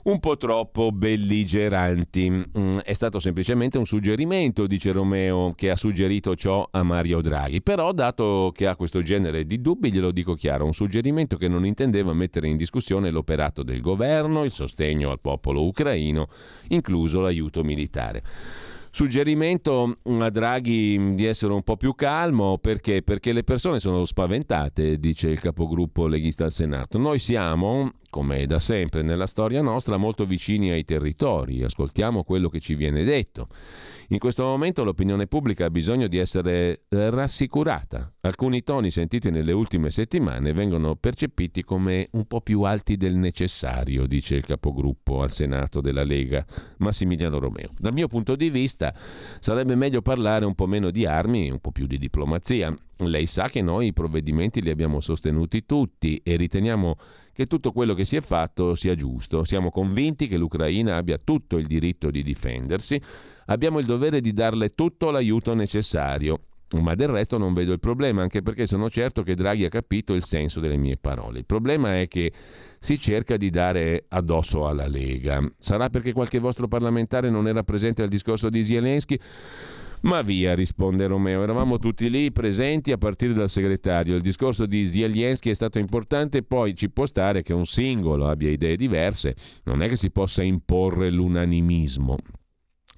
un 0.05 0.21
po' 0.21 0.37
troppo 0.39 0.91
belligeranti. 0.91 2.31
Mm, 2.31 2.79
è 2.79 2.93
stato 2.95 3.21
semplicemente 3.21 3.77
un 3.77 3.85
suggerimento, 3.85 4.67
dice 4.67 4.91
Romeo, 4.91 5.53
che 5.55 5.69
ha 5.69 5.77
suggerito 5.77 6.35
ciò 6.35 6.67
a 6.71 6.83
Mario 6.83 7.21
Draghi. 7.21 7.61
Però, 7.61 7.93
dato 7.93 8.51
che 8.55 8.67
ha 8.67 8.75
questo 8.75 9.03
genere 9.03 9.45
di 9.45 9.61
dubbi, 9.61 9.93
glielo 9.93 10.11
dico 10.11 10.35
chiaro, 10.35 10.65
un 10.65 10.73
suggerimento 10.73 11.37
che 11.37 11.49
non 11.49 11.67
intendeva 11.67 12.15
mettere 12.15 12.49
in 12.49 12.57
discussione 12.57 13.11
l'operato 13.11 13.63
del 13.63 13.83
governo, 13.83 14.45
il 14.45 14.53
sostegno 14.53 15.11
al 15.11 15.21
popolo 15.21 15.67
ucraino, 15.67 16.29
incluso 16.69 17.21
l'aiuto 17.21 17.63
militare. 17.63 18.23
Suggerimento 18.91 19.99
a 20.05 20.31
Draghi 20.31 21.15
di 21.15 21.25
essere 21.25 21.53
un 21.53 21.63
po' 21.63 21.77
più 21.77 21.95
calmo 21.95 22.59
perché? 22.59 23.03
Perché 23.03 23.33
le 23.33 23.45
persone 23.45 23.81
sono 23.81 24.05
spaventate, 24.05 24.99
dice 24.99 25.29
il 25.29 25.41
capogruppo 25.41 26.07
leghista 26.07 26.45
al 26.45 26.53
Senato. 26.53 26.99
Noi 26.99 27.19
siamo, 27.19 27.93
come 28.11 28.47
da 28.47 28.59
sempre 28.59 29.03
nella 29.03 29.27
storia 29.27 29.63
nostra, 29.63 29.97
molto 29.97 30.25
vicini 30.25 30.71
ai 30.71 30.85
territori, 30.85 31.63
ascoltiamo 31.63 32.25
quello 32.25 32.49
che 32.49 32.61
ci 32.61 32.75
viene 32.75 33.05
detto. 33.05 33.49
In 34.11 34.19
questo 34.19 34.43
momento 34.43 34.85
l'opinione 34.85 35.27
pubblica 35.27 35.67
ha 35.67 35.71
bisogno 35.71 36.07
di 36.07 36.17
essere 36.17 36.85
rassicurata. 36.89 38.11
Alcuni 38.21 38.63
toni 38.63 38.91
sentiti 38.91 39.31
nelle 39.31 39.53
ultime 39.53 39.91
settimane 39.91 40.55
vengono 40.55 40.97
percepiti 40.97 41.63
come 41.63 42.09
un 42.13 42.25
po' 42.25 42.41
più 42.41 42.63
alti 42.63 42.97
del 42.97 43.17
necessario, 43.17 44.07
dice 44.07 44.37
il 44.37 44.47
capogruppo 44.47 45.21
al 45.21 45.31
Senato 45.31 45.83
della 45.83 46.05
Lega, 46.05 46.43
Massimiliano 46.79 47.39
Romeo. 47.39 47.73
Dal 47.77 47.93
mio 47.93 48.09
punto 48.09 48.35
di 48.35 48.49
vista 48.49 48.95
sarebbe 49.41 49.75
meglio 49.75 50.01
parlare 50.01 50.47
un 50.47 50.55
po' 50.55 50.67
meno 50.67 50.91
di 50.91 51.05
armi 51.05 51.47
e 51.47 51.53
un 51.53 51.61
po' 51.61 51.71
più 51.71 51.87
di 51.87 51.99
diplomazia. 51.99 52.75
Lei 53.01 53.27
sa 53.27 53.51
che 53.51 53.61
noi 53.61 53.89
i 53.89 53.93
provvedimenti 53.93 54.63
li 54.63 54.71
abbiamo 54.71 55.01
sostenuti 55.03 55.67
tutti 55.67 56.19
e 56.25 56.37
riteniamo 56.37 56.97
che 57.35 57.45
tutto 57.45 57.73
quello 57.73 57.93
che 57.93 58.07
si 58.07 58.17
è 58.17 58.23
fatto 58.23 58.75
sia 58.75 58.95
giusto. 58.95 59.45
Siamo 59.45 59.71
convinti 59.71 60.29
che 60.29 60.39
l'Ucraina 60.39 60.97
abbia 60.97 61.19
tutto 61.23 61.59
il 61.59 61.67
diritto 61.67 62.11
di 62.11 62.23
difendersi, 62.23 63.01
Abbiamo 63.51 63.79
il 63.79 63.87
dovere 63.87 64.21
di 64.21 64.33
darle 64.33 64.75
tutto 64.75 65.11
l'aiuto 65.11 65.55
necessario. 65.55 66.41
Ma 66.81 66.95
del 66.95 67.09
resto 67.09 67.39
non 67.39 67.55
vedo 67.55 67.73
il 67.73 67.81
problema, 67.81 68.21
anche 68.21 68.43
perché 68.43 68.67
sono 68.67 68.91
certo 68.91 69.23
che 69.23 69.35
Draghi 69.35 69.65
ha 69.65 69.71
capito 69.71 70.13
il 70.13 70.23
senso 70.23 70.61
delle 70.61 70.77
mie 70.77 70.99
parole. 70.99 71.39
Il 71.39 71.47
problema 71.47 71.99
è 71.99 72.09
che 72.09 72.31
si 72.79 73.01
cerca 73.01 73.39
di 73.39 73.49
dare 73.49 74.05
addosso 74.09 74.67
alla 74.67 74.87
Lega. 74.87 75.43
Sarà 75.59 75.89
perché 75.89 76.13
qualche 76.13 76.39
vostro 76.39 76.69
parlamentare 76.69 77.31
non 77.31 77.49
era 77.49 77.63
presente 77.63 78.03
al 78.03 78.09
discorso 78.09 78.51
di 78.51 78.63
Zelensky? 78.63 79.19
Ma 80.03 80.21
via, 80.21 80.55
risponde 80.55 81.07
Romeo, 81.07 81.43
eravamo 81.43 81.79
tutti 81.79 82.11
lì 82.11 82.31
presenti 82.31 82.93
a 82.93 82.99
partire 82.99 83.33
dal 83.33 83.49
segretario. 83.49 84.15
Il 84.15 84.23
discorso 84.23 84.67
di 84.67 84.87
Zelensky 84.87 85.49
è 85.49 85.55
stato 85.55 85.79
importante, 85.79 86.43
poi 86.43 86.77
ci 86.77 86.91
può 86.91 87.07
stare 87.07 87.43
che 87.43 87.55
un 87.55 87.65
singolo 87.65 88.29
abbia 88.29 88.51
idee 88.51 88.77
diverse, 88.77 89.35
non 89.65 89.83
è 89.83 89.89
che 89.89 89.97
si 89.97 90.11
possa 90.11 90.43
imporre 90.43 91.11
l'unanimismo. 91.11 92.17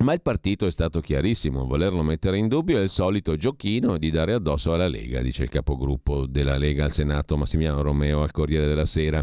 Ma 0.01 0.15
il 0.15 0.23
partito 0.23 0.65
è 0.65 0.71
stato 0.71 1.01
chiarissimo, 1.01 1.67
volerlo 1.67 2.03
mettere 2.03 2.39
in 2.39 2.49
dubbio 2.49 2.79
è 2.79 2.81
il 2.81 2.89
solito 2.89 3.37
giochino 3.37 3.99
di 3.99 4.11
dare 4.11 4.33
addosso 4.33 4.73
alla 4.73 4.89
Lega, 4.89 5.21
dice 5.21 5.43
il 5.43 5.51
capogruppo 5.51 6.25
della 6.25 6.57
Lega 6.57 6.85
al 6.85 6.91
Senato 6.91 7.37
Massimiliano 7.37 7.83
Romeo 7.83 8.23
al 8.23 8.31
Corriere 8.31 8.67
della 8.67 8.87
Sera. 8.87 9.23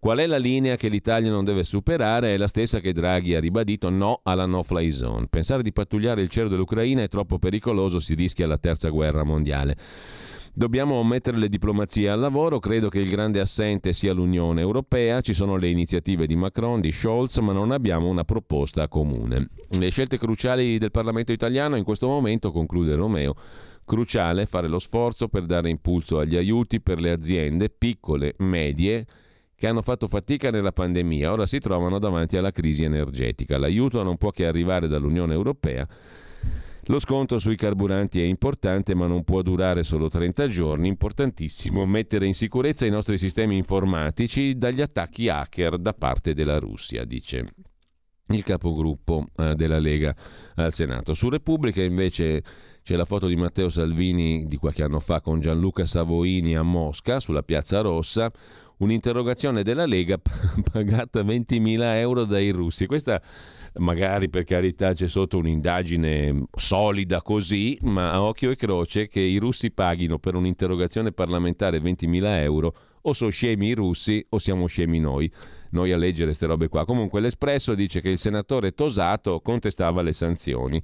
Qual 0.00 0.18
è 0.18 0.26
la 0.26 0.38
linea 0.38 0.74
che 0.74 0.88
l'Italia 0.88 1.30
non 1.30 1.44
deve 1.44 1.62
superare? 1.62 2.34
È 2.34 2.36
la 2.36 2.48
stessa 2.48 2.80
che 2.80 2.92
Draghi 2.92 3.36
ha 3.36 3.40
ribadito 3.40 3.90
no 3.90 4.18
alla 4.24 4.46
no-fly 4.46 4.90
zone. 4.90 5.28
Pensare 5.28 5.62
di 5.62 5.72
pattugliare 5.72 6.20
il 6.20 6.28
cielo 6.28 6.48
dell'Ucraina 6.48 7.02
è 7.02 7.08
troppo 7.08 7.38
pericoloso, 7.38 8.00
si 8.00 8.14
rischia 8.14 8.48
la 8.48 8.58
terza 8.58 8.88
guerra 8.88 9.22
mondiale. 9.22 9.76
Dobbiamo 10.54 11.02
mettere 11.02 11.38
le 11.38 11.48
diplomazie 11.48 12.10
al 12.10 12.20
lavoro, 12.20 12.58
credo 12.58 12.90
che 12.90 12.98
il 12.98 13.08
grande 13.08 13.40
assente 13.40 13.94
sia 13.94 14.12
l'Unione 14.12 14.60
Europea, 14.60 15.22
ci 15.22 15.32
sono 15.32 15.56
le 15.56 15.70
iniziative 15.70 16.26
di 16.26 16.36
Macron, 16.36 16.82
di 16.82 16.92
Scholz, 16.92 17.38
ma 17.38 17.54
non 17.54 17.70
abbiamo 17.70 18.06
una 18.06 18.24
proposta 18.24 18.86
comune. 18.86 19.46
Le 19.70 19.88
scelte 19.88 20.18
cruciali 20.18 20.76
del 20.76 20.90
Parlamento 20.90 21.32
italiano 21.32 21.76
in 21.76 21.84
questo 21.84 22.06
momento, 22.06 22.52
conclude 22.52 22.94
Romeo, 22.96 23.34
cruciale 23.86 24.44
fare 24.44 24.68
lo 24.68 24.78
sforzo 24.78 25.28
per 25.28 25.46
dare 25.46 25.70
impulso 25.70 26.18
agli 26.18 26.36
aiuti 26.36 26.82
per 26.82 27.00
le 27.00 27.12
aziende 27.12 27.70
piccole, 27.70 28.34
medie, 28.40 29.06
che 29.56 29.66
hanno 29.66 29.80
fatto 29.80 30.06
fatica 30.06 30.50
nella 30.50 30.72
pandemia, 30.72 31.32
ora 31.32 31.46
si 31.46 31.60
trovano 31.60 31.98
davanti 31.98 32.36
alla 32.36 32.50
crisi 32.50 32.84
energetica. 32.84 33.56
L'aiuto 33.56 34.02
non 34.02 34.18
può 34.18 34.30
che 34.30 34.44
arrivare 34.44 34.86
dall'Unione 34.86 35.32
Europea 35.32 35.88
lo 36.86 36.98
sconto 36.98 37.38
sui 37.38 37.54
carburanti 37.54 38.20
è 38.20 38.24
importante 38.24 38.94
ma 38.94 39.06
non 39.06 39.22
può 39.22 39.42
durare 39.42 39.84
solo 39.84 40.08
30 40.08 40.48
giorni, 40.48 40.88
importantissimo 40.88 41.86
mettere 41.86 42.26
in 42.26 42.34
sicurezza 42.34 42.86
i 42.86 42.90
nostri 42.90 43.18
sistemi 43.18 43.56
informatici 43.56 44.58
dagli 44.58 44.80
attacchi 44.80 45.28
hacker 45.28 45.78
da 45.78 45.92
parte 45.92 46.34
della 46.34 46.58
Russia, 46.58 47.04
dice 47.04 47.46
il 48.28 48.44
capogruppo 48.44 49.26
eh, 49.36 49.54
della 49.54 49.78
Lega 49.78 50.14
al 50.56 50.72
Senato. 50.72 51.14
Su 51.14 51.28
Repubblica 51.28 51.82
invece 51.82 52.42
c'è 52.82 52.96
la 52.96 53.04
foto 53.04 53.26
di 53.28 53.36
Matteo 53.36 53.68
Salvini 53.68 54.46
di 54.46 54.56
qualche 54.56 54.82
anno 54.82 54.98
fa 54.98 55.20
con 55.20 55.40
Gianluca 55.40 55.86
Savoini 55.86 56.56
a 56.56 56.62
Mosca, 56.62 57.20
sulla 57.20 57.42
Piazza 57.42 57.80
Rossa, 57.80 58.30
un'interrogazione 58.78 59.62
della 59.62 59.86
Lega 59.86 60.18
pagata 60.72 61.22
20.000 61.22 61.80
euro 61.98 62.24
dai 62.24 62.50
russi. 62.50 62.86
Questa 62.86 63.22
magari 63.74 64.28
per 64.28 64.44
carità 64.44 64.92
c'è 64.92 65.08
sotto 65.08 65.38
un'indagine 65.38 66.44
solida 66.54 67.22
così, 67.22 67.78
ma 67.82 68.12
a 68.12 68.22
occhio 68.22 68.50
e 68.50 68.56
croce 68.56 69.08
che 69.08 69.20
i 69.20 69.38
russi 69.38 69.70
paghino 69.70 70.18
per 70.18 70.34
un'interrogazione 70.34 71.12
parlamentare 71.12 71.78
20.000 71.78 72.24
euro, 72.40 72.74
o 73.02 73.12
sono 73.12 73.30
scemi 73.30 73.68
i 73.68 73.74
russi 73.74 74.24
o 74.28 74.38
siamo 74.38 74.66
scemi 74.66 75.00
noi, 75.00 75.30
noi 75.70 75.92
a 75.92 75.96
leggere 75.96 76.26
queste 76.26 76.46
robe 76.46 76.68
qua. 76.68 76.84
Comunque 76.84 77.20
l'Espresso 77.20 77.74
dice 77.74 78.00
che 78.00 78.10
il 78.10 78.18
senatore 78.18 78.72
Tosato 78.72 79.40
contestava 79.40 80.02
le 80.02 80.12
sanzioni 80.12 80.80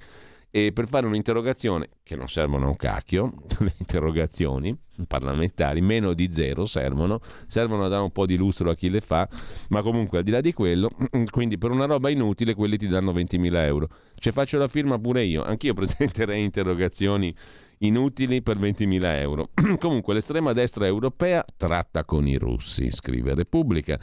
e 0.51 0.71
per 0.71 0.87
fare 0.87 1.05
un'interrogazione, 1.05 1.89
che 2.03 2.15
non 2.15 2.27
servono 2.27 2.65
a 2.65 2.69
un 2.69 2.75
cacchio, 2.75 3.33
le 3.59 3.73
interrogazioni 3.77 4.75
parlamentari, 5.07 5.81
meno 5.81 6.13
di 6.13 6.31
zero 6.31 6.65
servono, 6.65 7.21
servono 7.47 7.85
a 7.85 7.87
dare 7.87 8.01
un 8.01 8.11
po' 8.11 8.25
di 8.25 8.35
lustro 8.35 8.69
a 8.69 8.75
chi 8.75 8.89
le 8.89 9.01
fa, 9.01 9.27
ma 9.69 9.81
comunque 9.81 10.17
al 10.19 10.23
di 10.23 10.31
là 10.31 10.41
di 10.41 10.53
quello, 10.53 10.89
quindi 11.31 11.57
per 11.57 11.71
una 11.71 11.85
roba 11.85 12.09
inutile 12.09 12.53
quelli 12.53 12.77
ti 12.77 12.87
danno 12.87 13.13
20.000 13.13 13.55
euro. 13.65 13.89
Ci 14.15 14.31
faccio 14.31 14.57
la 14.57 14.67
firma 14.67 14.97
pure 14.99 15.23
io, 15.23 15.43
anch'io 15.43 15.73
presenterei 15.75 16.43
interrogazioni 16.43 17.33
inutili 17.79 18.41
per 18.41 18.57
20.000 18.57 19.19
euro. 19.19 19.49
Comunque 19.79 20.13
l'estrema 20.13 20.53
destra 20.53 20.85
europea 20.85 21.43
tratta 21.55 22.03
con 22.03 22.27
i 22.27 22.37
russi, 22.37 22.91
scrive 22.91 23.35
Repubblica, 23.35 23.99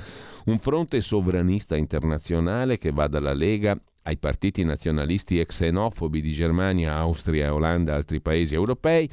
un 0.46 0.58
fronte 0.58 1.00
sovranista 1.00 1.76
internazionale 1.76 2.78
che 2.78 2.92
va 2.92 3.06
dalla 3.06 3.32
Lega 3.32 3.78
ai 4.02 4.18
partiti 4.18 4.62
nazionalisti 4.62 5.40
e 5.40 5.46
xenofobi 5.46 6.20
di 6.20 6.32
Germania, 6.32 6.94
Austria, 6.94 7.52
Olanda 7.52 7.92
e 7.92 7.96
altri 7.96 8.20
paesi 8.20 8.54
europei, 8.54 9.10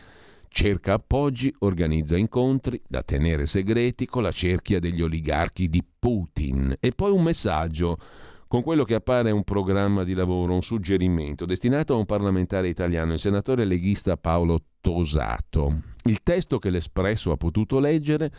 cerca 0.49 0.93
appoggi, 0.93 1.53
organizza 1.59 2.15
incontri 2.15 2.79
da 2.87 3.01
tenere 3.01 3.47
segreti 3.47 4.05
con 4.05 4.21
la 4.21 4.31
cerchia 4.31 4.79
degli 4.79 5.01
oligarchi 5.01 5.67
di 5.67 5.83
Putin. 5.97 6.75
E 6.79 6.91
poi 6.91 7.11
un 7.11 7.23
messaggio 7.23 7.97
con 8.53 8.61
quello 8.61 8.83
che 8.83 8.93
appare 8.93 9.31
un 9.31 9.43
programma 9.43 10.03
di 10.03 10.13
lavoro, 10.13 10.53
un 10.53 10.61
suggerimento 10.61 11.43
destinato 11.43 11.95
a 11.95 11.97
un 11.97 12.05
parlamentare 12.05 12.67
italiano, 12.67 13.13
il 13.13 13.19
senatore 13.19 13.65
leghista 13.65 14.15
Paolo 14.15 14.65
Tosato. 14.79 15.81
Il 16.03 16.21
testo 16.21 16.59
che 16.59 16.69
l'Espresso 16.69 17.31
ha 17.31 17.35
potuto 17.35 17.79
leggere 17.79 18.31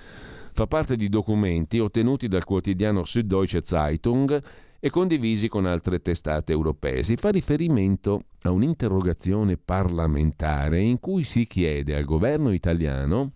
fa 0.53 0.69
parte 0.69 0.95
di 0.95 1.09
documenti 1.09 1.81
ottenuti 1.81 2.29
dal 2.29 2.45
quotidiano 2.45 3.05
Süddeutsche 3.05 3.63
Zeitung 3.65 4.41
e 4.79 4.89
condivisi 4.89 5.49
con 5.49 5.67
altre 5.67 6.01
testate 6.01 6.53
europee. 6.53 7.03
Si 7.03 7.17
fa 7.17 7.31
riferimento 7.31 8.27
a 8.43 8.53
un'interrogazione 8.53 9.57
parlamentare 9.57 10.81
in 10.81 11.01
cui 11.01 11.25
si 11.25 11.45
chiede 11.49 11.97
al 11.97 12.05
governo 12.05 12.53
italiano 12.53 13.33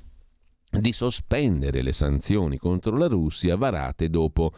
di 0.70 0.92
sospendere 0.92 1.82
le 1.82 1.92
sanzioni 1.92 2.56
contro 2.56 2.96
la 2.96 3.08
Russia 3.08 3.56
varate 3.56 4.08
dopo 4.08 4.52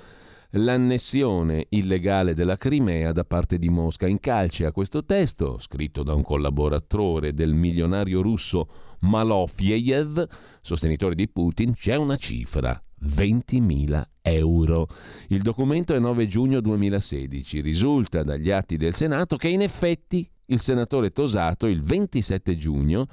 l'annessione 0.52 1.66
illegale 1.70 2.34
della 2.34 2.56
Crimea 2.56 3.12
da 3.12 3.24
parte 3.24 3.58
di 3.58 3.68
Mosca. 3.68 4.06
In 4.06 4.20
calce 4.20 4.66
a 4.66 4.72
questo 4.72 5.04
testo, 5.04 5.58
scritto 5.58 6.02
da 6.02 6.14
un 6.14 6.22
collaboratore 6.22 7.32
del 7.32 7.54
milionario 7.54 8.22
russo 8.22 8.68
Malofiev, 9.00 10.26
sostenitore 10.60 11.14
di 11.14 11.28
Putin, 11.28 11.74
c'è 11.74 11.94
una 11.94 12.16
cifra, 12.16 12.82
20.000 13.02 14.02
euro. 14.22 14.88
Il 15.28 15.42
documento 15.42 15.94
è 15.94 15.98
9 15.98 16.26
giugno 16.26 16.60
2016. 16.60 17.60
Risulta 17.60 18.22
dagli 18.22 18.50
atti 18.50 18.76
del 18.76 18.94
Senato 18.94 19.36
che 19.36 19.48
in 19.48 19.62
effetti 19.62 20.28
il 20.46 20.60
senatore 20.60 21.12
Tosato 21.12 21.66
il 21.66 21.82
27 21.82 22.56
giugno 22.56 23.06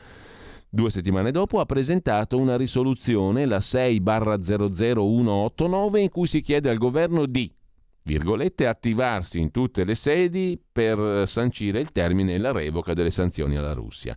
Due 0.69 0.89
settimane 0.89 1.31
dopo 1.31 1.59
ha 1.59 1.65
presentato 1.65 2.37
una 2.37 2.57
risoluzione, 2.57 3.45
la 3.45 3.59
6-00189, 3.59 5.97
in 5.97 6.09
cui 6.09 6.27
si 6.27 6.41
chiede 6.41 6.69
al 6.69 6.77
governo 6.77 7.25
di 7.25 7.51
virgolette, 8.03 8.67
attivarsi 8.67 9.39
in 9.39 9.51
tutte 9.51 9.83
le 9.83 9.95
sedi 9.95 10.59
per 10.71 11.27
sancire 11.27 11.79
il 11.79 11.91
termine 11.91 12.33
e 12.33 12.37
la 12.37 12.51
revoca 12.51 12.93
delle 12.93 13.11
sanzioni 13.11 13.55
alla 13.55 13.73
Russia. 13.73 14.15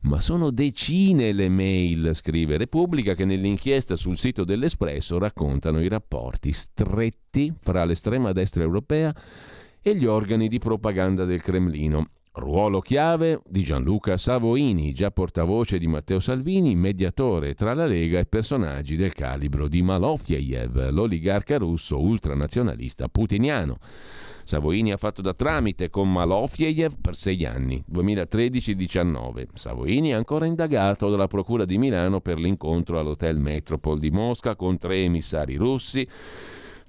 Ma 0.00 0.20
sono 0.20 0.50
decine 0.50 1.32
le 1.32 1.48
mail, 1.48 2.14
scrive 2.14 2.56
Repubblica, 2.56 3.14
che 3.14 3.24
nell'inchiesta 3.24 3.96
sul 3.96 4.18
sito 4.18 4.44
dell'Espresso 4.44 5.18
raccontano 5.18 5.80
i 5.80 5.88
rapporti 5.88 6.52
stretti 6.52 7.52
fra 7.60 7.84
l'estrema 7.84 8.32
destra 8.32 8.62
europea 8.62 9.14
e 9.82 9.96
gli 9.96 10.06
organi 10.06 10.48
di 10.48 10.58
propaganda 10.58 11.24
del 11.24 11.42
Cremlino. 11.42 12.10
Ruolo 12.38 12.80
chiave 12.80 13.40
di 13.48 13.62
Gianluca 13.62 14.18
Savoini, 14.18 14.92
già 14.92 15.10
portavoce 15.10 15.78
di 15.78 15.86
Matteo 15.86 16.20
Salvini, 16.20 16.76
mediatore 16.76 17.54
tra 17.54 17.72
la 17.72 17.86
Lega 17.86 18.18
e 18.18 18.26
personaggi 18.26 18.94
del 18.94 19.14
calibro 19.14 19.68
di 19.68 19.80
Malofiev, 19.80 20.90
l'oligarca 20.90 21.56
russo 21.56 21.98
ultranazionalista 21.98 23.08
putiniano. 23.08 23.78
Savoini 24.44 24.92
ha 24.92 24.98
fatto 24.98 25.22
da 25.22 25.32
tramite 25.32 25.88
con 25.88 26.12
Malofiev 26.12 27.00
per 27.00 27.16
sei 27.16 27.46
anni, 27.46 27.82
2013-19. 27.90 29.46
Savoini 29.54 30.10
è 30.10 30.12
ancora 30.12 30.44
indagato 30.44 31.08
dalla 31.08 31.28
Procura 31.28 31.64
di 31.64 31.78
Milano 31.78 32.20
per 32.20 32.38
l'incontro 32.38 32.98
all'Hotel 32.98 33.38
Metropol 33.38 33.98
di 33.98 34.10
Mosca 34.10 34.56
con 34.56 34.76
tre 34.76 34.98
emissari 34.98 35.54
russi 35.54 36.06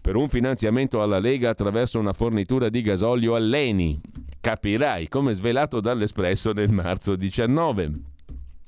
per 0.01 0.15
un 0.15 0.29
finanziamento 0.29 1.01
alla 1.01 1.19
Lega 1.19 1.49
attraverso 1.49 1.99
una 1.99 2.13
fornitura 2.13 2.69
di 2.69 2.81
gasolio 2.81 3.35
all'Eni. 3.35 3.99
Capirai, 4.39 5.07
come 5.07 5.33
svelato 5.33 5.79
dall'Espresso 5.79 6.53
nel 6.53 6.71
marzo 6.71 7.15
19. 7.15 8.15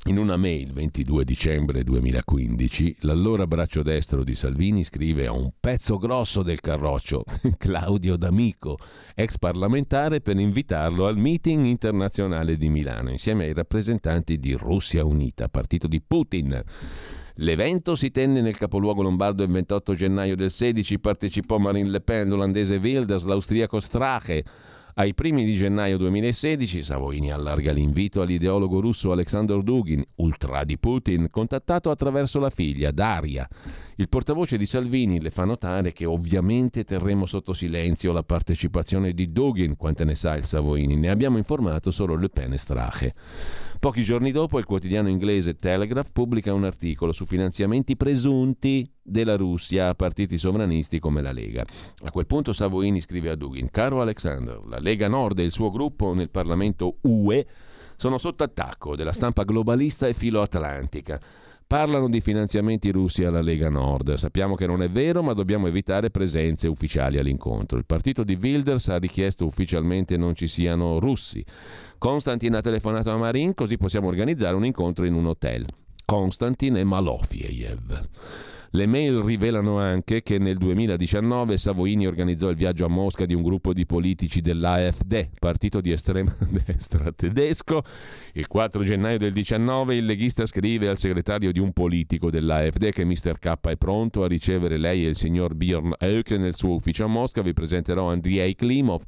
In 0.05 0.17
una 0.17 0.37
mail 0.37 0.71
22 0.71 1.25
dicembre 1.25 1.83
2015, 1.83 2.97
l'allora 3.01 3.45
braccio 3.45 3.83
destro 3.83 4.23
di 4.23 4.33
Salvini 4.33 4.85
scrive 4.85 5.27
a 5.27 5.33
un 5.33 5.51
pezzo 5.59 5.97
grosso 5.97 6.41
del 6.41 6.61
carroccio, 6.61 7.25
Claudio 7.59 8.15
D'Amico, 8.15 8.77
ex 9.13 9.37
parlamentare, 9.37 10.21
per 10.21 10.39
invitarlo 10.39 11.05
al 11.05 11.17
meeting 11.17 11.65
internazionale 11.65 12.55
di 12.55 12.69
Milano, 12.69 13.11
insieme 13.11 13.43
ai 13.43 13.53
rappresentanti 13.53 14.39
di 14.39 14.53
Russia 14.53 15.03
Unita, 15.03 15.49
partito 15.49 15.87
di 15.87 16.01
Putin. 16.01 16.63
L'evento 17.41 17.95
si 17.95 18.11
tenne 18.11 18.41
nel 18.41 18.57
capoluogo 18.57 19.01
lombardo 19.01 19.43
il 19.43 19.49
28 19.49 19.93
gennaio 19.93 20.35
del 20.35 20.51
16, 20.51 20.99
partecipò 20.99 21.57
Marine 21.57 21.89
Le 21.89 22.01
Pen, 22.01 22.27
l'olandese 22.27 22.75
Wilders, 22.75 23.23
l'austriaco 23.23 23.79
Strache, 23.79 24.43
Ai 24.95 25.13
primi 25.13 25.45
di 25.45 25.53
gennaio 25.53 25.95
2016 25.95 26.83
Savoini 26.83 27.31
allarga 27.31 27.71
l'invito 27.71 28.21
all'ideologo 28.21 28.81
russo 28.81 29.13
Alexander 29.13 29.61
Dugin, 29.61 30.03
ultra 30.15 30.65
di 30.65 30.77
Putin, 30.77 31.29
contattato 31.29 31.89
attraverso 31.89 32.37
la 32.39 32.49
figlia 32.49 32.91
Daria. 32.91 33.47
Il 33.95 34.09
portavoce 34.09 34.57
di 34.57 34.65
Salvini 34.65 35.21
le 35.21 35.29
fa 35.29 35.45
notare 35.45 35.93
che 35.93 36.05
ovviamente 36.05 36.83
terremo 36.83 37.25
sotto 37.25 37.53
silenzio 37.53 38.11
la 38.11 38.23
partecipazione 38.23 39.13
di 39.13 39.31
Dugin, 39.31 39.77
quante 39.77 40.03
ne 40.03 40.15
sa 40.15 40.35
il 40.35 40.43
Savoini, 40.43 40.97
ne 40.97 41.09
abbiamo 41.09 41.37
informato 41.37 41.91
solo 41.91 42.15
Le 42.15 42.27
Pen 42.27 42.51
e 42.51 42.57
Strache. 42.57 43.13
Pochi 43.79 44.03
giorni 44.03 44.33
dopo 44.33 44.59
il 44.59 44.65
quotidiano 44.65 45.07
inglese 45.07 45.57
Telegraph 45.57 46.11
pubblica 46.11 46.53
un 46.53 46.65
articolo 46.65 47.13
su 47.13 47.25
finanziamenti 47.25 47.95
presunti 47.95 48.85
della 49.01 49.37
Russia 49.37 49.87
a 49.87 49.95
partiti 49.95 50.37
sovranisti 50.37 50.99
come 50.99 51.21
la 51.21 51.31
Lega. 51.31 51.63
A 52.03 52.11
quel 52.11 52.25
punto 52.25 52.51
Savoini 52.51 52.99
scrive 52.99 53.29
a 53.29 53.35
Dugin: 53.35 53.69
Caro 53.71 54.01
Alexander, 54.01 54.59
la 54.67 54.79
Lega 54.79 55.07
Nord 55.07 55.39
e 55.39 55.43
il 55.43 55.51
suo 55.51 55.71
gruppo 55.71 56.13
nel 56.13 56.29
Parlamento 56.29 56.97
UE 57.03 57.47
sono 57.95 58.17
sotto 58.17 58.43
attacco 58.43 58.97
della 58.97 59.13
stampa 59.13 59.43
globalista 59.43 60.07
e 60.07 60.13
filoatlantica. 60.13 61.17
Parlano 61.69 62.09
di 62.09 62.19
finanziamenti 62.19 62.89
russi 62.89 63.23
alla 63.25 63.41
Lega 63.41 63.69
Nord. 63.69 64.15
Sappiamo 64.15 64.55
che 64.55 64.65
non 64.65 64.81
è 64.81 64.89
vero, 64.89 65.21
ma 65.21 65.33
dobbiamo 65.33 65.67
evitare 65.67 66.09
presenze 66.09 66.67
ufficiali 66.67 67.19
all'incontro. 67.19 67.77
Il 67.77 67.85
partito 67.85 68.23
di 68.23 68.39
Wilders 68.41 68.87
ha 68.87 68.97
richiesto 68.97 69.45
ufficialmente 69.45 70.17
non 70.17 70.33
ci 70.33 70.47
siano 70.47 70.97
russi. 70.97 71.45
Konstantin 71.99 72.55
ha 72.55 72.61
telefonato 72.61 73.11
a 73.11 73.17
Marin 73.17 73.53
così 73.53 73.77
possiamo 73.77 74.07
organizzare 74.07 74.55
un 74.55 74.65
incontro 74.65 75.05
in 75.05 75.13
un 75.13 75.27
hotel. 75.27 75.67
Konstantin 76.05 76.77
e 76.77 76.83
Malofiev. 76.83 78.01
Le 78.73 78.85
mail 78.85 79.23
rivelano 79.23 79.79
anche 79.79 80.21
che 80.21 80.37
nel 80.37 80.57
2019 80.57 81.57
Savoini 81.57 82.05
organizzò 82.05 82.49
il 82.49 82.55
viaggio 82.55 82.85
a 82.85 82.87
Mosca 82.87 83.25
di 83.25 83.33
un 83.33 83.41
gruppo 83.41 83.73
di 83.73 83.87
politici 83.87 84.41
dell'AfD, 84.41 85.29
partito 85.39 85.81
di 85.81 85.91
estrema 85.91 86.35
destra 86.65 87.11
tedesco. 87.11 87.81
Il 88.33 88.45
4 88.45 88.83
gennaio 88.83 89.17
del 89.17 89.33
19 89.33 89.95
il 89.95 90.05
leghista 90.05 90.45
scrive 90.45 90.87
al 90.87 90.99
segretario 90.99 91.51
di 91.51 91.57
un 91.57 91.73
politico 91.73 92.29
dell'AfD 92.29 92.91
che 92.91 93.05
Mr. 93.05 93.39
K 93.39 93.57
è 93.59 93.75
pronto 93.75 94.23
a 94.23 94.27
ricevere 94.27 94.77
lei 94.77 95.03
e 95.03 95.09
il 95.09 95.15
signor 95.15 95.55
Björn 95.55 95.93
Höcke 95.97 96.37
nel 96.37 96.53
suo 96.53 96.75
ufficio 96.75 97.05
a 97.05 97.07
Mosca. 97.07 97.41
Vi 97.41 97.53
presenterò 97.53 98.11
Andrei 98.11 98.53
Klimov 98.53 99.01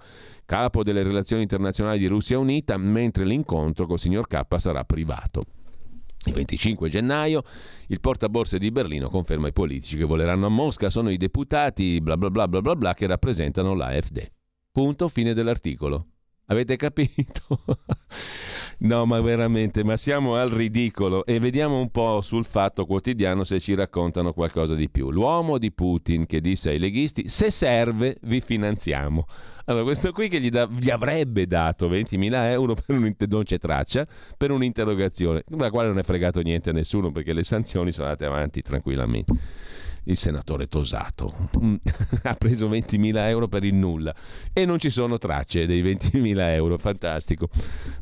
capo 0.43 0.81
delle 0.81 1.03
relazioni 1.03 1.43
internazionali 1.43 1.99
di 1.99 2.07
Russia 2.07 2.39
Unita, 2.39 2.77
mentre 2.77 3.25
l'incontro 3.25 3.85
col 3.85 3.99
signor 3.99 4.25
K 4.25 4.41
sarà 4.57 4.83
privato. 4.85 5.60
Il 6.25 6.33
25 6.33 6.89
gennaio 6.89 7.43
il 7.87 7.99
portaborse 7.99 8.59
di 8.59 8.69
Berlino 8.69 9.09
conferma 9.09 9.47
ai 9.47 9.53
politici 9.53 9.97
che 9.97 10.03
voleranno 10.03 10.45
a 10.45 10.49
Mosca 10.49 10.89
sono 10.89 11.09
i 11.09 11.17
deputati 11.17 11.99
bla 11.99 12.15
bla 12.15 12.29
bla 12.29 12.47
bla 12.47 12.61
bla, 12.61 12.75
bla 12.75 12.93
che 12.93 13.07
rappresentano 13.07 13.73
l'AfD. 13.73 14.29
Punto, 14.71 15.07
fine 15.09 15.33
dell'articolo. 15.33 16.05
Avete 16.45 16.75
capito? 16.75 17.63
no, 18.81 19.05
ma 19.05 19.19
veramente, 19.21 19.83
ma 19.83 19.97
siamo 19.97 20.35
al 20.35 20.49
ridicolo 20.49 21.25
e 21.25 21.39
vediamo 21.39 21.79
un 21.79 21.89
po' 21.89 22.21
sul 22.21 22.45
fatto 22.45 22.85
quotidiano 22.85 23.43
se 23.43 23.59
ci 23.59 23.73
raccontano 23.73 24.33
qualcosa 24.33 24.75
di 24.75 24.89
più. 24.89 25.11
L'uomo 25.11 25.57
di 25.57 25.71
Putin 25.71 26.25
che 26.25 26.41
disse 26.41 26.69
ai 26.69 26.79
leghisti 26.79 27.27
se 27.27 27.49
serve 27.49 28.17
vi 28.21 28.41
finanziamo. 28.41 29.25
Allora, 29.65 29.83
questo 29.83 30.11
qui 30.11 30.27
che 30.27 30.39
gli, 30.41 30.49
da, 30.49 30.67
gli 30.67 30.89
avrebbe 30.89 31.45
dato 31.45 31.89
20.000 31.89 32.33
euro 32.49 32.73
per 32.73 32.95
un, 32.95 33.13
non 33.27 33.43
c'è 33.43 33.57
traccia, 33.57 34.07
per 34.35 34.51
un'interrogazione, 34.51 35.43
la 35.49 35.69
quale 35.69 35.87
non 35.87 35.99
è 35.99 36.03
fregato 36.03 36.41
niente 36.41 36.71
a 36.71 36.73
nessuno 36.73 37.11
perché 37.11 37.33
le 37.33 37.43
sanzioni 37.43 37.91
sono 37.91 38.07
andate 38.07 38.25
avanti 38.25 38.61
tranquillamente. 38.61 39.33
Il 40.05 40.17
senatore 40.17 40.67
Tosato 40.67 41.49
mm, 41.59 41.75
ha 42.23 42.33
preso 42.35 42.67
20.000 42.67 43.15
euro 43.27 43.47
per 43.47 43.63
il 43.63 43.75
nulla 43.75 44.13
e 44.51 44.65
non 44.65 44.79
ci 44.79 44.89
sono 44.89 45.17
tracce 45.17 45.67
dei 45.67 45.83
20.000 45.83 46.39
euro, 46.53 46.77
fantastico. 46.77 47.49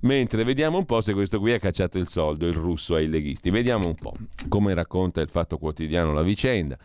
Mentre 0.01 0.43
vediamo 0.43 0.77
un 0.77 0.85
po' 0.85 1.01
se 1.01 1.13
questo 1.13 1.39
qui 1.39 1.51
ha 1.51 1.59
cacciato 1.59 1.97
il 1.97 2.07
soldo, 2.07 2.47
il 2.47 2.53
russo 2.53 2.95
ai 2.95 3.07
leghisti. 3.07 3.49
Vediamo 3.49 3.87
un 3.87 3.95
po' 3.95 4.13
come 4.47 4.73
racconta 4.73 5.19
il 5.21 5.29
Fatto 5.29 5.57
Quotidiano 5.57 6.13
la 6.13 6.23
vicenda. 6.23 6.77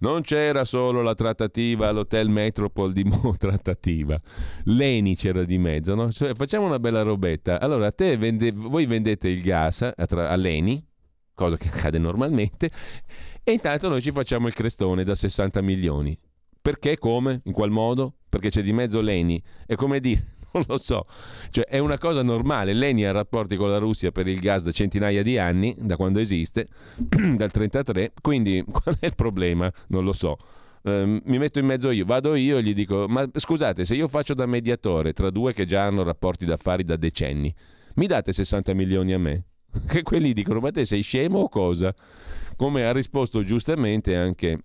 Non 0.00 0.20
c'era 0.22 0.64
solo 0.64 1.02
la 1.02 1.14
trattativa 1.14 1.88
all'Hotel 1.88 2.28
Metropol 2.28 2.92
di 2.92 3.02
Mo 3.02 3.34
trattativa, 3.38 4.20
l'Eni 4.64 5.16
c'era 5.16 5.42
di 5.42 5.58
mezzo, 5.58 5.96
no? 5.96 6.12
cioè, 6.12 6.34
facciamo 6.34 6.66
una 6.66 6.78
bella 6.78 7.02
robetta. 7.02 7.58
Allora, 7.58 7.92
vende, 7.96 8.52
voi 8.52 8.86
vendete 8.86 9.28
il 9.28 9.42
gas 9.42 9.82
a 9.82 10.06
tra, 10.06 10.28
all'Eni, 10.28 10.84
cosa 11.34 11.56
che 11.56 11.68
accade 11.68 11.98
normalmente, 11.98 12.70
e 13.48 13.52
intanto 13.52 13.88
noi 13.88 14.02
ci 14.02 14.12
facciamo 14.12 14.46
il 14.46 14.52
crestone 14.52 15.04
da 15.04 15.14
60 15.14 15.62
milioni. 15.62 16.18
Perché? 16.60 16.98
Come? 16.98 17.40
In 17.44 17.52
qual 17.52 17.70
modo? 17.70 18.16
Perché 18.28 18.50
c'è 18.50 18.62
di 18.62 18.74
mezzo 18.74 19.00
l'Eni. 19.00 19.42
È 19.64 19.74
come 19.74 20.00
dire, 20.00 20.34
non 20.52 20.64
lo 20.68 20.76
so. 20.76 21.06
Cioè, 21.48 21.64
è 21.64 21.78
una 21.78 21.96
cosa 21.96 22.22
normale. 22.22 22.74
L'ENI 22.74 23.06
ha 23.06 23.12
rapporti 23.12 23.56
con 23.56 23.70
la 23.70 23.78
Russia 23.78 24.10
per 24.10 24.26
il 24.26 24.38
gas 24.40 24.62
da 24.62 24.70
centinaia 24.70 25.22
di 25.22 25.38
anni, 25.38 25.74
da 25.78 25.96
quando 25.96 26.18
esiste, 26.18 26.66
dal 26.98 27.50
1933. 27.50 28.12
Quindi 28.20 28.62
qual 28.70 28.98
è 29.00 29.06
il 29.06 29.14
problema? 29.14 29.72
Non 29.86 30.04
lo 30.04 30.12
so. 30.12 30.36
Uh, 30.82 31.18
mi 31.24 31.38
metto 31.38 31.58
in 31.58 31.64
mezzo 31.64 31.90
io, 31.90 32.04
vado 32.04 32.34
io 32.34 32.58
e 32.58 32.62
gli 32.62 32.74
dico: 32.74 33.06
Ma 33.08 33.26
scusate, 33.32 33.86
se 33.86 33.94
io 33.94 34.08
faccio 34.08 34.34
da 34.34 34.44
mediatore 34.44 35.14
tra 35.14 35.30
due 35.30 35.54
che 35.54 35.64
già 35.64 35.86
hanno 35.86 36.02
rapporti 36.02 36.44
d'affari 36.44 36.84
da 36.84 36.96
decenni, 36.96 37.52
mi 37.94 38.06
date 38.06 38.30
60 38.30 38.74
milioni 38.74 39.14
a 39.14 39.18
me? 39.18 39.44
Che 39.86 40.02
quelli 40.02 40.32
dicono: 40.32 40.60
Ma 40.60 40.70
te 40.70 40.84
sei 40.84 41.02
scemo 41.02 41.40
o 41.40 41.48
cosa? 41.48 41.94
Come 42.56 42.84
ha 42.84 42.92
risposto 42.92 43.44
giustamente 43.44 44.16
anche 44.16 44.58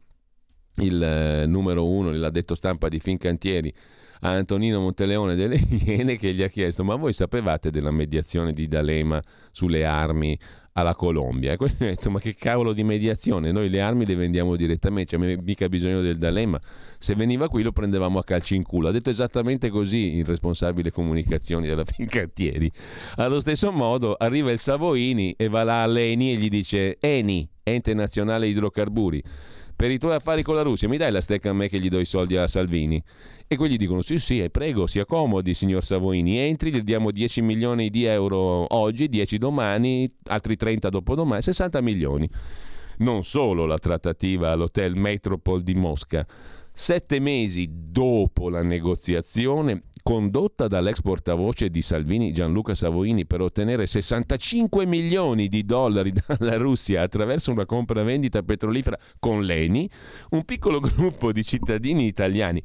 il 0.78 1.44
uh, 1.44 1.48
numero 1.48 1.88
uno, 1.88 2.12
l'ha 2.12 2.30
detto 2.30 2.56
stampa 2.56 2.88
di 2.88 3.00
Fincantieri 3.00 3.74
a 4.22 4.32
Antonino 4.32 4.80
Monteleone 4.80 5.36
delle 5.36 5.56
Iene 5.86 6.18
che 6.18 6.34
gli 6.34 6.42
ha 6.42 6.48
chiesto 6.48 6.84
ma 6.84 6.96
voi 6.96 7.14
sapevate 7.14 7.70
della 7.70 7.92
mediazione 7.92 8.54
di 8.54 8.68
D'Alema 8.68 9.22
sulle 9.52 9.86
armi 9.86 10.38
alla 10.74 10.96
Colombia. 10.96 11.54
E 11.54 11.58
quindi 11.58 11.84
ha 11.84 11.88
detto: 11.88 12.12
Ma 12.12 12.20
che 12.20 12.36
cavolo 12.36 12.74
di 12.74 12.84
mediazione? 12.84 13.52
Noi 13.52 13.70
le 13.70 13.82
armi 13.82 14.06
le 14.06 14.16
vendiamo 14.16 14.56
direttamente, 14.56 15.18
c'è 15.18 15.38
mica 15.38 15.68
bisogno 15.68 16.02
del 16.02 16.18
D'Alema. 16.18 16.60
Se 17.00 17.16
veniva 17.16 17.50
qui 17.50 17.64
lo 17.64 17.72
prendevamo 17.72 18.20
a 18.20 18.24
calci 18.24 18.56
in 18.56 18.64
culo. 18.64 18.88
Ha 18.88 18.92
detto 18.92 19.10
esattamente 19.10 19.70
così 19.70 20.18
il 20.18 20.26
responsabile 20.26 20.92
comunicazioni 20.92 21.68
della 21.68 21.84
Fincantieri. 21.86 22.72
Allo 23.16 23.40
stesso 23.40 23.72
modo 23.72 24.16
arriva 24.16 24.52
il 24.52 24.60
Savoini 24.60 25.34
e 25.38 25.48
va 25.48 25.64
là 25.64 25.84
all'Eni 25.84 26.34
e 26.34 26.36
gli 26.38 26.50
dice: 26.50 26.98
Eni, 27.00 27.48
Ente 27.64 27.94
Nazionale 27.94 28.48
Idrocarburi 28.48 29.24
per 29.84 29.92
i 29.92 29.98
tuoi 29.98 30.14
affari 30.14 30.44
con 30.44 30.56
la 30.56 30.62
Russia, 30.62 30.88
mi 30.88 30.96
dai 30.96 31.12
la 31.12 31.20
stecca 31.20 31.50
a 31.50 31.54
me 31.54 31.68
che 31.68 31.78
gli 31.78 31.90
do 31.90 32.00
i 32.00 32.06
soldi 32.06 32.38
a 32.38 32.48
Salvini? 32.48 33.04
E 33.46 33.58
quelli 33.58 33.76
dicono 33.76 34.02
sì 34.02 34.18
sì, 34.18 34.50
prego, 34.50 34.88
sia 34.88 35.04
comodi 35.04 35.54
signor 35.54 35.84
Savoini, 35.84 36.38
entri, 36.38 36.72
gli 36.72 36.80
diamo 36.80 37.12
10 37.12 37.42
milioni 37.42 37.90
di 37.90 38.06
euro 38.06 38.74
oggi, 38.74 39.10
10 39.10 39.38
domani, 39.38 40.10
altri 40.28 40.56
30 40.56 40.88
dopodomani, 40.88 41.42
60 41.42 41.82
milioni. 41.82 42.30
Non 43.00 43.26
solo 43.26 43.66
la 43.66 43.78
trattativa 43.78 44.52
all'hotel 44.52 44.96
Metropol 44.96 45.64
di 45.64 45.74
Mosca, 45.74 46.26
sette 46.72 47.20
mesi 47.20 47.70
dopo 47.70 48.48
la 48.48 48.64
negoziazione 48.64 49.84
condotta 50.04 50.68
dall'ex 50.68 51.02
portavoce 51.02 51.70
di 51.70 51.82
Salvini 51.82 52.34
Gianluca 52.34 52.76
Savoini 52.76 53.26
per 53.26 53.40
ottenere 53.40 53.88
65 53.88 54.86
milioni 54.86 55.48
di 55.48 55.64
dollari 55.64 56.12
dalla 56.28 56.58
Russia 56.58 57.02
attraverso 57.02 57.52
una 57.52 57.66
compravendita 57.66 58.44
petrolifera 58.44 59.00
con 59.18 59.44
l'ENI, 59.44 59.90
un 60.32 60.44
piccolo 60.44 60.82
gruppo 60.84 61.32
di 61.32 61.44
cittadini 61.44 62.06
italiani. 62.06 62.62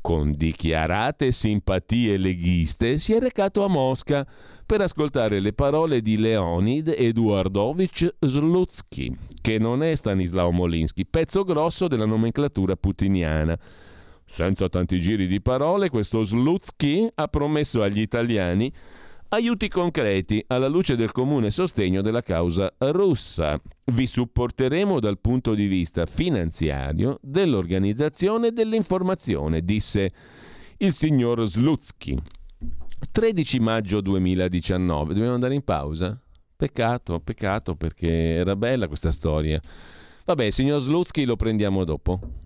Con 0.00 0.36
dichiarate 0.36 1.32
simpatie 1.32 2.16
leghiste 2.16 2.98
si 2.98 3.12
è 3.12 3.18
recato 3.18 3.64
a 3.64 3.68
Mosca 3.68 4.24
per 4.64 4.80
ascoltare 4.80 5.40
le 5.40 5.52
parole 5.52 6.00
di 6.00 6.16
Leonid 6.16 6.94
Eduardovich 6.96 8.14
Slutsky, 8.20 9.12
che 9.40 9.58
non 9.58 9.82
è 9.82 9.92
Stanislao 9.96 10.52
Molinsky, 10.52 11.04
pezzo 11.10 11.42
grosso 11.42 11.88
della 11.88 12.06
nomenclatura 12.06 12.76
putiniana 12.76 13.58
senza 14.26 14.68
tanti 14.68 15.00
giri 15.00 15.26
di 15.26 15.40
parole, 15.40 15.88
questo 15.88 16.22
Slutsky 16.22 17.08
ha 17.14 17.28
promesso 17.28 17.82
agli 17.82 18.00
italiani 18.00 18.72
aiuti 19.28 19.68
concreti 19.68 20.44
alla 20.46 20.68
luce 20.68 20.96
del 20.96 21.12
comune 21.12 21.50
sostegno 21.50 22.02
della 22.02 22.22
causa 22.22 22.72
russa. 22.78 23.60
Vi 23.84 24.06
supporteremo 24.06 25.00
dal 25.00 25.18
punto 25.18 25.54
di 25.54 25.66
vista 25.66 26.06
finanziario 26.06 27.18
dell'organizzazione 27.22 28.48
e 28.48 28.52
dell'informazione, 28.52 29.62
disse 29.62 30.12
il 30.78 30.92
signor 30.92 31.46
Slutsky. 31.46 32.16
13 33.10 33.60
maggio 33.60 34.00
2019. 34.00 35.12
Dobbiamo 35.14 35.34
andare 35.34 35.54
in 35.54 35.62
pausa? 35.62 36.20
Peccato, 36.54 37.20
peccato 37.20 37.74
perché 37.74 38.34
era 38.34 38.56
bella 38.56 38.88
questa 38.88 39.12
storia. 39.12 39.60
Vabbè, 40.24 40.50
signor 40.50 40.80
Slutsky 40.80 41.24
lo 41.24 41.36
prendiamo 41.36 41.84
dopo. 41.84 42.45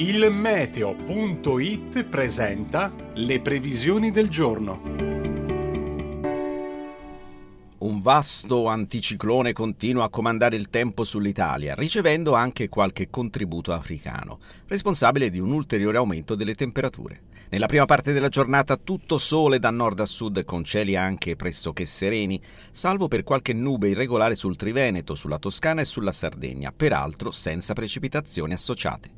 Il 0.00 0.30
meteo.it 0.30 2.04
presenta 2.04 2.94
le 3.14 3.40
previsioni 3.40 4.12
del 4.12 4.28
giorno. 4.28 4.80
Un 7.78 8.00
vasto 8.00 8.68
anticiclone 8.68 9.52
continua 9.52 10.04
a 10.04 10.08
comandare 10.08 10.54
il 10.54 10.70
tempo 10.70 11.02
sull'Italia, 11.02 11.74
ricevendo 11.74 12.34
anche 12.34 12.68
qualche 12.68 13.10
contributo 13.10 13.72
africano, 13.72 14.38
responsabile 14.68 15.30
di 15.30 15.40
un 15.40 15.50
ulteriore 15.50 15.96
aumento 15.96 16.36
delle 16.36 16.54
temperature. 16.54 17.22
Nella 17.48 17.66
prima 17.66 17.84
parte 17.84 18.12
della 18.12 18.28
giornata 18.28 18.76
tutto 18.76 19.18
sole 19.18 19.58
da 19.58 19.70
nord 19.70 19.98
a 19.98 20.06
sud 20.06 20.44
con 20.44 20.62
cieli 20.62 20.94
anche 20.94 21.34
pressoché 21.34 21.84
sereni, 21.84 22.40
salvo 22.70 23.08
per 23.08 23.24
qualche 23.24 23.52
nube 23.52 23.88
irregolare 23.88 24.36
sul 24.36 24.54
Triveneto, 24.54 25.16
sulla 25.16 25.40
Toscana 25.40 25.80
e 25.80 25.84
sulla 25.84 26.12
Sardegna, 26.12 26.70
peraltro 26.70 27.32
senza 27.32 27.72
precipitazioni 27.72 28.52
associate. 28.52 29.17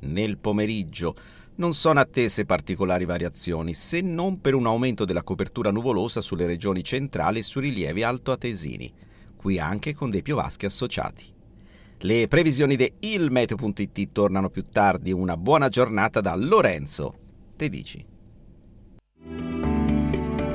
Nel 0.00 0.38
pomeriggio 0.38 1.14
non 1.56 1.74
sono 1.74 2.00
attese 2.00 2.46
particolari 2.46 3.04
variazioni, 3.04 3.74
se 3.74 4.00
non 4.00 4.40
per 4.40 4.54
un 4.54 4.66
aumento 4.66 5.04
della 5.04 5.22
copertura 5.22 5.70
nuvolosa 5.70 6.20
sulle 6.20 6.46
regioni 6.46 6.82
centrali 6.82 7.40
e 7.40 7.42
sui 7.42 7.62
rilievi 7.62 8.02
altoatesini, 8.02 8.92
qui 9.36 9.58
anche 9.58 9.94
con 9.94 10.10
dei 10.10 10.22
piovaschi 10.22 10.64
associati. 10.64 11.24
Le 11.98 12.28
previsioni 12.28 12.76
di 12.76 12.90
ilmeteo.it 13.00 14.12
tornano 14.12 14.48
più 14.48 14.64
tardi. 14.64 15.12
Una 15.12 15.36
buona 15.36 15.68
giornata 15.68 16.22
da 16.22 16.34
Lorenzo. 16.34 17.14
Te 17.56 17.68
dici? 17.68 18.02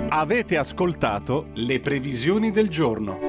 Avete 0.09 0.57
ascoltato 0.57 1.49
le 1.53 1.79
previsioni 1.79 2.49
del 2.49 2.69
giorno. 2.69 3.19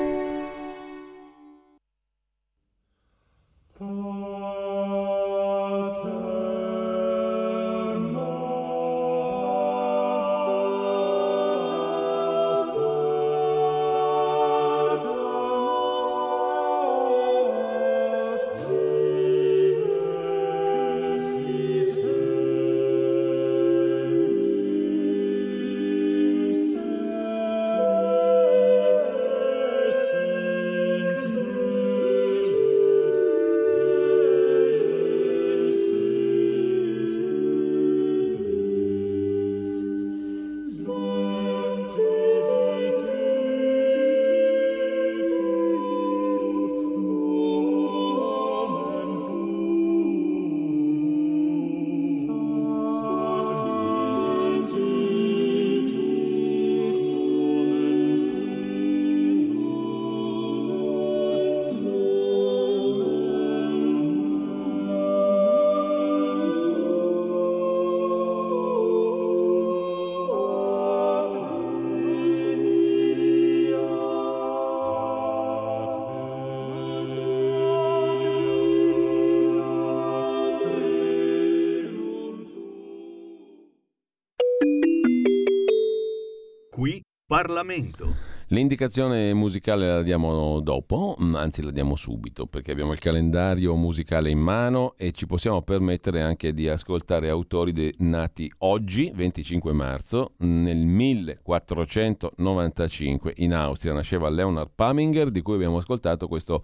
Parlamento. 87.36 88.14
L'indicazione 88.46 89.34
musicale 89.34 89.86
la 89.86 90.00
diamo 90.00 90.58
dopo, 90.60 91.18
mm, 91.20 91.34
anzi 91.34 91.60
la 91.60 91.70
diamo 91.70 91.94
subito, 91.94 92.46
perché 92.46 92.72
abbiamo 92.72 92.92
il 92.92 92.98
calendario 92.98 93.76
musicale 93.76 94.30
in 94.30 94.38
mano 94.38 94.94
e 94.96 95.12
ci 95.12 95.26
possiamo 95.26 95.60
permettere 95.60 96.22
anche 96.22 96.54
di 96.54 96.66
ascoltare 96.66 97.28
autori 97.28 97.72
de- 97.72 97.94
nati 97.98 98.50
oggi, 98.60 99.12
25 99.14 99.74
marzo, 99.74 100.32
nel 100.38 100.78
1495 100.78 103.34
in 103.36 103.52
Austria. 103.52 103.92
Nasceva 103.92 104.30
Leonard 104.30 104.70
Paminger, 104.74 105.30
di 105.30 105.42
cui 105.42 105.56
abbiamo 105.56 105.76
ascoltato 105.76 106.28
questo 106.28 106.62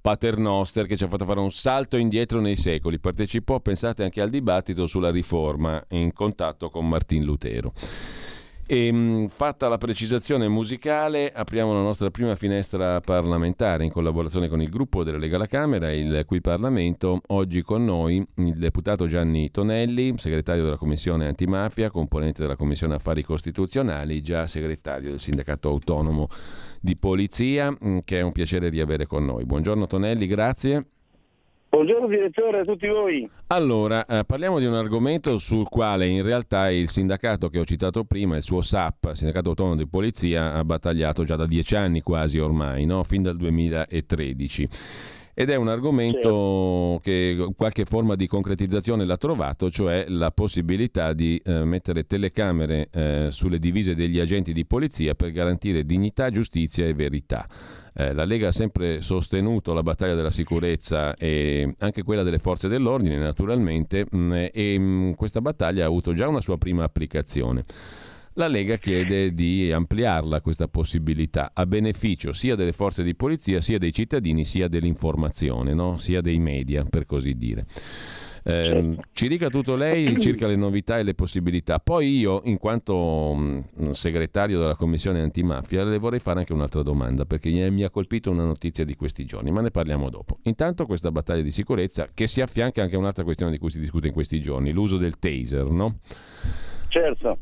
paternoster 0.00 0.86
che 0.86 0.96
ci 0.96 1.04
ha 1.04 1.08
fatto 1.08 1.24
fare 1.24 1.38
un 1.38 1.52
salto 1.52 1.96
indietro 1.96 2.40
nei 2.40 2.56
secoli. 2.56 2.98
Partecipò, 2.98 3.60
pensate, 3.60 4.02
anche 4.02 4.20
al 4.20 4.30
dibattito 4.30 4.88
sulla 4.88 5.12
riforma 5.12 5.80
in 5.90 6.12
contatto 6.12 6.70
con 6.70 6.88
Martin 6.88 7.22
Lutero. 7.22 7.72
E, 8.72 8.86
ehm, 8.86 9.28
fatta 9.28 9.68
la 9.68 9.76
precisazione 9.76 10.48
musicale, 10.48 11.30
apriamo 11.30 11.74
la 11.74 11.82
nostra 11.82 12.10
prima 12.10 12.34
finestra 12.36 13.02
parlamentare 13.02 13.84
in 13.84 13.90
collaborazione 13.92 14.48
con 14.48 14.62
il 14.62 14.70
gruppo 14.70 15.04
della 15.04 15.18
Lega 15.18 15.36
alla 15.36 15.46
Camera, 15.46 15.92
il 15.92 16.22
cui 16.24 16.40
Parlamento. 16.40 17.20
Oggi 17.26 17.60
con 17.60 17.84
noi 17.84 18.26
il 18.36 18.54
deputato 18.54 19.06
Gianni 19.06 19.50
Tonelli, 19.50 20.14
segretario 20.16 20.62
della 20.62 20.78
Commissione 20.78 21.26
Antimafia, 21.26 21.90
componente 21.90 22.40
della 22.40 22.56
Commissione 22.56 22.94
Affari 22.94 23.22
Costituzionali, 23.22 24.22
già 24.22 24.46
segretario 24.46 25.10
del 25.10 25.20
Sindacato 25.20 25.68
Autonomo 25.68 26.28
di 26.80 26.96
Polizia, 26.96 27.76
che 28.04 28.20
è 28.20 28.22
un 28.22 28.32
piacere 28.32 28.70
riavere 28.70 29.04
con 29.04 29.26
noi. 29.26 29.44
Buongiorno 29.44 29.86
Tonelli, 29.86 30.26
grazie. 30.26 30.86
Buongiorno 31.74 32.06
direttore 32.06 32.60
a 32.60 32.64
tutti 32.64 32.86
voi. 32.86 33.26
Allora, 33.46 34.04
eh, 34.04 34.24
parliamo 34.26 34.58
di 34.58 34.66
un 34.66 34.74
argomento 34.74 35.38
sul 35.38 35.66
quale 35.70 36.06
in 36.06 36.22
realtà 36.22 36.68
il 36.68 36.90
sindacato 36.90 37.48
che 37.48 37.58
ho 37.58 37.64
citato 37.64 38.04
prima, 38.04 38.36
il 38.36 38.42
suo 38.42 38.60
SAP, 38.60 39.12
Sindacato 39.12 39.48
Autonomo 39.48 39.76
di 39.76 39.88
Polizia, 39.88 40.52
ha 40.52 40.62
battagliato 40.64 41.24
già 41.24 41.34
da 41.34 41.46
dieci 41.46 41.74
anni 41.74 42.02
quasi 42.02 42.38
ormai, 42.38 42.84
no? 42.84 43.02
fin 43.04 43.22
dal 43.22 43.36
2013. 43.36 44.68
Ed 45.34 45.48
è 45.48 45.56
un 45.56 45.68
argomento 45.68 46.20
certo. 46.20 47.00
che 47.02 47.52
qualche 47.56 47.86
forma 47.86 48.16
di 48.16 48.26
concretizzazione 48.26 49.06
l'ha 49.06 49.16
trovato, 49.16 49.70
cioè 49.70 50.04
la 50.08 50.30
possibilità 50.30 51.14
di 51.14 51.40
eh, 51.42 51.64
mettere 51.64 52.04
telecamere 52.06 52.88
eh, 52.92 53.28
sulle 53.30 53.58
divise 53.58 53.94
degli 53.94 54.18
agenti 54.18 54.52
di 54.52 54.66
polizia 54.66 55.14
per 55.14 55.30
garantire 55.30 55.86
dignità, 55.86 56.28
giustizia 56.28 56.86
e 56.86 56.92
verità. 56.92 57.48
Eh, 57.94 58.12
la 58.12 58.24
Lega 58.24 58.48
ha 58.48 58.52
sempre 58.52 59.00
sostenuto 59.00 59.72
la 59.72 59.82
battaglia 59.82 60.14
della 60.14 60.30
sicurezza 60.30 61.14
e 61.14 61.74
anche 61.78 62.02
quella 62.02 62.22
delle 62.22 62.38
forze 62.38 62.68
dell'ordine, 62.68 63.16
naturalmente, 63.16 64.04
mh, 64.10 64.18
mm, 64.18 64.32
e 64.52 64.78
mh, 64.78 64.82
mm, 64.82 65.12
questa 65.12 65.40
battaglia 65.40 65.84
ha 65.84 65.88
avuto 65.88 66.12
già 66.12 66.28
una 66.28 66.42
sua 66.42 66.58
prima 66.58 66.84
applicazione. 66.84 67.64
La 68.36 68.48
Lega 68.48 68.76
chiede 68.76 69.34
di 69.34 69.70
ampliarla 69.70 70.40
questa 70.40 70.66
possibilità 70.66 71.50
a 71.52 71.66
beneficio 71.66 72.32
sia 72.32 72.54
delle 72.54 72.72
forze 72.72 73.02
di 73.02 73.14
polizia, 73.14 73.60
sia 73.60 73.76
dei 73.76 73.92
cittadini, 73.92 74.46
sia 74.46 74.68
dell'informazione, 74.68 75.74
no? 75.74 75.98
sia 75.98 76.22
dei 76.22 76.38
media, 76.38 76.82
per 76.84 77.04
così 77.04 77.36
dire. 77.36 77.66
Eh, 78.44 78.96
ci 79.12 79.28
dica 79.28 79.48
tutto 79.48 79.76
lei 79.76 80.18
circa 80.20 80.46
le 80.46 80.56
novità 80.56 80.98
e 80.98 81.02
le 81.02 81.12
possibilità. 81.12 81.78
Poi 81.78 82.16
io, 82.16 82.40
in 82.44 82.56
quanto 82.56 83.34
mm, 83.36 83.90
segretario 83.90 84.58
della 84.58 84.76
Commissione 84.76 85.20
Antimafia, 85.20 85.84
le 85.84 85.98
vorrei 85.98 86.18
fare 86.18 86.38
anche 86.40 86.54
un'altra 86.54 86.82
domanda, 86.82 87.26
perché 87.26 87.50
mi 87.70 87.84
ha 87.84 87.90
colpito 87.90 88.30
una 88.30 88.44
notizia 88.44 88.86
di 88.86 88.96
questi 88.96 89.26
giorni, 89.26 89.50
ma 89.50 89.60
ne 89.60 89.70
parliamo 89.70 90.08
dopo. 90.08 90.38
Intanto 90.44 90.86
questa 90.86 91.10
battaglia 91.10 91.42
di 91.42 91.50
sicurezza 91.50 92.08
che 92.14 92.26
si 92.26 92.40
affianca 92.40 92.82
anche 92.82 92.96
a 92.96 92.98
un'altra 92.98 93.24
questione 93.24 93.52
di 93.52 93.58
cui 93.58 93.68
si 93.68 93.78
discute 93.78 94.06
in 94.06 94.14
questi 94.14 94.40
giorni, 94.40 94.72
l'uso 94.72 94.96
del 94.96 95.18
taser, 95.18 95.66
no? 95.66 95.98
Certo. 96.92 97.38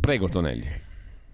Prego 0.00 0.28
Tonelli. 0.28 0.64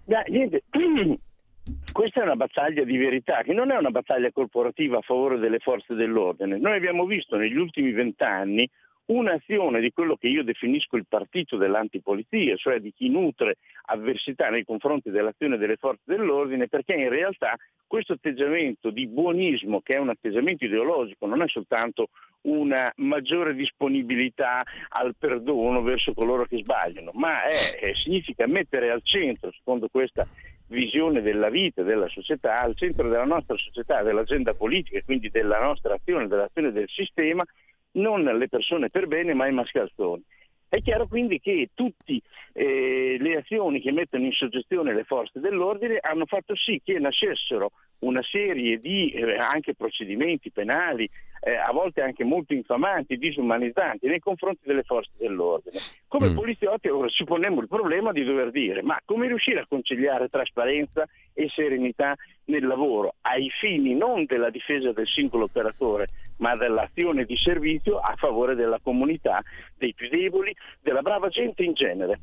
Beh, 0.05 0.25
niente, 0.29 0.63
questa 1.93 2.21
è 2.21 2.23
una 2.23 2.35
battaglia 2.35 2.83
di 2.83 2.97
verità, 2.97 3.43
che 3.43 3.53
non 3.53 3.71
è 3.71 3.77
una 3.77 3.91
battaglia 3.91 4.33
corporativa 4.33 4.97
a 4.97 5.03
favore 5.03 5.37
delle 5.37 5.59
forze 5.59 5.93
dell'ordine. 5.93 6.57
Noi 6.59 6.77
abbiamo 6.77 7.05
visto 7.05 7.37
negli 7.37 7.59
ultimi 7.59 7.93
vent'anni 7.93 8.67
un'azione 9.07 9.81
di 9.81 9.91
quello 9.93 10.17
che 10.17 10.29
io 10.29 10.45
definisco 10.45 10.97
il 10.97 11.07
partito 11.09 11.57
dell'antipolizia, 11.57 12.57
cioè 12.57 12.79
di 12.79 12.93
chi 12.93 13.09
nutre 13.09 13.57
avversità 13.87 14.49
nei 14.51 14.65
confronti 14.65 15.11
dell'azione 15.11 15.57
delle 15.57 15.77
forze 15.77 16.03
dell'ordine, 16.05 16.69
perché 16.69 16.95
in 16.95 17.09
realtà 17.09 17.57
questo 17.87 18.13
atteggiamento 18.13 18.91
di 18.91 19.09
buonismo, 19.09 19.81
che 19.81 19.95
è 19.95 19.99
un 19.99 20.11
atteggiamento 20.11 20.65
ideologico, 20.65 21.27
non 21.27 21.43
è 21.43 21.49
soltanto 21.49 22.11
una 22.43 22.91
maggiore 22.97 23.55
disponibilità 23.55 24.63
al 24.91 25.15
perdono 25.19 25.83
verso 25.83 26.15
coloro 26.15 26.45
che 26.45 26.59
sbagliano, 26.59 27.11
ma 27.15 27.43
è, 27.43 27.93
significa 27.95 28.47
mettere 28.47 28.91
al 28.91 29.01
centro, 29.03 29.51
secondo 29.53 29.89
questa 29.89 30.27
visione 30.69 31.21
della 31.21 31.51
vita, 31.51 31.83
della 31.83 32.09
società, 32.09 32.61
al 32.61 32.77
centro 32.77 33.09
della 33.09 33.25
nostra 33.25 33.57
società, 33.57 34.03
dell'agenda 34.03 34.55
politica 34.55 34.99
e 34.99 35.05
quindi 35.05 35.29
della 35.29 35.61
nostra 35.61 35.95
azione, 35.95 36.29
dell'azione 36.29 36.71
del 36.71 36.89
sistema, 36.89 37.45
non 37.93 38.23
le 38.23 38.49
persone 38.49 38.91
per 38.91 39.07
bene 39.07 39.35
ma 39.35 39.47
i 39.47 39.53
mascalzoni. 39.53 40.23
È 40.71 40.81
chiaro 40.83 41.09
quindi 41.09 41.41
che 41.41 41.71
tutte 41.75 42.21
eh, 42.53 43.17
le 43.19 43.37
azioni 43.39 43.81
che 43.81 43.91
mettono 43.91 44.25
in 44.25 44.31
soggezione 44.31 44.95
le 44.95 45.03
forze 45.03 45.41
dell'ordine 45.41 45.99
hanno 46.01 46.27
fatto 46.27 46.55
sì 46.55 46.81
che 46.85 46.97
nascessero 47.01 47.73
una 48.01 48.23
serie 48.23 48.79
di 48.79 49.11
eh, 49.11 49.37
anche 49.37 49.75
procedimenti 49.75 50.53
penali, 50.53 51.11
eh, 51.41 51.57
a 51.57 51.73
volte 51.73 52.03
anche 52.03 52.23
molto 52.23 52.55
infamanti, 52.55 53.17
disumanizzanti 53.17 54.07
nei 54.07 54.21
confronti 54.21 54.61
delle 54.63 54.85
forze 54.85 55.11
dell'ordine. 55.19 55.81
Come 56.07 56.29
mm. 56.29 56.35
poliziotti 56.37 56.89
ora 56.89 57.09
ci 57.09 57.25
poniamo 57.25 57.61
il 57.61 57.67
problema 57.67 58.13
di 58.13 58.23
dover 58.23 58.53
dire 58.53 58.81
ma 58.81 58.97
come 59.05 59.27
riuscire 59.27 59.59
a 59.59 59.67
conciliare 59.67 60.29
trasparenza 60.29 61.05
e 61.35 61.49
serenità 61.49 62.15
nel 62.51 62.67
lavoro 62.67 63.15
ai 63.23 63.49
fini 63.49 63.95
non 63.95 64.27
della 64.27 64.51
difesa 64.51 64.93
del 64.93 65.07
singolo 65.07 65.45
operatore 65.45 66.09
ma 66.37 66.57
dell'azione 66.57 67.25
di 67.25 67.37
servizio 67.37 67.99
a 67.99 68.15
favore 68.17 68.55
della 68.55 68.81
comunità, 68.83 69.43
dei 69.77 69.95
più 69.95 70.09
deboli, 70.09 70.55
della 70.81 71.03
brava 71.03 71.29
gente 71.29 71.63
in 71.63 71.75
genere 71.75 72.21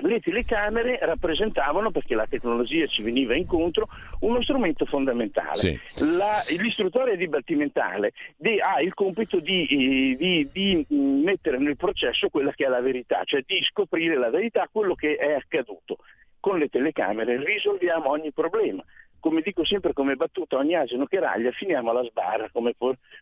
le 0.00 0.20
telecamere 0.20 0.98
rappresentavano, 1.00 1.90
perché 1.90 2.14
la 2.14 2.26
tecnologia 2.26 2.86
ci 2.86 3.02
veniva 3.02 3.34
incontro, 3.34 3.88
uno 4.20 4.42
strumento 4.42 4.84
fondamentale. 4.84 5.56
Sì. 5.56 5.80
La, 6.16 6.42
l'istruttore 6.48 7.16
dibattimentale 7.16 8.12
de, 8.36 8.60
ha 8.60 8.80
il 8.80 8.94
compito 8.94 9.40
di, 9.40 9.66
eh, 9.66 10.16
di, 10.16 10.48
di, 10.52 10.86
mettere 10.88 11.58
nel 11.58 11.76
processo 11.76 12.28
quella 12.28 12.52
che 12.52 12.66
è 12.66 12.68
la 12.68 12.80
verità, 12.80 13.22
cioè 13.24 13.42
di 13.44 13.60
scoprire 13.62 14.16
la 14.16 14.30
verità, 14.30 14.68
quello 14.70 14.94
che 14.94 15.16
è 15.16 15.32
accaduto. 15.32 15.98
Con 16.40 16.58
le 16.58 16.68
telecamere 16.68 17.42
risolviamo 17.42 18.10
ogni 18.10 18.30
problema. 18.30 18.84
Come 19.20 19.40
dico 19.42 19.64
sempre 19.64 19.92
come 19.92 20.16
battuta, 20.16 20.56
ogni 20.56 20.74
asino 20.74 21.06
che 21.06 21.18
raglia 21.18 21.50
finiamo 21.50 21.90
alla 21.90 22.04
sbarra 22.04 22.48
come, 22.50 22.74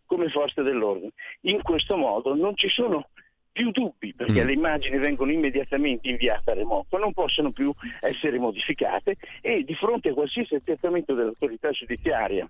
come 0.04 0.28
forze 0.28 0.62
dell'ordine. 0.62 1.12
In 1.42 1.62
questo 1.62 1.96
modo 1.96 2.34
non 2.34 2.56
ci 2.56 2.68
sono 2.68 3.08
più 3.56 3.70
dubbi 3.70 4.12
perché 4.14 4.42
mm. 4.42 4.46
le 4.46 4.52
immagini 4.52 4.98
vengono 4.98 5.32
immediatamente 5.32 6.10
inviate 6.10 6.50
a 6.50 6.54
remoto, 6.54 6.98
non 6.98 7.14
possono 7.14 7.52
più 7.52 7.72
essere 8.00 8.38
modificate 8.38 9.16
e 9.40 9.64
di 9.64 9.74
fronte 9.74 10.10
a 10.10 10.12
qualsiasi 10.12 10.56
accertamento 10.56 11.14
dell'autorità 11.14 11.70
giudiziaria 11.70 12.46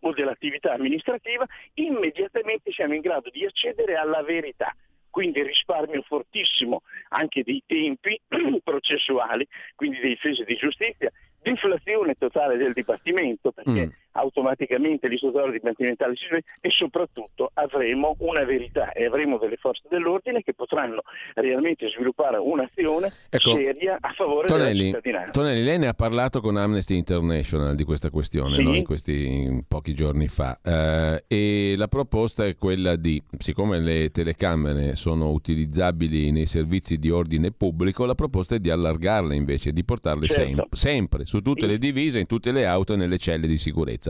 o 0.00 0.12
dell'attività 0.12 0.74
amministrativa, 0.74 1.44
immediatamente 1.74 2.70
siamo 2.70 2.94
in 2.94 3.00
grado 3.00 3.28
di 3.30 3.44
accedere 3.44 3.96
alla 3.96 4.22
verità. 4.22 4.72
Quindi 5.10 5.42
risparmio 5.42 6.02
fortissimo 6.02 6.82
anche 7.08 7.42
dei 7.42 7.62
tempi 7.66 8.20
processuali, 8.62 9.48
quindi 9.74 9.98
dei 9.98 10.10
difese 10.10 10.44
di 10.44 10.54
giustizia, 10.56 11.10
deflazione 11.52 12.14
totale 12.14 12.56
del 12.56 12.72
Dipartimento 12.72 13.52
perché 13.52 13.86
mm. 13.86 13.90
Automaticamente 14.16 15.08
l'istruttorio 15.08 15.52
dibattimentale 15.52 16.16
si 16.16 16.26
sveglia 16.26 16.44
e 16.60 16.70
soprattutto 16.70 17.50
avremo 17.54 18.16
una 18.18 18.44
verità 18.44 18.92
e 18.92 19.04
avremo 19.04 19.38
delle 19.38 19.56
forze 19.56 19.82
dell'ordine 19.88 20.42
che 20.42 20.54
potranno 20.54 21.02
realmente 21.34 21.88
sviluppare 21.88 22.38
un'azione 22.38 23.12
ecco, 23.28 23.56
seria 23.56 23.98
a 24.00 24.12
favore 24.12 24.46
Tonelli, 24.48 24.76
della 24.76 24.84
cittadinanza. 24.86 25.30
Tonelli, 25.30 25.62
lei 25.62 25.78
ne 25.78 25.88
ha 25.88 25.94
parlato 25.94 26.40
con 26.40 26.56
Amnesty 26.56 26.96
International 26.96 27.74
di 27.74 27.84
questa 27.84 28.10
questione 28.10 28.56
sì. 28.56 28.62
no? 28.62 28.74
in 28.74 28.84
questi 28.84 29.26
in 29.26 29.64
pochi 29.66 29.94
giorni 29.94 30.28
fa 30.28 30.58
eh, 30.62 31.24
e 31.26 31.74
la 31.76 31.88
proposta 31.88 32.44
è 32.44 32.56
quella 32.56 32.96
di, 32.96 33.22
siccome 33.38 33.78
le 33.78 34.10
telecamere 34.10 34.96
sono 34.96 35.30
utilizzabili 35.30 36.30
nei 36.30 36.46
servizi 36.46 36.98
di 36.98 37.10
ordine 37.10 37.50
pubblico, 37.50 38.04
la 38.04 38.14
proposta 38.14 38.54
è 38.54 38.58
di 38.58 38.70
allargarle 38.70 39.34
invece, 39.34 39.72
di 39.72 39.84
portarle 39.84 40.26
certo. 40.26 40.42
sem- 40.42 40.66
sempre 40.72 41.24
su 41.24 41.40
tutte 41.40 41.66
le 41.66 41.78
divise, 41.78 42.18
in 42.18 42.26
tutte 42.26 42.52
le 42.52 42.66
auto 42.66 42.94
e 42.94 42.96
nelle 42.96 43.18
celle 43.18 43.46
di 43.46 43.58
sicurezza. 43.58 44.05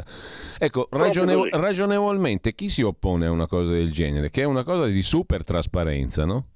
Ecco, 0.58 0.88
ragionevol- 0.90 1.50
ragionevolmente 1.50 2.54
chi 2.54 2.68
si 2.68 2.82
oppone 2.82 3.26
a 3.26 3.30
una 3.30 3.46
cosa 3.46 3.72
del 3.72 3.90
genere? 3.90 4.30
Che 4.30 4.42
è 4.42 4.44
una 4.44 4.64
cosa 4.64 4.86
di 4.86 5.02
super 5.02 5.44
trasparenza, 5.44 6.24
no? 6.24 6.46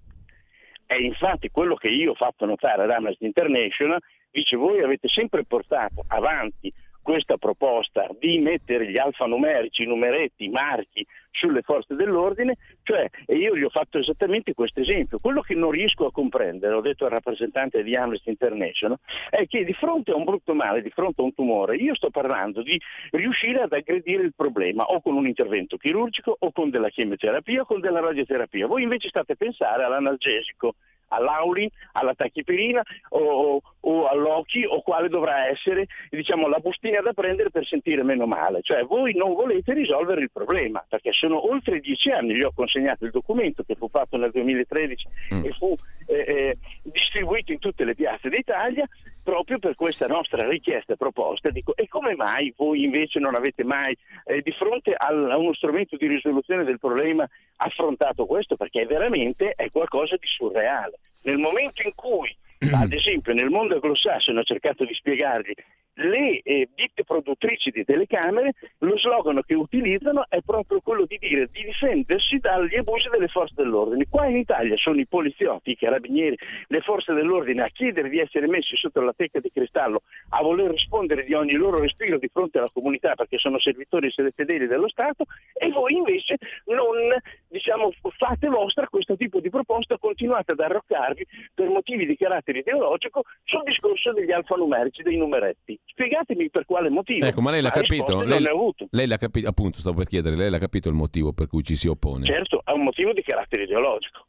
E 0.86 1.04
infatti 1.04 1.50
quello 1.50 1.76
che 1.76 1.88
io 1.88 2.12
ho 2.12 2.14
fatto 2.14 2.46
notare 2.46 2.82
ad 2.82 2.90
Amnesty 2.90 3.24
International 3.24 4.00
dice 4.30 4.56
voi 4.56 4.82
avete 4.82 5.08
sempre 5.08 5.44
portato 5.44 6.04
avanti 6.08 6.72
questa 7.02 7.36
proposta 7.36 8.08
di 8.18 8.38
mettere 8.38 8.90
gli 8.90 8.98
alfanumerici, 8.98 9.82
i 9.82 9.86
numeretti, 9.86 10.44
i 10.44 10.48
marchi 10.48 11.06
sulle 11.30 11.62
forze 11.62 11.94
dell'ordine, 11.94 12.56
cioè, 12.82 13.08
e 13.26 13.36
io 13.36 13.56
gli 13.56 13.62
ho 13.62 13.68
fatto 13.68 13.98
esattamente 13.98 14.54
questo 14.54 14.80
esempio, 14.80 15.18
quello 15.18 15.40
che 15.40 15.54
non 15.54 15.70
riesco 15.70 16.06
a 16.06 16.12
comprendere, 16.12 16.74
ho 16.74 16.80
detto 16.80 17.04
al 17.04 17.10
rappresentante 17.10 17.82
di 17.82 17.94
Amnesty 17.96 18.30
International, 18.30 18.98
è 19.28 19.46
che 19.46 19.64
di 19.64 19.72
fronte 19.72 20.10
a 20.10 20.16
un 20.16 20.24
brutto 20.24 20.54
male, 20.54 20.82
di 20.82 20.90
fronte 20.90 21.20
a 21.20 21.24
un 21.24 21.34
tumore, 21.34 21.76
io 21.76 21.94
sto 21.94 22.10
parlando 22.10 22.62
di 22.62 22.80
riuscire 23.10 23.62
ad 23.62 23.72
aggredire 23.72 24.22
il 24.22 24.34
problema 24.34 24.84
o 24.84 25.00
con 25.00 25.14
un 25.14 25.26
intervento 25.26 25.76
chirurgico 25.76 26.36
o 26.38 26.52
con 26.52 26.70
della 26.70 26.88
chemioterapia 26.88 27.62
o 27.62 27.64
con 27.64 27.80
della 27.80 28.00
radioterapia. 28.00 28.66
Voi 28.66 28.82
invece 28.82 29.08
state 29.08 29.32
a 29.32 29.36
pensare 29.36 29.84
all'analgesico, 29.84 30.74
all'Aulin, 31.10 31.68
alla 31.92 32.14
tachipirina 32.14 32.82
o, 33.10 33.60
o 33.80 34.08
all'Ochi 34.08 34.64
o 34.64 34.82
quale 34.82 35.08
dovrà 35.08 35.48
essere 35.48 35.86
diciamo, 36.10 36.48
la 36.48 36.58
bustina 36.58 37.00
da 37.00 37.12
prendere 37.12 37.50
per 37.50 37.66
sentire 37.66 38.02
meno 38.02 38.26
male. 38.26 38.60
Cioè 38.62 38.84
voi 38.84 39.14
non 39.14 39.34
volete 39.34 39.72
risolvere 39.72 40.22
il 40.22 40.30
problema, 40.32 40.84
perché 40.88 41.12
sono 41.12 41.50
oltre 41.50 41.80
dieci 41.80 42.10
anni, 42.10 42.34
gli 42.34 42.42
ho 42.42 42.52
consegnato 42.54 43.04
il 43.04 43.10
documento 43.10 43.62
che 43.62 43.74
fu 43.74 43.88
fatto 43.88 44.16
nel 44.16 44.30
2013 44.30 45.08
mm. 45.34 45.44
e 45.44 45.52
fu 45.52 45.74
eh, 46.10 46.24
eh, 46.26 46.58
distribuito 46.82 47.52
in 47.52 47.58
tutte 47.58 47.84
le 47.84 47.94
piazze 47.94 48.28
d'Italia 48.28 48.86
proprio 49.22 49.58
per 49.58 49.76
questa 49.76 50.06
nostra 50.06 50.48
richiesta 50.48 50.94
e 50.94 50.96
proposta. 50.96 51.50
Dico, 51.50 51.76
e 51.76 51.86
come 51.86 52.16
mai 52.16 52.52
voi 52.56 52.82
invece 52.82 53.20
non 53.20 53.34
avete 53.36 53.62
mai 53.62 53.96
eh, 54.24 54.42
di 54.42 54.50
fronte 54.50 54.92
al, 54.96 55.30
a 55.30 55.36
uno 55.36 55.54
strumento 55.54 55.96
di 55.96 56.08
risoluzione 56.08 56.64
del 56.64 56.80
problema 56.80 57.28
affrontato 57.56 58.26
questo? 58.26 58.56
Perché 58.56 58.86
veramente 58.86 59.52
è 59.52 59.70
qualcosa 59.70 60.16
di 60.16 60.26
surreale. 60.26 60.98
Nel 61.22 61.38
momento 61.38 61.82
in 61.82 61.92
cui 61.94 62.34
ad 62.72 62.92
esempio 62.92 63.32
nel 63.32 63.50
mondo 63.50 63.74
anglosassone 63.74 64.40
ho 64.40 64.44
cercato 64.44 64.84
di 64.84 64.94
spiegargli 64.94 65.54
le 65.94 66.40
eh, 66.42 66.68
ditte 66.74 67.04
produttrici 67.04 67.70
di 67.70 67.84
telecamere, 67.84 68.52
lo 68.78 68.96
slogan 68.98 69.40
che 69.44 69.54
utilizzano 69.54 70.24
è 70.28 70.40
proprio 70.44 70.80
quello 70.80 71.04
di 71.04 71.18
dire 71.18 71.48
di 71.50 71.64
difendersi 71.64 72.38
dagli 72.38 72.76
abusi 72.76 73.08
delle 73.10 73.28
forze 73.28 73.54
dell'ordine. 73.56 74.06
Qua 74.08 74.26
in 74.26 74.36
Italia 74.36 74.76
sono 74.76 75.00
i 75.00 75.06
poliziotti, 75.06 75.72
i 75.72 75.76
carabinieri, 75.76 76.36
le 76.68 76.80
forze 76.80 77.12
dell'ordine 77.12 77.62
a 77.62 77.68
chiedere 77.68 78.08
di 78.08 78.18
essere 78.18 78.46
messi 78.46 78.76
sotto 78.76 79.00
la 79.00 79.12
tecca 79.14 79.40
di 79.40 79.50
cristallo, 79.50 80.02
a 80.30 80.42
voler 80.42 80.70
rispondere 80.70 81.24
di 81.24 81.34
ogni 81.34 81.54
loro 81.54 81.80
respiro 81.80 82.18
di 82.18 82.28
fronte 82.28 82.58
alla 82.58 82.70
comunità 82.72 83.14
perché 83.14 83.38
sono 83.38 83.58
servitori 83.58 84.08
e 84.14 84.32
fedeli 84.34 84.66
dello 84.66 84.88
Stato 84.88 85.24
e 85.52 85.70
voi 85.70 85.94
invece 85.94 86.36
non 86.66 87.18
diciamo, 87.48 87.90
fate 88.16 88.48
vostra 88.48 88.86
questo 88.88 89.16
tipo 89.16 89.40
di 89.40 89.50
proposta, 89.50 89.98
continuate 89.98 90.52
ad 90.52 90.60
arroccarvi 90.60 91.26
per 91.54 91.68
motivi 91.68 92.06
di 92.06 92.16
carattere 92.16 92.60
ideologico 92.60 93.22
sul 93.44 93.62
discorso 93.64 94.12
degli 94.12 94.32
alfanumerici, 94.32 95.02
dei 95.02 95.16
numeretti. 95.16 95.78
Spiegatemi 95.90 96.50
per 96.50 96.64
quale 96.64 96.88
motivo. 96.88 97.26
Ecco, 97.26 97.40
ma 97.40 97.50
lei 97.50 97.62
l'ha 97.62 97.70
capito? 97.70 98.22
Lei, 98.22 98.42
lei, 98.90 99.06
l'ha 99.06 99.16
capito, 99.16 99.48
appunto, 99.48 99.80
stavo 99.80 99.96
per 99.98 100.06
chiedere, 100.06 100.36
lei 100.36 100.50
l'ha 100.50 100.58
capito 100.58 100.88
il 100.88 100.94
motivo 100.94 101.32
per 101.32 101.48
cui 101.48 101.62
ci 101.62 101.76
si 101.76 101.88
oppone? 101.88 102.24
Certo, 102.24 102.60
ha 102.62 102.72
un 102.72 102.82
motivo 102.82 103.12
di 103.12 103.22
carattere 103.22 103.64
ideologico. 103.64 104.26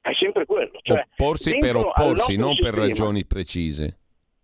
È 0.00 0.12
sempre 0.14 0.46
quello. 0.46 0.78
Cioè, 0.82 1.06
Opporsi 1.10 1.58
per 1.58 1.76
opporsi, 1.76 2.36
non 2.36 2.54
sistema, 2.54 2.70
per 2.70 2.78
ragioni 2.78 3.26
precise. 3.26 3.98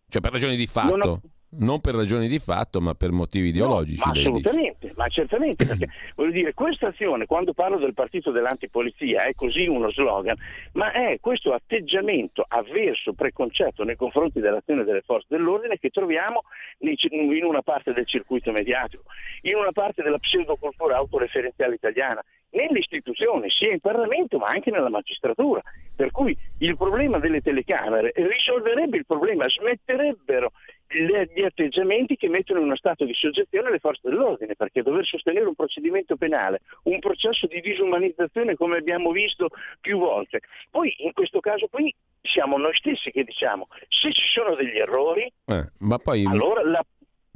Cioè 0.08 0.20
per 0.20 0.32
ragioni 0.32 0.56
di 0.56 0.66
fatto 0.66 1.20
non 1.58 1.80
per 1.80 1.94
ragioni 1.94 2.28
di 2.28 2.38
fatto, 2.38 2.80
ma 2.80 2.94
per 2.94 3.10
motivi 3.10 3.48
ideologici. 3.48 4.02
No, 4.04 4.12
ma 4.12 4.20
assolutamente, 4.20 4.92
ma 4.96 5.08
certamente, 5.08 5.64
perché 5.66 5.88
voglio 6.14 6.32
dire, 6.32 6.54
questa 6.54 6.88
azione, 6.88 7.26
quando 7.26 7.52
parlo 7.52 7.78
del 7.78 7.94
partito 7.94 8.30
dell'antipolizia, 8.30 9.24
è 9.24 9.34
così 9.34 9.66
uno 9.66 9.90
slogan, 9.90 10.36
ma 10.72 10.92
è 10.92 11.18
questo 11.20 11.52
atteggiamento 11.52 12.44
avverso, 12.46 13.12
preconcetto 13.12 13.84
nei 13.84 13.96
confronti 13.96 14.40
dell'azione 14.40 14.84
delle 14.84 15.02
forze 15.02 15.26
dell'ordine 15.28 15.78
che 15.78 15.90
troviamo 15.90 16.42
in 16.78 17.44
una 17.44 17.62
parte 17.62 17.92
del 17.92 18.06
circuito 18.06 18.52
mediatico, 18.52 19.04
in 19.42 19.56
una 19.56 19.72
parte 19.72 20.02
della 20.02 20.18
pseudocultura 20.18 20.96
autoreferenziale 20.96 21.74
italiana, 21.74 22.22
nelle 22.50 22.78
istituzioni, 22.78 23.50
sia 23.50 23.72
in 23.72 23.80
Parlamento 23.80 24.38
ma 24.38 24.48
anche 24.48 24.70
nella 24.70 24.88
magistratura. 24.88 25.60
Per 25.94 26.10
cui 26.10 26.36
il 26.58 26.76
problema 26.76 27.18
delle 27.18 27.40
telecamere 27.40 28.12
risolverebbe 28.14 28.98
il 28.98 29.06
problema, 29.06 29.48
smetterebbero 29.48 30.52
gli 30.88 31.42
atteggiamenti 31.42 32.16
che 32.16 32.28
mettono 32.28 32.60
in 32.60 32.66
uno 32.66 32.76
stato 32.76 33.04
di 33.04 33.14
soggezione 33.14 33.70
le 33.70 33.78
forze 33.78 34.08
dell'ordine, 34.08 34.54
perché 34.54 34.82
dover 34.82 35.04
sostenere 35.04 35.46
un 35.46 35.54
procedimento 35.54 36.16
penale, 36.16 36.60
un 36.84 36.98
processo 37.00 37.46
di 37.46 37.60
disumanizzazione 37.60 38.54
come 38.54 38.76
abbiamo 38.76 39.10
visto 39.10 39.48
più 39.80 39.98
volte. 39.98 40.40
Poi 40.70 40.94
in 40.98 41.12
questo 41.12 41.40
caso 41.40 41.66
qui 41.68 41.92
siamo 42.22 42.56
noi 42.56 42.74
stessi 42.74 43.10
che 43.10 43.24
diciamo 43.24 43.66
se 43.88 44.12
ci 44.12 44.28
sono 44.28 44.54
degli 44.54 44.76
errori, 44.76 45.30
eh, 45.46 45.70
poi 46.02 46.24
allora 46.24 46.62
la 46.62 46.84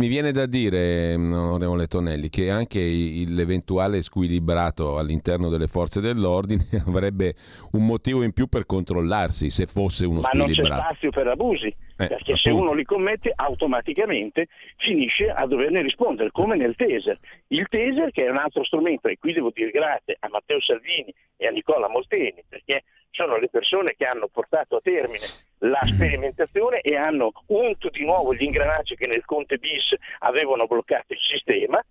mi 0.00 0.08
viene 0.08 0.32
da 0.32 0.46
dire, 0.46 1.14
mm, 1.14 1.32
onorevole 1.34 1.86
Tonelli, 1.86 2.30
che 2.30 2.48
anche 2.48 2.80
l'eventuale 2.80 4.00
squilibrato 4.00 4.96
all'interno 4.96 5.50
delle 5.50 5.66
forze 5.66 6.00
dell'ordine 6.00 6.66
avrebbe 6.88 7.34
un 7.72 7.84
motivo 7.84 8.22
in 8.22 8.32
più 8.32 8.46
per 8.46 8.64
controllarsi 8.64 9.50
se 9.50 9.66
fosse 9.66 10.06
uno 10.06 10.20
Ma 10.20 10.28
squilibrato. 10.28 10.62
Ma 10.62 10.68
non 10.68 10.78
c'è 10.78 10.88
spazio 10.88 11.10
per 11.10 11.26
abusi, 11.26 11.66
eh, 11.66 11.74
perché 11.96 12.14
appunto. 12.14 12.36
se 12.38 12.50
uno 12.50 12.72
li 12.72 12.84
commette 12.84 13.30
automaticamente 13.34 14.46
finisce 14.78 15.28
a 15.28 15.46
doverne 15.46 15.82
rispondere, 15.82 16.30
come 16.30 16.56
nel 16.56 16.76
taser. 16.76 17.18
Il 17.48 17.66
taser 17.68 18.10
che 18.10 18.24
è 18.24 18.30
un 18.30 18.38
altro 18.38 18.64
strumento, 18.64 19.08
e 19.08 19.18
qui 19.18 19.34
devo 19.34 19.50
dire 19.52 19.70
grazie 19.70 20.16
a 20.18 20.28
Matteo 20.30 20.62
Salvini 20.62 21.12
e 21.36 21.46
a 21.46 21.50
Nicola 21.50 21.90
Molteni, 21.90 22.42
perché 22.48 22.84
sono 23.10 23.36
le 23.36 23.50
persone 23.50 23.96
che 23.98 24.06
hanno 24.06 24.28
portato 24.32 24.76
a 24.76 24.80
termine 24.82 25.26
la 25.60 25.80
sperimentazione 25.84 26.80
e 26.80 26.96
hanno 26.96 27.32
unto 27.46 27.88
di 27.90 28.04
nuovo 28.04 28.34
gli 28.34 28.42
ingranaggi 28.42 28.96
che 28.96 29.06
nel 29.06 29.24
Conte 29.24 29.58
bis 29.58 29.94
avevano 30.20 30.66
bloccato 30.66 31.12
il 31.12 31.20
sistema 31.20 31.82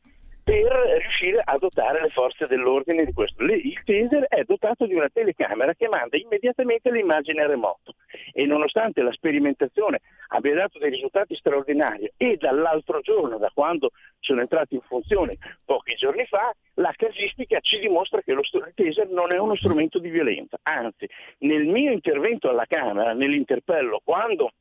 per 0.50 0.98
riuscire 0.98 1.40
a 1.44 1.60
dotare 1.60 2.02
le 2.02 2.10
forze 2.10 2.48
dell'ordine 2.48 3.06
di 3.06 3.14
questo. 3.14 3.44
Il 3.44 3.80
taser 3.86 4.26
è 4.28 4.44
dotato 4.46 4.88
di 4.88 4.96
una 4.96 5.08
telecamera 5.08 5.76
che 5.76 5.88
manda 5.88 6.18
immediatamente 6.18 6.92
l'immagine 6.92 7.44
a 7.44 7.48
remoto 7.48 7.94
e 8.34 8.48
nonostante 8.48 9.04
la 9.04 9.12
sperimentazione 9.12 10.02
abbia 10.30 10.56
dato 10.56 10.80
dei 10.80 10.90
risultati 10.90 11.36
straordinari 11.36 12.12
e 12.18 12.38
dall'altro 12.38 13.00
giorno, 13.02 13.38
da 13.38 13.52
quando 13.54 13.92
sono 14.20 14.42
entrati 14.42 14.74
in 14.74 14.82
funzione 14.82 15.38
pochi 15.64 15.94
giorni 15.94 16.26
fa, 16.26 16.52
la 16.76 16.94
casistica 16.96 17.60
ci 17.60 17.78
dimostra 17.78 18.22
che 18.22 18.34
lo 18.34 18.42
taser 18.74 19.08
non 19.10 19.32
è 19.32 19.38
uno 19.38 19.56
strumento 19.56 20.00
di 20.00 20.10
violenza. 20.10 20.58
Anzi, 20.64 21.08
nel 21.40 21.68
mio 21.68 21.92
intervento 21.92 22.50
alla 22.50 22.66
Camera, 22.66 23.14
nell'interpello, 23.14 24.02
quando 24.04 24.54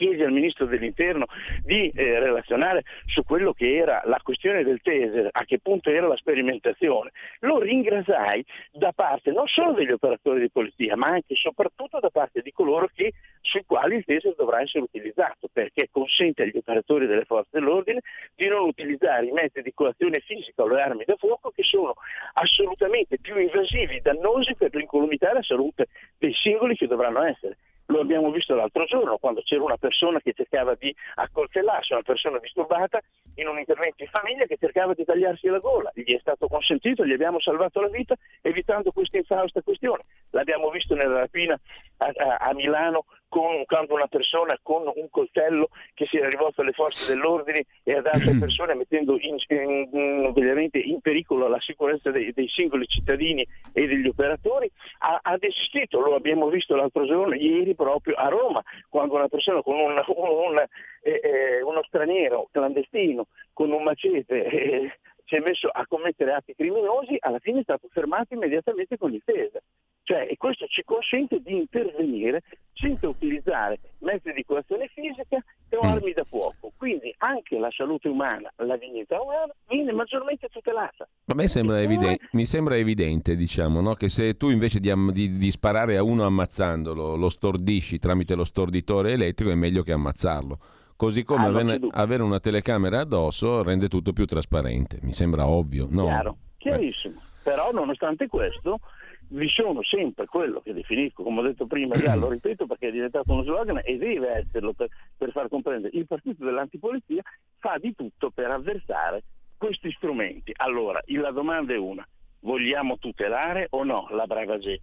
chiesi 0.00 0.22
al 0.22 0.32
Ministro 0.32 0.64
dell'Interno 0.64 1.26
di 1.62 1.90
eh, 1.90 2.18
relazionare 2.18 2.84
su 3.04 3.22
quello 3.22 3.52
che 3.52 3.76
era 3.76 4.00
la 4.06 4.18
questione 4.22 4.64
del 4.64 4.80
taser, 4.80 5.28
a 5.30 5.44
che 5.44 5.58
punto 5.58 5.90
era 5.90 6.06
la 6.06 6.16
sperimentazione, 6.16 7.10
lo 7.40 7.58
ringrasai 7.58 8.42
da 8.72 8.92
parte 8.92 9.30
non 9.30 9.46
solo 9.46 9.72
degli 9.72 9.90
operatori 9.92 10.40
di 10.40 10.50
polizia, 10.50 10.96
ma 10.96 11.08
anche 11.08 11.34
e 11.34 11.36
soprattutto 11.36 12.00
da 12.00 12.08
parte 12.08 12.40
di 12.40 12.50
coloro 12.50 12.88
che, 12.94 13.12
sui 13.42 13.62
quali 13.66 13.96
il 13.96 14.04
taser 14.06 14.34
dovrà 14.36 14.62
essere 14.62 14.84
utilizzato, 14.84 15.50
perché 15.52 15.88
consente 15.90 16.44
agli 16.44 16.56
operatori 16.56 17.06
delle 17.06 17.26
forze 17.26 17.50
dell'ordine 17.52 18.00
di 18.34 18.48
non 18.48 18.66
utilizzare 18.66 19.26
i 19.26 19.32
mezzi 19.32 19.60
di 19.60 19.74
coazione 19.74 20.20
fisica 20.20 20.62
o 20.62 20.68
le 20.68 20.80
armi 20.80 21.04
da 21.04 21.16
fuoco 21.16 21.50
che 21.50 21.62
sono 21.62 21.92
assolutamente 22.32 23.18
più 23.18 23.38
invasivi 23.38 24.00
dannosi 24.00 24.54
per 24.54 24.74
l'incolumità 24.74 25.30
e 25.30 25.34
la 25.34 25.42
salute 25.42 25.88
dei 26.16 26.32
singoli 26.32 26.74
che 26.74 26.86
dovranno 26.86 27.22
essere. 27.22 27.58
Lo 27.90 28.00
abbiamo 28.00 28.30
visto 28.30 28.54
l'altro 28.54 28.84
giorno 28.84 29.18
quando 29.18 29.42
c'era 29.42 29.64
una 29.64 29.76
persona 29.76 30.20
che 30.20 30.32
cercava 30.32 30.76
di 30.76 30.94
accoltellarsi, 31.16 31.92
una 31.92 32.02
persona 32.02 32.38
disturbata, 32.38 33.00
in 33.34 33.48
un 33.48 33.58
intervento 33.58 34.04
in 34.04 34.08
famiglia 34.08 34.44
che 34.46 34.56
cercava 34.58 34.94
di 34.94 35.04
tagliarsi 35.04 35.48
la 35.48 35.58
gola. 35.58 35.90
Gli 35.94 36.14
è 36.14 36.18
stato 36.20 36.46
consentito, 36.46 37.04
gli 37.04 37.12
abbiamo 37.12 37.40
salvato 37.40 37.80
la 37.80 37.88
vita 37.88 38.14
evitando 38.42 38.92
questa 38.92 39.16
infausta 39.16 39.60
questione. 39.62 40.04
L'abbiamo 40.30 40.70
visto 40.70 40.94
nella 40.94 41.18
rapina 41.18 41.58
a, 41.96 42.06
a, 42.06 42.36
a 42.36 42.54
Milano 42.54 43.06
con, 43.30 43.64
quando 43.64 43.94
una 43.94 44.08
persona 44.08 44.58
con 44.60 44.82
un 44.92 45.08
coltello 45.08 45.68
che 45.94 46.04
si 46.06 46.18
era 46.18 46.28
rivolto 46.28 46.60
alle 46.60 46.72
forze 46.72 47.14
dell'ordine 47.14 47.64
e 47.84 47.94
ad 47.94 48.06
altre 48.06 48.36
persone 48.38 48.74
mettendo 48.74 49.16
in, 49.18 49.36
in, 49.48 50.68
in, 50.72 51.00
pericolo 51.00 51.48
la 51.48 51.60
sicurezza 51.60 52.10
dei, 52.10 52.32
dei, 52.32 52.48
singoli 52.48 52.86
cittadini 52.86 53.46
e 53.72 53.86
degli 53.86 54.08
operatori, 54.08 54.70
ha, 54.98 55.20
ha, 55.22 55.38
desistito, 55.38 56.00
lo 56.00 56.16
abbiamo 56.16 56.48
visto 56.48 56.74
l'altro 56.74 57.06
giorno, 57.06 57.34
ieri 57.34 57.74
proprio 57.74 58.16
a 58.16 58.28
Roma, 58.28 58.62
quando 58.88 59.14
una 59.14 59.28
persona 59.28 59.62
con 59.62 59.76
un, 59.76 60.02
un, 60.08 60.58
eh, 61.02 61.20
eh, 61.22 61.62
uno 61.62 61.82
straniero 61.84 62.48
clandestino 62.50 63.26
con 63.52 63.70
un 63.70 63.82
macete 63.84 64.44
eh, 64.44 64.98
si 65.30 65.36
è 65.36 65.38
messo 65.38 65.68
a 65.68 65.86
commettere 65.86 66.32
atti 66.32 66.56
criminosi, 66.56 67.16
alla 67.20 67.38
fine 67.38 67.60
è 67.60 67.62
stato 67.62 67.86
fermato 67.92 68.34
immediatamente 68.34 68.98
con 68.98 69.14
il 69.14 69.22
TESA. 69.24 69.60
Cioè, 70.02 70.26
e 70.28 70.36
questo 70.36 70.66
ci 70.66 70.82
consente 70.82 71.40
di 71.40 71.56
intervenire 71.56 72.42
senza 72.72 73.06
utilizzare 73.06 73.78
mezzi 73.98 74.32
di 74.32 74.42
coazione 74.42 74.88
fisica 74.92 75.36
e 75.68 75.76
mm. 75.76 75.88
armi 75.88 76.12
da 76.12 76.24
fuoco. 76.24 76.72
Quindi 76.76 77.14
anche 77.18 77.58
la 77.58 77.70
salute 77.70 78.08
umana, 78.08 78.52
la 78.56 78.76
dignità 78.76 79.20
umana 79.20 79.54
viene 79.68 79.92
maggiormente 79.92 80.48
tutelata. 80.48 81.06
A 81.26 81.34
me 81.34 81.46
sembra 81.46 81.80
evidente, 81.80 82.26
mi 82.32 82.44
sembra 82.44 82.76
evidente 82.76 83.36
diciamo, 83.36 83.80
no? 83.80 83.94
che 83.94 84.08
se 84.08 84.36
tu 84.36 84.50
invece 84.50 84.80
di, 84.80 84.92
di, 85.12 85.36
di, 85.36 85.50
sparare 85.52 85.96
a 85.96 86.02
uno 86.02 86.24
ammazzandolo 86.24 87.14
lo 87.14 87.28
stordisci 87.28 88.00
tramite 88.00 88.34
lo 88.34 88.44
storditore 88.44 89.12
elettrico 89.12 89.52
è 89.52 89.54
meglio 89.54 89.84
che 89.84 89.92
ammazzarlo. 89.92 90.58
Così 91.00 91.24
come 91.24 91.46
ah, 91.46 91.48
avere, 91.48 91.80
avere, 91.92 92.22
una 92.22 92.40
telecamera 92.40 93.00
addosso 93.00 93.62
rende 93.62 93.88
tutto 93.88 94.12
più 94.12 94.26
trasparente, 94.26 94.98
mi 95.00 95.14
sembra 95.14 95.46
ovvio. 95.46 95.86
No? 95.88 96.04
Chiaro, 96.04 96.36
chiarissimo. 96.58 97.14
Eh. 97.14 97.42
Però 97.42 97.72
nonostante 97.72 98.26
questo 98.26 98.80
vi 99.28 99.48
sono 99.48 99.82
sempre 99.82 100.26
quello 100.26 100.60
che 100.60 100.74
definisco, 100.74 101.22
come 101.22 101.40
ho 101.40 101.42
detto 101.42 101.64
prima, 101.64 101.96
già 101.96 102.14
lo 102.16 102.28
ripeto 102.28 102.66
perché 102.66 102.88
è 102.88 102.92
diventato 102.92 103.32
uno 103.32 103.44
slogan 103.44 103.80
e 103.82 103.96
deve 103.96 104.40
esserlo 104.40 104.74
per, 104.74 104.90
per 105.16 105.30
far 105.30 105.48
comprendere, 105.48 105.96
il 105.96 106.06
partito 106.06 106.44
dell'antipolizia 106.44 107.22
fa 107.56 107.78
di 107.78 107.94
tutto 107.94 108.28
per 108.28 108.50
avversare 108.50 109.22
questi 109.56 109.90
strumenti. 109.92 110.52
Allora, 110.54 111.00
la 111.06 111.30
domanda 111.30 111.72
è 111.72 111.78
una, 111.78 112.06
vogliamo 112.40 112.98
tutelare 112.98 113.68
o 113.70 113.84
no 113.84 114.06
la 114.10 114.26
brava 114.26 114.58
gente? 114.58 114.82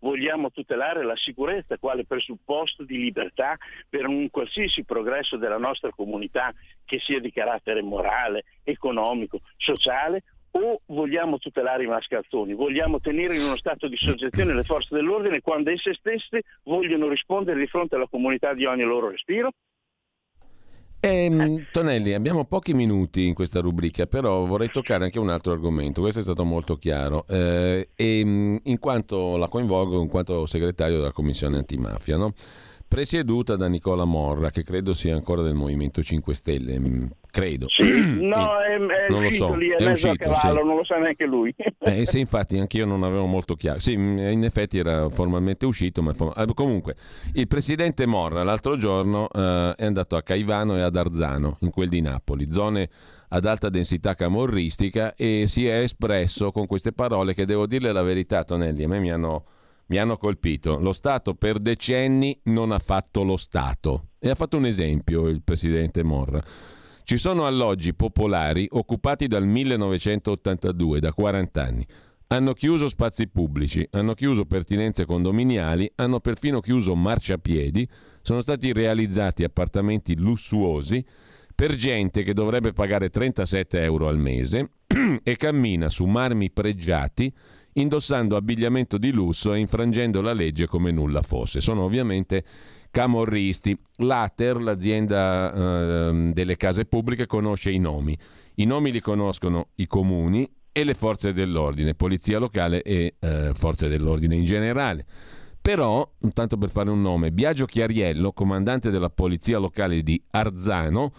Vogliamo 0.00 0.50
tutelare 0.50 1.04
la 1.04 1.16
sicurezza 1.16 1.78
quale 1.78 2.04
presupposto 2.04 2.84
di 2.84 2.98
libertà 2.98 3.56
per 3.88 4.06
un 4.06 4.30
qualsiasi 4.30 4.84
progresso 4.84 5.36
della 5.36 5.58
nostra 5.58 5.90
comunità 5.90 6.52
che 6.84 6.98
sia 7.00 7.20
di 7.20 7.32
carattere 7.32 7.82
morale, 7.82 8.44
economico, 8.62 9.40
sociale 9.56 10.22
o 10.52 10.80
vogliamo 10.86 11.38
tutelare 11.38 11.84
i 11.84 11.88
mascalzoni, 11.88 12.54
vogliamo 12.54 13.00
tenere 13.00 13.36
in 13.36 13.42
uno 13.42 13.56
stato 13.56 13.88
di 13.88 13.96
soggezione 13.96 14.54
le 14.54 14.62
forze 14.62 14.94
dell'ordine 14.94 15.40
quando 15.40 15.70
esse 15.70 15.92
stesse 15.94 16.42
vogliono 16.64 17.08
rispondere 17.08 17.58
di 17.58 17.66
fronte 17.66 17.96
alla 17.96 18.08
comunità 18.08 18.54
di 18.54 18.64
ogni 18.64 18.82
loro 18.82 19.10
respiro? 19.10 19.50
Eh, 21.00 21.66
Tonelli, 21.70 22.14
abbiamo 22.14 22.44
pochi 22.44 22.74
minuti 22.74 23.26
in 23.26 23.34
questa 23.34 23.60
rubrica, 23.60 24.06
però 24.06 24.44
vorrei 24.44 24.70
toccare 24.70 25.04
anche 25.04 25.18
un 25.18 25.28
altro 25.28 25.52
argomento. 25.52 26.00
Questo 26.00 26.20
è 26.20 26.22
stato 26.22 26.44
molto 26.44 26.76
chiaro. 26.76 27.26
Eh, 27.28 27.90
e, 27.94 28.18
in 28.20 28.78
quanto 28.80 29.36
la 29.36 29.48
coinvolgo 29.48 30.00
in 30.00 30.08
quanto 30.08 30.46
segretario 30.46 30.96
della 30.96 31.12
Commissione 31.12 31.58
antimafia, 31.58 32.16
no? 32.16 32.34
Presieduta 32.88 33.56
da 33.56 33.68
Nicola 33.68 34.04
Morra, 34.04 34.50
che 34.50 34.62
credo 34.62 34.94
sia 34.94 35.14
ancora 35.14 35.42
del 35.42 35.54
Movimento 35.54 36.02
5 36.02 36.34
Stelle, 36.34 36.78
mm, 36.78 37.06
credo. 37.30 37.68
Sì, 37.68 37.82
no, 38.20 38.60
è, 38.60 38.76
è 38.76 39.10
non 39.10 39.22
lo 39.22 39.30
so, 39.30 39.54
lì, 39.54 39.68
è, 39.68 39.76
è 39.76 39.90
uscito, 39.90 40.14
cavallo, 40.14 40.60
sì. 40.60 40.66
non 40.66 40.76
lo 40.76 40.84
sa 40.84 40.96
neanche 40.98 41.26
lui. 41.26 41.54
eh, 41.80 42.06
se 42.06 42.18
infatti 42.18 42.58
anch'io 42.58 42.86
non 42.86 43.02
avevo 43.02 43.26
molto 43.26 43.54
chiaro. 43.54 43.80
Sì, 43.80 43.96
mm, 43.96 44.18
in 44.18 44.44
effetti 44.44 44.78
era 44.78 45.08
formalmente 45.08 45.66
uscito, 45.66 46.02
ma 46.02 46.12
form... 46.12 46.52
comunque 46.54 46.96
il 47.34 47.48
presidente 47.48 48.06
Morra 48.06 48.42
l'altro 48.42 48.76
giorno 48.76 49.28
eh, 49.30 49.74
è 49.76 49.84
andato 49.84 50.16
a 50.16 50.22
Caivano 50.22 50.76
e 50.76 50.80
ad 50.80 50.96
Arzano, 50.96 51.56
in 51.60 51.70
quel 51.70 51.88
di 51.88 52.00
Napoli, 52.00 52.50
zone 52.50 52.88
ad 53.28 53.44
alta 53.44 53.68
densità 53.68 54.14
camorristica 54.14 55.14
e 55.14 55.46
si 55.48 55.66
è 55.66 55.80
espresso 55.80 56.52
con 56.52 56.66
queste 56.66 56.92
parole 56.92 57.34
che 57.34 57.44
devo 57.44 57.66
dirle 57.66 57.92
la 57.92 58.02
verità, 58.02 58.44
Tonelli, 58.44 58.84
a 58.84 58.88
me 58.88 59.00
mi 59.00 59.10
hanno 59.10 59.44
mi 59.86 59.98
hanno 59.98 60.16
colpito. 60.16 60.78
Lo 60.78 60.92
Stato 60.92 61.34
per 61.34 61.58
decenni 61.58 62.38
non 62.44 62.72
ha 62.72 62.78
fatto 62.78 63.22
lo 63.22 63.36
Stato. 63.36 64.08
E 64.18 64.30
ha 64.30 64.34
fatto 64.34 64.56
un 64.56 64.66
esempio 64.66 65.28
il 65.28 65.42
presidente 65.42 66.02
Morra. 66.02 66.42
Ci 67.04 67.18
sono 67.18 67.46
alloggi 67.46 67.94
popolari 67.94 68.66
occupati 68.70 69.28
dal 69.28 69.46
1982, 69.46 70.98
da 70.98 71.12
40 71.12 71.62
anni. 71.62 71.86
Hanno 72.28 72.52
chiuso 72.54 72.88
spazi 72.88 73.28
pubblici, 73.28 73.86
hanno 73.92 74.14
chiuso 74.14 74.46
pertinenze 74.46 75.04
condominiali, 75.04 75.88
hanno 75.94 76.18
perfino 76.18 76.58
chiuso 76.58 76.96
marciapiedi, 76.96 77.88
sono 78.22 78.40
stati 78.40 78.72
realizzati 78.72 79.44
appartamenti 79.44 80.16
lussuosi 80.16 81.04
per 81.54 81.76
gente 81.76 82.24
che 82.24 82.34
dovrebbe 82.34 82.72
pagare 82.72 83.08
37 83.08 83.80
euro 83.80 84.08
al 84.08 84.18
mese 84.18 84.72
e 85.22 85.36
cammina 85.36 85.88
su 85.88 86.04
marmi 86.04 86.50
pregiati 86.50 87.32
indossando 87.76 88.36
abbigliamento 88.36 88.98
di 88.98 89.10
lusso 89.10 89.52
e 89.52 89.58
infrangendo 89.58 90.20
la 90.20 90.32
legge 90.32 90.66
come 90.66 90.90
nulla 90.90 91.22
fosse. 91.22 91.60
Sono 91.60 91.82
ovviamente 91.82 92.44
camorristi. 92.90 93.78
L'Ater, 93.96 94.60
l'azienda 94.60 95.52
eh, 95.52 96.30
delle 96.32 96.56
case 96.56 96.84
pubbliche, 96.84 97.26
conosce 97.26 97.70
i 97.70 97.78
nomi. 97.78 98.16
I 98.56 98.64
nomi 98.64 98.90
li 98.90 99.00
conoscono 99.00 99.68
i 99.76 99.86
comuni 99.86 100.50
e 100.72 100.84
le 100.84 100.94
forze 100.94 101.32
dell'ordine, 101.32 101.94
polizia 101.94 102.38
locale 102.38 102.82
e 102.82 103.14
eh, 103.18 103.52
forze 103.54 103.88
dell'ordine 103.88 104.34
in 104.34 104.44
generale. 104.44 105.04
Però, 105.60 106.08
tanto 106.32 106.56
per 106.56 106.70
fare 106.70 106.90
un 106.90 107.02
nome, 107.02 107.32
Biagio 107.32 107.66
Chiariello, 107.66 108.32
comandante 108.32 108.90
della 108.90 109.10
polizia 109.10 109.58
locale 109.58 110.02
di 110.02 110.22
Arzano, 110.30 111.12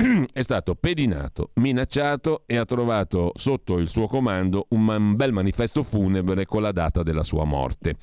è 0.32 0.42
stato 0.42 0.74
pedinato, 0.74 1.50
minacciato 1.54 2.44
e 2.46 2.56
ha 2.56 2.64
trovato 2.64 3.32
sotto 3.34 3.78
il 3.78 3.88
suo 3.88 4.06
comando 4.06 4.66
un 4.70 5.14
bel 5.16 5.32
manifesto 5.32 5.82
funebre 5.82 6.46
con 6.46 6.62
la 6.62 6.72
data 6.72 7.02
della 7.02 7.22
sua 7.22 7.44
morte. 7.44 7.96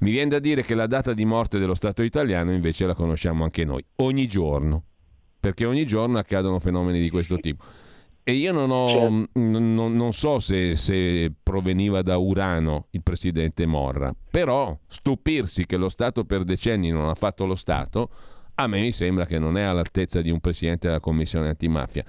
Mi 0.00 0.10
viene 0.10 0.30
da 0.30 0.38
dire 0.38 0.62
che 0.62 0.74
la 0.74 0.86
data 0.86 1.12
di 1.12 1.24
morte 1.24 1.58
dello 1.58 1.74
Stato 1.74 2.02
italiano 2.02 2.52
invece 2.52 2.86
la 2.86 2.94
conosciamo 2.94 3.44
anche 3.44 3.64
noi, 3.64 3.84
ogni 3.96 4.26
giorno, 4.28 4.84
perché 5.40 5.64
ogni 5.64 5.86
giorno 5.86 6.18
accadono 6.18 6.60
fenomeni 6.60 7.00
di 7.00 7.10
questo 7.10 7.38
tipo. 7.38 7.64
E 8.22 8.32
io 8.32 8.52
non, 8.52 8.70
ho, 8.70 8.90
certo. 8.90 9.38
non, 9.40 9.96
non 9.96 10.12
so 10.12 10.38
se, 10.38 10.76
se, 10.76 11.32
proveniva 11.42 12.02
da 12.02 12.18
Urano 12.18 12.88
il 12.90 13.02
presidente 13.02 13.64
Morra, 13.64 14.14
però 14.30 14.78
stupirsi 14.86 15.64
che 15.64 15.78
lo 15.78 15.88
Stato 15.88 16.24
per 16.24 16.44
decenni 16.44 16.90
non 16.90 17.08
ha 17.08 17.14
fatto 17.14 17.46
lo 17.46 17.56
Stato, 17.56 18.10
a 18.60 18.66
me 18.66 18.80
mi 18.80 18.92
sembra 18.92 19.24
che 19.24 19.38
non 19.38 19.56
è 19.56 19.62
all'altezza 19.62 20.20
di 20.20 20.30
un 20.30 20.40
presidente 20.40 20.88
della 20.88 21.00
Commissione 21.00 21.48
antimafia 21.48 22.04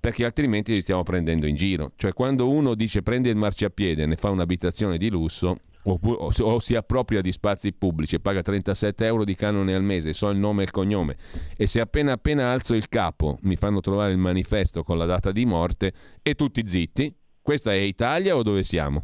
perché 0.00 0.24
altrimenti 0.24 0.72
li 0.72 0.80
stiamo 0.80 1.02
prendendo 1.02 1.46
in 1.46 1.56
giro. 1.56 1.92
Cioè 1.96 2.12
quando 2.12 2.48
uno 2.48 2.74
dice 2.74 3.02
prende 3.02 3.30
il 3.30 3.36
marciapiede 3.36 4.02
e 4.02 4.06
ne 4.06 4.16
fa 4.16 4.30
un'abitazione 4.30 4.96
di 4.96 5.10
lusso, 5.10 5.56
o, 5.84 5.98
o, 6.00 6.58
si 6.60 6.74
appropria 6.74 7.20
di 7.20 7.32
spazi 7.32 7.72
pubblici 7.72 8.16
e 8.16 8.20
paga 8.20 8.42
37 8.42 9.04
euro 9.06 9.24
di 9.24 9.34
canone 9.34 9.74
al 9.74 9.82
mese, 9.82 10.12
so 10.12 10.28
il 10.28 10.38
nome 10.38 10.62
e 10.62 10.64
il 10.64 10.70
cognome, 10.70 11.16
e 11.56 11.66
se 11.66 11.80
appena 11.80 12.12
appena 12.12 12.50
alzo 12.52 12.74
il 12.74 12.88
capo 12.88 13.38
mi 13.42 13.56
fanno 13.56 13.80
trovare 13.80 14.12
il 14.12 14.18
manifesto 14.18 14.82
con 14.82 14.98
la 14.98 15.06
data 15.06 15.32
di 15.32 15.44
morte 15.46 15.92
e 16.22 16.34
tutti 16.34 16.62
zitti, 16.66 17.12
questa 17.40 17.72
è 17.72 17.78
Italia 17.78 18.36
o 18.36 18.42
dove 18.42 18.62
siamo? 18.62 19.02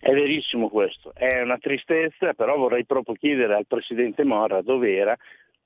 È 0.00 0.12
verissimo 0.12 0.68
questo, 0.68 1.12
è 1.14 1.42
una 1.42 1.58
tristezza, 1.58 2.32
però 2.32 2.56
vorrei 2.56 2.86
proprio 2.86 3.14
chiedere 3.14 3.54
al 3.54 3.66
Presidente 3.66 4.24
Morra 4.24 4.62
dove 4.62 4.96
era 4.96 5.16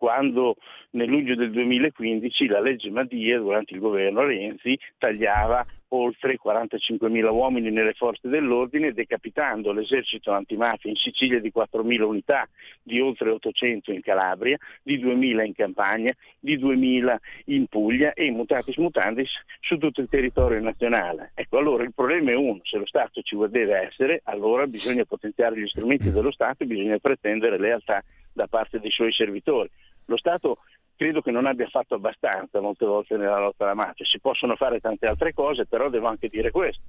quando 0.02 0.56
nel 0.90 1.08
luglio 1.08 1.36
del 1.36 1.52
2015 1.52 2.48
la 2.48 2.58
legge 2.58 2.90
Madia 2.90 3.38
durante 3.38 3.72
il 3.72 3.78
governo 3.78 4.24
Renzi 4.24 4.76
tagliava 4.98 5.64
oltre 5.90 6.38
45.000 6.42 7.30
uomini 7.30 7.70
nelle 7.70 7.92
forze 7.92 8.28
dell'ordine, 8.28 8.92
decapitando 8.92 9.70
l'esercito 9.70 10.32
antimafia 10.32 10.90
in 10.90 10.96
Sicilia 10.96 11.38
di 11.38 11.52
4.000 11.54 12.02
unità, 12.02 12.48
di 12.82 12.98
oltre 13.00 13.30
800 13.30 13.92
in 13.92 14.00
Calabria, 14.00 14.58
di 14.82 14.98
2.000 14.98 15.44
in 15.44 15.54
Campania, 15.54 16.16
di 16.40 16.58
2.000 16.58 17.16
in 17.46 17.66
Puglia 17.66 18.12
e 18.12 18.28
mutatis 18.32 18.76
mutandis 18.78 19.30
su 19.60 19.78
tutto 19.78 20.00
il 20.00 20.08
territorio 20.08 20.60
nazionale. 20.60 21.30
Ecco, 21.34 21.58
allora 21.58 21.84
il 21.84 21.92
problema 21.94 22.32
è 22.32 22.34
uno, 22.34 22.58
se 22.64 22.78
lo 22.78 22.86
Stato 22.86 23.22
ci 23.22 23.36
deve 23.48 23.86
essere, 23.86 24.20
allora 24.24 24.66
bisogna 24.66 25.04
potenziare 25.04 25.60
gli 25.60 25.68
strumenti 25.68 26.10
dello 26.10 26.32
Stato 26.32 26.64
e 26.64 26.66
bisogna 26.66 26.98
pretendere 26.98 27.56
lealtà 27.56 28.02
da 28.32 28.46
parte 28.46 28.80
dei 28.80 28.90
suoi 28.90 29.12
servitori. 29.12 29.68
Lo 30.06 30.16
Stato 30.16 30.58
credo 30.96 31.20
che 31.20 31.30
non 31.30 31.46
abbia 31.46 31.66
fatto 31.68 31.94
abbastanza 31.94 32.60
molte 32.60 32.86
volte 32.86 33.16
nella 33.16 33.38
lotta 33.38 33.64
alla 33.64 33.74
mafia. 33.74 34.04
Si 34.04 34.20
possono 34.20 34.56
fare 34.56 34.80
tante 34.80 35.06
altre 35.06 35.32
cose, 35.32 35.66
però 35.66 35.88
devo 35.88 36.06
anche 36.06 36.28
dire 36.28 36.50
questo. 36.50 36.82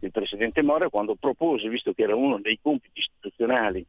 Il 0.00 0.10
Presidente 0.10 0.62
Mora 0.62 0.88
quando 0.88 1.14
propose, 1.14 1.68
visto 1.68 1.92
che 1.92 2.02
era 2.02 2.14
uno 2.14 2.38
dei 2.38 2.58
compiti 2.60 3.00
istituzionali 3.00 3.84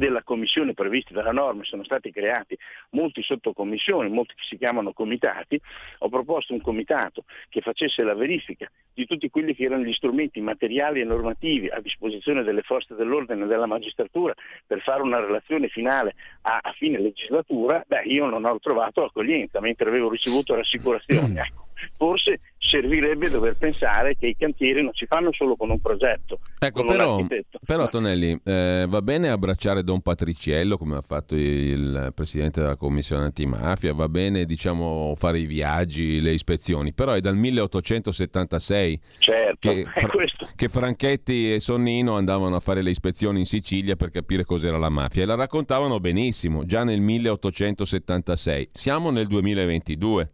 della 0.00 0.22
commissione 0.22 0.72
previsti 0.72 1.12
dalla 1.12 1.30
norma 1.30 1.62
sono 1.64 1.84
stati 1.84 2.10
creati 2.10 2.56
molti 2.92 3.22
sottocommissioni, 3.22 4.08
molti 4.08 4.32
che 4.34 4.44
si 4.48 4.56
chiamano 4.56 4.94
comitati, 4.94 5.60
ho 5.98 6.08
proposto 6.08 6.54
un 6.54 6.62
comitato 6.62 7.24
che 7.50 7.60
facesse 7.60 8.02
la 8.02 8.14
verifica 8.14 8.70
di 8.94 9.04
tutti 9.04 9.28
quelli 9.28 9.54
che 9.54 9.64
erano 9.64 9.84
gli 9.84 9.92
strumenti 9.92 10.40
materiali 10.40 11.02
e 11.02 11.04
normativi 11.04 11.68
a 11.68 11.80
disposizione 11.80 12.42
delle 12.42 12.62
forze 12.62 12.94
dell'ordine 12.94 13.44
e 13.44 13.46
della 13.46 13.66
magistratura 13.66 14.32
per 14.66 14.80
fare 14.80 15.02
una 15.02 15.20
relazione 15.20 15.68
finale 15.68 16.14
a, 16.42 16.60
a 16.62 16.72
fine 16.72 16.98
legislatura, 16.98 17.84
beh 17.86 18.04
io 18.04 18.24
non 18.24 18.46
ho 18.46 18.58
trovato 18.58 19.04
accoglienza 19.04 19.60
mentre 19.60 19.90
avevo 19.90 20.08
ricevuto 20.08 20.54
rassicurazioni. 20.54 21.36
Ecco 21.40 21.69
forse 21.96 22.40
servirebbe 22.58 23.30
dover 23.30 23.56
pensare 23.56 24.16
che 24.16 24.26
i 24.26 24.36
cantieri 24.36 24.82
non 24.82 24.92
si 24.92 25.06
fanno 25.06 25.32
solo 25.32 25.56
con 25.56 25.70
un 25.70 25.78
progetto. 25.80 26.40
Ecco, 26.58 26.84
però, 26.84 27.24
però, 27.64 27.88
Tonelli, 27.88 28.38
eh, 28.44 28.84
va 28.86 29.00
bene 29.00 29.30
abbracciare 29.30 29.82
Don 29.82 30.02
Patriciello 30.02 30.76
come 30.76 30.96
ha 30.96 31.02
fatto 31.06 31.34
il 31.34 32.12
presidente 32.14 32.60
della 32.60 32.76
commissione 32.76 33.24
antimafia, 33.24 33.94
va 33.94 34.08
bene 34.08 34.44
diciamo, 34.44 35.14
fare 35.16 35.38
i 35.38 35.46
viaggi, 35.46 36.20
le 36.20 36.32
ispezioni, 36.32 36.92
però 36.92 37.12
è 37.12 37.20
dal 37.20 37.36
1876 37.36 39.00
certo, 39.18 39.70
che, 39.70 39.86
fra- 39.94 40.48
che 40.54 40.68
Franchetti 40.68 41.54
e 41.54 41.60
Sonnino 41.60 42.16
andavano 42.16 42.56
a 42.56 42.60
fare 42.60 42.82
le 42.82 42.90
ispezioni 42.90 43.40
in 43.40 43.46
Sicilia 43.46 43.96
per 43.96 44.10
capire 44.10 44.44
cos'era 44.44 44.76
la 44.76 44.90
mafia 44.90 45.22
e 45.22 45.26
la 45.26 45.34
raccontavano 45.34 45.98
benissimo 45.98 46.64
già 46.66 46.84
nel 46.84 47.00
1876. 47.00 48.68
Siamo 48.72 49.10
nel 49.10 49.26
2022. 49.26 50.30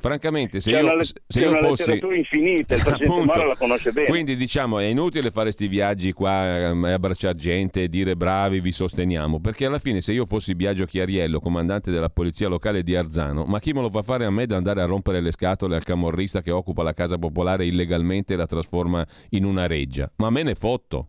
Francamente, 0.00 0.60
se 0.60 0.70
c'è 0.70 0.80
io, 0.80 0.92
una, 0.92 1.02
se 1.02 1.40
io 1.40 1.54
fossi... 1.56 2.00
infinita, 2.14 2.74
il 2.74 2.82
Presidente 2.82 3.04
appunto, 3.06 3.42
la 3.42 3.56
conosce 3.56 3.92
bene. 3.92 4.08
Quindi 4.08 4.36
diciamo 4.36 4.78
è 4.78 4.84
inutile 4.84 5.30
fare 5.30 5.44
questi 5.44 5.68
viaggi 5.68 6.12
qua 6.12 6.68
ehm, 6.68 6.86
e 6.86 6.92
abbracciare 6.92 7.36
gente 7.36 7.82
e 7.82 7.88
dire 7.88 8.16
bravi, 8.16 8.60
vi 8.60 8.72
sosteniamo, 8.72 9.40
perché 9.40 9.66
alla 9.66 9.78
fine 9.78 10.00
se 10.00 10.12
io 10.12 10.26
fossi 10.26 10.54
Biagio 10.54 10.84
Chiariello, 10.84 11.40
comandante 11.40 11.90
della 11.90 12.10
polizia 12.10 12.48
locale 12.48 12.82
di 12.82 12.94
Arzano, 12.94 13.44
ma 13.44 13.58
chi 13.58 13.72
me 13.72 13.80
lo 13.80 13.90
fa 13.90 14.02
fare 14.02 14.24
a 14.24 14.30
me 14.30 14.46
da 14.46 14.56
andare 14.56 14.82
a 14.82 14.84
rompere 14.84 15.20
le 15.20 15.30
scatole 15.30 15.76
al 15.76 15.84
camorrista 15.84 16.42
che 16.42 16.50
occupa 16.50 16.82
la 16.82 16.92
casa 16.92 17.18
popolare 17.18 17.66
illegalmente 17.66 18.34
e 18.34 18.36
la 18.36 18.46
trasforma 18.46 19.06
in 19.30 19.44
una 19.44 19.66
reggia? 19.66 20.10
Ma 20.16 20.30
me 20.30 20.42
ne 20.42 20.54
fotto. 20.54 21.08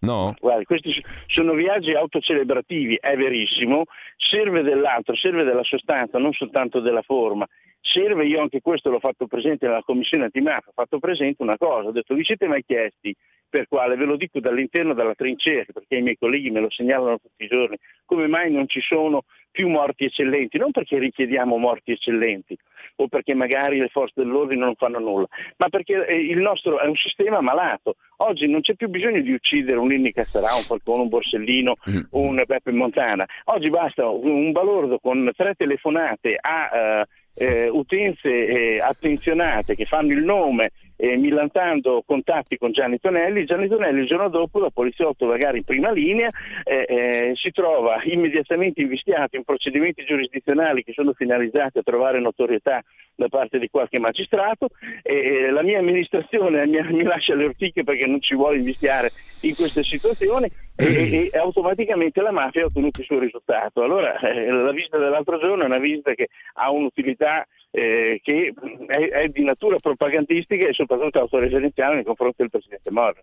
No? 0.00 0.34
Guardi, 0.38 0.64
questi 0.64 1.04
sono 1.26 1.54
viaggi 1.54 1.92
autocelebrativi, 1.92 2.98
è 3.00 3.16
verissimo, 3.16 3.84
serve 4.16 4.62
dell'altro, 4.62 5.16
serve 5.16 5.42
della 5.42 5.64
sostanza, 5.64 6.18
non 6.18 6.32
soltanto 6.32 6.80
della 6.80 7.02
forma. 7.02 7.46
Serve, 7.80 8.26
io 8.26 8.40
anche 8.40 8.60
questo 8.60 8.90
l'ho 8.90 8.98
fatto 8.98 9.26
presente 9.26 9.66
nella 9.66 9.82
commissione 9.82 10.24
antimafia, 10.24 10.68
ho 10.68 10.74
fatto 10.74 10.98
presente 10.98 11.42
una 11.42 11.56
cosa, 11.56 11.88
ho 11.88 11.92
detto 11.92 12.14
vi 12.14 12.24
siete 12.24 12.46
mai 12.46 12.64
chiesti 12.64 13.14
per 13.48 13.66
quale, 13.66 13.96
ve 13.96 14.04
lo 14.04 14.16
dico 14.16 14.40
dall'interno 14.40 14.92
della 14.92 15.14
trincea, 15.14 15.64
perché 15.72 15.96
i 15.96 16.02
miei 16.02 16.18
colleghi 16.18 16.50
me 16.50 16.60
lo 16.60 16.70
segnalano 16.70 17.18
tutti 17.18 17.44
i 17.44 17.48
giorni, 17.48 17.78
come 18.04 18.26
mai 18.26 18.52
non 18.52 18.68
ci 18.68 18.80
sono 18.80 19.22
più 19.50 19.68
morti 19.68 20.04
eccellenti, 20.04 20.58
non 20.58 20.70
perché 20.70 20.98
richiediamo 20.98 21.56
morti 21.56 21.92
eccellenti 21.92 22.56
o 22.96 23.08
perché 23.08 23.34
magari 23.34 23.78
le 23.78 23.88
forze 23.88 24.20
dell'ordine 24.22 24.64
non 24.64 24.74
fanno 24.74 24.98
nulla, 24.98 25.26
ma 25.56 25.68
perché 25.68 26.06
eh, 26.06 26.16
il 26.16 26.38
nostro 26.38 26.78
è 26.78 26.86
un 26.86 26.96
sistema 26.96 27.40
malato. 27.40 27.94
Oggi 28.18 28.48
non 28.48 28.60
c'è 28.60 28.74
più 28.74 28.88
bisogno 28.88 29.20
di 29.20 29.32
uccidere 29.32 29.78
un 29.78 29.92
Inni 29.92 30.12
Cassarà, 30.12 30.54
un 30.54 30.62
Falcone, 30.62 31.02
un 31.02 31.08
Borsellino, 31.08 31.76
mm. 31.88 32.00
un 32.10 32.42
Peppe 32.44 32.72
Montana. 32.72 33.26
Oggi 33.44 33.70
basta 33.70 34.08
un 34.08 34.52
balordo 34.52 34.98
con 34.98 35.30
tre 35.36 35.54
telefonate 35.54 36.36
a 36.40 37.02
uh, 37.02 37.17
eh, 37.38 37.68
utenze 37.68 38.28
eh, 38.28 38.80
attenzionate 38.80 39.74
che 39.74 39.84
fanno 39.84 40.12
il 40.12 40.24
nome 40.24 40.72
eh, 41.00 41.16
millantando 41.16 42.02
contatti 42.04 42.58
con 42.58 42.72
Gianni 42.72 42.98
Tonelli. 42.98 43.44
Gianni 43.44 43.68
Tonelli 43.68 44.00
il 44.00 44.06
giorno 44.06 44.28
dopo, 44.28 44.60
da 44.60 44.70
poliziotto 44.70 45.26
magari 45.26 45.58
in 45.58 45.64
prima 45.64 45.92
linea, 45.92 46.28
eh, 46.64 46.86
eh, 46.88 47.32
si 47.36 47.50
trova 47.52 48.00
immediatamente 48.02 48.82
invistiato 48.82 49.36
in 49.36 49.44
procedimenti 49.44 50.04
giurisdizionali 50.04 50.82
che 50.82 50.92
sono 50.92 51.12
finalizzati 51.12 51.78
a 51.78 51.82
trovare 51.82 52.20
notorietà 52.20 52.82
da 53.14 53.28
parte 53.28 53.58
di 53.58 53.68
qualche 53.68 53.98
magistrato. 54.00 54.70
E, 55.02 55.50
la 55.50 55.62
mia 55.62 55.78
amministrazione 55.78 56.66
mi, 56.66 56.80
mi 56.92 57.04
lascia 57.04 57.34
le 57.34 57.44
ortiche 57.44 57.84
perché 57.84 58.06
non 58.06 58.20
ci 58.20 58.34
vuole 58.34 58.56
invistiare 58.56 59.10
in 59.42 59.54
queste 59.54 59.84
situazioni 59.84 60.50
e, 60.74 61.30
e, 61.32 61.38
automaticamente 61.38 62.20
la 62.20 62.32
mafia 62.32 62.62
ha 62.62 62.66
ottenuto 62.66 63.00
il 63.00 63.06
suo 63.06 63.18
risultato. 63.18 63.82
Allora 63.82 64.18
eh, 64.18 64.50
la 64.50 64.72
visita 64.72 64.98
dell'altro 64.98 65.38
giorno 65.38 65.62
è 65.62 65.66
una 65.66 65.78
visita 65.78 66.14
che 66.14 66.28
ha 66.54 66.70
un'utilità 66.70 67.46
eh, 67.70 68.20
che 68.22 68.54
è, 68.86 69.08
è, 69.08 69.28
di 69.28 69.44
natura 69.44 69.78
propagandistica 69.78 70.66
e 70.66 70.72
soprattutto 70.72 71.20
autoreferenziale 71.20 71.96
nei 71.96 72.04
confronti 72.04 72.36
del 72.38 72.50
Presidente 72.50 72.90
Moro. 72.90 73.20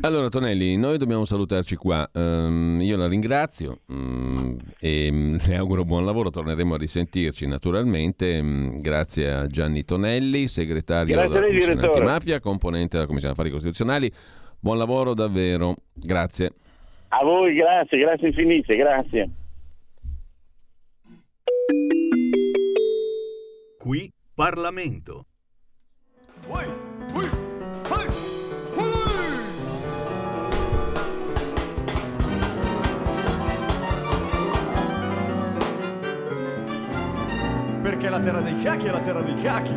Allora 0.00 0.28
Tonelli, 0.28 0.76
noi 0.76 0.98
dobbiamo 0.98 1.24
salutarci 1.24 1.76
qua. 1.76 2.08
Um, 2.12 2.80
io 2.80 2.96
la 2.96 3.06
ringrazio 3.06 3.80
um, 3.86 4.56
e 4.80 5.08
um, 5.10 5.38
le 5.46 5.56
auguro 5.56 5.84
buon 5.84 6.04
lavoro, 6.04 6.30
torneremo 6.30 6.74
a 6.74 6.76
risentirci 6.76 7.46
naturalmente. 7.46 8.42
grazie 8.80 9.30
a 9.30 9.46
Gianni 9.46 9.84
Tonelli, 9.84 10.48
segretario 10.48 11.14
grazie 11.14 11.32
della 11.32 11.46
Commissione 11.46 11.86
Antimafia, 11.86 12.40
componente 12.40 12.96
della 12.96 13.06
Commissione 13.06 13.34
Affari 13.34 13.50
Costituzionali. 13.50 14.10
Buon 14.58 14.78
lavoro 14.78 15.14
davvero, 15.14 15.76
grazie. 15.92 16.50
A 17.08 17.22
voi, 17.22 17.54
grazie, 17.54 17.98
grazie 17.98 18.28
infinite, 18.28 18.76
grazie. 18.76 19.30
Qui 23.84 24.10
Parlamento. 24.34 25.26
Ui, 26.46 26.64
ui, 27.12 27.28
Perché 37.82 38.08
la 38.08 38.20
terra 38.20 38.40
dei 38.40 38.56
cacchi 38.62 38.86
è 38.86 38.90
la 38.90 39.00
terra 39.02 39.20
dei 39.20 39.34
cacchi. 39.34 39.74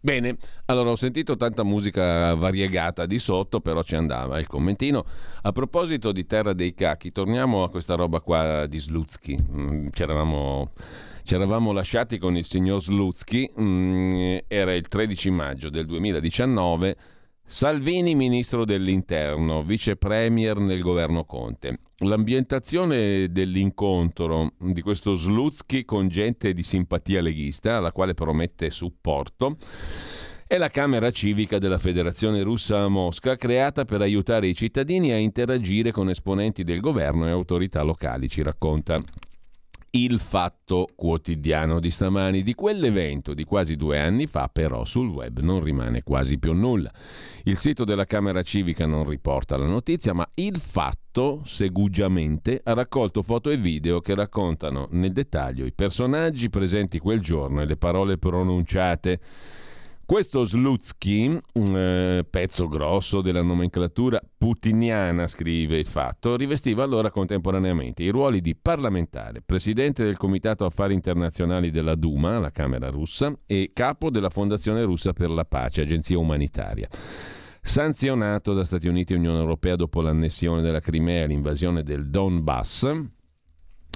Bene, 0.00 0.36
allora 0.66 0.90
ho 0.90 0.96
sentito 0.96 1.36
tanta 1.36 1.62
musica 1.62 2.34
variegata 2.34 3.06
di 3.06 3.20
sotto, 3.20 3.60
però 3.60 3.84
ci 3.84 3.94
andava 3.94 4.40
il 4.40 4.48
commentino. 4.48 5.06
A 5.42 5.52
proposito 5.52 6.10
di 6.10 6.26
Terra 6.26 6.52
dei 6.52 6.74
Cacchi, 6.74 7.10
torniamo 7.12 7.62
a 7.62 7.70
questa 7.70 7.94
roba 7.94 8.20
qua 8.20 8.66
di 8.66 8.80
Slutsky. 8.80 9.38
Mm, 9.40 9.86
c'eravamo, 11.24 11.44
c'eravamo 11.44 11.72
lasciati 11.72 12.18
con 12.18 12.36
il 12.36 12.44
signor 12.44 12.82
Slutsky, 12.82 13.50
mm, 13.58 14.36
era 14.46 14.74
il 14.74 14.86
13 14.86 15.30
maggio 15.30 15.70
del 15.70 15.86
2019. 15.86 16.96
Salvini, 17.46 18.14
ministro 18.14 18.64
dell'interno, 18.64 19.62
vice 19.62 19.96
premier 19.96 20.58
nel 20.58 20.80
governo 20.80 21.24
Conte. 21.24 21.80
L'ambientazione 21.98 23.30
dell'incontro 23.30 24.52
di 24.58 24.80
questo 24.80 25.14
Slutsky 25.14 25.84
con 25.84 26.08
gente 26.08 26.52
di 26.52 26.62
simpatia 26.62 27.20
leghista, 27.20 27.76
alla 27.76 27.92
quale 27.92 28.14
promette 28.14 28.70
supporto, 28.70 29.56
è 30.46 30.56
la 30.56 30.68
Camera 30.68 31.10
Civica 31.10 31.58
della 31.58 31.78
Federazione 31.78 32.42
Russa 32.42 32.80
a 32.80 32.88
Mosca, 32.88 33.36
creata 33.36 33.84
per 33.84 34.00
aiutare 34.00 34.46
i 34.46 34.54
cittadini 34.54 35.12
a 35.12 35.16
interagire 35.16 35.92
con 35.92 36.08
esponenti 36.08 36.64
del 36.64 36.80
governo 36.80 37.26
e 37.26 37.30
autorità 37.30 37.82
locali, 37.82 38.28
ci 38.28 38.42
racconta 38.42 39.02
il 39.96 40.18
fatto 40.18 40.88
quotidiano 40.94 41.80
di 41.80 41.90
stamani. 41.90 42.42
Di 42.42 42.54
quell'evento 42.54 43.34
di 43.34 43.44
quasi 43.44 43.76
due 43.76 43.98
anni 43.98 44.26
fa, 44.26 44.48
però, 44.52 44.84
sul 44.84 45.08
web 45.08 45.40
non 45.40 45.62
rimane 45.62 46.02
quasi 46.02 46.38
più 46.38 46.52
nulla. 46.52 46.92
Il 47.44 47.56
sito 47.56 47.84
della 47.84 48.04
Camera 48.04 48.42
Civica 48.42 48.86
non 48.86 49.08
riporta 49.08 49.56
la 49.56 49.66
notizia, 49.66 50.12
ma 50.12 50.28
il 50.34 50.58
fatto, 50.58 51.42
segugiamente, 51.44 52.60
ha 52.64 52.72
raccolto 52.72 53.22
foto 53.22 53.50
e 53.50 53.56
video 53.56 54.00
che 54.00 54.14
raccontano 54.14 54.88
nel 54.90 55.12
dettaglio 55.12 55.64
i 55.64 55.72
personaggi 55.72 56.50
presenti 56.50 56.98
quel 56.98 57.20
giorno 57.20 57.60
e 57.60 57.66
le 57.66 57.76
parole 57.76 58.18
pronunciate. 58.18 59.20
Questo 60.06 60.44
Slutsky, 60.44 61.40
eh, 61.54 62.26
pezzo 62.28 62.68
grosso 62.68 63.22
della 63.22 63.40
nomenclatura 63.40 64.20
putiniana, 64.36 65.26
scrive 65.26 65.78
il 65.78 65.86
fatto, 65.86 66.36
rivestiva 66.36 66.84
allora 66.84 67.10
contemporaneamente 67.10 68.02
i 68.02 68.10
ruoli 68.10 68.42
di 68.42 68.54
parlamentare, 68.54 69.40
presidente 69.40 70.04
del 70.04 70.18
Comitato 70.18 70.66
Affari 70.66 70.92
Internazionali 70.92 71.70
della 71.70 71.94
Duma, 71.94 72.38
la 72.38 72.50
Camera 72.50 72.90
russa, 72.90 73.34
e 73.46 73.70
capo 73.72 74.10
della 74.10 74.28
Fondazione 74.28 74.82
Russa 74.82 75.14
per 75.14 75.30
la 75.30 75.46
Pace, 75.46 75.80
agenzia 75.80 76.18
umanitaria. 76.18 76.86
Sanzionato 77.62 78.52
da 78.52 78.62
Stati 78.62 78.88
Uniti 78.88 79.14
e 79.14 79.16
Unione 79.16 79.38
Europea 79.38 79.74
dopo 79.74 80.02
l'annessione 80.02 80.60
della 80.60 80.80
Crimea 80.80 81.24
e 81.24 81.28
l'invasione 81.28 81.82
del 81.82 82.10
Donbass, 82.10 82.90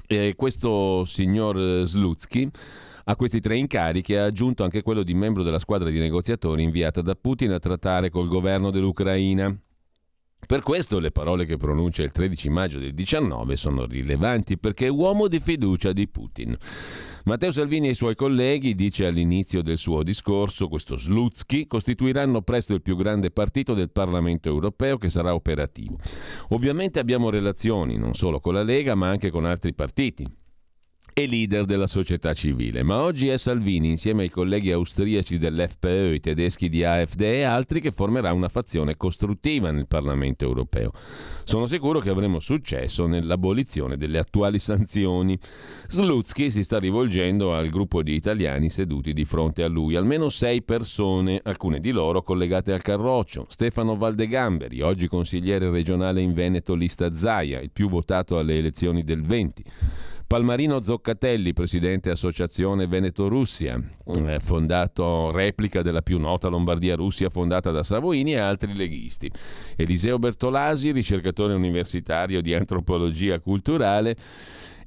eh, 0.07 0.33
questo 0.37 1.05
signor 1.05 1.85
Slutsky 1.85 2.51
a 3.11 3.17
questi 3.17 3.41
tre 3.41 3.57
incarichi 3.57 4.15
ha 4.15 4.25
aggiunto 4.25 4.65
anche 4.65 4.83
quello 4.83 5.03
di 5.03 5.15
membro 5.15 5.43
della 5.43 5.59
squadra 5.59 5.89
di 5.89 5.99
negoziatori 5.99 6.63
inviata 6.63 7.01
da 7.01 7.15
Putin 7.15 7.53
a 7.53 7.59
trattare 7.59 8.11
col 8.11 8.29
governo 8.29 8.71
dell'Ucraina. 8.71 9.55
Per 10.47 10.61
questo 10.63 10.99
le 10.99 11.11
parole 11.11 11.47
che 11.47 11.57
pronuncia 11.57 12.03
il 12.03 12.13
13 12.13 12.51
maggio 12.51 12.79
del 12.79 12.93
19 12.93 13.57
sono 13.57 13.87
rilevanti 13.87 14.59
perché 14.59 14.87
è 14.87 14.91
uomo 14.91 15.27
di 15.27 15.41
fiducia 15.41 15.93
di 15.93 16.07
Putin. 16.07 16.55
Matteo 17.25 17.51
Salvini 17.51 17.89
e 17.89 17.91
i 17.91 17.95
suoi 17.95 18.15
colleghi, 18.15 18.75
dice 18.75 19.07
all'inizio 19.07 19.63
del 19.63 19.79
suo 19.79 20.03
discorso, 20.03 20.69
questo 20.69 20.97
Slutsky, 20.97 21.67
costituiranno 21.67 22.43
presto 22.43 22.75
il 22.75 22.83
più 22.83 22.95
grande 22.95 23.31
partito 23.31 23.73
del 23.73 23.91
Parlamento 23.91 24.51
europeo 24.51 24.99
che 24.99 25.09
sarà 25.09 25.35
operativo. 25.35 25.97
Ovviamente 26.51 26.99
abbiamo 26.99 27.31
relazioni 27.31 27.97
non 27.97 28.15
solo 28.15 28.39
con 28.39 28.53
la 28.53 28.63
Lega 28.63 28.95
ma 28.95 29.09
anche 29.09 29.31
con 29.31 29.47
altri 29.47 29.73
partiti 29.73 30.27
e 31.19 31.27
leader 31.27 31.65
della 31.65 31.89
società 31.89 32.33
civile. 32.33 32.85
Ma 32.85 33.03
oggi 33.03 33.27
è 33.27 33.37
Salvini, 33.39 33.91
insieme 33.91 34.23
ai 34.23 34.31
colleghi 34.31 34.71
austriaci 34.71 35.37
dell'FPÖ, 35.37 36.15
i 36.15 36.21
tedeschi 36.21 36.69
di 36.69 36.85
AfD 36.85 37.23
e 37.23 37.43
altri, 37.43 37.81
che 37.81 37.91
formerà 37.91 38.33
una 38.33 38.49
fazione 38.49 38.97
costruttiva 38.97 39.73
nel 39.73 39.89
Parlamento 39.89 40.45
europeo. 40.45 40.93
Sono 41.43 41.67
sicuro 41.67 41.99
che 41.99 42.11
avremo 42.11 42.39
successo 42.39 43.07
nell'abolizione 43.07 43.97
delle 43.97 44.19
attuali 44.19 44.61
sanzioni. 44.61 45.37
Slutsky 45.89 46.51
si 46.51 46.63
sta 46.63 46.79
rivolgendo 46.79 47.53
al 47.53 47.69
gruppo 47.69 48.03
di 48.03 48.15
italiani 48.15 48.71
seduti 48.71 49.13
di 49.13 49.25
fronte 49.25 49.65
a 49.65 49.69
lui, 49.69 49.97
almeno 49.97 50.29
sei 50.29 50.63
persone, 50.63 51.41
alcune 51.43 51.81
di 51.81 51.91
loro 51.91 52.23
collegate 52.23 52.73
al 52.73 52.83
Carroccio. 52.83 53.47
Stefano 53.49 53.97
Valdegamberi, 53.97 54.83
oggi 54.83 55.09
consigliere 55.09 55.69
regionale 55.69 56.21
in 56.21 56.33
Veneto 56.33 56.75
lista 56.75 57.13
Zaia, 57.13 57.61
il 57.61 57.73
più 57.73 57.89
votato 57.89 58.39
alle 58.39 58.57
elezioni 58.57 59.03
del 59.03 59.23
20. 59.23 59.65
Palmarino 60.29 60.83
Zoccatelli, 60.83 61.55
presidente 61.55 62.11
Associazione 62.11 62.87
Veneto-Russia, 62.87 63.81
eh, 64.15 64.39
fondato 64.41 65.31
replica 65.31 65.81
della 65.81 66.03
più 66.03 66.19
nota 66.19 66.49
Lombardia-Russia 66.49 67.31
fondata 67.31 67.71
da 67.71 67.83
Savoini 67.83 68.35
e 68.35 68.37
altri 68.37 68.75
leghisti. 68.75 69.31
Eliseo 69.75 70.19
Bertolasi, 70.19 70.91
ricercatore 70.91 71.55
universitario 71.55 72.43
di 72.43 72.53
antropologia 72.53 73.41
culturale 73.41 74.15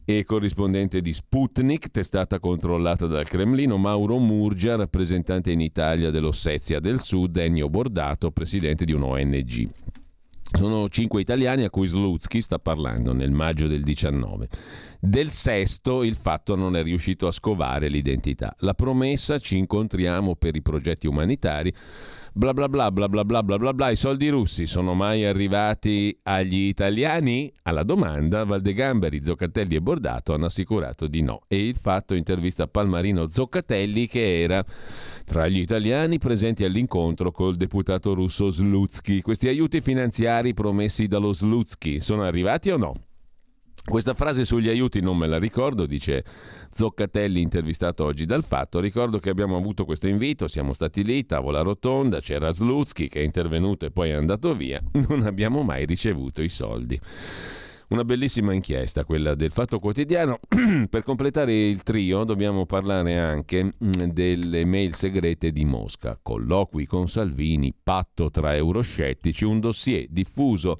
e 0.05 0.23
corrispondente 0.25 1.01
di 1.01 1.11
Sputnik, 1.11 1.89
testata 1.89 2.39
controllata 2.39 3.07
dal 3.07 3.27
Cremlino, 3.27 3.77
Mauro 3.77 4.19
Murgia, 4.19 4.75
rappresentante 4.75 5.49
in 5.49 5.61
Italia 5.61 6.11
dell'Ossetia 6.11 6.79
del 6.79 6.99
Sud, 6.99 7.35
Ennio 7.37 7.67
Bordato, 7.67 8.29
presidente 8.29 8.85
di 8.85 8.93
un 8.93 9.01
ONG. 9.01 9.69
Sono 10.53 10.89
cinque 10.89 11.21
italiani 11.21 11.63
a 11.63 11.69
cui 11.69 11.87
Slutsky 11.87 12.41
sta 12.41 12.59
parlando 12.59 13.13
nel 13.13 13.31
maggio 13.31 13.67
del 13.67 13.83
19. 13.83 14.49
Del 14.99 15.31
sesto 15.31 16.03
il 16.03 16.15
fatto 16.15 16.55
non 16.55 16.75
è 16.75 16.83
riuscito 16.83 17.25
a 17.25 17.31
scovare 17.31 17.87
l'identità. 17.87 18.53
La 18.59 18.73
promessa 18.73 19.39
ci 19.39 19.57
incontriamo 19.57 20.35
per 20.35 20.55
i 20.55 20.61
progetti 20.61 21.07
umanitari 21.07 21.73
bla 22.33 22.53
bla 22.53 22.69
bla 22.69 22.89
bla 22.91 23.09
bla 23.09 23.25
bla 23.25 23.43
bla 23.43 23.57
bla 23.57 23.73
bla 23.73 23.89
i 23.89 23.97
soldi 23.97 24.29
russi 24.29 24.65
sono 24.65 24.93
mai 24.93 25.25
arrivati 25.25 26.17
agli 26.23 26.67
italiani? 26.67 27.51
Alla 27.63 27.83
domanda 27.83 28.45
Valdegamberi, 28.45 29.21
Zoccatelli 29.21 29.75
e 29.75 29.81
Bordato 29.81 30.33
hanno 30.33 30.45
assicurato 30.45 31.07
di 31.07 31.21
no 31.21 31.41
e 31.49 31.67
il 31.67 31.75
fatto 31.75 32.15
intervista 32.15 32.67
Palmarino 32.67 33.27
Zoccatelli 33.27 34.07
che 34.07 34.41
era 34.41 34.63
tra 35.25 35.49
gli 35.49 35.59
italiani 35.59 36.19
presenti 36.19 36.63
all'incontro 36.63 37.31
col 37.31 37.57
deputato 37.57 38.13
russo 38.13 38.49
Slutsky. 38.49 39.19
Questi 39.19 39.49
aiuti 39.49 39.81
finanziari 39.81 40.53
promessi 40.53 41.07
dallo 41.07 41.33
Slutsky 41.33 41.99
sono 41.99 42.23
arrivati 42.23 42.69
o 42.69 42.77
no? 42.77 42.93
Questa 43.83 44.13
frase 44.13 44.45
sugli 44.45 44.69
aiuti 44.69 45.01
non 45.01 45.17
me 45.17 45.27
la 45.27 45.39
ricordo, 45.39 45.85
dice 45.85 46.23
Zoccatelli 46.71 47.41
intervistato 47.41 48.05
oggi 48.05 48.25
dal 48.25 48.43
Fatto. 48.43 48.79
Ricordo 48.79 49.17
che 49.19 49.29
abbiamo 49.29 49.57
avuto 49.57 49.85
questo 49.85 50.07
invito, 50.07 50.47
siamo 50.47 50.73
stati 50.73 51.03
lì, 51.03 51.25
tavola 51.25 51.61
rotonda, 51.61 52.21
c'era 52.21 52.51
Slutsky 52.51 53.07
che 53.07 53.21
è 53.21 53.23
intervenuto 53.23 53.85
e 53.85 53.91
poi 53.91 54.09
è 54.09 54.13
andato 54.13 54.53
via, 54.53 54.81
non 55.07 55.23
abbiamo 55.23 55.63
mai 55.63 55.85
ricevuto 55.85 56.41
i 56.41 56.49
soldi. 56.49 56.99
Una 57.89 58.05
bellissima 58.05 58.53
inchiesta, 58.53 59.03
quella 59.03 59.35
del 59.35 59.51
Fatto 59.51 59.79
Quotidiano. 59.79 60.39
per 60.89 61.03
completare 61.03 61.53
il 61.53 61.83
trio 61.83 62.23
dobbiamo 62.23 62.65
parlare 62.65 63.19
anche 63.19 63.63
mm, 63.65 63.91
delle 64.11 64.63
mail 64.63 64.95
segrete 64.95 65.51
di 65.51 65.65
Mosca. 65.65 66.17
Colloqui 66.21 66.85
con 66.85 67.09
Salvini, 67.09 67.73
patto 67.83 68.29
tra 68.29 68.55
euroscettici, 68.55 69.43
un 69.43 69.59
dossier 69.59 70.05
diffuso 70.07 70.77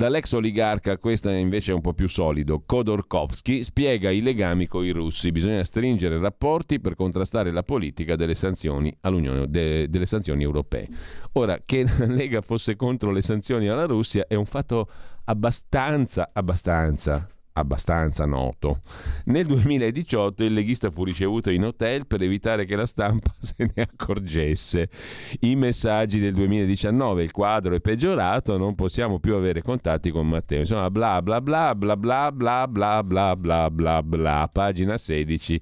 Dall'ex 0.00 0.32
oligarca, 0.32 0.96
questo 0.96 1.28
è 1.28 1.34
invece 1.34 1.72
un 1.72 1.82
po' 1.82 1.92
più 1.92 2.08
solido, 2.08 2.62
Khodorkovsky 2.64 3.62
spiega 3.62 4.08
i 4.08 4.22
legami 4.22 4.66
con 4.66 4.82
i 4.82 4.92
russi. 4.92 5.30
Bisogna 5.30 5.62
stringere 5.62 6.18
rapporti 6.18 6.80
per 6.80 6.94
contrastare 6.94 7.50
la 7.50 7.62
politica 7.62 8.16
delle 8.16 8.34
sanzioni, 8.34 8.96
de, 8.98 9.90
delle 9.90 10.06
sanzioni 10.06 10.42
europee. 10.42 10.88
Ora, 11.32 11.60
che 11.66 11.84
la 11.84 12.06
Lega 12.06 12.40
fosse 12.40 12.76
contro 12.76 13.10
le 13.10 13.20
sanzioni 13.20 13.68
alla 13.68 13.84
Russia 13.84 14.24
è 14.26 14.36
un 14.36 14.46
fatto 14.46 14.88
abbastanza, 15.24 16.30
abbastanza 16.32 17.28
abbastanza 17.60 18.26
noto. 18.26 18.80
Nel 19.26 19.46
2018 19.46 20.44
il 20.44 20.52
leghista 20.52 20.90
fu 20.90 21.04
ricevuto 21.04 21.50
in 21.50 21.64
hotel 21.64 22.06
per 22.06 22.22
evitare 22.22 22.64
che 22.64 22.76
la 22.76 22.86
stampa 22.86 23.32
se 23.38 23.70
ne 23.74 23.82
accorgesse. 23.82 24.88
I 25.40 25.56
messaggi 25.56 26.18
del 26.18 26.34
2019, 26.34 27.22
il 27.22 27.30
quadro 27.30 27.74
è 27.74 27.80
peggiorato, 27.80 28.56
non 28.56 28.74
possiamo 28.74 29.18
più 29.18 29.34
avere 29.34 29.62
contatti 29.62 30.10
con 30.10 30.28
Matteo. 30.28 30.60
Insomma, 30.60 30.90
bla 30.90 31.22
bla 31.22 31.40
bla 31.40 31.74
bla 31.74 31.96
bla 31.96 32.32
bla 32.32 32.66
bla 32.66 33.02
bla 33.02 33.34
bla 33.36 33.70
bla 33.70 34.02
bla, 34.02 34.50
pagina 34.52 34.96
16 34.96 35.60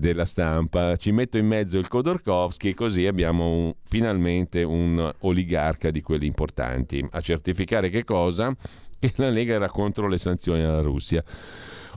della 0.00 0.24
stampa. 0.24 0.96
Ci 0.96 1.12
metto 1.12 1.36
in 1.36 1.46
mezzo 1.46 1.78
il 1.78 1.86
Khodorkovsky 1.86 2.74
così 2.74 3.06
abbiamo 3.06 3.46
un, 3.46 3.74
finalmente 3.82 4.62
un 4.62 5.12
oligarca 5.20 5.90
di 5.90 6.00
quelli 6.00 6.26
importanti. 6.26 7.06
A 7.10 7.20
certificare 7.20 7.90
che 7.90 8.04
cosa? 8.04 8.54
Che 9.00 9.12
la 9.16 9.30
Lega 9.30 9.54
era 9.54 9.68
contro 9.68 10.06
le 10.06 10.18
sanzioni 10.18 10.62
alla 10.62 10.82
Russia. 10.82 11.24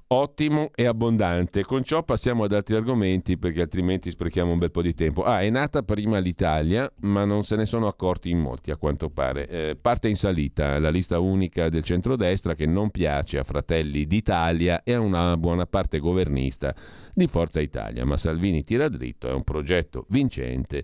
ottimo 0.08 0.70
e 0.76 0.86
abbondante. 0.86 1.64
Con 1.64 1.84
ciò 1.84 2.04
passiamo 2.04 2.44
ad 2.44 2.52
altri 2.52 2.76
argomenti 2.76 3.38
perché 3.38 3.62
altrimenti 3.62 4.12
sprechiamo 4.12 4.52
un 4.52 4.60
bel 4.60 4.70
po' 4.70 4.84
di 4.84 4.94
tempo. 4.94 5.24
Ah, 5.24 5.42
è 5.42 5.50
nata 5.50 5.82
prima 5.82 6.20
l'Italia, 6.20 6.92
ma 7.02 7.26
non 7.26 7.44
se 7.44 7.56
ne 7.56 7.66
sono 7.66 7.88
accorti 7.88 8.30
in 8.30 8.40
molti 8.40 8.70
a 8.70 8.78
quanto 8.78 9.10
pare. 9.10 9.48
Eh, 9.48 9.78
parte 9.80 10.10
in 10.10 10.16
salita 10.16 10.78
la 10.80 10.90
lista 10.90 11.20
unica 11.20 11.70
del 11.70 11.84
centrodestra 11.84 12.54
che 12.54 12.68
non 12.68 12.92
piace 12.92 13.40
a 13.40 13.44
Fratelli 13.44 14.06
d'Italia 14.06 14.84
e 14.84 14.94
a 14.94 15.00
una 15.00 15.36
buona 15.38 15.66
parte 15.66 15.98
governista 15.98 16.76
di 17.14 17.28
Forza 17.28 17.60
Italia, 17.60 18.06
ma 18.06 18.18
Salvini 18.18 18.64
tira 18.64 18.90
dritto, 18.90 19.28
è 19.28 19.34
un 19.34 19.44
progetto 19.44 20.06
vincente 20.10 20.84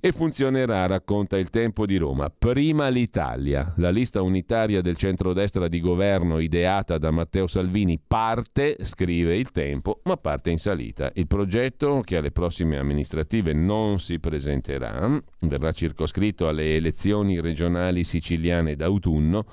e 0.00 0.12
funzionerà, 0.12 0.86
racconta 0.86 1.36
il 1.36 1.50
Tempo 1.50 1.84
di 1.84 1.98
Roma. 1.98 2.30
Prima 2.30 2.88
l'Italia, 2.88 3.74
la 3.76 3.90
lista 3.90 4.22
unitaria 4.22 4.80
del 4.80 4.96
centrodestra 4.96 5.68
di 5.68 5.78
governo 5.78 6.38
ideata 6.38 6.96
da 6.96 7.10
Matteo 7.10 7.46
Salvini 7.46 8.00
parte, 8.04 8.78
scrive 8.80 9.36
il 9.36 9.50
Tempo, 9.50 10.00
ma 10.04 10.16
parte 10.16 10.50
in 10.50 10.58
salita. 10.58 11.12
Il 11.14 11.26
progetto, 11.26 12.00
che 12.02 12.16
alle 12.16 12.30
prossime 12.30 12.78
amministrative 12.78 13.52
non 13.52 14.00
si 14.00 14.18
presenterà, 14.18 15.22
verrà 15.40 15.72
circoscritto 15.72 16.48
alle 16.48 16.76
elezioni 16.76 17.38
regionali 17.38 18.02
siciliane 18.04 18.76
d'autunno, 18.76 19.44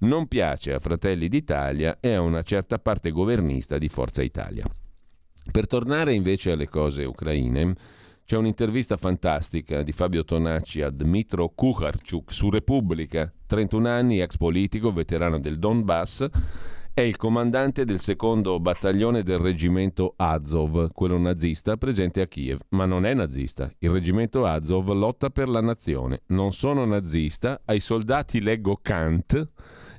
non 0.00 0.28
piace 0.28 0.72
a 0.72 0.78
Fratelli 0.78 1.28
d'Italia 1.28 1.98
e 2.00 2.12
a 2.12 2.20
una 2.20 2.42
certa 2.42 2.78
parte 2.78 3.10
governista 3.10 3.76
di 3.76 3.88
Forza 3.88 4.22
Italia. 4.22 4.64
Per 5.50 5.66
tornare 5.66 6.14
invece 6.14 6.52
alle 6.52 6.68
cose 6.68 7.04
ucraine, 7.04 7.74
c'è 8.30 8.36
un'intervista 8.36 8.96
fantastica 8.96 9.82
di 9.82 9.90
Fabio 9.90 10.24
Tonacci 10.24 10.82
a 10.82 10.90
Dmitro 10.90 11.48
Kukharchuk 11.48 12.32
su 12.32 12.48
Repubblica, 12.48 13.28
31 13.44 13.88
anni, 13.88 14.20
ex 14.20 14.36
politico, 14.36 14.92
veterano 14.92 15.40
del 15.40 15.58
Donbass, 15.58 16.28
è 16.94 17.00
il 17.00 17.16
comandante 17.16 17.84
del 17.84 17.98
secondo 17.98 18.60
battaglione 18.60 19.24
del 19.24 19.38
reggimento 19.38 20.14
Azov, 20.16 20.92
quello 20.92 21.18
nazista, 21.18 21.76
presente 21.76 22.20
a 22.20 22.28
Kiev. 22.28 22.60
Ma 22.68 22.84
non 22.84 23.04
è 23.04 23.14
nazista. 23.14 23.68
Il 23.78 23.90
reggimento 23.90 24.46
Azov 24.46 24.92
lotta 24.92 25.30
per 25.30 25.48
la 25.48 25.60
nazione. 25.60 26.22
Non 26.26 26.52
sono 26.52 26.84
nazista, 26.84 27.62
ai 27.64 27.80
soldati 27.80 28.40
leggo 28.40 28.78
Kant, 28.80 29.48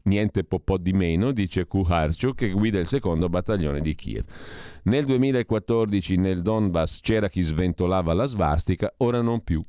niente 0.04 0.44
po', 0.44 0.60
po 0.60 0.78
di 0.78 0.94
meno, 0.94 1.32
dice 1.32 1.66
Kuharchuk, 1.66 2.36
che 2.36 2.52
guida 2.52 2.80
il 2.80 2.88
secondo 2.88 3.30
battaglione 3.30 3.82
di 3.82 3.96
Kiev. 3.96 4.26
Nel 4.84 5.06
2014 5.06 6.16
nel 6.18 6.42
Donbass 6.42 7.00
c'era 7.02 7.30
chi 7.30 7.42
sventolava 7.42 8.14
la 8.14 8.26
svastica, 8.26 8.94
ora 8.98 9.22
non 9.22 9.44
più. 9.44 9.64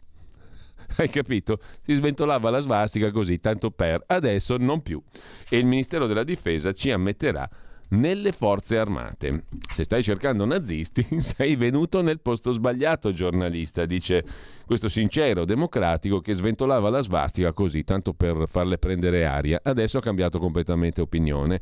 Hai 0.96 1.08
capito? 1.08 1.60
Si 1.80 1.94
sventolava 1.94 2.50
la 2.50 2.60
svastica 2.60 3.10
così, 3.10 3.38
tanto 3.40 3.70
per, 3.70 4.02
adesso 4.06 4.56
non 4.58 4.82
più. 4.82 5.02
E 5.48 5.58
il 5.58 5.66
Ministero 5.66 6.06
della 6.06 6.24
Difesa 6.24 6.72
ci 6.72 6.90
ammetterà 6.90 7.48
nelle 7.92 8.32
forze 8.32 8.78
armate. 8.78 9.44
Se 9.72 9.84
stai 9.84 10.02
cercando 10.02 10.44
nazisti, 10.44 11.06
sei 11.20 11.56
venuto 11.56 12.02
nel 12.02 12.20
posto 12.20 12.52
sbagliato, 12.52 13.12
giornalista, 13.12 13.86
dice 13.86 14.24
questo 14.66 14.88
sincero 14.88 15.44
democratico 15.44 16.20
che 16.20 16.32
sventolava 16.34 16.90
la 16.90 17.00
svastica 17.00 17.52
così, 17.52 17.84
tanto 17.84 18.12
per 18.12 18.44
farle 18.46 18.78
prendere 18.78 19.24
aria. 19.24 19.60
Adesso 19.62 19.98
ha 19.98 20.02
cambiato 20.02 20.38
completamente 20.38 21.00
opinione 21.00 21.60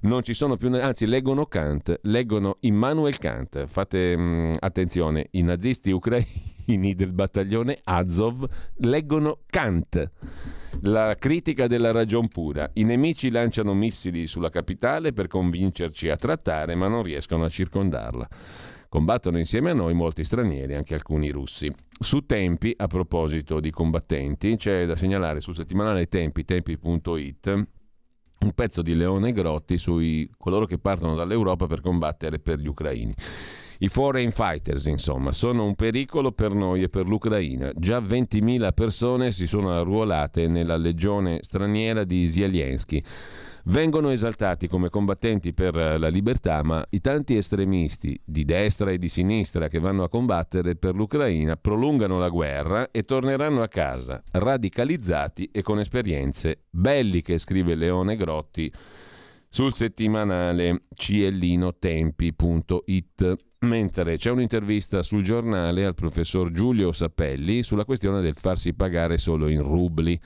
non 0.00 0.22
ci 0.22 0.34
sono 0.34 0.56
più, 0.56 0.72
anzi 0.74 1.06
leggono 1.06 1.46
Kant, 1.46 2.00
leggono 2.02 2.58
Immanuel 2.60 3.18
Kant. 3.18 3.66
Fate 3.66 4.16
mh, 4.16 4.22
mm, 4.22 4.54
attenzione, 4.60 5.28
i 5.32 5.42
nazisti 5.42 5.90
ucraini 5.92 6.94
del 6.94 7.12
battaglione 7.12 7.78
Azov 7.84 8.46
leggono 8.76 9.38
Kant. 9.46 10.10
La 10.82 11.16
critica 11.18 11.66
della 11.66 11.90
ragion 11.90 12.28
pura. 12.28 12.70
I 12.74 12.84
nemici 12.84 13.30
lanciano 13.30 13.72
missili 13.72 14.26
sulla 14.26 14.50
capitale 14.50 15.12
per 15.12 15.26
convincerci 15.26 16.08
a 16.08 16.16
trattare, 16.16 16.74
ma 16.74 16.86
non 16.86 17.02
riescono 17.02 17.44
a 17.44 17.48
circondarla. 17.48 18.28
Combattono 18.88 19.38
insieme 19.38 19.70
a 19.70 19.74
noi 19.74 19.94
molti 19.94 20.22
stranieri, 20.22 20.74
anche 20.74 20.94
alcuni 20.94 21.30
russi. 21.30 21.72
Su 21.98 22.24
Tempi, 22.26 22.74
a 22.76 22.86
proposito 22.86 23.58
di 23.58 23.70
combattenti, 23.70 24.56
c'è 24.56 24.86
da 24.86 24.96
segnalare 24.96 25.40
sul 25.40 25.54
settimanale 25.54 26.06
Tempi, 26.06 26.44
tempi.it, 26.44 27.46
un 28.38 28.52
pezzo 28.54 28.82
di 28.82 28.94
Leone 28.94 29.32
Grotti 29.32 29.78
sui 29.78 30.30
coloro 30.36 30.66
che 30.66 30.78
partono 30.78 31.14
dall'Europa 31.14 31.66
per 31.66 31.80
combattere 31.80 32.38
per 32.38 32.58
gli 32.58 32.68
ucraini. 32.68 33.14
I 33.78 33.88
foreign 33.88 34.30
fighters, 34.30 34.86
insomma, 34.86 35.32
sono 35.32 35.64
un 35.64 35.74
pericolo 35.74 36.32
per 36.32 36.54
noi 36.54 36.82
e 36.82 36.88
per 36.88 37.06
l'Ucraina. 37.06 37.72
Già 37.74 37.98
20.000 37.98 38.72
persone 38.72 39.32
si 39.32 39.46
sono 39.46 39.70
arruolate 39.70 40.48
nella 40.48 40.76
legione 40.76 41.40
straniera 41.42 42.04
di 42.04 42.26
Zelensky 42.26 43.02
vengono 43.66 44.10
esaltati 44.10 44.68
come 44.68 44.90
combattenti 44.90 45.52
per 45.52 45.74
la 45.74 46.08
libertà, 46.08 46.62
ma 46.62 46.86
i 46.90 47.00
tanti 47.00 47.36
estremisti 47.36 48.20
di 48.24 48.44
destra 48.44 48.90
e 48.90 48.98
di 48.98 49.08
sinistra 49.08 49.68
che 49.68 49.78
vanno 49.78 50.02
a 50.04 50.08
combattere 50.08 50.76
per 50.76 50.94
l'Ucraina 50.94 51.56
prolungano 51.56 52.18
la 52.18 52.28
guerra 52.28 52.90
e 52.90 53.04
torneranno 53.04 53.62
a 53.62 53.68
casa 53.68 54.22
radicalizzati 54.30 55.50
e 55.52 55.62
con 55.62 55.80
esperienze 55.80 56.64
belliche, 56.70 57.38
scrive 57.38 57.74
Leone 57.74 58.16
Grotti 58.16 58.70
sul 59.48 59.72
settimanale 59.72 60.82
ciellinotempi.it. 60.94 63.45
Mentre 63.66 64.16
c'è 64.16 64.30
un'intervista 64.30 65.02
sul 65.02 65.22
giornale 65.22 65.84
al 65.84 65.94
professor 65.94 66.52
Giulio 66.52 66.92
Sapelli 66.92 67.62
sulla 67.62 67.84
questione 67.84 68.20
del 68.20 68.34
farsi 68.34 68.74
pagare 68.74 69.18
solo 69.18 69.48
in 69.48 69.62
rubli 69.62 70.18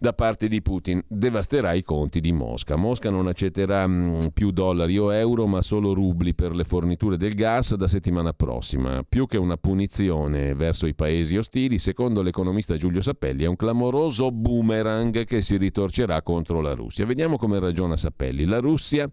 da 0.00 0.12
parte 0.12 0.46
di 0.46 0.62
Putin 0.62 1.02
devasterà 1.08 1.72
i 1.72 1.82
conti 1.82 2.20
di 2.20 2.30
Mosca. 2.30 2.76
Mosca 2.76 3.10
non 3.10 3.26
accetterà 3.26 3.84
mm, 3.84 4.20
più 4.32 4.52
dollari 4.52 4.96
o 4.96 5.12
euro, 5.12 5.48
ma 5.48 5.60
solo 5.60 5.92
rubli 5.92 6.34
per 6.34 6.54
le 6.54 6.62
forniture 6.62 7.16
del 7.16 7.34
gas 7.34 7.74
da 7.74 7.88
settimana 7.88 8.32
prossima. 8.32 9.02
Più 9.06 9.26
che 9.26 9.38
una 9.38 9.56
punizione 9.56 10.54
verso 10.54 10.86
i 10.86 10.94
paesi 10.94 11.36
ostili, 11.36 11.80
secondo 11.80 12.22
l'economista 12.22 12.76
Giulio 12.76 13.00
Sappelli, 13.00 13.42
è 13.42 13.48
un 13.48 13.56
clamoroso 13.56 14.30
boomerang 14.30 15.24
che 15.24 15.40
si 15.40 15.56
ritorcerà 15.56 16.22
contro 16.22 16.60
la 16.60 16.74
Russia. 16.74 17.04
Vediamo 17.04 17.36
come 17.36 17.58
ragiona 17.58 17.96
Sappelli. 17.96 18.44
La 18.44 18.60
Russia 18.60 19.08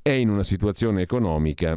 è 0.00 0.10
in 0.10 0.30
una 0.30 0.44
situazione 0.44 1.02
economica 1.02 1.76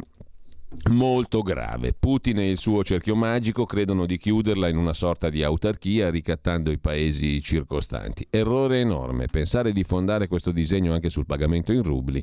molto 0.90 1.42
grave. 1.42 1.94
Putin 1.98 2.38
e 2.38 2.50
il 2.50 2.58
suo 2.58 2.84
cerchio 2.84 3.14
magico 3.14 3.64
credono 3.64 4.06
di 4.06 4.18
chiuderla 4.18 4.68
in 4.68 4.76
una 4.76 4.92
sorta 4.92 5.30
di 5.30 5.42
autarchia 5.42 6.10
ricattando 6.10 6.70
i 6.70 6.78
paesi 6.78 7.42
circostanti. 7.42 8.26
Errore 8.30 8.80
enorme. 8.80 9.26
Pensare 9.26 9.72
di 9.72 9.84
fondare 9.84 10.28
questo 10.28 10.50
disegno 10.50 10.92
anche 10.92 11.10
sul 11.10 11.26
pagamento 11.26 11.72
in 11.72 11.82
rubli 11.82 12.22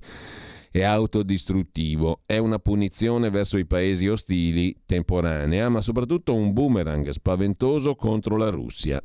è 0.71 0.83
autodistruttivo, 0.83 2.23
è 2.25 2.37
una 2.37 2.59
punizione 2.59 3.29
verso 3.29 3.57
i 3.57 3.65
paesi 3.65 4.09
ostili 4.09 4.75
temporanea, 4.85 5.69
ma 5.69 5.79
soprattutto 5.79 6.33
un 6.33 6.51
boomerang 6.51 7.07
spaventoso 7.11 7.95
contro 7.95 8.35
la 8.35 8.49
Russia. 8.49 9.01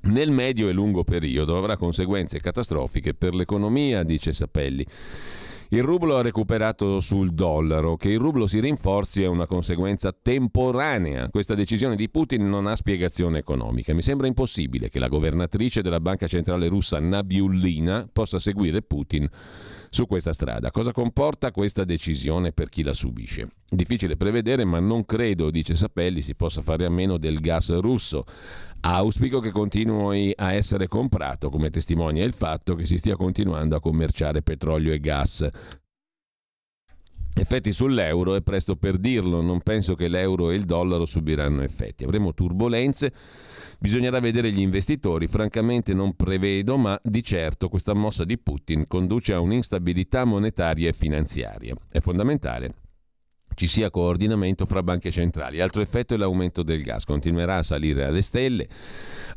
Nel 0.00 0.30
medio 0.30 0.68
e 0.68 0.72
lungo 0.72 1.02
periodo 1.02 1.56
avrà 1.56 1.78
conseguenze 1.78 2.40
catastrofiche 2.40 3.14
per 3.14 3.34
l'economia, 3.34 4.02
dice 4.02 4.34
Sapelli. 4.34 4.86
Il 5.70 5.82
rublo 5.82 6.16
ha 6.16 6.22
recuperato 6.22 6.98
sul 6.98 7.34
dollaro. 7.34 7.96
Che 7.96 8.08
il 8.08 8.18
rublo 8.18 8.46
si 8.46 8.58
rinforzi 8.58 9.22
è 9.22 9.26
una 9.26 9.46
conseguenza 9.46 10.14
temporanea. 10.18 11.28
Questa 11.28 11.54
decisione 11.54 11.94
di 11.94 12.08
Putin 12.08 12.48
non 12.48 12.66
ha 12.66 12.74
spiegazione 12.74 13.36
economica. 13.36 13.92
Mi 13.92 14.00
sembra 14.00 14.26
impossibile 14.26 14.88
che 14.88 14.98
la 14.98 15.08
governatrice 15.08 15.82
della 15.82 16.00
Banca 16.00 16.26
Centrale 16.26 16.68
russa 16.68 16.98
Nabiullina 17.00 18.08
possa 18.10 18.38
seguire 18.38 18.80
Putin 18.80 19.28
su 19.90 20.06
questa 20.06 20.32
strada. 20.32 20.70
Cosa 20.70 20.92
comporta 20.92 21.50
questa 21.50 21.84
decisione 21.84 22.52
per 22.52 22.68
chi 22.68 22.82
la 22.82 22.92
subisce? 22.92 23.48
Difficile 23.68 24.16
prevedere, 24.16 24.64
ma 24.64 24.80
non 24.80 25.04
credo, 25.04 25.50
dice 25.50 25.74
Sapelli, 25.74 26.22
si 26.22 26.34
possa 26.34 26.62
fare 26.62 26.84
a 26.84 26.90
meno 26.90 27.18
del 27.18 27.40
gas 27.40 27.76
russo. 27.78 28.24
Auspico 28.80 29.40
che 29.40 29.50
continui 29.50 30.32
a 30.36 30.52
essere 30.52 30.86
comprato, 30.86 31.50
come 31.50 31.70
testimonia 31.70 32.24
il 32.24 32.32
fatto 32.32 32.74
che 32.74 32.86
si 32.86 32.96
stia 32.96 33.16
continuando 33.16 33.74
a 33.76 33.80
commerciare 33.80 34.42
petrolio 34.42 34.92
e 34.92 35.00
gas. 35.00 35.48
Effetti 37.34 37.72
sull'euro 37.72 38.34
è 38.34 38.42
presto 38.42 38.74
per 38.74 38.98
dirlo, 38.98 39.40
non 39.40 39.60
penso 39.60 39.94
che 39.94 40.08
l'euro 40.08 40.50
e 40.50 40.56
il 40.56 40.64
dollaro 40.64 41.06
subiranno 41.06 41.62
effetti. 41.62 42.02
Avremo 42.02 42.34
turbulenze, 42.34 43.12
bisognerà 43.78 44.20
vedere 44.20 44.50
gli 44.50 44.60
investitori, 44.60 45.26
francamente 45.26 45.94
non 45.94 46.14
prevedo, 46.14 46.76
ma 46.76 46.98
di 47.02 47.22
certo 47.22 47.68
questa 47.68 47.94
mossa 47.94 48.24
di 48.24 48.38
Putin 48.38 48.86
conduce 48.86 49.32
a 49.32 49.40
un'instabilità 49.40 50.24
monetaria 50.24 50.88
e 50.88 50.92
finanziaria. 50.92 51.74
È 51.88 52.00
fondamentale 52.00 52.86
ci 53.58 53.66
sia 53.66 53.90
coordinamento 53.90 54.66
fra 54.66 54.84
banche 54.84 55.10
centrali. 55.10 55.60
Altro 55.60 55.82
effetto 55.82 56.14
è 56.14 56.16
l'aumento 56.16 56.62
del 56.62 56.80
gas, 56.80 57.04
continuerà 57.04 57.56
a 57.56 57.62
salire 57.64 58.04
alle 58.04 58.22
stelle. 58.22 58.68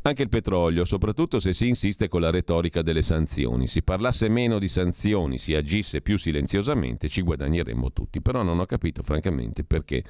Anche 0.02 0.22
il 0.22 0.28
petrolio, 0.28 0.84
soprattutto 0.84 1.40
se 1.40 1.52
si 1.52 1.66
insiste 1.66 2.06
con 2.06 2.20
la 2.20 2.30
retorica 2.30 2.82
delle 2.82 3.02
sanzioni. 3.02 3.66
Si 3.66 3.82
parlasse 3.82 4.28
meno 4.28 4.60
di 4.60 4.68
sanzioni, 4.68 5.38
si 5.38 5.56
agisse 5.56 6.02
più 6.02 6.18
silenziosamente, 6.18 7.08
ci 7.08 7.22
guadagneremmo 7.22 7.90
tutti. 7.92 8.22
Però 8.22 8.44
non 8.44 8.60
ho 8.60 8.66
capito 8.66 9.02
francamente 9.02 9.64
perché 9.64 10.04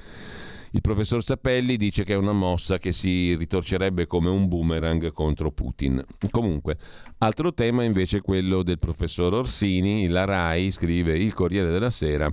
Il 0.75 0.81
professor 0.81 1.23
Sapelli 1.23 1.77
dice 1.77 2.03
che 2.03 2.13
è 2.13 2.17
una 2.17 2.31
mossa 2.31 2.79
che 2.79 2.91
si 2.91 3.35
ritorcerebbe 3.35 4.07
come 4.07 4.29
un 4.29 4.47
boomerang 4.47 5.11
contro 5.11 5.51
Putin. 5.51 6.03
Comunque, 6.31 6.77
altro 7.19 7.53
tema 7.53 7.83
invece 7.83 8.17
è 8.17 8.21
quello 8.21 8.63
del 8.63 8.79
professor 8.79 9.31
Orsini, 9.35 10.07
la 10.07 10.25
RAI, 10.25 10.71
scrive 10.71 11.15
il 11.15 11.31
Corriere 11.35 11.69
della 11.69 11.91
Sera 11.91 12.27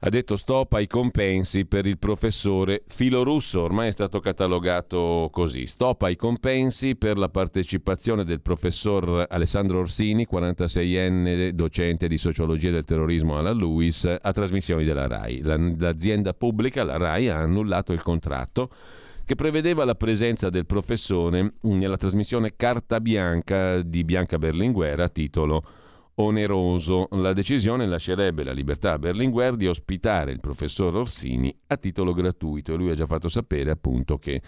ha 0.00 0.08
detto 0.10 0.36
stop 0.36 0.74
ai 0.74 0.86
compensi 0.86 1.64
per 1.64 1.86
il 1.86 1.98
professore 1.98 2.82
filorusso, 2.86 3.62
ormai 3.62 3.88
è 3.88 3.92
stato 3.92 4.20
catalogato 4.20 5.30
così, 5.32 5.66
stop 5.66 6.02
ai 6.02 6.16
compensi 6.16 6.96
per 6.96 7.16
la 7.16 7.28
partecipazione 7.28 8.24
del 8.24 8.42
professor 8.42 9.26
Alessandro 9.28 9.78
Orsini, 9.78 10.26
46enne 10.30 11.50
docente 11.50 12.08
di 12.08 12.18
sociologia 12.18 12.70
del 12.70 12.84
terrorismo 12.84 13.38
alla 13.38 13.52
LUIS, 13.52 14.16
a 14.20 14.32
trasmissioni 14.32 14.84
della 14.84 15.06
RAI. 15.06 15.40
L'azienda 15.78 16.34
pubblica, 16.34 16.84
la 16.84 16.98
RAI, 16.98 17.28
ha 17.28 17.38
annullato 17.38 17.92
il 17.92 18.02
contratto 18.02 18.70
che 19.24 19.34
prevedeva 19.34 19.84
la 19.84 19.94
presenza 19.94 20.50
del 20.50 20.66
professore 20.66 21.54
nella 21.62 21.96
trasmissione 21.96 22.54
Carta 22.54 23.00
Bianca 23.00 23.82
di 23.82 24.04
Bianca 24.04 24.38
Berlinguer 24.38 25.00
a 25.00 25.08
titolo 25.08 25.64
oneroso. 26.16 27.08
La 27.12 27.32
decisione 27.32 27.86
lascerebbe 27.86 28.44
la 28.44 28.52
libertà 28.52 28.92
a 28.92 28.98
Berlinguer 28.98 29.56
di 29.56 29.66
ospitare 29.66 30.32
il 30.32 30.40
professor 30.40 30.94
Orsini 30.94 31.54
a 31.68 31.76
titolo 31.76 32.12
gratuito 32.12 32.72
e 32.72 32.76
lui 32.76 32.90
ha 32.90 32.94
già 32.94 33.06
fatto 33.06 33.28
sapere 33.28 33.70
appunto 33.70 34.18
che 34.18 34.40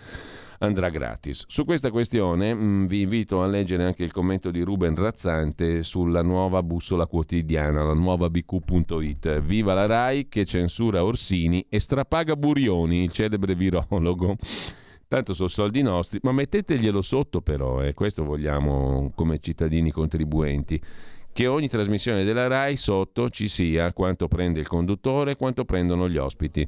andrà 0.61 0.89
gratis. 0.89 1.45
Su 1.47 1.65
questa 1.65 1.91
questione 1.91 2.53
mh, 2.53 2.63
mm, 2.63 2.87
vi 2.87 3.03
invito 3.03 3.43
a 3.43 3.47
leggere 3.47 3.85
anche 3.85 4.03
il 4.03 4.13
commento 4.13 4.51
di 4.51 4.63
Ruben 4.63 4.95
Razzante 4.95 5.83
sulla 5.83 6.23
nuova 6.23 6.63
bussola 6.63 7.07
quotidiana, 7.07 7.85
la 7.85 7.95
nuova 7.95 8.29
bq.it. 8.29 9.41
Viva 9.41 9.75
la 9.75 9.87
RAI 9.87 10.29
che 10.29 10.45
censura 10.45 11.05
Orsini 11.05 11.67
e 11.69 11.79
strapaga 11.79 12.35
Burioni, 12.35 13.05
il 13.05 13.13
celebre 13.13 13.55
virologo. 13.55 14.37
Tanto 15.07 15.33
sono 15.33 15.49
soldi 15.49 15.81
nostri, 15.81 16.19
ma 16.23 16.33
metteteglielo 16.33 17.01
sotto 17.01 17.41
però, 17.41 17.83
e 17.83 17.89
eh, 17.89 17.95
questo 17.95 18.25
vogliamo 18.25 19.11
come 19.15 19.39
cittadini 19.39 19.91
contribuenti 19.91 20.79
che 21.39 21.47
ogni 21.47 21.69
trasmissione 21.69 22.25
della 22.25 22.49
RAI 22.49 22.77
sotto 22.77 23.31
ci 23.31 23.47
sia 23.47 23.93
quanto 23.93 24.27
prende 24.27 24.59
il 24.59 24.67
conduttore 24.67 25.31
e 25.31 25.37
quanto 25.37 25.65
prendono 25.65 26.09
gli 26.09 26.17
ospiti. 26.17 26.67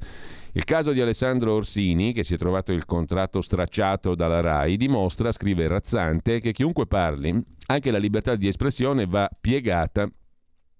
Il 0.52 0.62
caso 0.62 0.92
di 0.92 1.00
Alessandro 1.00 1.54
Orsini, 1.54 2.12
che 2.12 2.22
si 2.22 2.34
è 2.34 2.36
trovato 2.36 2.70
il 2.70 2.84
contratto 2.84 3.40
stracciato 3.40 4.14
dalla 4.14 4.38
RAI, 4.38 4.76
dimostra, 4.76 5.32
scrive 5.32 5.66
Razzante, 5.66 6.38
che 6.38 6.52
chiunque 6.52 6.86
parli, 6.86 7.34
anche 7.66 7.90
la 7.90 7.98
libertà 7.98 8.36
di 8.36 8.46
espressione 8.46 9.06
va 9.06 9.28
piegata 9.40 10.08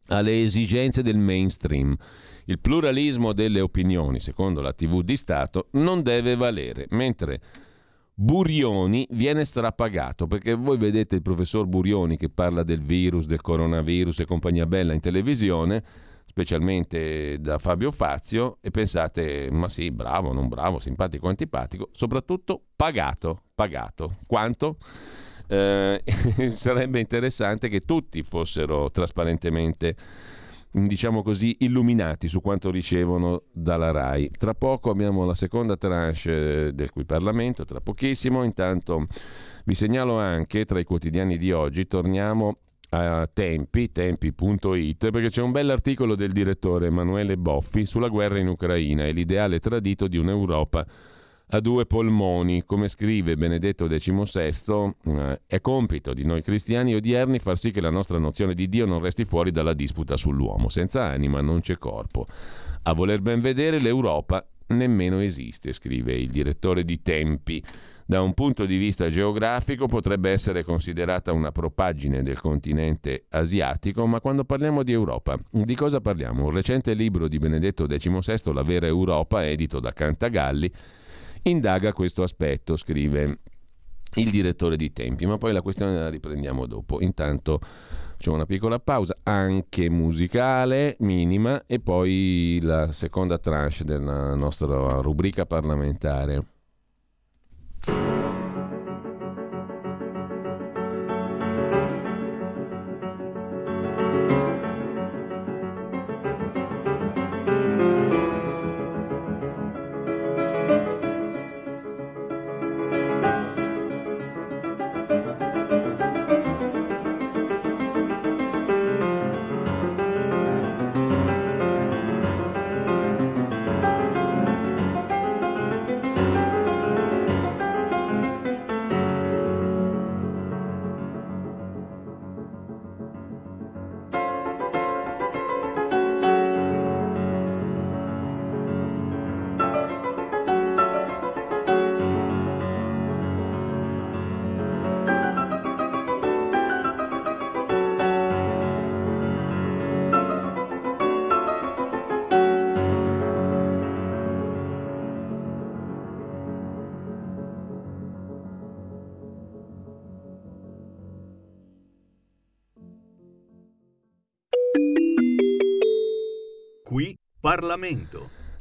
alle 0.06 0.40
esigenze 0.40 1.02
del 1.02 1.18
mainstream. 1.18 1.92
Il 2.44 2.60
pluralismo 2.60 3.32
delle 3.32 3.60
opinioni, 3.60 4.20
secondo 4.20 4.60
la 4.60 4.72
TV 4.72 5.02
di 5.02 5.16
Stato, 5.16 5.66
non 5.72 6.02
deve 6.02 6.36
valere, 6.36 6.86
mentre 6.90 7.40
Burioni 8.22 9.06
viene 9.12 9.46
strapagato 9.46 10.26
perché 10.26 10.52
voi 10.52 10.76
vedete 10.76 11.14
il 11.14 11.22
professor 11.22 11.64
Burioni 11.64 12.18
che 12.18 12.28
parla 12.28 12.62
del 12.62 12.82
virus, 12.82 13.24
del 13.24 13.40
coronavirus 13.40 14.20
e 14.20 14.26
compagnia 14.26 14.66
bella 14.66 14.92
in 14.92 15.00
televisione, 15.00 15.82
specialmente 16.26 17.40
da 17.40 17.56
Fabio 17.56 17.90
Fazio, 17.90 18.58
e 18.60 18.70
pensate, 18.70 19.48
ma 19.50 19.70
sì, 19.70 19.90
bravo, 19.90 20.34
non 20.34 20.48
bravo, 20.48 20.78
simpatico, 20.78 21.28
antipatico, 21.28 21.88
soprattutto 21.92 22.60
pagato, 22.76 23.44
pagato. 23.54 24.16
Quanto? 24.26 24.76
Eh, 25.46 26.02
sarebbe 26.52 27.00
interessante 27.00 27.70
che 27.70 27.80
tutti 27.80 28.22
fossero 28.22 28.90
trasparentemente 28.90 29.96
diciamo 30.70 31.22
così, 31.22 31.56
illuminati 31.60 32.28
su 32.28 32.40
quanto 32.40 32.70
ricevono 32.70 33.42
dalla 33.52 33.90
RAI. 33.90 34.30
Tra 34.38 34.54
poco 34.54 34.90
abbiamo 34.90 35.24
la 35.24 35.34
seconda 35.34 35.76
tranche 35.76 36.68
eh, 36.68 36.72
del 36.72 36.90
cui 36.90 37.04
Parlamento, 37.04 37.64
tra 37.64 37.80
pochissimo. 37.80 38.44
Intanto 38.44 39.06
vi 39.64 39.74
segnalo 39.74 40.18
anche 40.18 40.64
tra 40.64 40.78
i 40.78 40.84
quotidiani 40.84 41.38
di 41.38 41.52
oggi, 41.52 41.86
torniamo 41.86 42.58
a 42.90 43.28
Tempi, 43.32 43.92
tempi.it, 43.92 45.10
perché 45.10 45.30
c'è 45.30 45.42
un 45.42 45.52
bell'articolo 45.52 46.16
del 46.16 46.32
direttore 46.32 46.86
Emanuele 46.86 47.36
Boffi 47.36 47.86
sulla 47.86 48.08
guerra 48.08 48.38
in 48.38 48.48
Ucraina 48.48 49.04
e 49.04 49.12
l'ideale 49.12 49.60
tradito 49.60 50.08
di 50.08 50.16
un'Europa 50.16 50.84
a 51.50 51.60
due 51.60 51.86
polmoni. 51.86 52.64
Come 52.64 52.88
scrive 52.88 53.36
Benedetto 53.36 53.86
XVI, 53.86 54.94
eh, 55.06 55.40
è 55.46 55.60
compito 55.60 56.14
di 56.14 56.24
noi 56.24 56.42
cristiani 56.42 56.94
odierni 56.94 57.38
far 57.38 57.58
sì 57.58 57.70
che 57.70 57.80
la 57.80 57.90
nostra 57.90 58.18
nozione 58.18 58.54
di 58.54 58.68
Dio 58.68 58.86
non 58.86 59.00
resti 59.00 59.24
fuori 59.24 59.50
dalla 59.50 59.74
disputa 59.74 60.16
sull'uomo. 60.16 60.68
Senza 60.68 61.04
anima 61.04 61.40
non 61.40 61.60
c'è 61.60 61.78
corpo. 61.78 62.26
A 62.82 62.92
voler 62.92 63.20
ben 63.20 63.40
vedere 63.40 63.80
l'Europa 63.80 64.44
nemmeno 64.68 65.20
esiste, 65.20 65.72
scrive 65.72 66.14
il 66.14 66.30
direttore 66.30 66.84
di 66.84 67.02
Tempi. 67.02 67.62
Da 68.10 68.22
un 68.22 68.34
punto 68.34 68.66
di 68.66 68.76
vista 68.76 69.08
geografico 69.08 69.86
potrebbe 69.86 70.30
essere 70.30 70.64
considerata 70.64 71.30
una 71.30 71.52
propaggine 71.52 72.24
del 72.24 72.40
continente 72.40 73.26
asiatico, 73.28 74.04
ma 74.04 74.20
quando 74.20 74.42
parliamo 74.42 74.82
di 74.82 74.90
Europa, 74.90 75.38
di 75.48 75.76
cosa 75.76 76.00
parliamo? 76.00 76.46
Un 76.46 76.50
recente 76.50 76.92
libro 76.94 77.28
di 77.28 77.38
Benedetto 77.38 77.86
XVI, 77.86 78.52
La 78.52 78.62
vera 78.62 78.88
Europa, 78.88 79.46
edito 79.46 79.78
da 79.78 79.92
Cantagalli, 79.92 80.72
indaga 81.42 81.92
questo 81.92 82.22
aspetto, 82.22 82.76
scrive 82.76 83.38
il 84.14 84.30
direttore 84.30 84.76
di 84.76 84.92
Tempi, 84.92 85.26
ma 85.26 85.38
poi 85.38 85.52
la 85.52 85.62
questione 85.62 85.94
la 85.94 86.08
riprendiamo 86.08 86.66
dopo. 86.66 87.00
Intanto 87.00 87.60
facciamo 88.12 88.36
una 88.36 88.46
piccola 88.46 88.78
pausa, 88.78 89.16
anche 89.22 89.88
musicale, 89.88 90.96
minima, 91.00 91.62
e 91.66 91.80
poi 91.80 92.58
la 92.62 92.92
seconda 92.92 93.38
tranche 93.38 93.84
della 93.84 94.34
nostra 94.34 95.00
rubrica 95.00 95.46
parlamentare. 95.46 96.42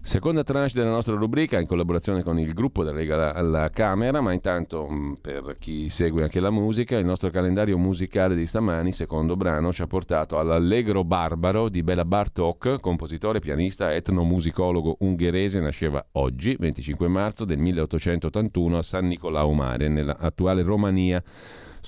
Seconda 0.09 0.43
tranche 0.43 0.73
della 0.73 0.89
nostra 0.89 1.13
rubrica 1.13 1.59
in 1.59 1.67
collaborazione 1.67 2.23
con 2.23 2.39
il 2.39 2.55
gruppo 2.55 2.83
della 2.83 2.97
Lega 2.97 3.31
alla 3.31 3.69
Camera, 3.69 4.21
ma 4.21 4.33
intanto 4.33 4.87
mm, 4.89 5.13
per 5.21 5.57
chi 5.59 5.87
segue 5.89 6.23
anche 6.23 6.39
la 6.39 6.49
musica, 6.49 6.97
il 6.97 7.05
nostro 7.05 7.29
calendario 7.29 7.77
musicale 7.77 8.33
di 8.33 8.47
stamani, 8.47 8.91
secondo 8.91 9.35
brano, 9.35 9.71
ci 9.71 9.83
ha 9.83 9.85
portato 9.85 10.39
all'Allegro 10.39 11.03
Barbaro 11.03 11.69
di 11.69 11.83
Bela 11.83 12.05
Bartok, 12.05 12.79
compositore, 12.79 13.39
pianista, 13.39 13.93
etnomusicologo 13.93 14.95
ungherese, 15.01 15.59
nasceva 15.59 16.03
oggi, 16.13 16.55
25 16.57 17.07
marzo 17.07 17.45
del 17.45 17.59
1881 17.59 18.77
a 18.79 18.81
San 18.81 19.05
Nicolao 19.05 19.53
Mare, 19.53 19.89
nell'attuale 19.89 20.63
Romania 20.63 21.21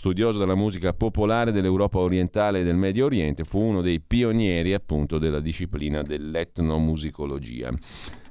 studioso 0.02 0.40
della 0.40 0.56
musica 0.56 0.94
popolare 0.94 1.52
dell'Europa 1.52 2.00
orientale 2.00 2.62
e 2.62 2.64
del 2.64 2.76
Medio 2.76 3.06
Oriente, 3.06 3.44
fu 3.44 3.60
uno 3.60 3.82
dei 3.82 4.00
pionieri 4.00 4.74
appunto 4.74 5.20
della 5.20 5.40
disciplina 5.40 6.02
dell'etnomusicologia. 6.02 7.72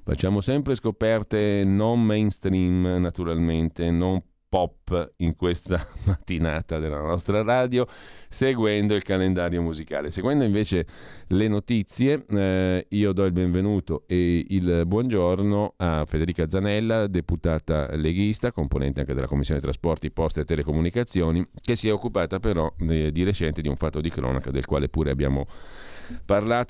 Facciamo 0.03 0.41
sempre 0.41 0.75
scoperte 0.75 1.63
non 1.63 2.05
mainstream, 2.05 2.97
naturalmente, 2.99 3.89
non 3.93 4.21
pop 4.51 5.13
in 5.19 5.37
questa 5.37 5.87
mattinata 6.05 6.81
della 6.81 7.01
nostra 7.01 7.43
radio, 7.43 7.87
seguendo 8.29 8.95
il 8.95 9.05
calendario 9.05 9.63
musicale. 9.63 10.11
Seguendo 10.11 10.45
invece 10.45 10.87
le 11.29 11.47
notizie, 11.47 12.27
eh, 12.29 12.85
io 12.89 13.13
do 13.13 13.25
il 13.25 13.33
benvenuto 13.33 14.03
e 14.07 14.45
il 14.49 14.83
buongiorno 14.87 15.75
a 15.77 16.05
Federica 16.05 16.51
Zanella, 16.51 17.07
deputata 17.07 17.95
leghista, 17.95 18.51
componente 18.51 19.01
anche 19.01 19.15
della 19.15 19.29
Commissione 19.29 19.61
Trasporti, 19.61 20.11
Poste 20.11 20.41
e 20.41 20.45
Telecomunicazioni, 20.45 21.47
che 21.61 21.77
si 21.77 21.89
è 21.89 21.93
occupata 21.93 22.41
però 22.41 22.71
eh, 22.89 23.13
di 23.13 23.23
recente 23.23 23.63
di 23.63 23.69
un 23.69 23.77
fatto 23.77 24.01
di 24.01 24.11
cronaca 24.11 24.51
del 24.51 24.67
quale 24.67 24.89
pure 24.89 25.13
abbiamo 25.13 25.47
parlato 25.47 25.90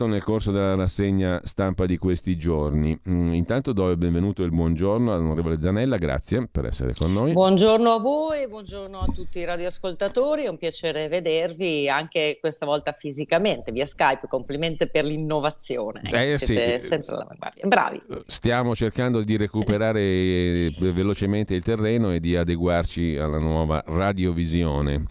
nel 0.06 0.22
corso 0.22 0.50
della 0.50 0.74
rassegna 0.74 1.40
stampa 1.44 1.86
di 1.86 1.96
questi 1.98 2.36
giorni. 2.36 2.98
Mm, 3.08 3.34
intanto 3.34 3.72
do 3.72 3.90
il 3.90 3.96
benvenuto 3.96 4.42
e 4.42 4.46
il 4.46 4.52
buongiorno 4.52 5.12
all'onorevole 5.12 5.60
Zanella, 5.60 5.96
grazie 5.96 6.48
per 6.50 6.66
essere 6.66 6.92
con 6.94 7.12
noi. 7.12 7.32
Buongiorno 7.32 7.92
a 7.92 7.98
voi, 7.98 8.48
buongiorno 8.48 8.98
a 8.98 9.06
tutti 9.14 9.38
i 9.38 9.44
radioascoltatori, 9.44 10.44
è 10.44 10.48
un 10.48 10.58
piacere 10.58 11.08
vedervi 11.08 11.88
anche 11.88 12.38
questa 12.40 12.66
volta 12.66 12.92
fisicamente 12.92 13.72
via 13.72 13.86
Skype, 13.86 14.26
complimenti 14.28 14.88
per 14.88 15.04
l'innovazione, 15.04 16.02
eh, 16.10 16.32
siete 16.32 16.78
sì. 16.78 16.86
sempre 16.86 17.14
all'avanguardia, 17.14 17.66
bravi. 17.66 17.98
Stiamo 18.26 18.74
cercando 18.74 19.22
di 19.22 19.36
recuperare 19.36 20.00
eh, 20.00 20.72
velocemente 20.78 21.54
il 21.54 21.62
terreno 21.62 22.12
e 22.12 22.20
di 22.20 22.36
adeguarci 22.36 23.16
alla 23.16 23.38
nuova 23.38 23.82
radiovisione. 23.86 25.04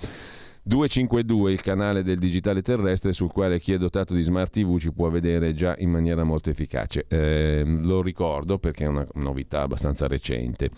252 0.64 1.52
il 1.52 1.62
canale 1.62 2.04
del 2.04 2.20
digitale 2.20 2.62
terrestre 2.62 3.14
sul 3.14 3.32
quale 3.32 3.60
chi 3.60 3.74
è 3.74 3.78
dotato 3.78 4.14
di 4.14 4.22
smart 4.22 4.52
TV 4.52 4.78
ci 4.78 4.92
può 4.92 5.10
vedere 5.10 5.54
già 5.54 5.76
in 5.78 5.90
maniera 5.90 6.24
molto 6.24 6.50
efficace. 6.50 7.06
Eh, 7.08 7.64
lo 7.66 8.02
ricordo 8.02 8.60
perché 8.60 8.84
è 8.84 8.88
una 8.88 9.06
novità 9.16 9.62
abbastanza 9.62 10.08
recente. 10.08 10.70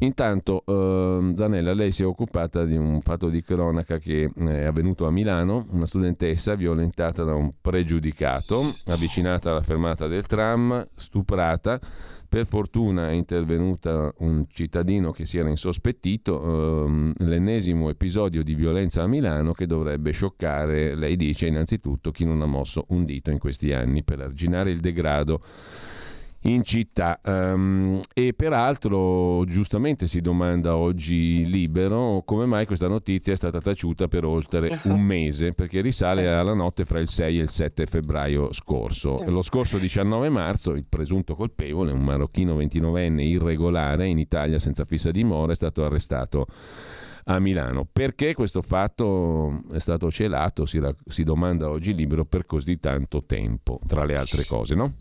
Intanto 0.00 0.64
eh, 0.66 1.32
Zanella, 1.36 1.72
lei 1.72 1.92
si 1.92 2.02
è 2.02 2.06
occupata 2.06 2.64
di 2.64 2.76
un 2.76 3.00
fatto 3.00 3.28
di 3.28 3.42
cronaca 3.42 3.98
che 3.98 4.30
è 4.34 4.64
avvenuto 4.64 5.06
a 5.06 5.10
Milano, 5.10 5.66
una 5.70 5.86
studentessa 5.86 6.54
violentata 6.54 7.22
da 7.22 7.34
un 7.34 7.52
pregiudicato, 7.60 8.74
avvicinata 8.86 9.50
alla 9.50 9.62
fermata 9.62 10.06
del 10.06 10.26
tram, 10.26 10.86
stuprata 10.94 11.80
per 12.30 12.46
fortuna 12.46 13.08
è 13.08 13.12
intervenuta 13.12 14.14
un 14.18 14.46
cittadino 14.48 15.10
che 15.10 15.26
si 15.26 15.36
era 15.36 15.48
insospettito, 15.48 16.84
ehm, 16.86 17.14
l'ennesimo 17.18 17.90
episodio 17.90 18.44
di 18.44 18.54
violenza 18.54 19.02
a 19.02 19.08
Milano 19.08 19.52
che 19.52 19.66
dovrebbe 19.66 20.12
scioccare, 20.12 20.94
lei 20.94 21.16
dice, 21.16 21.48
innanzitutto 21.48 22.12
chi 22.12 22.24
non 22.24 22.40
ha 22.40 22.46
mosso 22.46 22.84
un 22.90 23.04
dito 23.04 23.32
in 23.32 23.38
questi 23.38 23.72
anni 23.72 24.04
per 24.04 24.20
arginare 24.20 24.70
il 24.70 24.78
degrado 24.78 25.42
in 26.42 26.64
città. 26.64 27.20
Um, 27.24 28.00
e 28.14 28.32
peraltro, 28.32 29.44
giustamente 29.44 30.06
si 30.06 30.20
domanda 30.20 30.76
oggi 30.76 31.44
libero 31.46 32.22
come 32.24 32.46
mai 32.46 32.66
questa 32.66 32.88
notizia 32.88 33.32
è 33.32 33.36
stata 33.36 33.60
taciuta 33.60 34.08
per 34.08 34.24
oltre 34.24 34.68
uh-huh. 34.68 34.92
un 34.92 35.00
mese, 35.00 35.50
perché 35.50 35.80
risale 35.80 36.28
alla 36.32 36.54
notte 36.54 36.84
fra 36.84 37.00
il 37.00 37.08
6 37.08 37.38
e 37.38 37.42
il 37.42 37.50
7 37.50 37.86
febbraio 37.86 38.52
scorso. 38.52 39.16
Lo 39.26 39.42
scorso 39.42 39.78
19 39.78 40.28
marzo 40.28 40.72
il 40.72 40.84
presunto 40.88 41.34
colpevole, 41.34 41.92
un 41.92 42.02
marocchino 42.02 42.56
29enne 42.56 43.20
irregolare 43.20 44.06
in 44.06 44.18
Italia 44.18 44.58
senza 44.58 44.84
fissa 44.84 45.10
dimora, 45.10 45.52
è 45.52 45.56
stato 45.56 45.84
arrestato 45.84 46.46
a 47.24 47.38
Milano. 47.38 47.86
Perché 47.90 48.34
questo 48.34 48.62
fatto 48.62 49.62
è 49.72 49.78
stato 49.78 50.10
celato, 50.10 50.64
si, 50.64 50.80
si 51.06 51.22
domanda 51.22 51.68
oggi 51.68 51.94
libero, 51.94 52.24
per 52.24 52.46
così 52.46 52.78
tanto 52.78 53.24
tempo, 53.24 53.78
tra 53.86 54.04
le 54.04 54.14
altre 54.14 54.44
cose, 54.46 54.74
no? 54.74 54.94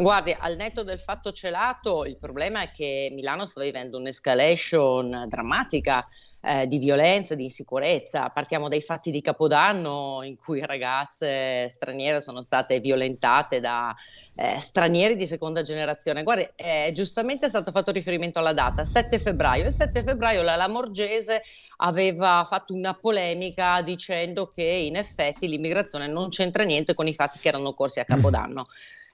Guardi, 0.00 0.34
al 0.38 0.56
netto 0.56 0.82
del 0.82 0.98
fatto 0.98 1.30
celato, 1.30 2.06
il 2.06 2.16
problema 2.16 2.62
è 2.62 2.70
che 2.70 3.10
Milano 3.12 3.44
sta 3.44 3.60
vivendo 3.60 3.98
un'escalation 3.98 5.26
drammatica 5.28 6.06
eh, 6.42 6.66
di 6.66 6.78
violenza, 6.78 7.34
di 7.34 7.42
insicurezza. 7.42 8.30
Partiamo 8.30 8.68
dai 8.68 8.80
fatti 8.80 9.10
di 9.10 9.20
Capodanno 9.20 10.20
in 10.22 10.36
cui 10.36 10.64
ragazze 10.64 11.68
straniere 11.68 12.22
sono 12.22 12.42
state 12.42 12.80
violentate 12.80 13.60
da 13.60 13.94
eh, 14.36 14.58
stranieri 14.58 15.16
di 15.16 15.26
seconda 15.26 15.60
generazione. 15.60 16.22
Guardi, 16.22 16.48
eh, 16.56 16.92
giustamente 16.94 17.44
è 17.46 17.48
stato 17.50 17.70
fatto 17.70 17.90
riferimento 17.90 18.38
alla 18.38 18.54
data, 18.54 18.86
7 18.86 19.18
febbraio. 19.18 19.66
Il 19.66 19.72
7 19.72 20.02
febbraio 20.02 20.40
la 20.40 20.56
Lamorgese 20.56 21.42
aveva 21.76 22.44
fatto 22.46 22.72
una 22.72 22.94
polemica 22.94 23.82
dicendo 23.82 24.46
che 24.46 24.62
in 24.62 24.96
effetti 24.96 25.46
l'immigrazione 25.46 26.06
non 26.06 26.30
c'entra 26.30 26.62
niente 26.62 26.94
con 26.94 27.06
i 27.06 27.12
fatti 27.12 27.38
che 27.38 27.48
erano 27.48 27.74
corsi 27.74 28.00
a 28.00 28.04
Capodanno. 28.04 28.66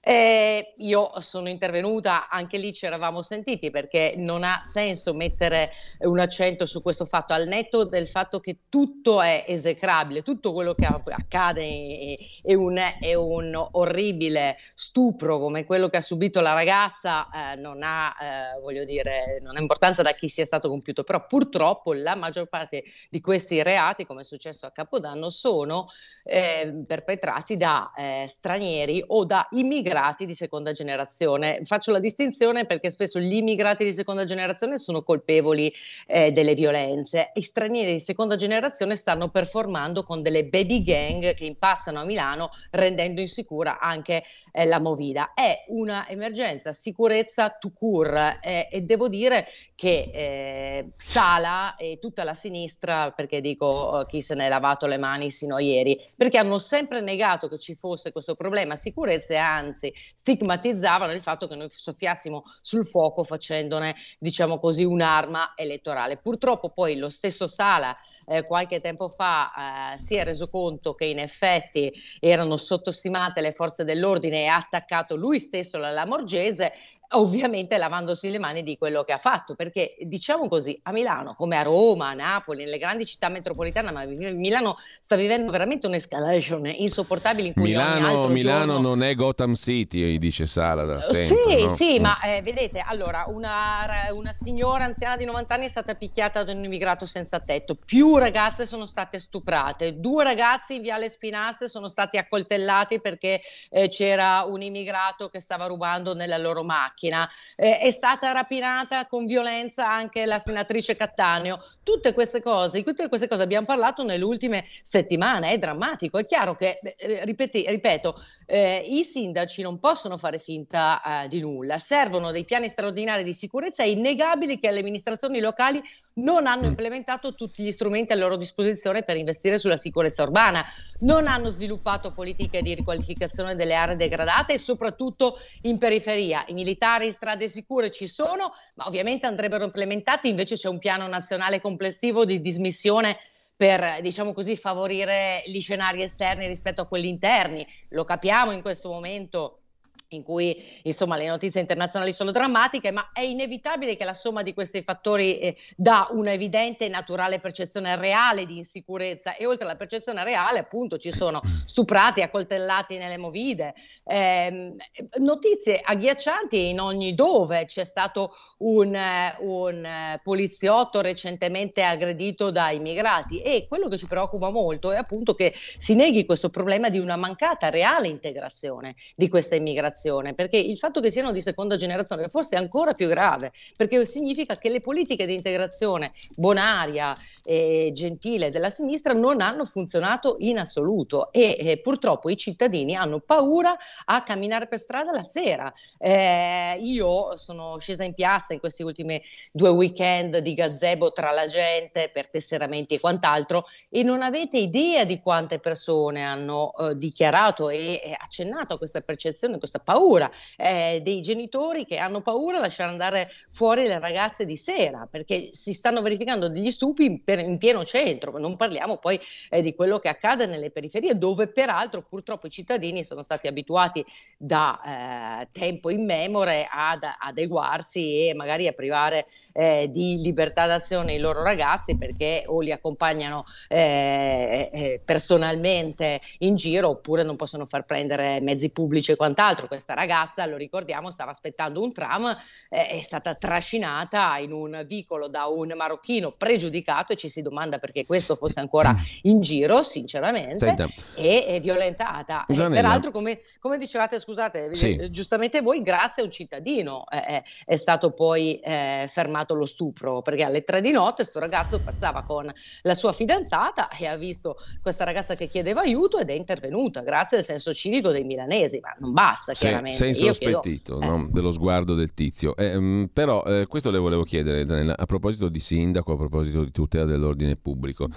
Eh, 0.08 0.72
io 0.76 1.20
sono 1.20 1.48
intervenuta, 1.48 2.28
anche 2.28 2.58
lì 2.58 2.72
ci 2.72 2.86
eravamo 2.86 3.22
sentiti 3.22 3.70
perché 3.70 4.14
non 4.16 4.44
ha 4.44 4.60
senso 4.62 5.12
mettere 5.12 5.72
un 5.98 6.20
accento 6.20 6.64
su 6.64 6.80
questo 6.80 7.04
fatto, 7.04 7.32
al 7.32 7.48
netto 7.48 7.82
del 7.82 8.06
fatto 8.06 8.38
che 8.38 8.58
tutto 8.68 9.20
è 9.20 9.44
esecrabile, 9.48 10.22
tutto 10.22 10.52
quello 10.52 10.74
che 10.74 10.86
accade 10.86 12.14
è, 12.40 12.54
un, 12.54 12.80
è 13.00 13.14
un, 13.14 13.68
orribile 13.72 14.56
stupro 14.76 15.40
come 15.40 15.64
quello 15.64 15.88
che 15.88 15.96
ha 15.96 16.00
subito 16.00 16.40
la 16.40 16.52
ragazza, 16.52 17.28
eh, 17.28 17.56
non, 17.56 17.82
ha, 17.82 18.14
eh, 18.20 18.60
voglio 18.60 18.84
dire, 18.84 19.40
non 19.42 19.56
ha 19.56 19.60
importanza 19.60 20.02
da 20.02 20.12
chi 20.12 20.28
sia 20.28 20.46
stato 20.46 20.68
compiuto, 20.68 21.02
però 21.02 21.26
purtroppo 21.26 21.92
la 21.92 22.14
maggior 22.14 22.46
parte 22.46 22.84
di 23.10 23.20
questi 23.20 23.60
reati, 23.60 24.06
come 24.06 24.20
è 24.20 24.24
successo 24.24 24.66
a 24.66 24.70
Capodanno, 24.70 25.30
sono 25.30 25.88
eh, 26.22 26.84
perpetrati 26.86 27.56
da 27.56 27.90
eh, 27.96 28.26
stranieri 28.28 29.02
o 29.04 29.24
da 29.24 29.48
immigrati 29.50 29.94
immigrati 29.96 30.26
di 30.26 30.34
seconda 30.34 30.72
generazione. 30.72 31.60
Faccio 31.64 31.90
la 31.90 31.98
distinzione 31.98 32.66
perché 32.66 32.90
spesso 32.90 33.18
gli 33.18 33.34
immigrati 33.34 33.84
di 33.84 33.94
seconda 33.94 34.24
generazione 34.24 34.78
sono 34.78 35.02
colpevoli 35.02 35.72
eh, 36.06 36.32
delle 36.32 36.54
violenze. 36.54 37.30
I 37.34 37.40
stranieri 37.40 37.92
di 37.92 38.00
seconda 38.00 38.36
generazione 38.36 38.94
stanno 38.94 39.30
performando 39.30 40.02
con 40.02 40.20
delle 40.20 40.44
baby 40.44 40.82
gang 40.82 41.34
che 41.34 41.44
impazzano 41.44 42.00
a 42.00 42.04
Milano 42.04 42.50
rendendo 42.72 43.20
insicura 43.22 43.78
anche 43.78 44.22
eh, 44.52 44.66
la 44.66 44.78
Movida. 44.78 45.32
È 45.32 45.64
una 45.68 46.06
emergenza 46.08 46.74
sicurezza 46.74 47.56
to 47.58 47.70
cure 47.70 48.38
eh, 48.42 48.68
e 48.70 48.82
devo 48.82 49.08
dire 49.08 49.46
che 49.74 50.10
eh, 50.12 50.90
Sala 50.96 51.74
e 51.76 51.98
tutta 51.98 52.22
la 52.22 52.34
sinistra, 52.34 53.12
perché 53.12 53.40
dico 53.40 53.66
oh, 53.66 54.04
chi 54.04 54.20
se 54.20 54.34
ne 54.34 54.46
è 54.46 54.48
lavato 54.48 54.86
le 54.86 54.98
mani 54.98 55.30
sino 55.30 55.56
a 55.56 55.60
ieri, 55.60 55.98
perché 56.14 56.36
hanno 56.36 56.58
sempre 56.58 57.00
negato 57.00 57.48
che 57.48 57.58
ci 57.58 57.74
fosse 57.74 58.12
questo 58.12 58.34
problema 58.34 58.76
sicurezza 58.76 59.32
e 59.32 59.38
anzi 59.38 59.85
anzi 59.86 59.94
stigmatizzavano 60.14 61.12
il 61.12 61.20
fatto 61.20 61.46
che 61.46 61.54
noi 61.54 61.68
soffiassimo 61.70 62.42
sul 62.60 62.86
fuoco 62.86 63.22
facendone, 63.22 63.94
diciamo 64.18 64.58
così, 64.58 64.84
un'arma 64.84 65.52
elettorale. 65.54 66.16
Purtroppo 66.16 66.70
poi 66.70 66.96
lo 66.96 67.08
stesso 67.08 67.46
Sala 67.46 67.96
eh, 68.26 68.44
qualche 68.44 68.80
tempo 68.80 69.08
fa 69.08 69.94
eh, 69.94 69.98
si 69.98 70.16
è 70.16 70.24
reso 70.24 70.48
conto 70.48 70.94
che 70.94 71.04
in 71.04 71.18
effetti 71.18 71.92
erano 72.20 72.56
sottostimate 72.56 73.40
le 73.40 73.52
forze 73.52 73.84
dell'ordine 73.84 74.42
e 74.42 74.46
ha 74.46 74.56
attaccato 74.56 75.16
lui 75.16 75.38
stesso 75.38 75.78
la 75.78 75.90
Lamorgese 75.90 76.72
ovviamente 77.10 77.78
lavandosi 77.78 78.30
le 78.30 78.38
mani 78.38 78.62
di 78.62 78.76
quello 78.76 79.04
che 79.04 79.12
ha 79.12 79.18
fatto, 79.18 79.54
perché 79.54 79.96
diciamo 80.00 80.48
così, 80.48 80.78
a 80.82 80.92
Milano, 80.92 81.34
come 81.34 81.56
a 81.56 81.62
Roma, 81.62 82.08
a 82.08 82.14
Napoli, 82.14 82.64
nelle 82.64 82.78
grandi 82.78 83.06
città 83.06 83.28
metropolitane, 83.28 83.90
ma 83.92 84.04
Milano 84.04 84.76
sta 85.00 85.14
vivendo 85.14 85.50
veramente 85.52 85.86
un'escalation 85.86 86.66
insopportabile 86.66 87.48
in 87.48 87.54
cui 87.54 87.62
Milano, 87.62 88.28
Milano 88.28 88.72
giorno... 88.72 88.88
non 88.88 89.02
è 89.02 89.14
Gotham 89.14 89.54
City, 89.54 90.18
dice 90.18 90.46
Sala 90.46 90.84
da 90.84 91.00
sempre, 91.00 91.56
Sì, 91.56 91.62
no? 91.62 91.68
sì, 91.68 91.98
mm. 91.98 92.02
ma 92.02 92.20
eh, 92.22 92.42
vedete, 92.42 92.82
allora, 92.84 93.24
una, 93.28 94.08
una, 94.12 94.32
signora 94.32 94.84
anziana 94.84 95.16
di 95.16 95.24
90 95.24 95.54
anni 95.54 95.64
è 95.66 95.68
stata 95.68 95.94
picchiata 95.94 96.42
da 96.42 96.52
un 96.52 96.64
immigrato 96.64 97.06
senza 97.06 97.38
tetto, 97.40 97.76
più 97.76 98.16
ragazze 98.16 98.66
sono 98.66 98.86
state 98.86 99.18
stuprate, 99.18 100.00
due 100.00 100.24
ragazzi 100.24 100.76
in 100.76 100.82
Viale 100.82 101.08
Spinasse 101.08 101.68
sono 101.68 101.88
stati 101.88 102.16
accoltellati 102.16 103.00
perché 103.00 103.40
eh, 103.70 103.88
c'era 103.88 104.44
un 104.48 104.62
immigrato 104.62 105.28
che 105.28 105.40
stava 105.40 105.66
rubando 105.66 106.14
nella 106.14 106.38
loro 106.38 106.62
macchina 106.62 106.94
macchina, 106.96 107.28
eh, 107.54 107.78
è 107.78 107.90
stata 107.90 108.32
rapinata 108.32 109.06
con 109.06 109.26
violenza 109.26 109.88
anche 109.88 110.24
la 110.24 110.38
senatrice 110.38 110.96
Cattaneo. 110.96 111.58
Tutte 111.82 112.12
queste 112.14 112.40
cose, 112.40 112.78
di 112.78 112.84
tutte 112.84 113.08
queste 113.08 113.28
cose 113.28 113.42
abbiamo 113.42 113.66
parlato 113.66 114.02
nelle 114.02 114.24
ultime 114.24 114.64
settimane, 114.82 115.50
è 115.50 115.58
drammatico, 115.58 116.18
è 116.18 116.24
chiaro 116.24 116.54
che, 116.54 116.78
eh, 116.80 117.24
ripeti, 117.24 117.66
ripeto, 117.68 118.14
eh, 118.46 118.82
i 118.86 119.04
sindaci 119.04 119.60
non 119.62 119.78
possono 119.78 120.16
fare 120.16 120.38
finta 120.38 121.24
eh, 121.24 121.28
di 121.28 121.40
nulla, 121.40 121.78
servono 121.78 122.30
dei 122.30 122.44
piani 122.44 122.68
straordinari 122.68 123.22
di 123.22 123.34
sicurezza, 123.34 123.82
è 123.82 123.86
innegabile 123.86 124.58
che 124.58 124.70
le 124.70 124.80
amministrazioni 124.80 125.40
locali 125.40 125.82
non 126.14 126.46
hanno 126.46 126.62
mm. 126.62 126.68
implementato 126.68 127.34
tutti 127.34 127.62
gli 127.62 127.72
strumenti 127.72 128.12
a 128.12 128.16
loro 128.16 128.36
disposizione 128.36 129.02
per 129.02 129.16
investire 129.16 129.58
sulla 129.58 129.76
sicurezza 129.76 130.22
urbana, 130.22 130.64
non 131.00 131.26
hanno 131.26 131.50
sviluppato 131.50 132.12
politiche 132.12 132.62
di 132.62 132.74
riqualificazione 132.74 133.54
delle 133.54 133.74
aree 133.74 133.96
degradate 133.96 134.54
e 134.54 134.58
soprattutto 134.58 135.38
in 135.62 135.76
periferia. 135.76 136.44
I 136.46 136.54
militari 136.54 136.85
militari 136.86 137.06
in 137.06 137.12
strade 137.12 137.48
sicure 137.48 137.90
ci 137.90 138.06
sono, 138.06 138.52
ma 138.74 138.86
ovviamente 138.86 139.26
andrebbero 139.26 139.64
implementati, 139.64 140.28
invece 140.28 140.54
c'è 140.54 140.68
un 140.68 140.78
piano 140.78 141.06
nazionale 141.08 141.60
complessivo 141.60 142.24
di 142.24 142.40
dismissione 142.40 143.18
per, 143.56 144.00
diciamo 144.00 144.32
così, 144.32 144.56
favorire 144.56 145.42
gli 145.46 145.60
scenari 145.60 146.02
esterni 146.02 146.46
rispetto 146.46 146.82
a 146.82 146.86
quelli 146.86 147.08
interni. 147.08 147.66
Lo 147.90 148.04
capiamo 148.04 148.52
in 148.52 148.62
questo 148.62 148.90
momento 148.90 149.62
in 150.08 150.22
cui 150.22 150.56
insomma 150.84 151.16
le 151.16 151.26
notizie 151.26 151.60
internazionali 151.60 152.12
sono 152.12 152.30
drammatiche, 152.30 152.90
ma 152.90 153.10
è 153.12 153.20
inevitabile 153.20 153.96
che 153.96 154.04
la 154.04 154.14
somma 154.14 154.42
di 154.42 154.54
questi 154.54 154.82
fattori 154.82 155.38
eh, 155.38 155.56
dà 155.76 156.06
una 156.10 156.32
evidente 156.32 156.84
e 156.84 156.88
naturale 156.88 157.40
percezione 157.40 157.96
reale 157.96 158.46
di 158.46 158.56
insicurezza. 158.56 159.34
E 159.34 159.46
oltre 159.46 159.64
alla 159.64 159.76
percezione 159.76 160.22
reale 160.24 160.58
appunto 160.58 160.98
ci 160.98 161.10
sono 161.10 161.40
stuprati, 161.64 162.22
accoltellati 162.22 162.96
nelle 162.96 163.16
movide, 163.16 163.74
eh, 164.04 164.74
notizie 165.18 165.80
agghiaccianti 165.82 166.68
in 166.68 166.80
ogni 166.80 167.14
dove, 167.14 167.64
c'è 167.64 167.84
stato 167.84 168.34
un, 168.58 168.96
un 169.40 170.20
poliziotto 170.22 171.00
recentemente 171.00 171.82
aggredito 171.82 172.50
da 172.50 172.70
immigrati 172.70 173.40
e 173.40 173.66
quello 173.68 173.88
che 173.88 173.96
ci 173.96 174.06
preoccupa 174.06 174.50
molto 174.50 174.92
è 174.92 174.96
appunto 174.96 175.34
che 175.34 175.52
si 175.54 175.94
neghi 175.94 176.24
questo 176.24 176.50
problema 176.50 176.88
di 176.88 176.98
una 176.98 177.16
mancata 177.16 177.70
reale 177.70 178.08
integrazione 178.08 178.94
di 179.14 179.28
questa 179.28 179.54
immigrazione 179.54 179.95
generazione, 179.96 180.34
perché 180.34 180.58
il 180.58 180.76
fatto 180.76 181.00
che 181.00 181.10
siano 181.10 181.32
di 181.32 181.40
seconda 181.40 181.76
generazione 181.76 182.28
forse 182.28 182.56
è 182.56 182.58
ancora 182.58 182.92
più 182.92 183.08
grave, 183.08 183.52
perché 183.76 184.04
significa 184.04 184.56
che 184.58 184.68
le 184.68 184.80
politiche 184.80 185.26
di 185.26 185.34
integrazione 185.34 186.12
bonaria 186.34 187.16
e 187.42 187.90
gentile 187.94 188.50
della 188.50 188.70
sinistra 188.70 189.14
non 189.14 189.40
hanno 189.40 189.64
funzionato 189.64 190.36
in 190.40 190.58
assoluto 190.58 191.32
e 191.32 191.56
eh, 191.58 191.78
purtroppo 191.78 192.28
i 192.28 192.36
cittadini 192.36 192.94
hanno 192.94 193.20
paura 193.20 193.74
a 194.04 194.22
camminare 194.22 194.68
per 194.68 194.78
strada 194.78 195.12
la 195.12 195.24
sera. 195.24 195.72
Eh, 195.98 196.78
io 196.80 197.36
sono 197.38 197.78
scesa 197.78 198.04
in 198.04 198.14
piazza 198.14 198.52
in 198.52 198.60
questi 198.60 198.82
ultimi 198.82 199.20
due 199.50 199.70
weekend 199.70 200.38
di 200.38 200.54
gazebo 200.54 201.12
tra 201.12 201.30
la 201.30 201.46
gente 201.46 202.10
per 202.12 202.28
tesseramenti 202.28 202.94
e 202.94 203.00
quant'altro 203.00 203.64
e 203.88 204.02
non 204.02 204.22
avete 204.22 204.58
idea 204.58 205.04
di 205.04 205.20
quante 205.20 205.58
persone 205.58 206.22
hanno 206.22 206.74
eh, 206.76 206.96
dichiarato 206.96 207.70
e, 207.70 208.00
e 208.02 208.16
accennato 208.18 208.74
a 208.74 208.78
questa 208.78 209.00
percezione, 209.00 209.58
questa 209.58 209.78
paura, 209.86 210.28
eh, 210.56 211.00
dei 211.04 211.20
genitori 211.20 211.86
che 211.86 211.98
hanno 211.98 212.20
paura 212.20 212.58
a 212.58 212.60
lasciare 212.60 212.90
andare 212.90 213.28
fuori 213.50 213.86
le 213.86 214.00
ragazze 214.00 214.44
di 214.44 214.56
sera 214.56 215.06
perché 215.08 215.50
si 215.52 215.72
stanno 215.72 216.02
verificando 216.02 216.48
degli 216.48 216.72
stupi 216.72 217.04
in, 217.04 217.20
in 217.38 217.56
pieno 217.56 217.84
centro, 217.84 218.36
non 218.36 218.56
parliamo 218.56 218.96
poi 218.96 219.20
eh, 219.48 219.62
di 219.62 219.76
quello 219.76 220.00
che 220.00 220.08
accade 220.08 220.46
nelle 220.46 220.72
periferie 220.72 221.16
dove 221.16 221.46
peraltro 221.46 222.02
purtroppo 222.02 222.48
i 222.48 222.50
cittadini 222.50 223.04
sono 223.04 223.22
stati 223.22 223.46
abituati 223.46 224.04
da 224.36 225.42
eh, 225.42 225.48
tempo 225.52 225.88
immemore 225.90 226.66
ad 226.68 227.06
adeguarsi 227.20 228.26
e 228.26 228.34
magari 228.34 228.66
a 228.66 228.72
privare 228.72 229.24
eh, 229.52 229.88
di 229.88 230.20
libertà 230.20 230.66
d'azione 230.66 231.14
i 231.14 231.20
loro 231.20 231.44
ragazzi 231.44 231.96
perché 231.96 232.42
o 232.46 232.58
li 232.58 232.72
accompagnano 232.72 233.44
eh, 233.68 234.68
eh, 234.72 235.00
personalmente 235.04 236.20
in 236.38 236.56
giro 236.56 236.88
oppure 236.88 237.22
non 237.22 237.36
possono 237.36 237.64
far 237.66 237.84
prendere 237.84 238.40
mezzi 238.40 238.70
pubblici 238.70 239.12
e 239.12 239.16
quant'altro 239.16 239.68
questa 239.76 239.94
ragazza, 239.94 240.46
lo 240.46 240.56
ricordiamo, 240.56 241.10
stava 241.10 241.30
aspettando 241.30 241.82
un 241.82 241.92
tram, 241.92 242.36
eh, 242.68 242.88
è 242.88 243.00
stata 243.02 243.34
trascinata 243.34 244.38
in 244.38 244.52
un 244.52 244.84
vicolo 244.86 245.28
da 245.28 245.46
un 245.46 245.72
marocchino 245.76 246.32
pregiudicato 246.32 247.12
e 247.12 247.16
ci 247.16 247.28
si 247.28 247.42
domanda 247.42 247.78
perché 247.78 248.06
questo 248.06 248.36
fosse 248.36 248.60
ancora 248.60 248.92
mm. 248.92 248.96
in 249.22 249.40
giro, 249.42 249.82
sinceramente, 249.82 250.64
Senta. 250.64 250.86
e 251.14 251.44
è 251.44 251.60
violentata. 251.60 252.46
E 252.46 252.54
peraltro, 252.54 253.10
come, 253.10 253.38
come, 253.60 253.78
dicevate, 253.78 254.18
scusate, 254.18 254.74
sì. 254.74 254.96
Eh, 254.96 255.10
giustamente 255.10 255.60
voi, 255.60 255.82
grazie 255.82 256.22
a 256.22 256.24
un 256.24 256.30
cittadino 256.30 257.04
eh, 257.10 257.42
è 257.64 257.76
stato 257.76 258.12
poi 258.12 258.58
eh, 258.60 259.06
fermato 259.08 259.54
lo 259.54 259.66
stupro, 259.66 260.22
perché 260.22 260.42
alle 260.42 260.64
tre 260.64 260.80
di 260.80 260.90
notte 260.90 261.16
questo 261.16 261.38
ragazzo 261.38 261.80
passava 261.80 262.22
con 262.22 262.50
la 262.82 262.94
sua 262.94 263.12
fidanzata 263.12 263.88
e 263.88 264.06
ha 264.06 264.16
visto 264.16 264.56
questa 264.80 265.04
ragazza 265.04 265.34
che 265.34 265.46
chiedeva 265.46 265.82
aiuto 265.82 266.18
ed 266.18 266.30
è 266.30 266.32
intervenuta, 266.32 267.00
grazie 267.00 267.38
al 267.38 267.44
senso 267.44 267.74
civico 267.74 268.10
dei 268.10 268.24
milanesi, 268.24 268.80
ma 268.80 268.94
non 268.98 269.12
basta 269.12 269.52
chiaramente. 269.68 269.96
Sei 269.96 270.08
insospettito 270.08 270.98
chiedo... 270.98 271.16
no? 271.16 271.28
dello 271.30 271.50
sguardo 271.50 271.94
del 271.94 272.14
tizio. 272.14 272.56
Eh, 272.56 272.78
mm, 272.78 273.04
però 273.12 273.42
eh, 273.44 273.66
questo 273.66 273.90
le 273.90 273.98
volevo 273.98 274.22
chiedere, 274.22 274.66
Zanella, 274.66 274.96
a 274.96 275.06
proposito 275.06 275.48
di 275.48 275.60
sindaco, 275.60 276.12
a 276.12 276.16
proposito 276.16 276.64
di 276.64 276.70
tutela 276.70 277.04
dell'ordine 277.04 277.56
pubblico. 277.56 278.08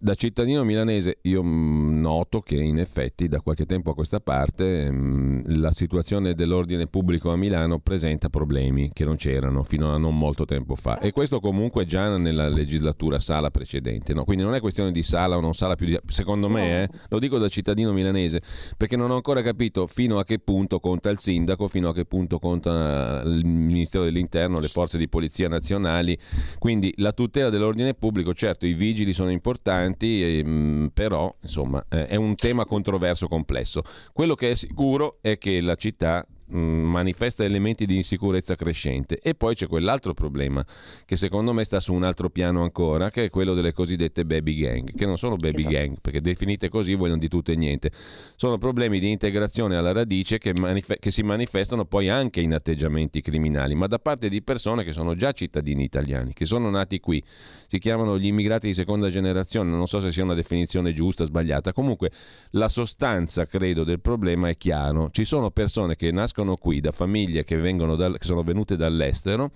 Da 0.00 0.14
cittadino 0.14 0.62
milanese 0.62 1.18
io 1.22 1.42
mm, 1.42 2.00
noto 2.00 2.40
che 2.40 2.54
in 2.54 2.78
effetti 2.78 3.26
da 3.26 3.40
qualche 3.40 3.66
tempo 3.66 3.90
a 3.90 3.94
questa 3.94 4.20
parte 4.20 4.88
mm, 4.92 5.40
la 5.46 5.72
situazione 5.72 6.34
dell'ordine 6.34 6.86
pubblico 6.86 7.32
a 7.32 7.36
Milano 7.36 7.80
presenta 7.80 8.28
problemi 8.28 8.90
che 8.92 9.04
non 9.04 9.16
c'erano 9.16 9.64
fino 9.64 9.92
a 9.92 9.98
non 9.98 10.16
molto 10.16 10.44
tempo 10.44 10.76
fa. 10.76 11.00
E 11.00 11.10
questo 11.10 11.40
comunque 11.40 11.84
già 11.84 12.16
nella 12.16 12.48
legislatura 12.48 13.18
sala 13.18 13.50
precedente, 13.50 14.14
no? 14.14 14.22
quindi 14.22 14.44
non 14.44 14.54
è 14.54 14.60
questione 14.60 14.92
di 14.92 15.02
sala 15.02 15.36
o 15.36 15.40
non 15.40 15.54
sala 15.54 15.74
più 15.74 15.86
di... 15.86 15.98
secondo 16.06 16.48
me, 16.48 16.84
eh, 16.84 16.88
lo 17.08 17.18
dico 17.18 17.38
da 17.38 17.48
cittadino 17.48 17.92
milanese, 17.92 18.40
perché 18.76 18.94
non 18.94 19.10
ho 19.10 19.16
ancora 19.16 19.42
capito 19.42 19.88
fino 19.88 20.20
a 20.20 20.24
che 20.24 20.38
punto 20.38 20.78
conta 20.78 21.10
il 21.10 21.18
sindaco, 21.18 21.66
fino 21.66 21.88
a 21.88 21.92
che 21.92 22.04
punto 22.04 22.38
conta 22.38 23.22
il 23.24 23.44
Ministero 23.44 24.04
dell'Interno, 24.04 24.60
le 24.60 24.68
forze 24.68 24.96
di 24.96 25.08
polizia 25.08 25.48
nazionali, 25.48 26.16
quindi 26.60 26.94
la 26.98 27.10
tutela 27.10 27.50
dell'ordine 27.50 27.94
pubblico, 27.94 28.32
certo 28.32 28.64
i 28.64 28.74
vigili 28.74 29.12
sono 29.12 29.30
importanti, 29.32 29.86
importanti, 29.88 30.38
ehm, 30.38 30.90
però 30.92 31.34
insomma 31.40 31.84
eh, 31.88 32.06
è 32.06 32.16
un 32.16 32.34
tema 32.34 32.64
controverso, 32.64 33.28
complesso. 33.28 33.82
Quello 34.12 34.34
che 34.34 34.50
è 34.50 34.54
sicuro 34.54 35.18
è 35.20 35.38
che 35.38 35.60
la 35.60 35.74
città 35.74 36.26
manifesta 36.50 37.44
elementi 37.44 37.86
di 37.86 37.96
insicurezza 37.96 38.54
crescente. 38.56 39.18
E 39.20 39.34
poi 39.34 39.54
c'è 39.54 39.66
quell'altro 39.66 40.14
problema 40.14 40.64
che 41.04 41.16
secondo 41.16 41.52
me 41.52 41.64
sta 41.64 41.80
su 41.80 41.92
un 41.92 42.02
altro 42.02 42.30
piano 42.30 42.62
ancora, 42.62 43.10
che 43.10 43.24
è 43.24 43.30
quello 43.30 43.54
delle 43.54 43.72
cosiddette 43.72 44.24
baby 44.24 44.54
gang, 44.54 44.94
che 44.94 45.06
non 45.06 45.18
sono 45.18 45.36
baby 45.36 45.58
esatto. 45.58 45.76
gang, 45.76 45.96
perché 46.00 46.20
definite 46.20 46.68
così 46.68 46.94
vogliono 46.94 47.18
di 47.18 47.28
tutto 47.28 47.52
e 47.52 47.56
niente. 47.56 47.90
Sono 48.36 48.58
problemi 48.58 48.98
di 48.98 49.10
integrazione 49.10 49.76
alla 49.76 49.92
radice 49.92 50.38
che, 50.38 50.52
manif- 50.54 50.98
che 50.98 51.10
si 51.10 51.22
manifestano 51.22 51.84
poi 51.84 52.08
anche 52.08 52.40
in 52.40 52.54
atteggiamenti 52.54 53.20
criminali, 53.20 53.74
ma 53.74 53.86
da 53.86 53.98
parte 53.98 54.28
di 54.28 54.42
persone 54.42 54.84
che 54.84 54.92
sono 54.92 55.14
già 55.14 55.32
cittadini 55.32 55.84
italiani, 55.84 56.32
che 56.32 56.46
sono 56.46 56.70
nati 56.70 57.00
qui. 57.00 57.22
Si 57.66 57.78
chiamano 57.78 58.18
gli 58.18 58.26
immigrati 58.26 58.68
di 58.68 58.74
seconda 58.74 59.10
generazione, 59.10 59.70
non 59.70 59.86
so 59.86 60.00
se 60.00 60.10
sia 60.10 60.24
una 60.24 60.34
definizione 60.34 60.92
giusta 60.92 61.22
o 61.22 61.26
sbagliata. 61.26 61.72
Comunque 61.72 62.10
la 62.50 62.68
sostanza, 62.68 63.44
credo, 63.44 63.84
del 63.84 64.00
problema 64.00 64.48
è 64.48 64.56
chiaro. 64.56 65.10
Ci 65.10 65.24
sono 65.24 65.50
persone 65.50 65.94
che 65.94 66.10
nascono 66.10 66.37
nascono 66.38 66.56
qui 66.56 66.80
da 66.80 66.92
famiglie 66.92 67.44
che, 67.44 67.56
dal, 67.96 68.18
che 68.18 68.24
sono 68.24 68.42
venute 68.42 68.76
dall'estero, 68.76 69.50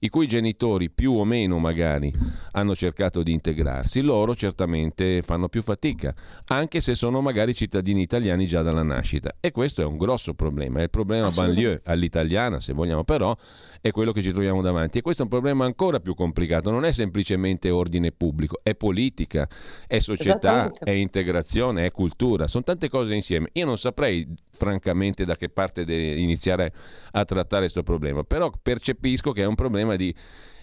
i 0.00 0.08
cui 0.08 0.26
genitori 0.26 0.90
più 0.90 1.12
o 1.12 1.24
meno 1.24 1.58
magari 1.58 2.12
hanno 2.52 2.74
cercato 2.74 3.22
di 3.22 3.32
integrarsi, 3.32 4.00
loro 4.00 4.34
certamente 4.34 5.22
fanno 5.22 5.48
più 5.48 5.62
fatica, 5.62 6.14
anche 6.46 6.80
se 6.80 6.94
sono 6.94 7.20
magari 7.20 7.54
cittadini 7.54 8.02
italiani 8.02 8.46
già 8.46 8.62
dalla 8.62 8.82
nascita. 8.82 9.36
E 9.40 9.50
questo 9.50 9.82
è 9.82 9.84
un 9.84 9.96
grosso 9.96 10.34
problema, 10.34 10.80
è 10.80 10.82
il 10.84 10.90
problema 10.90 11.28
banlieue 11.28 11.80
all'italiana 11.84 12.60
se 12.60 12.72
vogliamo, 12.72 13.04
però 13.04 13.36
è 13.80 13.90
quello 13.90 14.12
che 14.12 14.22
ci 14.22 14.32
troviamo 14.32 14.60
davanti. 14.60 14.98
E 14.98 15.02
questo 15.02 15.22
è 15.22 15.24
un 15.24 15.30
problema 15.30 15.64
ancora 15.64 16.00
più 16.00 16.14
complicato, 16.14 16.70
non 16.70 16.84
è 16.84 16.92
semplicemente 16.92 17.70
ordine 17.70 18.12
pubblico, 18.12 18.60
è 18.62 18.74
politica, 18.74 19.48
è 19.86 19.98
società, 19.98 20.72
è 20.72 20.90
integrazione, 20.90 21.86
è 21.86 21.90
cultura, 21.90 22.48
sono 22.48 22.64
tante 22.64 22.88
cose 22.88 23.14
insieme. 23.14 23.48
Io 23.52 23.66
non 23.66 23.78
saprei 23.78 24.26
francamente 24.50 25.24
da 25.24 25.36
che 25.36 25.48
parte 25.48 25.82
iniziare 25.82 26.72
a 27.12 27.24
trattare 27.24 27.62
questo 27.62 27.82
problema, 27.84 28.24
però 28.24 28.50
percepisco 28.60 29.30
che 29.30 29.42
è 29.42 29.46
un 29.46 29.54
problema 29.54 29.87
di 29.96 30.14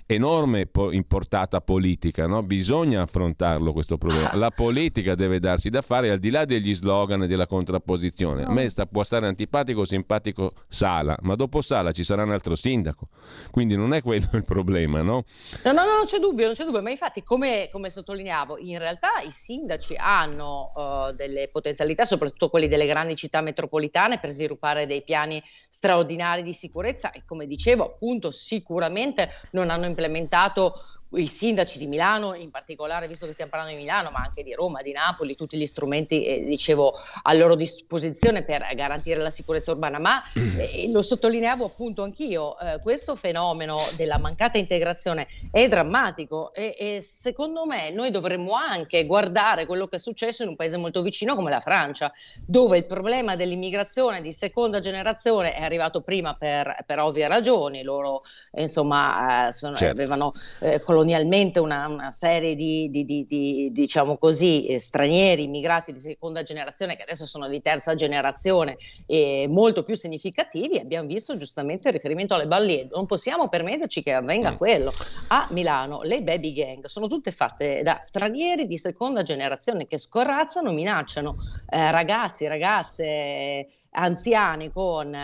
enorme 0.08 0.68
po- 0.68 0.92
importata 0.92 1.62
politica, 1.62 2.28
no? 2.28 2.44
bisogna 2.44 3.02
affrontarlo 3.02 3.74
questo 3.74 3.98
problema. 3.98 4.36
La 4.36 4.52
politica 4.52 5.16
deve 5.16 5.40
darsi 5.40 5.70
da 5.70 5.82
fare 5.82 6.12
al 6.12 6.20
di 6.20 6.30
là 6.30 6.46
degli 6.46 6.76
slogan 6.76 7.24
e 7.24 7.28
della 7.28 7.48
contrapposizione. 7.48 8.44
A 8.44 8.54
me 8.54 8.70
sta, 8.70 8.86
può 8.86 9.04
stare 9.04 9.26
antipatico 9.26 9.82
o 9.82 9.86
simpatico 9.86 10.54
Sala, 10.68 11.18
ma 11.22 11.36
dopo 11.36 11.62
Sala 11.62 11.92
ci 11.92 12.04
sarà 12.04 12.24
un 12.24 12.32
altro 12.32 12.56
sindaco, 12.56 13.08
quindi 13.50 13.76
non 13.76 13.94
è 13.94 14.02
quello 14.02 14.30
il 14.34 14.46
problema. 14.46 15.02
No, 15.02 15.26
no, 15.64 15.72
no, 15.72 15.86
no 15.86 15.96
non 15.96 16.06
c'è 16.06 16.20
dubbio, 16.20 16.46
non 16.46 16.54
c'è 16.54 16.66
dubbio, 16.66 16.82
ma 16.82 16.92
infatti 16.92 17.24
come, 17.24 17.68
come 17.72 17.90
sottolineavo, 17.90 18.60
in 18.60 18.78
realtà 18.78 19.22
i 19.26 19.32
sindaci 19.32 19.96
hanno 19.98 20.72
uh, 20.76 21.14
delle 21.14 21.50
potenzialità, 21.52 22.06
soprattutto 22.06 22.50
quelli 22.50 22.68
delle 22.68 22.86
grandi 22.86 23.16
città 23.16 23.42
metropolitane, 23.42 24.20
per 24.20 24.30
sviluppare 24.30 24.86
dei 24.86 25.04
piani 25.04 25.42
straordinari 25.44 26.44
di 26.44 26.54
sicurezza 26.54 27.12
e 27.12 27.24
come 27.26 27.48
dicevo 27.48 27.86
appunto 27.86 28.30
sicuramente 28.30 29.30
non 29.52 29.70
hanno 29.70 29.86
implementato 29.96 30.74
i 31.16 31.28
sindaci 31.28 31.80
di 31.80 31.88
Milano, 31.88 32.34
in 32.34 32.50
particolare 32.50 33.08
visto 33.08 33.26
che 33.26 33.34
stiamo 33.34 33.52
parlando 33.52 33.76
di 33.76 33.82
Milano, 33.82 34.12
ma 34.12 34.20
anche 34.20 34.44
di 34.44 34.54
Roma, 34.54 34.82
di 34.82 34.92
Napoli, 34.92 35.36
tutti 35.36 35.58
gli 35.58 35.66
strumenti, 35.66 36.26
eh, 36.26 36.44
dicevo, 36.44 36.94
a 37.24 37.34
loro 37.34 37.56
disposizione 37.56 38.44
per 38.44 38.66
garantire 38.76 39.22
la 39.22 39.30
sicurezza 39.30 39.72
urbana, 39.72 40.00
ma 40.00 40.22
eh, 40.34 40.90
lo 40.92 41.02
sottolineavo 41.02 41.66
appunto 41.66 42.04
anch'io, 42.04 42.58
eh, 42.60 42.80
questo 42.82 43.16
fenomeno 43.16 43.80
della 43.96 44.18
mancata 44.18 44.58
integrazione 44.58 45.28
è 45.52 45.68
drammatico 45.68 46.54
e, 46.54 46.76
e, 46.78 47.02
secondo 47.02 47.66
me 47.66 47.92
noi 47.92 48.12
dovremmo 48.12 48.54
anche 48.54 49.06
guardare 49.06 49.66
quello 49.66 49.88
che 49.88 49.96
è 49.98 50.00
successo 50.00 50.44
in 50.44 50.50
un 50.50 50.56
paese 50.56 50.78
molto 50.78 51.02
vicino 51.02 51.36
come 51.36 51.50
la 51.50 51.60
Francia, 51.60 52.12
dove 52.46 52.78
il 52.78 52.86
problema 52.86 53.36
dell'immigrazione 53.36 54.22
di 54.22 54.32
seconda 54.32 54.80
generazione 54.80 55.54
è 55.54 55.62
arrivato 55.62 56.02
prima 56.02 56.36
per, 56.36 56.84
per 56.86 57.00
ovvie 57.00 57.28
ragioni, 57.28 57.84
loro 57.84 58.22
insomma 58.54 59.48
eh, 59.48 59.54
sono, 59.54 59.76
certo. 59.76 59.94
avevano 59.94 60.34
eh, 60.60 60.82
colonizzato 60.82 61.04
colonialmente 61.06 61.60
una, 61.60 61.88
una 61.88 62.10
serie 62.10 62.56
di, 62.56 62.90
di, 62.90 63.06
di, 63.06 63.26
di, 63.26 63.70
diciamo 63.72 64.18
così, 64.18 64.66
eh, 64.66 64.80
stranieri, 64.80 65.44
immigrati 65.44 65.94
di 65.94 66.00
seconda 66.00 66.42
generazione 66.42 66.96
che 66.96 67.04
adesso 67.04 67.28
sono 67.28 67.48
di 67.48 67.62
terza 67.62 67.94
generazione 67.94 68.76
e 69.06 69.46
molto 69.48 69.84
più 69.84 69.96
significativi, 69.96 70.80
abbiamo 70.80 71.08
visto 71.08 71.36
giustamente 71.36 71.90
il 71.90 71.94
riferimento 71.94 72.34
alle 72.34 72.48
ballie. 72.48 72.88
Non 72.92 73.06
possiamo 73.06 73.48
permetterci 73.50 74.02
che 74.02 74.14
avvenga 74.14 74.54
mm. 74.54 74.58
quello. 74.58 74.92
A 75.28 75.48
Milano 75.52 76.02
le 76.02 76.24
baby 76.24 76.54
gang 76.54 76.86
sono 76.86 77.08
tutte 77.08 77.32
fatte 77.32 77.84
da 77.84 78.00
stranieri 78.02 78.66
di 78.66 78.78
seconda 78.80 79.22
generazione 79.22 79.86
che 79.86 80.00
scorrazzano, 80.00 80.72
minacciano 80.72 81.36
eh, 81.70 81.92
ragazzi, 81.92 82.48
ragazze 82.48 83.68
anziani 83.96 84.72
con, 84.72 85.16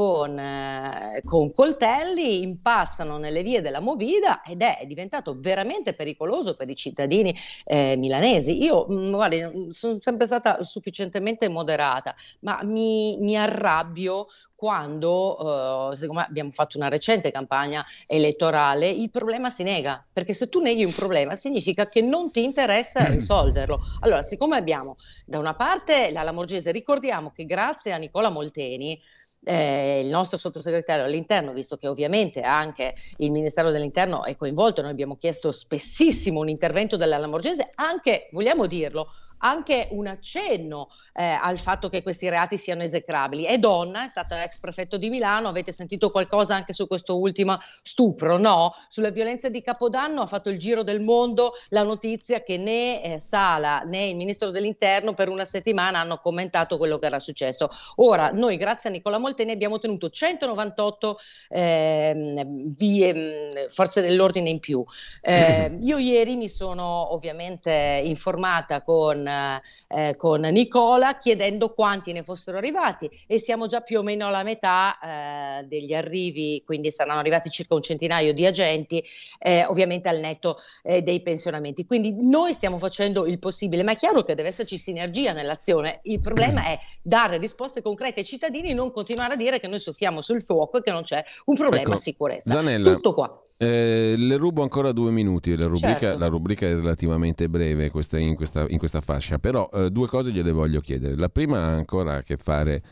con, 0.00 0.38
eh, 0.38 1.20
con, 1.26 1.52
coltelli, 1.52 2.40
impazzano 2.40 3.18
nelle 3.18 3.42
vie 3.42 3.60
della 3.60 3.80
Movida 3.80 4.40
ed 4.40 4.62
è 4.62 4.84
diventato 4.86 5.36
veramente 5.38 5.92
pericoloso 5.92 6.54
per 6.56 6.70
i 6.70 6.74
cittadini 6.74 7.36
eh, 7.66 7.96
milanesi. 7.98 8.62
Io, 8.62 8.86
mh, 8.88 8.94
mm, 8.94 9.68
sono 9.68 10.00
sempre 10.00 10.24
stata 10.24 10.62
sufficientemente 10.62 11.50
moderata, 11.50 12.14
ma 12.40 12.60
mi, 12.62 13.18
mi 13.20 13.36
arrabbio 13.36 14.28
quando, 14.54 15.90
uh, 15.90 15.94
siccome 15.94 16.24
abbiamo 16.26 16.50
fatto 16.50 16.78
una 16.78 16.88
recente 16.88 17.30
campagna 17.30 17.84
elettorale, 18.06 18.88
il 18.88 19.10
problema 19.10 19.50
si 19.50 19.62
nega, 19.62 20.02
perché 20.10 20.34
se 20.34 20.48
tu 20.48 20.60
neghi 20.60 20.84
un 20.84 20.92
problema 20.92 21.34
significa 21.36 21.88
che 21.88 22.00
non 22.00 22.30
ti 22.30 22.42
interessa 22.42 23.04
risolverlo. 23.08 23.80
Allora, 24.00 24.22
siccome 24.22 24.56
abbiamo 24.56 24.96
da 25.26 25.38
una 25.38 25.54
parte 25.54 26.10
la 26.10 26.22
Lamorgese, 26.22 26.72
ricordiamo 26.72 27.30
che 27.32 27.44
grazie 27.44 27.92
a 27.92 27.96
Nicola 27.96 28.30
Molteni, 28.30 28.98
eh, 29.44 30.00
il 30.00 30.08
nostro 30.08 30.36
sottosegretario 30.36 31.04
all'interno, 31.04 31.52
visto 31.52 31.76
che 31.76 31.88
ovviamente 31.88 32.40
anche 32.42 32.94
il 33.18 33.30
Ministero 33.30 33.70
dell'Interno 33.70 34.24
è 34.24 34.36
coinvolto, 34.36 34.82
noi 34.82 34.90
abbiamo 34.90 35.16
chiesto 35.16 35.52
spessissimo 35.52 36.40
un 36.40 36.48
intervento 36.48 36.96
della 36.96 37.18
Lamorgese, 37.18 37.70
anche, 37.74 38.28
vogliamo 38.32 38.66
dirlo, 38.66 39.08
anche 39.42 39.88
un 39.92 40.06
accenno 40.06 40.88
eh, 41.14 41.22
al 41.24 41.58
fatto 41.58 41.88
che 41.88 42.02
questi 42.02 42.28
reati 42.28 42.56
siano 42.58 42.82
esecrabili. 42.82 43.44
È 43.44 43.58
donna, 43.58 44.04
è 44.04 44.08
stata 44.08 44.42
ex 44.42 44.58
prefetto 44.58 44.96
di 44.96 45.08
Milano, 45.08 45.48
avete 45.48 45.72
sentito 45.72 46.10
qualcosa 46.10 46.54
anche 46.54 46.72
su 46.72 46.86
questo 46.86 47.18
ultimo 47.18 47.56
stupro, 47.82 48.36
no? 48.36 48.72
Sulle 48.88 49.12
violenze 49.12 49.50
di 49.50 49.62
Capodanno 49.62 50.22
ha 50.22 50.26
fatto 50.26 50.50
il 50.50 50.58
giro 50.58 50.82
del 50.82 51.00
mondo 51.00 51.52
la 51.68 51.82
notizia 51.82 52.42
che 52.42 52.58
né 52.58 53.02
eh, 53.02 53.18
Sala 53.18 53.80
né 53.80 54.08
il 54.08 54.16
Ministro 54.16 54.50
dell'Interno 54.50 55.14
per 55.14 55.28
una 55.28 55.44
settimana 55.44 56.00
hanno 56.00 56.18
commentato 56.18 56.76
quello 56.76 56.98
che 56.98 57.06
era 57.06 57.18
successo. 57.18 57.70
Ora, 57.96 58.30
noi 58.32 58.56
grazie 58.56 58.90
a 58.90 58.92
Nicola 58.92 59.18
Molteni 59.30 59.52
abbiamo 59.52 59.76
ottenuto 59.76 60.10
198 60.10 61.18
eh, 61.50 62.44
vie, 62.76 63.68
forze 63.70 64.00
dell'ordine 64.00 64.48
in 64.48 64.58
più. 64.58 64.84
Eh, 65.20 65.78
io 65.80 65.98
ieri 65.98 66.34
mi 66.34 66.48
sono 66.48 67.14
ovviamente 67.14 68.00
informata 68.02 68.82
con 68.82 69.26
eh, 69.26 70.16
con 70.16 70.40
Nicola 70.40 71.16
chiedendo 71.16 71.72
quanti 71.72 72.12
ne 72.12 72.22
fossero 72.22 72.58
arrivati 72.58 73.08
e 73.26 73.38
siamo 73.38 73.66
già 73.66 73.80
più 73.80 74.00
o 74.00 74.02
meno 74.02 74.26
alla 74.26 74.42
metà 74.42 74.98
eh, 74.98 75.64
degli 75.64 75.94
arrivi, 75.94 76.62
quindi 76.64 76.90
saranno 76.90 77.20
arrivati 77.20 77.50
circa 77.50 77.74
un 77.74 77.82
centinaio 77.82 78.32
di 78.32 78.46
agenti, 78.46 79.02
eh, 79.38 79.64
ovviamente 79.66 80.08
al 80.08 80.18
netto 80.18 80.58
eh, 80.82 81.02
dei 81.02 81.22
pensionamenti. 81.22 81.86
Quindi 81.86 82.14
noi 82.18 82.52
stiamo 82.52 82.78
facendo 82.78 83.26
il 83.26 83.38
possibile, 83.38 83.82
ma 83.82 83.92
è 83.92 83.96
chiaro 83.96 84.22
che 84.22 84.34
deve 84.34 84.48
esserci 84.48 84.76
sinergia 84.76 85.32
nell'azione. 85.32 86.00
Il 86.04 86.20
problema 86.20 86.64
è 86.66 86.78
dare 87.02 87.38
risposte 87.38 87.82
concrete 87.82 88.20
ai 88.20 88.26
cittadini, 88.26 88.74
non 88.74 88.90
continuare 88.90 89.19
a 89.28 89.36
dire 89.36 89.60
che 89.60 89.66
noi 89.66 89.78
soffiamo 89.78 90.20
sul 90.22 90.42
fuoco 90.42 90.78
e 90.78 90.82
che 90.82 90.90
non 90.90 91.02
c'è 91.02 91.22
un 91.46 91.56
problema 91.56 91.88
ecco, 91.90 91.96
sicurezza. 91.96 92.50
Zanella, 92.50 92.94
Tutto 92.94 93.14
qua. 93.14 93.42
Eh, 93.56 94.14
le 94.16 94.36
rubo 94.36 94.62
ancora 94.62 94.90
due 94.92 95.10
minuti, 95.10 95.54
la 95.54 95.66
rubrica, 95.66 95.98
certo. 95.98 96.18
la 96.18 96.28
rubrica 96.28 96.66
è 96.66 96.72
relativamente 96.72 97.48
breve 97.48 97.90
questa, 97.90 98.18
in, 98.18 98.34
questa, 98.34 98.64
in, 98.66 98.78
questa, 98.78 99.02
fascia, 99.02 99.38
però 99.38 99.68
eh, 99.72 99.90
due 99.90 100.06
cose 100.08 100.30
gliele 100.30 100.50
voglio 100.50 100.80
chiedere. 100.80 101.14
La 101.16 101.28
prima 101.28 101.58
ha 101.58 101.68
ancora 101.68 102.14
a 102.14 102.22
che 102.22 102.38
fare 102.38 102.82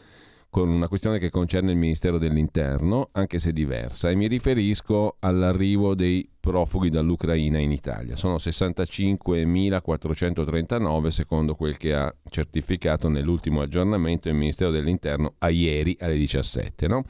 con 0.50 0.68
una 0.68 0.88
questione 0.88 1.18
che 1.18 1.30
concerne 1.30 1.70
il 1.72 1.76
Ministero 1.76 2.16
dell'Interno, 2.18 3.10
anche 3.12 3.38
se 3.38 3.52
diversa, 3.52 4.08
e 4.10 4.14
mi 4.14 4.28
riferisco 4.28 5.16
all'arrivo 5.20 5.94
dei 5.94 6.26
profughi 6.40 6.88
dall'Ucraina 6.88 7.58
in 7.58 7.70
Italia. 7.70 8.16
Sono 8.16 8.36
65.439 8.36 11.08
secondo 11.08 11.54
quel 11.54 11.76
che 11.76 11.92
ha 11.94 12.10
certificato 12.30 13.08
nell'ultimo 13.08 13.60
aggiornamento 13.60 14.28
il 14.28 14.34
Ministero 14.34 14.70
dell'Interno 14.70 15.34
a 15.38 15.50
ieri 15.50 15.96
alle 16.00 16.16
17. 16.16 16.86
No? 16.86 17.04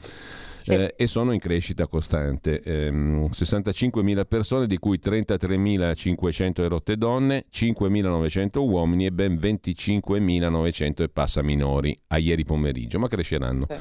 Sì. 0.59 0.73
eh, 0.73 0.93
e 0.97 1.07
sono 1.07 1.31
in 1.31 1.39
crescita 1.39 1.87
costante. 1.87 2.61
Eh, 2.61 2.89
65.000 2.91 4.25
persone, 4.25 4.67
di 4.67 4.77
cui 4.77 4.99
33.500 5.03 6.61
erotte 6.61 6.97
donne, 6.97 7.45
5.900 7.51 8.59
uomini 8.59 9.05
e 9.05 9.11
ben 9.11 9.35
25.900 9.35 11.01
e 11.03 11.09
passa 11.09 11.41
minori 11.41 11.99
a 12.07 12.17
ieri 12.17 12.43
pomeriggio, 12.43 12.99
ma 12.99 13.07
cresceranno. 13.07 13.65
Sì. 13.67 13.77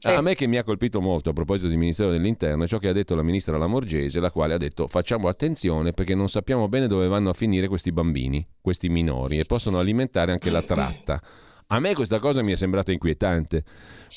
Sì. 0.00 0.08
A 0.08 0.22
me 0.22 0.34
che 0.34 0.46
mi 0.46 0.56
ha 0.56 0.64
colpito 0.64 1.02
molto 1.02 1.28
a 1.28 1.32
proposito 1.34 1.68
del 1.68 1.76
Ministero 1.76 2.10
dell'Interno 2.10 2.64
è 2.64 2.66
ciò 2.66 2.78
che 2.78 2.88
ha 2.88 2.92
detto 2.92 3.14
la 3.14 3.22
ministra 3.22 3.58
Lamorgese, 3.58 4.18
la 4.18 4.30
quale 4.30 4.54
ha 4.54 4.56
detto 4.56 4.86
facciamo 4.86 5.28
attenzione 5.28 5.92
perché 5.92 6.14
non 6.14 6.30
sappiamo 6.30 6.70
bene 6.70 6.86
dove 6.86 7.06
vanno 7.06 7.28
a 7.28 7.34
finire 7.34 7.68
questi 7.68 7.92
bambini, 7.92 8.46
questi 8.62 8.88
minori 8.88 9.36
e 9.36 9.44
possono 9.44 9.78
alimentare 9.78 10.32
anche 10.32 10.48
la 10.48 10.62
tratta. 10.62 11.20
A 11.72 11.78
me 11.78 11.94
questa 11.94 12.18
cosa 12.18 12.42
mi 12.42 12.50
è 12.50 12.56
sembrata 12.56 12.90
inquietante, 12.90 13.62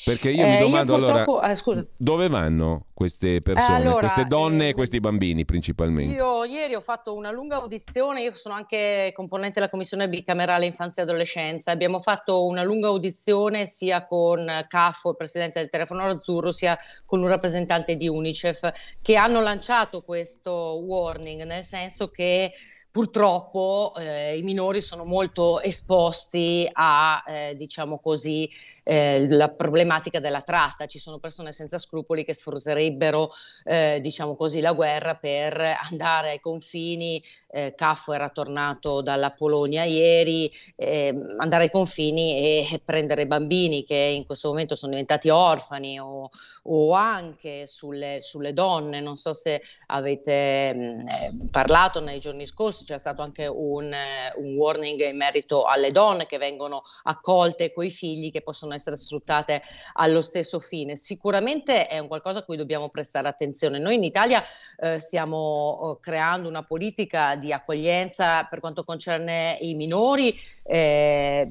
perché 0.04 0.32
io 0.32 0.44
eh, 0.44 0.48
mi 0.48 0.58
domando 0.58 0.96
io 0.96 1.06
allora 1.06 1.52
eh, 1.52 1.86
dove 1.96 2.28
vanno 2.28 2.86
queste 2.92 3.38
persone, 3.38 3.76
allora, 3.76 4.00
queste 4.00 4.24
donne 4.24 4.66
eh, 4.66 4.68
e 4.70 4.74
questi 4.74 4.98
bambini 4.98 5.44
principalmente. 5.44 6.16
Io 6.16 6.42
ieri 6.42 6.74
ho 6.74 6.80
fatto 6.80 7.14
una 7.14 7.30
lunga 7.30 7.58
audizione, 7.58 8.22
io 8.22 8.34
sono 8.34 8.56
anche 8.56 9.12
componente 9.14 9.54
della 9.54 9.68
commissione 9.68 10.08
bicamerale 10.08 10.66
infanzia 10.66 11.02
e 11.02 11.04
adolescenza, 11.04 11.70
abbiamo 11.70 12.00
fatto 12.00 12.44
una 12.44 12.64
lunga 12.64 12.88
audizione 12.88 13.66
sia 13.66 14.04
con 14.04 14.44
CAFO, 14.66 15.10
il 15.10 15.16
presidente 15.16 15.60
del 15.60 15.68
telefono 15.68 16.06
azzurro, 16.06 16.50
sia 16.50 16.76
con 17.06 17.22
un 17.22 17.28
rappresentante 17.28 17.94
di 17.94 18.08
Unicef, 18.08 18.68
che 19.00 19.14
hanno 19.14 19.40
lanciato 19.40 20.02
questo 20.02 20.82
warning, 20.84 21.44
nel 21.44 21.62
senso 21.62 22.08
che 22.08 22.52
purtroppo 22.94 23.92
eh, 23.98 24.38
i 24.38 24.42
minori 24.42 24.80
sono 24.80 25.04
molto 25.04 25.60
esposti 25.60 26.70
a, 26.72 27.24
eh, 27.26 27.56
diciamo 27.56 27.98
così, 27.98 28.48
eh, 28.84 29.26
la 29.30 29.48
problematica 29.48 30.20
della 30.20 30.42
tratta. 30.42 30.86
Ci 30.86 31.00
sono 31.00 31.18
persone 31.18 31.50
senza 31.50 31.76
scrupoli 31.78 32.24
che 32.24 32.32
sfrutterebbero, 32.32 33.32
eh, 33.64 33.98
diciamo 34.00 34.36
così, 34.36 34.60
la 34.60 34.74
guerra 34.74 35.16
per 35.16 35.60
andare 35.90 36.30
ai 36.30 36.38
confini. 36.38 37.20
Eh, 37.48 37.74
Caffo 37.76 38.12
era 38.12 38.28
tornato 38.28 39.00
dalla 39.02 39.32
Polonia 39.32 39.82
ieri, 39.82 40.48
ehm, 40.76 41.34
andare 41.38 41.64
ai 41.64 41.70
confini 41.70 42.36
e, 42.36 42.68
e, 42.74 42.78
prendere 42.78 43.26
bambini 43.26 43.82
che 43.82 43.96
in 43.96 44.24
questo 44.24 44.50
momento 44.50 44.76
sono 44.76 44.92
diventati 44.92 45.30
orfani 45.30 45.98
o, 45.98 46.30
o 46.62 46.92
anche 46.92 47.66
sulle, 47.66 48.18
sulle, 48.20 48.52
donne. 48.52 49.00
Non 49.00 49.16
so 49.16 49.32
se 49.34 49.60
avete 49.86 50.72
mh, 50.72 50.78
mm, 50.78 51.08
eh, 51.08 51.32
parlato 51.50 51.98
nei 51.98 52.20
giorni 52.20 52.46
scorsi 52.46 52.82
c'è 52.84 52.98
stato 52.98 53.22
anche 53.22 53.46
un, 53.46 53.92
eh, 53.92 54.32
un 54.36 54.54
warning 54.54 55.00
in 55.00 55.16
merito 55.16 55.64
alle 55.64 55.90
donne 55.90 56.26
che 56.26 56.38
vengono 56.38 56.82
accolte 57.04 57.72
coi 57.72 57.90
figli 57.90 58.30
che 58.30 58.42
possono 58.42 58.74
essere 58.74 58.96
sfruttate 58.96 59.62
allo 59.94 60.20
stesso 60.20 60.60
fine. 60.60 60.96
Sicuramente 60.96 61.86
è 61.86 61.98
un 61.98 62.08
qualcosa 62.08 62.40
a 62.40 62.44
cui 62.44 62.56
dobbiamo 62.56 62.88
prestare 62.88 63.28
attenzione. 63.28 63.78
Noi 63.78 63.96
in 63.96 64.04
Italia 64.04 64.42
eh, 64.78 65.00
stiamo 65.00 65.96
eh, 65.96 66.00
creando 66.00 66.48
una 66.48 66.62
politica 66.62 67.36
di 67.36 67.52
accoglienza 67.52 68.44
per 68.44 68.60
quanto 68.60 68.84
concerne 68.84 69.56
i 69.60 69.74
minori. 69.74 70.34
Eh, 70.62 71.50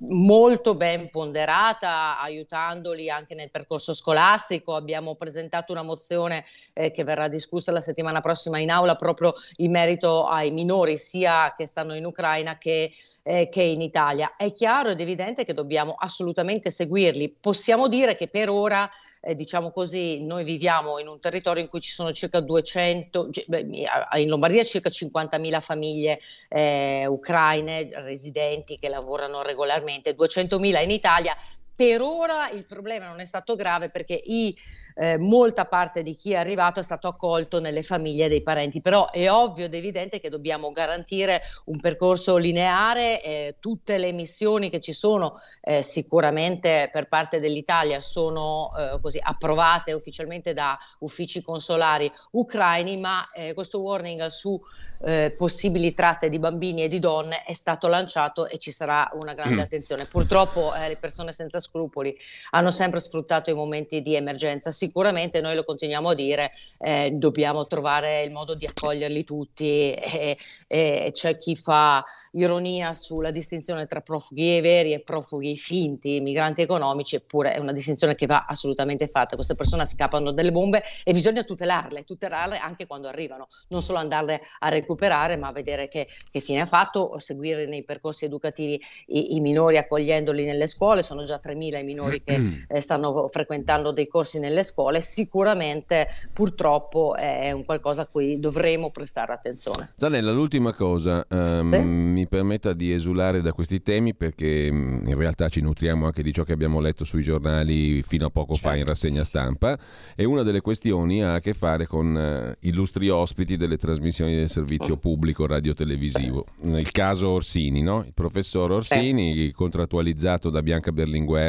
molto 0.00 0.74
ben 0.74 1.10
ponderata, 1.10 2.20
aiutandoli 2.20 3.10
anche 3.10 3.34
nel 3.34 3.50
percorso 3.50 3.94
scolastico. 3.94 4.74
Abbiamo 4.74 5.16
presentato 5.16 5.72
una 5.72 5.82
mozione 5.82 6.44
eh, 6.72 6.90
che 6.90 7.04
verrà 7.04 7.28
discussa 7.28 7.72
la 7.72 7.80
settimana 7.80 8.20
prossima 8.20 8.58
in 8.58 8.70
aula 8.70 8.94
proprio 8.94 9.32
in 9.56 9.70
merito 9.70 10.26
ai 10.26 10.50
minori, 10.50 10.98
sia 10.98 11.52
che 11.56 11.66
stanno 11.66 11.94
in 11.94 12.04
Ucraina 12.04 12.58
che, 12.58 12.92
eh, 13.24 13.48
che 13.48 13.62
in 13.62 13.80
Italia. 13.80 14.36
È 14.36 14.50
chiaro 14.52 14.90
ed 14.90 15.00
evidente 15.00 15.44
che 15.44 15.54
dobbiamo 15.54 15.94
assolutamente 15.98 16.70
seguirli. 16.70 17.36
Possiamo 17.40 17.88
dire 17.88 18.14
che 18.14 18.28
per 18.28 18.50
ora, 18.50 18.88
eh, 19.20 19.34
diciamo 19.34 19.70
così, 19.72 20.24
noi 20.24 20.44
viviamo 20.44 20.98
in 20.98 21.08
un 21.08 21.18
territorio 21.18 21.62
in 21.62 21.68
cui 21.68 21.80
ci 21.80 21.90
sono 21.90 22.12
circa 22.12 22.40
200, 22.40 23.30
in 23.48 24.28
Lombardia 24.28 24.62
circa 24.64 24.90
50.000 24.90 25.60
famiglie 25.60 26.20
eh, 26.48 27.06
ucraine 27.06 27.88
residenti 28.02 28.78
che 28.78 28.88
lavorano 28.88 29.42
regolarmente 29.42 29.87
attualmente 29.88 30.14
200.000 30.14 30.82
in 30.82 30.90
Italia, 30.90 31.36
per 31.78 32.00
ora 32.00 32.50
il 32.50 32.64
problema 32.64 33.06
non 33.06 33.20
è 33.20 33.24
stato 33.24 33.54
grave 33.54 33.88
perché 33.88 34.20
i, 34.20 34.52
eh, 34.96 35.16
molta 35.16 35.64
parte 35.64 36.02
di 36.02 36.16
chi 36.16 36.32
è 36.32 36.36
arrivato 36.36 36.80
è 36.80 36.82
stato 36.82 37.06
accolto 37.06 37.60
nelle 37.60 37.84
famiglie 37.84 38.28
dei 38.28 38.42
parenti, 38.42 38.80
però 38.80 39.08
è 39.12 39.30
ovvio 39.30 39.66
ed 39.66 39.74
evidente 39.74 40.18
che 40.18 40.28
dobbiamo 40.28 40.72
garantire 40.72 41.40
un 41.66 41.78
percorso 41.78 42.36
lineare, 42.36 43.22
eh, 43.22 43.56
tutte 43.60 43.96
le 43.96 44.10
missioni 44.10 44.70
che 44.70 44.80
ci 44.80 44.92
sono 44.92 45.36
eh, 45.60 45.84
sicuramente 45.84 46.88
per 46.90 47.06
parte 47.06 47.38
dell'Italia 47.38 48.00
sono 48.00 48.72
eh, 48.76 48.98
così 49.00 49.20
approvate 49.22 49.92
ufficialmente 49.92 50.54
da 50.54 50.76
uffici 50.98 51.42
consolari 51.42 52.10
ucraini, 52.32 52.96
ma 52.96 53.30
eh, 53.30 53.54
questo 53.54 53.80
warning 53.80 54.26
su 54.26 54.60
eh, 55.02 55.32
possibili 55.36 55.94
tratte 55.94 56.28
di 56.28 56.40
bambini 56.40 56.82
e 56.82 56.88
di 56.88 56.98
donne 56.98 57.44
è 57.44 57.52
stato 57.52 57.86
lanciato 57.86 58.48
e 58.48 58.58
ci 58.58 58.72
sarà 58.72 59.08
una 59.12 59.34
grande 59.34 59.60
mm. 59.60 59.64
attenzione. 59.64 60.06
Purtroppo 60.06 60.72
le 60.74 60.96
persone 60.96 61.32
senza 61.32 61.60
scrupoli 61.68 62.16
hanno 62.50 62.70
sempre 62.70 63.00
sfruttato 63.00 63.50
i 63.50 63.54
momenti 63.54 64.00
di 64.00 64.14
emergenza. 64.14 64.70
Sicuramente 64.70 65.40
noi 65.40 65.54
lo 65.54 65.64
continuiamo 65.64 66.10
a 66.10 66.14
dire, 66.14 66.50
eh, 66.78 67.10
dobbiamo 67.12 67.66
trovare 67.66 68.22
il 68.22 68.32
modo 68.32 68.54
di 68.54 68.66
accoglierli 68.66 69.24
tutti 69.24 69.92
e, 69.92 70.36
e 70.66 71.10
c'è 71.12 71.36
chi 71.38 71.54
fa 71.54 72.02
ironia 72.32 72.94
sulla 72.94 73.30
distinzione 73.30 73.86
tra 73.86 74.00
profughi 74.00 74.60
veri 74.60 74.92
e 74.92 75.00
profughi 75.00 75.56
finti, 75.56 76.20
migranti 76.20 76.62
economici, 76.62 77.16
eppure 77.16 77.54
è 77.54 77.58
una 77.58 77.72
distinzione 77.72 78.14
che 78.14 78.26
va 78.26 78.46
assolutamente 78.48 79.06
fatta. 79.06 79.34
Queste 79.34 79.54
persone 79.54 79.86
scappano 79.86 80.32
delle 80.32 80.52
bombe 80.52 80.82
e 81.04 81.12
bisogna 81.12 81.42
tutelarle, 81.42 82.04
tutelarle 82.04 82.58
anche 82.58 82.86
quando 82.86 83.08
arrivano, 83.08 83.48
non 83.68 83.82
solo 83.82 83.98
andarle 83.98 84.40
a 84.60 84.68
recuperare, 84.68 85.36
ma 85.36 85.52
vedere 85.52 85.88
che, 85.88 86.08
che 86.30 86.40
fine 86.40 86.62
ha 86.62 86.66
fatto, 86.66 87.18
seguire 87.18 87.66
nei 87.66 87.84
percorsi 87.84 88.24
educativi 88.24 88.80
i, 89.06 89.36
i 89.36 89.40
minori 89.40 89.76
accogliendoli 89.76 90.44
nelle 90.44 90.66
scuole, 90.66 91.02
sono 91.02 91.22
già 91.24 91.40
3.000 91.42 91.57
i 91.62 91.84
minori 91.84 92.22
che 92.22 92.38
mm. 92.38 92.52
eh, 92.68 92.80
stanno 92.80 93.28
frequentando 93.30 93.92
dei 93.92 94.06
corsi 94.06 94.38
nelle 94.38 94.62
scuole, 94.62 95.00
sicuramente 95.00 96.08
purtroppo 96.32 97.14
è 97.16 97.52
un 97.52 97.64
qualcosa 97.64 98.02
a 98.02 98.06
cui 98.06 98.38
dovremo 98.38 98.90
prestare 98.90 99.32
attenzione. 99.32 99.92
Zanella, 99.96 100.30
l'ultima 100.30 100.72
cosa, 100.72 101.26
um, 101.28 101.68
mi 101.68 102.26
permetta 102.26 102.72
di 102.72 102.92
esulare 102.92 103.40
da 103.40 103.52
questi 103.52 103.82
temi 103.82 104.14
perché 104.14 104.68
um, 104.70 105.02
in 105.06 105.16
realtà 105.16 105.48
ci 105.48 105.60
nutriamo 105.60 106.06
anche 106.06 106.22
di 106.22 106.32
ciò 106.32 106.44
che 106.44 106.52
abbiamo 106.52 106.80
letto 106.80 107.04
sui 107.04 107.22
giornali 107.22 108.02
fino 108.02 108.26
a 108.26 108.30
poco 108.30 108.54
certo. 108.54 108.68
fa 108.68 108.74
in 108.74 108.84
certo. 108.84 108.92
rassegna 108.92 109.24
stampa 109.24 109.78
e 110.14 110.24
una 110.24 110.42
delle 110.42 110.60
questioni 110.60 111.22
ha 111.22 111.34
a 111.34 111.40
che 111.40 111.54
fare 111.54 111.86
con 111.86 112.14
uh, 112.14 112.66
illustri 112.66 113.08
ospiti 113.08 113.56
delle 113.56 113.76
trasmissioni 113.76 114.34
del 114.34 114.50
servizio 114.50 114.94
mm. 114.94 114.98
pubblico 114.98 115.46
radiotelevisivo. 115.46 116.44
Il 116.62 116.90
caso 116.90 117.30
Orsini, 117.30 117.82
no? 117.82 118.04
il 118.04 118.12
professor 118.14 118.70
Orsini, 118.70 119.34
sì. 119.34 119.52
contrattualizzato 119.52 120.50
da 120.50 120.62
Bianca 120.62 120.92
Berlinguer 120.92 121.47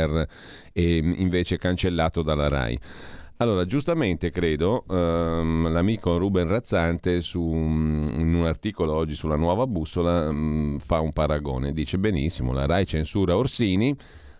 e 0.71 0.97
invece 0.97 1.57
cancellato 1.57 2.21
dalla 2.21 2.47
RAI. 2.47 2.79
Allora, 3.41 3.63
giustamente 3.63 4.31
credo, 4.31 4.83
um, 4.87 5.71
l'amico 5.71 6.17
Ruben 6.17 6.45
Razzante 6.45 7.21
su, 7.21 7.39
in 7.41 8.33
un 8.35 8.45
articolo 8.45 8.93
oggi 8.93 9.15
sulla 9.15 9.37
nuova 9.37 9.65
bussola 9.65 10.27
um, 10.27 10.77
fa 10.77 10.99
un 10.99 11.13
paragone, 11.13 11.71
dice 11.71 11.97
benissimo, 11.97 12.51
la 12.51 12.65
RAI 12.65 12.85
censura 12.85 13.37
Orsini, 13.37 13.95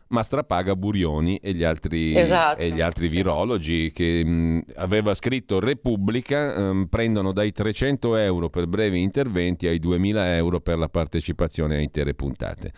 ma 0.10 0.22
strapaga 0.22 0.76
Burioni 0.76 1.38
e 1.38 1.54
gli 1.54 1.64
altri, 1.64 2.14
esatto, 2.14 2.60
e 2.60 2.72
gli 2.72 2.82
altri 2.82 3.08
virologi 3.08 3.92
che 3.94 4.24
mh, 4.26 4.64
aveva 4.76 5.14
scritto 5.14 5.62
Repubblica 5.62 6.74
mh, 6.74 6.88
prendono 6.88 7.32
dai 7.32 7.54
300 7.54 8.18
euro 8.18 8.50
per 8.50 8.68
brevi 8.68 9.02
interventi 9.02 9.68
ai 9.68 9.80
2000 9.80 10.36
euro 10.36 10.60
per 10.60 10.78
la 10.78 10.90
partecipazione 10.90 11.78
a 11.78 11.80
intere 11.80 12.14
puntate. 12.14 12.74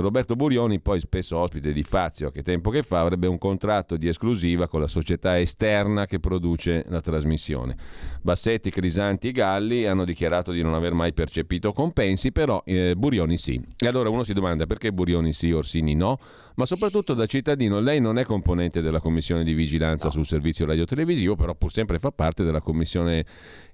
Roberto 0.00 0.36
Burioni, 0.36 0.80
poi 0.80 1.00
spesso 1.00 1.36
ospite 1.36 1.72
di 1.72 1.82
Fazio, 1.82 2.30
che 2.30 2.42
tempo 2.42 2.70
che 2.70 2.82
fa, 2.82 3.00
avrebbe 3.00 3.26
un 3.26 3.38
contratto 3.38 3.96
di 3.96 4.08
esclusiva 4.08 4.68
con 4.68 4.80
la 4.80 4.86
società 4.86 5.38
esterna 5.38 6.06
che 6.06 6.20
produce 6.20 6.84
la 6.88 7.00
trasmissione. 7.00 7.76
Bassetti, 8.22 8.70
Crisanti 8.70 9.28
e 9.28 9.32
Galli 9.32 9.86
hanno 9.86 10.04
dichiarato 10.04 10.52
di 10.52 10.62
non 10.62 10.74
aver 10.74 10.92
mai 10.92 11.12
percepito 11.12 11.72
compensi, 11.72 12.32
però 12.32 12.62
eh, 12.64 12.94
Burioni 12.96 13.36
sì. 13.36 13.60
E 13.76 13.86
allora 13.86 14.08
uno 14.08 14.22
si 14.22 14.32
domanda 14.32 14.66
perché 14.66 14.92
Burioni 14.92 15.32
sì, 15.32 15.50
Orsini 15.50 15.94
no? 15.94 16.18
Ma 16.58 16.66
soprattutto 16.66 17.14
da 17.14 17.26
cittadino, 17.26 17.78
lei 17.78 18.00
non 18.00 18.18
è 18.18 18.24
componente 18.24 18.80
della 18.80 18.98
commissione 18.98 19.44
di 19.44 19.54
vigilanza 19.54 20.10
sul 20.10 20.26
servizio 20.26 20.66
radiotelevisivo, 20.66 21.36
però 21.36 21.54
pur 21.54 21.70
sempre 21.70 22.00
fa 22.00 22.10
parte 22.10 22.42
della 22.42 22.60
commissione 22.60 23.24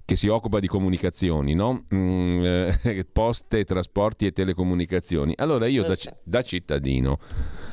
che 0.04 0.16
si 0.16 0.28
occupa 0.28 0.60
di 0.60 0.66
comunicazioni, 0.66 1.54
no? 1.54 1.84
mm, 1.94 2.44
eh, 2.44 3.06
poste, 3.12 3.64
trasporti 3.64 4.26
e 4.26 4.32
telecomunicazioni. 4.32 5.32
Allora 5.36 5.66
io 5.66 5.82
da, 5.82 5.94
da 6.22 6.42
cittadino 6.42 7.18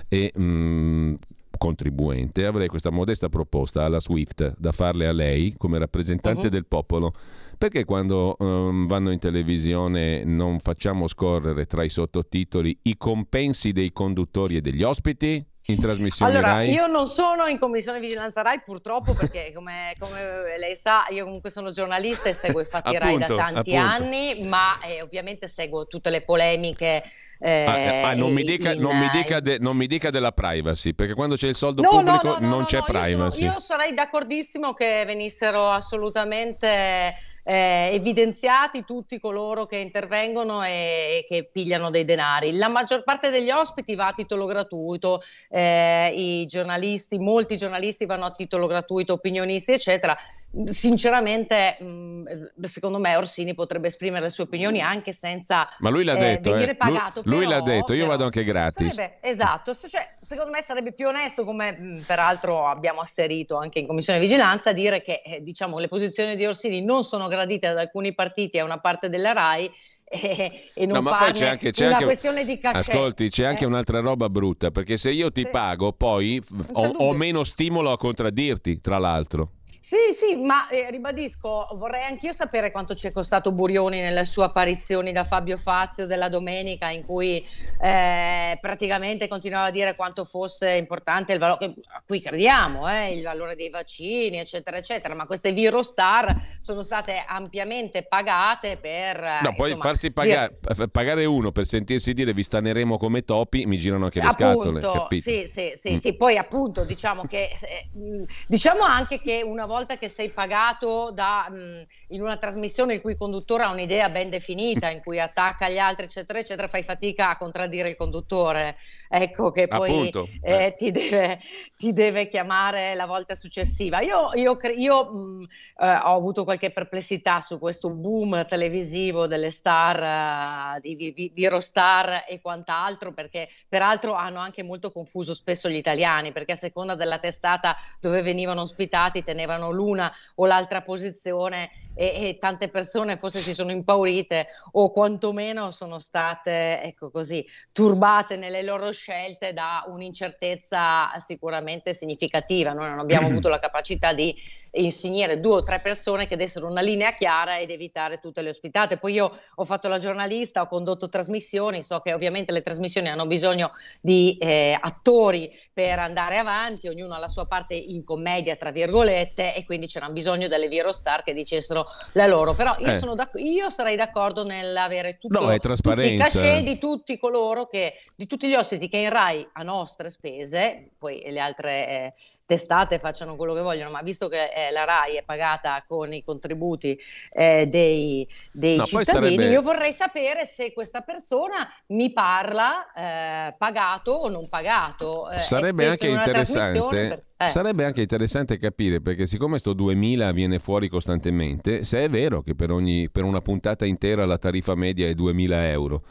e 0.07 0.33
mm, 0.37 1.15
contribuente 1.57 2.45
avrei 2.45 2.67
questa 2.67 2.89
modesta 2.89 3.29
proposta 3.29 3.83
alla 3.83 3.99
Swift 3.99 4.55
da 4.57 4.71
farle 4.71 5.07
a 5.07 5.11
lei 5.11 5.53
come 5.57 5.77
rappresentante 5.77 6.43
uh-huh. 6.43 6.49
del 6.49 6.65
popolo. 6.65 7.13
Perché 7.57 7.85
quando 7.85 8.35
um, 8.39 8.87
vanno 8.87 9.11
in 9.11 9.19
televisione 9.19 10.23
non 10.23 10.59
facciamo 10.59 11.07
scorrere 11.07 11.67
tra 11.67 11.83
i 11.83 11.89
sottotitoli 11.89 12.79
i 12.83 12.97
compensi 12.97 13.71
dei 13.71 13.91
conduttori 13.91 14.55
e 14.55 14.61
degli 14.61 14.81
ospiti? 14.81 15.45
In 15.67 15.79
trasmissione 15.79 16.31
allora, 16.31 16.53
Rai? 16.53 16.71
io 16.71 16.87
non 16.87 17.07
sono 17.07 17.45
in 17.45 17.59
commissione 17.59 17.99
vigilanza 17.99 18.41
Rai 18.41 18.61
purtroppo 18.61 19.13
perché 19.13 19.51
come, 19.55 19.93
come, 19.99 20.57
lei 20.57 20.75
sa 20.75 21.05
io 21.09 21.23
comunque 21.25 21.51
sono 21.51 21.69
giornalista 21.69 22.29
e 22.29 22.33
seguo 22.33 22.61
i 22.61 22.65
fatti 22.65 22.95
appunto, 22.95 23.05
Rai 23.05 23.17
da 23.17 23.35
tanti 23.35 23.75
appunto. 23.75 23.95
anni 23.95 24.47
ma 24.47 24.79
eh, 24.79 25.01
ovviamente 25.01 25.47
seguo 25.47 25.85
tutte 25.85 26.09
le 26.09 26.23
polemiche 26.23 27.03
eh, 27.39 27.65
ah, 27.65 27.77
eh, 27.77 28.01
ah, 28.03 28.13
non, 28.15 28.33
mi 28.33 28.43
dica, 28.43 28.71
in, 28.71 28.81
non, 28.81 28.97
mi 28.97 29.09
dica 29.11 29.39
de, 29.39 29.57
non, 29.59 29.77
mi 29.77 29.85
dica, 29.85 30.09
della 30.09 30.31
privacy 30.31 30.93
perché 30.93 31.13
quando 31.13 31.35
c'è 31.35 31.47
il 31.47 31.55
soldo 31.55 31.83
no, 31.83 31.89
pubblico 31.89 32.27
no, 32.27 32.37
no, 32.39 32.47
non 32.47 32.65
c'è 32.65 32.81
privacy 32.81 33.43
io, 33.43 33.49
sono, 33.49 33.51
io 33.51 33.59
sarei 33.59 33.93
d'accordissimo 33.93 34.73
che 34.73 35.03
venissero 35.05 35.69
assolutamente 35.69 37.13
eh, 37.43 37.89
evidenziati 37.93 38.83
tutti 38.83 39.19
coloro 39.19 39.65
che 39.65 39.77
intervengono 39.77 40.63
e, 40.63 40.69
e, 40.69 41.23
che 41.25 41.49
pigliano 41.51 41.89
dei 41.89 42.05
denari. 42.05 42.53
La 42.53 42.67
maggior 42.67 43.03
parte 43.03 43.29
degli 43.29 43.49
ospiti 43.49 43.95
va 43.95 44.07
a 44.07 44.13
titolo 44.13 44.45
gratuito, 44.45 45.21
eh, 45.49 46.13
i 46.15 46.45
giornalisti, 46.45 47.17
molti 47.17 47.57
giornalisti 47.57 48.05
vanno 48.05 48.25
a 48.25 48.31
titolo 48.31 48.67
gratuito, 48.67 49.13
opinionisti, 49.13 49.71
eccetera. 49.71 50.15
Sinceramente, 50.65 51.77
mh, 51.79 51.85
mm, 51.85 52.23
secondo 52.63 52.99
me 52.99 53.15
Orsini 53.15 53.53
potrebbe 53.53 53.87
esprimere 53.87 54.23
le 54.23 54.29
sue 54.29 54.43
opinioni 54.43 54.81
anche 54.81 55.13
senza 55.13 55.69
Ma 55.79 55.89
lui 55.89 56.03
l'ha 56.03 56.15
eh, 56.15 56.19
detto, 56.19 56.51
venire 56.51 56.75
pagato. 56.75 57.21
Lui, 57.23 57.37
lui 57.37 57.47
l'ha 57.47 57.61
detto, 57.61 57.93
io 57.93 58.05
vado 58.05 58.25
anche 58.25 58.43
gratis. 58.43 58.93
Sarebbe, 58.93 59.17
esatto, 59.21 59.73
cioè, 59.73 60.15
secondo 60.21 60.51
me 60.51 60.61
sarebbe 60.61 60.91
più 60.91 61.07
onesto, 61.07 61.45
come 61.45 61.71
mh, 61.71 61.85
mm, 61.85 62.01
peraltro 62.01 62.67
abbiamo 62.67 62.99
asserito 62.99 63.57
anche 63.57 63.79
in 63.79 63.87
Commissione 63.87 64.19
Vigilanza, 64.19 64.73
dire 64.73 65.01
che 65.01 65.21
eh, 65.23 65.41
diciamo, 65.41 65.79
le 65.79 65.87
posizioni 65.87 66.35
di 66.35 66.45
Orsini 66.45 66.83
non 66.83 67.05
sono 67.05 67.29
gradite 67.29 67.67
ad 67.67 67.77
alcuni 67.77 68.13
partiti 68.13 68.57
e 68.57 68.59
a 68.59 68.65
una 68.65 68.79
parte 68.79 69.07
della 69.07 69.31
RAI 69.31 69.71
e, 70.03 70.51
e 70.73 70.85
non 70.85 71.01
no, 71.01 71.09
farne 71.09 71.31
c'è 71.31 71.47
anche, 71.47 71.71
c'è 71.71 71.85
una 71.85 71.93
anche, 71.93 72.05
questione 72.05 72.43
di 72.43 72.57
cachet. 72.57 72.93
Ascolti, 72.93 73.29
c'è 73.29 73.45
anche 73.45 73.63
eh? 73.63 73.67
un'altra 73.67 74.01
roba 74.01 74.29
brutta, 74.29 74.69
perché 74.69 74.97
se 74.97 75.11
io 75.11 75.31
ti 75.31 75.43
sì. 75.45 75.49
pago, 75.49 75.93
poi 75.93 76.43
ho, 76.73 76.87
ho 76.87 77.13
meno 77.13 77.45
stimolo 77.45 77.93
a 77.93 77.97
contraddirti, 77.97 78.81
tra 78.81 78.97
l'altro. 78.97 79.51
Sì, 79.91 80.13
sì, 80.13 80.35
ma 80.37 80.69
eh, 80.69 80.89
ribadisco, 80.89 81.67
vorrei 81.73 82.05
anch'io 82.05 82.31
sapere 82.31 82.71
quanto 82.71 82.95
ci 82.95 83.07
è 83.07 83.11
costato 83.11 83.51
Burioni 83.51 83.99
nelle 83.99 84.23
sue 84.23 84.45
apparizioni 84.45 85.11
da 85.11 85.25
Fabio 85.25 85.57
Fazio 85.57 86.07
della 86.07 86.29
domenica, 86.29 86.89
in 86.89 87.03
cui 87.03 87.45
eh, 87.81 88.57
praticamente 88.61 89.27
continuava 89.27 89.65
a 89.65 89.69
dire 89.69 89.97
quanto 89.97 90.23
fosse 90.23 90.77
importante 90.77 91.33
il 91.33 91.39
valore, 91.39 91.73
a 91.93 92.01
cui 92.07 92.21
crediamo, 92.21 92.89
eh, 92.89 93.17
il 93.17 93.21
valore 93.21 93.57
dei 93.57 93.69
vaccini, 93.69 94.37
eccetera, 94.37 94.77
eccetera. 94.77 95.13
Ma 95.13 95.25
queste 95.25 95.51
Virostar 95.51 96.41
sono 96.61 96.83
state 96.83 97.25
ampiamente 97.27 98.03
pagate 98.03 98.77
per. 98.77 99.19
No, 99.19 99.49
insomma, 99.49 99.55
poi 99.57 99.75
farsi 99.75 100.13
pagare, 100.13 100.57
dire... 100.61 100.87
pagare, 100.87 101.25
uno 101.25 101.51
per 101.51 101.65
sentirsi 101.65 102.13
dire 102.13 102.31
vi 102.31 102.43
staneremo 102.43 102.97
come 102.97 103.25
topi, 103.25 103.65
mi 103.65 103.77
girano 103.77 104.05
anche 104.05 104.21
le 104.21 104.27
appunto, 104.27 104.79
scatole. 104.79 104.79
Capito? 104.79 105.21
Sì, 105.21 105.47
sì, 105.47 105.71
sì, 105.75 105.91
mm. 105.91 105.95
sì, 105.95 106.15
poi 106.15 106.37
appunto 106.37 106.85
diciamo 106.85 107.25
che 107.25 107.49
eh, 107.59 108.25
diciamo 108.47 108.83
anche 108.83 109.19
che 109.19 109.41
una 109.43 109.65
volta 109.65 109.79
che 109.85 110.09
sei 110.09 110.29
pagato 110.31 111.11
da, 111.11 111.47
mh, 111.49 111.85
in 112.09 112.21
una 112.21 112.37
trasmissione 112.37 112.93
il 112.93 113.01
cui 113.01 113.15
conduttore 113.15 113.63
ha 113.63 113.69
un'idea 113.69 114.09
ben 114.09 114.29
definita, 114.29 114.89
in 114.89 115.01
cui 115.01 115.19
attacca 115.19 115.69
gli 115.69 115.77
altri, 115.77 116.05
eccetera, 116.05 116.39
eccetera, 116.39 116.67
fai 116.67 116.83
fatica 116.83 117.29
a 117.29 117.37
contraddire 117.37 117.89
il 117.89 117.97
conduttore. 117.97 118.77
Ecco 119.09 119.51
che 119.51 119.67
poi 119.67 120.11
eh. 120.41 120.73
Ti, 120.77 120.91
deve, 120.91 121.39
ti, 121.77 121.93
deve, 121.93 122.27
chiamare 122.27 122.95
la 122.95 123.05
volta 123.05 123.35
successiva. 123.35 124.01
Io, 124.01 124.29
io, 124.33 124.57
io 124.75 125.11
mh, 125.11 125.47
eh, 125.79 125.87
ho 125.87 126.15
avuto 126.15 126.43
qualche 126.43 126.71
perplessità 126.71 127.39
su 127.39 127.59
questo 127.59 127.89
boom 127.89 128.45
televisivo 128.45 129.27
delle 129.27 129.51
star, 129.51 130.75
uh, 130.75 130.79
di, 130.79 130.95
di, 130.95 131.31
di 131.33 131.43
Eurostar 131.43 132.25
e 132.27 132.41
quant'altro, 132.41 133.13
perché 133.13 133.47
peraltro 133.67 134.13
hanno 134.13 134.39
anche 134.39 134.63
molto 134.63 134.91
confuso 134.91 135.33
spesso 135.33 135.69
gli 135.69 135.75
italiani, 135.75 136.31
perché 136.31 136.53
a 136.53 136.57
seconda 136.57 136.95
della 136.95 137.19
testata 137.19 137.75
dove 137.99 138.21
venivano 138.21 138.61
ospitati 138.61 139.23
tenevano 139.23 139.60
prendevano 139.61 139.71
l'una 139.71 140.11
o 140.35 140.45
l'altra 140.45 140.81
posizione 140.81 141.69
e, 141.93 142.29
e, 142.29 142.37
tante 142.39 142.69
persone 142.69 143.17
forse 143.17 143.41
si 143.41 143.53
sono 143.53 143.71
impaurite 143.71 144.47
o 144.71 144.91
quantomeno 144.91 145.69
sono 145.71 145.99
state, 145.99 146.81
ecco 146.81 147.11
così, 147.11 147.45
turbate 147.71 148.35
nelle 148.35 148.63
loro 148.63 148.91
scelte 148.91 149.53
da 149.53 149.83
un'incertezza 149.87 151.11
sicuramente 151.17 151.93
significativa. 151.93 152.73
Noi 152.73 152.89
non 152.89 152.99
abbiamo 152.99 153.27
avuto 153.29 153.49
la 153.49 153.59
capacità 153.59 154.13
di 154.13 154.35
insignire 154.71 155.39
due 155.39 155.57
o 155.57 155.63
tre 155.63 155.79
persone 155.81 156.25
che 156.25 156.37
dessero 156.37 156.67
una 156.67 156.81
linea 156.81 157.13
chiara 157.13 157.59
ed 157.59 157.69
evitare 157.69 158.19
tutte 158.19 158.41
le 158.41 158.49
ospitate. 158.49 158.97
Poi 158.97 159.13
io 159.13 159.31
ho 159.55 159.65
fatto 159.65 159.87
la 159.87 159.99
giornalista, 159.99 160.61
ho 160.61 160.67
condotto 160.67 161.09
trasmissioni, 161.09 161.83
so 161.83 161.99
che 161.99 162.13
ovviamente 162.13 162.51
le 162.51 162.61
trasmissioni 162.61 163.09
hanno 163.09 163.27
bisogno 163.27 163.71
di 163.99 164.37
eh, 164.39 164.77
attori 164.79 165.51
per 165.73 165.99
andare 165.99 166.37
avanti, 166.37 166.87
ognuno 166.87 167.13
ha 167.13 167.19
la 167.19 167.27
sua 167.27 167.45
parte 167.45 167.75
in 167.75 168.03
commedia, 168.03 168.55
tra 168.55 168.71
virgolette, 168.71 169.50
e 169.53 169.65
quindi 169.65 169.87
c'era 169.87 170.09
bisogno 170.09 170.47
delle 170.47 170.67
vero 170.67 170.91
star 170.91 171.23
che 171.23 171.33
dicessero 171.33 171.85
la 172.13 172.27
loro. 172.27 172.53
Però 172.53 172.75
io, 172.79 172.91
eh. 172.91 173.41
io 173.41 173.69
sarei 173.69 173.95
d'accordo 173.95 174.43
nell'avere 174.43 175.17
tutto, 175.17 175.41
no, 175.41 175.57
tutti 175.57 176.13
i 176.13 176.17
cachet 176.17 176.63
di 176.63 176.77
tutti 176.77 177.17
coloro 177.17 177.65
che, 177.65 177.93
di 178.15 178.27
tutti 178.27 178.47
gli 178.47 178.55
ospiti 178.55 178.89
che 178.89 178.97
in 178.97 179.09
Rai 179.09 179.47
a 179.53 179.63
nostre 179.63 180.09
spese, 180.09 180.91
poi 180.97 181.23
le 181.25 181.39
altre 181.39 181.87
eh, 181.87 182.13
testate 182.45 182.99
facciano 182.99 183.35
quello 183.35 183.53
che 183.53 183.61
vogliono, 183.61 183.89
ma 183.89 184.01
visto 184.01 184.27
che 184.27 184.51
eh, 184.53 184.71
la 184.71 184.83
Rai 184.83 185.15
è 185.15 185.23
pagata 185.23 185.83
con 185.87 186.13
i 186.13 186.23
contributi 186.23 186.97
eh, 187.31 187.67
dei, 187.67 188.27
dei 188.51 188.77
no, 188.77 188.85
cittadini, 188.85 189.35
sarebbe... 189.35 189.49
io 189.49 189.61
vorrei 189.61 189.93
sapere 189.93 190.45
se 190.45 190.73
questa 190.73 191.01
persona 191.01 191.67
mi 191.87 192.11
parla 192.11 192.91
eh, 192.93 193.55
pagato 193.57 194.11
o 194.11 194.29
non 194.29 194.49
pagato. 194.49 195.29
Eh, 195.29 195.39
sarebbe 195.39 195.87
anche 195.87 196.07
interessante, 196.07 196.87
per... 196.87 197.51
Sarebbe 197.51 197.85
anche 197.85 198.01
interessante 198.01 198.57
capire 198.59 199.01
perché 199.01 199.25
siccome 199.25 199.40
sto 199.57 199.73
2000 199.73 200.31
viene 200.31 200.59
fuori 200.59 200.89
costantemente, 200.89 201.83
se 201.83 202.03
è 202.03 202.09
vero 202.09 202.41
che 202.41 202.55
per, 202.55 202.71
ogni, 202.71 203.09
per 203.09 203.23
una 203.23 203.41
puntata 203.41 203.85
intera 203.85 204.25
la 204.25 204.37
tariffa 204.37 204.75
media 204.75 205.07
è 205.07 205.13
2000 205.13 205.69
euro 205.69 206.03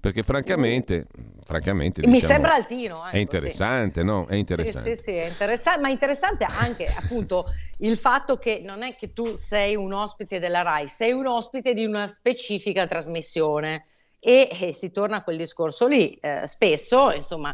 perché 0.00 0.22
francamente, 0.22 1.06
francamente 1.44 2.02
mi 2.06 2.12
diciamo, 2.12 2.32
sembra 2.32 2.54
altino. 2.54 3.04
Ecco, 3.04 3.16
è 3.16 3.18
interessante, 3.18 4.00
sì. 4.00 4.06
no? 4.06 4.26
È 4.26 4.34
interessante. 4.36 4.94
Sì, 4.94 5.02
sì, 5.02 5.10
sì, 5.10 5.16
è 5.16 5.24
interessante, 5.26 5.80
ma 5.80 5.88
interessante 5.88 6.44
anche 6.44 6.92
appunto 6.94 7.46
il 7.78 7.96
fatto 7.96 8.36
che 8.36 8.60
non 8.64 8.82
è 8.82 8.94
che 8.94 9.12
tu 9.12 9.34
sei 9.34 9.74
un 9.74 9.92
ospite 9.92 10.38
della 10.38 10.62
RAI, 10.62 10.86
sei 10.86 11.12
un 11.12 11.26
ospite 11.26 11.72
di 11.72 11.84
una 11.84 12.06
specifica 12.06 12.86
trasmissione 12.86 13.82
e, 14.20 14.48
e 14.50 14.72
si 14.72 14.90
torna 14.92 15.16
a 15.16 15.22
quel 15.22 15.36
discorso 15.36 15.88
lì. 15.88 16.16
Eh, 16.20 16.46
spesso, 16.46 17.12
insomma, 17.12 17.52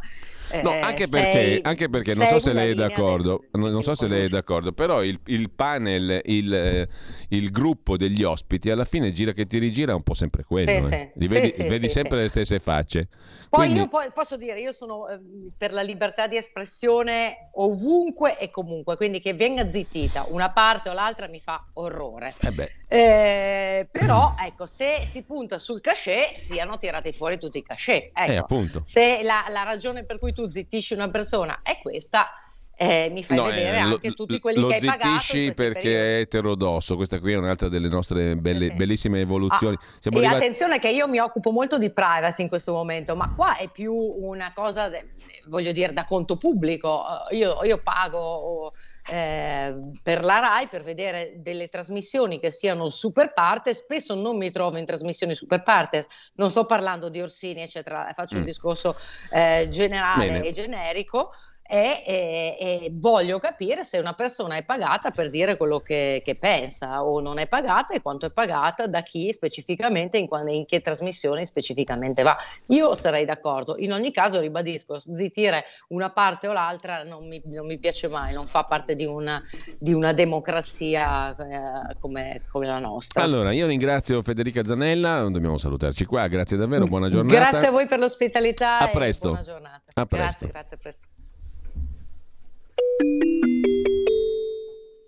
No, 0.63 0.73
eh, 0.73 0.81
anche 0.81 1.09
perché, 1.09 1.41
sei, 1.41 1.61
anche 1.63 1.89
perché 1.89 2.15
non 2.15 2.27
so 2.27 2.39
se 2.39 2.53
lei 2.53 2.73
è 2.73 2.75
d'accordo, 2.75 3.45
non, 3.53 3.71
non 3.71 3.83
so 3.83 3.95
se 3.95 4.07
lei 4.07 4.25
è 4.25 4.29
d'accordo, 4.29 4.73
però 4.73 5.03
il, 5.03 5.19
il 5.27 5.51
panel, 5.51 6.21
il, 6.25 6.89
il, 7.29 7.51
gruppo 7.51 7.97
degli 7.97 8.23
ospiti 8.23 8.71
alla 8.71 8.85
fine 8.85 9.13
gira 9.13 9.33
che 9.33 9.47
ti 9.47 9.59
rigira 9.59 9.93
è 9.93 9.95
un 9.95 10.03
po' 10.03 10.15
sempre 10.15 10.45
quello. 10.45 10.67
Sì, 10.67 10.77
eh. 10.77 10.83
sì. 10.83 11.11
Vedi, 11.15 11.49
sì, 11.51 11.63
vedi 11.65 11.89
sempre 11.89 12.19
le 12.19 12.29
stesse 12.29 12.59
facce. 12.61 13.09
Poi 13.55 13.69
Quindi... 13.69 13.89
io 13.89 14.11
posso 14.13 14.37
dire, 14.37 14.61
io 14.61 14.73
sono 14.73 15.09
eh, 15.09 15.21
per 15.57 15.73
la 15.73 15.83
libertà 15.83 16.27
di 16.27 16.37
espressione 16.37 17.51
ovunque 17.55 18.37
e 18.37 18.51
comunque, 18.51 18.97
quindi 18.97 19.21
che 19.21 19.35
venga 19.35 19.69
zittita 19.69 20.27
una 20.29 20.51
parte 20.51 20.89
o 20.89 20.93
l'altra 20.93 21.29
mi 21.29 21.39
fa 21.39 21.65
orrore. 21.75 22.35
Eh, 22.41 22.71
eh 22.89 23.89
però 23.91 24.35
ecco, 24.45 24.67
se 24.67 25.03
si 25.05 25.23
punta 25.23 25.59
sul 25.59 25.81
cachet, 25.81 26.35
siano 26.35 26.77
tirati 26.77 27.13
fuori 27.13 27.39
tutti 27.39 27.59
i 27.59 27.63
cachet. 27.63 28.11
Eh, 28.19 28.37
ecco, 28.37 28.61
se 28.83 29.21
la, 29.23 29.45
la 29.49 29.63
ragione 29.63 30.05
per 30.05 30.19
cui 30.19 30.33
tu 30.33 30.44
zittisci 30.47 30.95
una 30.95 31.11
persona 31.11 31.61
è 31.63 31.79
questa, 31.79 32.29
eh, 32.77 33.09
mi 33.11 33.23
fai 33.23 33.37
no, 33.37 33.45
vedere 33.45 33.77
eh, 33.77 33.81
anche 33.81 34.09
lo, 34.09 34.15
tutti 34.15 34.41
quelli 34.41 34.67
che 34.67 34.75
hai 34.75 34.81
pagato. 34.81 35.37
Lo 35.37 35.53
perché 35.55 35.81
periodi. 35.81 35.89
è 35.89 36.19
eterodosso, 36.21 36.97
questa 36.97 37.21
qui 37.21 37.33
è 37.33 37.37
un'altra 37.37 37.69
delle 37.69 37.89
nostre 37.89 38.35
belle, 38.37 38.69
sì. 38.69 38.75
bellissime 38.75 39.21
evoluzioni. 39.21 39.77
Ah, 39.81 39.99
e 40.03 40.09
arrivati... 40.09 40.35
attenzione 40.35 40.79
che 40.79 40.89
io 40.89 41.07
mi 41.07 41.19
occupo 41.19 41.51
molto 41.53 41.79
di 41.79 41.91
privacy 41.91 42.43
in 42.43 42.49
questo 42.49 42.73
momento, 42.73 43.15
ma 43.15 43.33
qua 43.33 43.57
è 43.57 43.69
più 43.71 43.95
una 43.95 44.53
cosa, 44.53 44.89
de, 44.89 45.11
voglio 45.47 45.71
dire, 45.71 45.93
da 45.93 46.05
conto 46.05 46.37
pubblico. 46.37 47.03
Uh, 47.31 47.35
io, 47.35 47.63
io 47.63 47.79
pago 47.79 48.73
eh, 49.09 49.75
per 50.03 50.25
la 50.25 50.39
RAI 50.41 50.69
per 50.69 50.83
vedere 50.83 51.35
delle 51.37 51.69
trasmissioni 51.69 52.41
che 52.41 52.51
siano 52.51 52.91
super 52.91 53.33
parte, 53.33 53.73
spesso 53.73 54.17
non 54.17 54.37
mi 54.37 54.51
trovo 54.51 54.79
in 54.79 54.85
trasmissioni 54.85 55.35
super 55.35 55.63
parte, 55.63 56.07
non 56.35 56.51
sto 56.51 56.65
parlando 56.67 57.09
di 57.09 57.21
Orsini, 57.21 57.63
eccetera, 57.63 58.11
faccio 58.15 58.37
mm. 58.37 58.41
un 58.41 58.45
discorso 58.45 58.97
eh, 59.31 59.69
generale 59.71 60.27
Bene. 60.27 60.45
e 60.45 60.53
generico 60.53 61.31
e, 61.67 62.03
e, 62.07 62.57
e, 62.61 62.91
voglio 62.93 63.39
capire 63.39 63.85
se 63.85 63.99
una 63.99 64.13
persona 64.13 64.57
è 64.57 64.65
pagata 64.65 65.11
per 65.11 65.31
dire 65.31 65.57
quello 65.57 65.81
che, 65.81 66.21
che, 66.23 66.35
pensa 66.37 67.03
o 67.03 67.21
non 67.21 67.39
è 67.39 67.49
pagata 67.49 67.95
e 67.95 68.03
quanto 68.03 68.27
è 68.27 68.31
pagata, 68.31 68.87
da 68.87 69.01
chi 69.01 69.33
specificamente, 69.33 70.19
in, 70.19 70.29
in, 70.49 70.67
che 70.67 70.83
trasmissione 70.83 71.45
specificamente 71.47 72.23
va. 72.23 72.37
Io 72.67 72.95
sarei 72.95 73.25
d'accordo, 73.25 73.79
in 73.79 73.93
ogni 73.93 74.13
caso 74.13 74.41
ribadisco, 74.41 74.99
zittire 74.99 75.65
una 75.89 76.11
parte 76.11 76.49
o 76.49 76.53
l'altra 76.53 77.03
non 77.03 77.27
mi, 77.27 77.41
non 77.47 77.67
mi 77.67 77.79
piace 77.79 78.09
mai, 78.09 78.35
non 78.35 78.45
fa 78.45 78.65
parte 78.65 78.95
di 78.95 79.07
una, 79.07 79.41
di 79.79 79.95
una 79.95 80.13
democrazia 80.13 81.35
eh, 81.35 81.97
come, 81.99 82.43
come, 82.51 82.67
la 82.67 82.79
nostra. 82.79 83.23
Allora, 83.23 83.53
io 83.53 83.67
ringrazio 83.67 84.23
Federica 84.23 84.63
Zanella, 84.63 85.23
dobbiamo 85.31 85.57
salutarci 85.57 86.05
qua, 86.05 86.27
grazie 86.27 86.59
davvero, 86.59 86.85
buona 86.85 87.09
giornata. 87.11 87.35
Grazie 87.35 87.69
a 87.69 87.71
voi 87.71 87.87
per 87.87 87.99
l'ospitalità 87.99 88.81
a 88.81 88.89
presto. 88.89 89.29
buona 89.29 89.43
giornata. 89.43 89.91
A 89.95 90.05
presto. 90.05 90.47
Grazie, 90.47 90.49
grazie, 90.49 90.77
a 90.77 90.79
presto. 90.79 91.09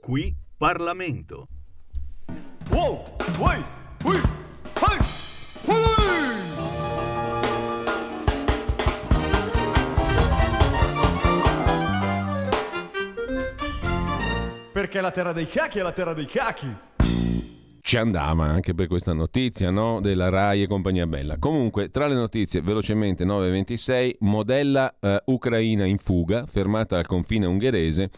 Qui 0.01 0.35
Parlamento. 0.57 1.49
Wow, 2.71 3.03
uy, 3.39 3.65
uy, 4.05 4.17
hey, 4.17 4.99
Perché 14.73 15.01
la 15.01 15.11
terra 15.11 15.33
dei 15.33 15.47
cachi 15.47 15.79
è 15.79 15.83
la 15.83 15.93
terra 15.93 16.13
dei 16.13 16.27
cachi 16.27 16.75
ci 17.87 17.99
andava 17.99 18.47
anche 18.47 18.75
per 18.75 18.89
questa 18.89 19.13
notizia 19.13 19.71
no? 19.71 20.01
della 20.01 20.29
RAI 20.29 20.63
e 20.63 20.67
compagnia 20.67 21.07
bella. 21.07 21.39
Comunque, 21.39 21.89
tra 21.89 22.09
le 22.09 22.17
notizie, 22.17 22.61
velocemente 22.61 23.25
9.26, 23.25 24.17
modella 24.21 24.93
eh, 24.99 25.23
ucraina 25.27 25.85
in 25.85 25.99
fuga, 25.99 26.47
fermata 26.47 26.99
al 26.99 27.07
confine 27.07 27.47
ungherese, 27.47 28.11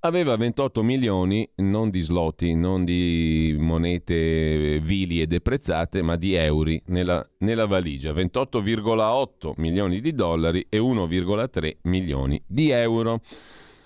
aveva 0.00 0.36
28 0.36 0.82
milioni 0.82 1.48
non 1.56 1.88
di 1.88 2.00
sloti, 2.00 2.54
non 2.54 2.84
di 2.84 3.56
monete 3.58 4.78
vili 4.80 5.22
e 5.22 5.26
deprezzate, 5.26 6.02
ma 6.02 6.16
di 6.16 6.34
euro 6.34 6.72
nella, 6.88 7.26
nella 7.38 7.64
valigia, 7.64 8.12
28,8 8.12 9.54
milioni 9.56 10.02
di 10.02 10.12
dollari 10.12 10.66
e 10.68 10.76
1,3 10.76 11.76
milioni 11.84 12.42
di 12.46 12.68
euro. 12.68 13.22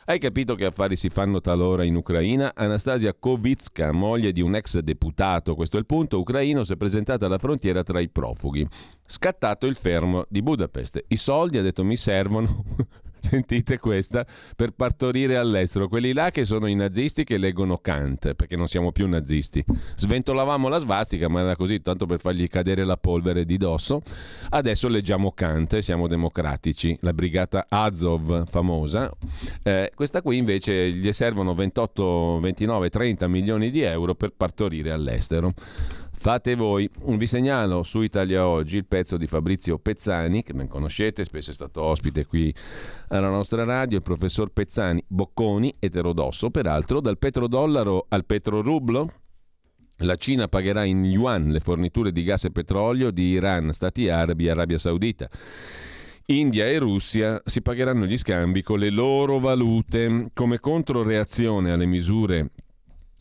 Hai 0.09 0.19
capito 0.19 0.55
che 0.55 0.65
affari 0.65 0.97
si 0.97 1.11
fanno 1.11 1.43
talora 1.43 1.85
in 1.85 1.95
Ucraina? 1.95 2.53
Anastasia 2.55 3.13
Kovitska, 3.13 3.93
moglie 3.93 4.33
di 4.33 4.41
un 4.41 4.55
ex 4.55 4.79
deputato, 4.79 5.55
questo 5.55 5.77
è 5.77 5.81
il 5.81 5.85
punto, 5.85 6.19
ucraino, 6.19 6.65
si 6.65 6.73
è 6.73 6.77
presentata 6.77 7.27
alla 7.27 7.37
frontiera 7.37 7.83
tra 7.83 8.01
i 8.01 8.09
profughi. 8.09 8.67
Scattato 9.05 9.67
il 9.67 9.77
fermo 9.77 10.25
di 10.31 10.41
Budapest. 10.41 11.05
I 11.09 11.17
soldi, 11.19 11.59
ha 11.59 11.63
detto, 11.63 11.85
mi 11.85 11.99
servono 11.99 12.65
sentite 13.29 13.79
questa, 13.79 14.27
per 14.57 14.71
partorire 14.71 15.37
all'estero. 15.37 15.89
Quelli 15.89 16.13
là 16.13 16.31
che 16.31 16.45
sono 16.45 16.67
i 16.67 16.75
nazisti 16.75 17.25
che 17.25 17.37
leggono 17.37 17.79
Kant, 17.79 18.35
perché 18.35 18.57
non 18.57 18.67
siamo 18.67 18.93
più 18.93 19.07
nazisti. 19.09 19.65
Sventolavamo 19.97 20.69
la 20.69 20.79
svastica, 20.79 21.29
ma 21.29 21.41
era 21.41 21.57
così, 21.57 21.81
tanto 21.81 22.07
per 22.07 22.21
fargli 22.21 22.49
cadere 22.49 22.85
la 22.85 22.97
polvere 22.97 23.45
di 23.45 23.57
dosso. 23.57 24.03
Adesso 24.51 24.89
leggiamo 24.89 25.33
Kant 25.33 25.79
siamo 25.79 26.07
democratici. 26.07 26.97
La 27.01 27.13
brigata 27.13 27.67
Azov, 27.69 28.49
famosa. 28.49 29.11
Eh, 29.63 29.93
questa 29.95 30.23
qui 30.23 30.39
invece 30.39 30.91
gli 30.91 31.13
servono 31.13 31.55
28, 31.55 32.41
29, 32.41 32.91
30 32.91 33.29
milioni 33.29 33.71
di 33.71 33.83
euro 33.83 34.15
per 34.15 34.33
partorire 34.37 34.91
all'estero. 34.91 35.53
Fate 36.21 36.57
voi. 36.57 36.91
Vi 37.05 37.27
segnalo 37.29 37.85
su 37.85 38.03
Italia 38.03 38.45
Oggi 38.45 38.77
il 38.77 38.87
pezzo 38.87 39.17
di 39.17 39.29
Fabrizio 39.29 39.79
Pezzani, 39.79 40.43
che 40.43 40.53
ben 40.53 40.67
conoscete, 40.67 41.23
spesso 41.23 41.53
è 41.53 41.55
stato 41.55 41.81
ospite 41.81 42.27
qui 42.27 42.53
alla 43.09 43.29
nostra 43.29 43.63
radio, 43.63 43.99
il 43.99 44.03
professor 44.03 44.51
Pezzani 44.51 45.03
Bocconi, 45.07 45.77
eterodosso 45.79 46.51
peraltro, 46.51 47.01
dal 47.01 47.19
petrodollaro 47.19 48.07
al 48.09 48.25
petrorublo. 48.27 49.13
La 49.99 50.17
Cina 50.17 50.49
pagherà 50.49 50.83
in 50.85 51.05
yuan 51.05 51.51
le 51.51 51.61
forniture 51.61 52.11
di 52.11 52.25
gas 52.25 52.45
e 52.47 52.51
petrolio 52.51 53.13
di 53.13 53.29
Iran, 53.29 53.73
Stati 53.73 54.09
Arabi 54.09 54.47
e 54.47 54.51
Arabia 54.51 54.79
Saudita. 54.79 55.29
India 56.27 56.67
e 56.67 56.79
Russia 56.79 57.41
si 57.45 57.63
pagheranno 57.63 58.07
gli 58.07 58.17
scambi 58.17 58.63
con 58.63 58.81
le 58.81 58.91
loro 58.91 59.39
valute 59.39 60.31
come 60.35 60.59
controreazione 60.59 61.71
alle 61.71 61.87
misure 61.87 62.51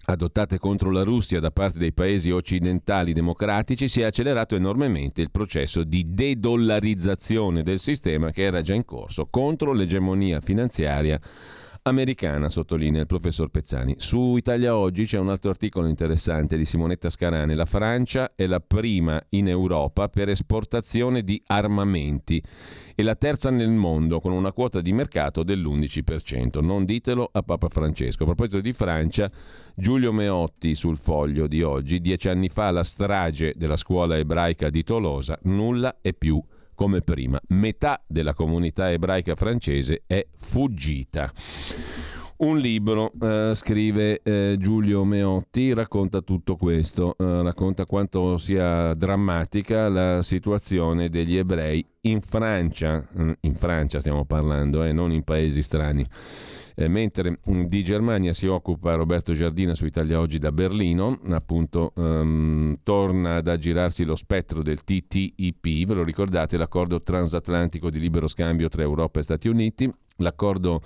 adottate 0.10 0.58
contro 0.58 0.90
la 0.90 1.04
Russia 1.04 1.42
da 1.42 1.52
parte 1.52 1.80
dei 1.80 1.92
paesi 1.92 2.32
occidentali 2.32 3.12
democratici 3.12 3.90
si 3.90 4.00
è 4.00 4.06
accelerato 4.06 4.56
enormemente 4.56 5.20
il 5.22 5.32
processo 5.32 5.84
di 5.84 6.14
dedollarizzazione 6.14 7.62
del 7.62 7.78
sistema 7.78 8.32
che 8.32 8.44
era 8.44 8.62
già 8.62 8.74
in 8.74 8.86
corso 8.86 9.28
contro 9.30 9.74
l'egemonia 9.74 10.40
finanziaria 10.40 11.20
americana, 11.88 12.50
sottolinea 12.50 13.02
il 13.02 13.08
professor 13.08 13.50
Pezzani. 13.50 13.96
Su 13.98 14.36
Italia 14.36 14.76
Oggi 14.76 15.06
c'è 15.06 15.18
un 15.18 15.30
altro 15.30 15.50
articolo 15.50 15.88
interessante 15.88 16.58
di 16.58 16.66
Simonetta 16.66 17.10
Scarane. 17.10 17.56
La 17.56 17.66
Francia 17.66 18.34
è 18.36 18.46
la 18.46 18.60
prima 18.60 19.22
in 19.30 19.48
Europa 19.48 20.10
per 20.10 20.30
esportazione 20.30 21.24
di 21.24 21.42
armamenti 21.48 22.42
e 22.96 23.04
la 23.04 23.16
terza 23.16 23.50
nel 23.50 23.72
mondo 23.72 24.20
con 24.20 24.32
una 24.32 24.52
quota 24.52 24.82
di 24.82 24.92
mercato 24.92 25.44
dell'11%. 25.44 26.64
Non 26.64 26.86
ditelo 26.86 27.30
a 27.32 27.42
Papa 27.42 27.70
Francesco. 27.70 28.24
A 28.24 28.26
proposito 28.26 28.60
di 28.60 28.74
Francia, 28.74 29.30
Giulio 29.76 30.12
Meotti 30.12 30.76
sul 30.76 30.98
foglio 30.98 31.48
di 31.48 31.62
oggi, 31.62 32.02
dieci 32.02 32.30
anni 32.30 32.50
fa 32.50 32.72
la 32.72 32.84
strage 32.84 33.54
della 33.56 33.76
scuola 33.76 34.18
ebraica 34.18 34.70
di 34.70 34.84
Tolosa, 34.84 35.38
nulla 35.44 35.98
è 36.02 36.14
più 36.14 36.42
come 36.78 37.02
prima. 37.02 37.42
Metà 37.48 38.04
della 38.06 38.36
comunità 38.36 38.92
ebraica 38.92 39.36
francese 39.36 40.04
è 40.06 40.28
fuggita. 40.38 41.34
Un 42.40 42.60
libro, 42.60 43.12
eh, 43.20 43.54
scrive 43.56 44.22
eh, 44.22 44.58
Giulio 44.60 45.04
Meotti, 45.04 45.74
racconta 45.74 46.22
tutto 46.22 46.56
questo, 46.56 47.16
eh, 47.18 47.42
racconta 47.42 47.88
quanto 47.88 48.38
sia 48.38 48.94
drammatica 48.94 49.90
la 49.90 50.22
situazione 50.22 51.10
degli 51.10 51.36
ebrei 51.36 51.84
in 52.02 52.22
Francia, 52.22 53.04
mm, 53.18 53.32
in 53.40 53.56
Francia 53.56 54.00
stiamo 54.00 54.24
parlando, 54.26 54.84
eh, 54.84 54.92
non 54.92 55.12
in 55.14 55.24
paesi 55.24 55.64
strani. 55.64 56.08
Eh, 56.76 56.88
mentre 56.88 57.40
mm, 57.50 57.64
di 57.64 57.84
Germania 57.84 58.34
si 58.34 58.46
occupa 58.46 58.94
Roberto 58.94 59.34
Giardina 59.34 59.74
su 59.74 59.88
Italia 59.88 60.20
Oggi 60.20 60.38
da 60.38 60.52
Berlino, 60.52 61.20
appunto 61.30 61.92
um, 61.96 62.78
torna 62.84 63.38
ad 63.38 63.48
aggirarsi 63.48 64.04
lo 64.04 64.16
spettro 64.16 64.62
del 64.62 64.84
TTIP, 64.84 65.88
ve 65.88 65.94
lo 65.96 66.04
ricordate, 66.04 66.56
l'accordo 66.56 67.02
transatlantico 67.02 67.90
di 67.90 68.00
libero 68.00 68.28
scambio 68.28 68.70
tra 68.70 68.84
Europa 68.84 69.20
e 69.20 69.24
Stati 69.24 69.48
Uniti, 69.48 69.92
l'accordo 70.18 70.82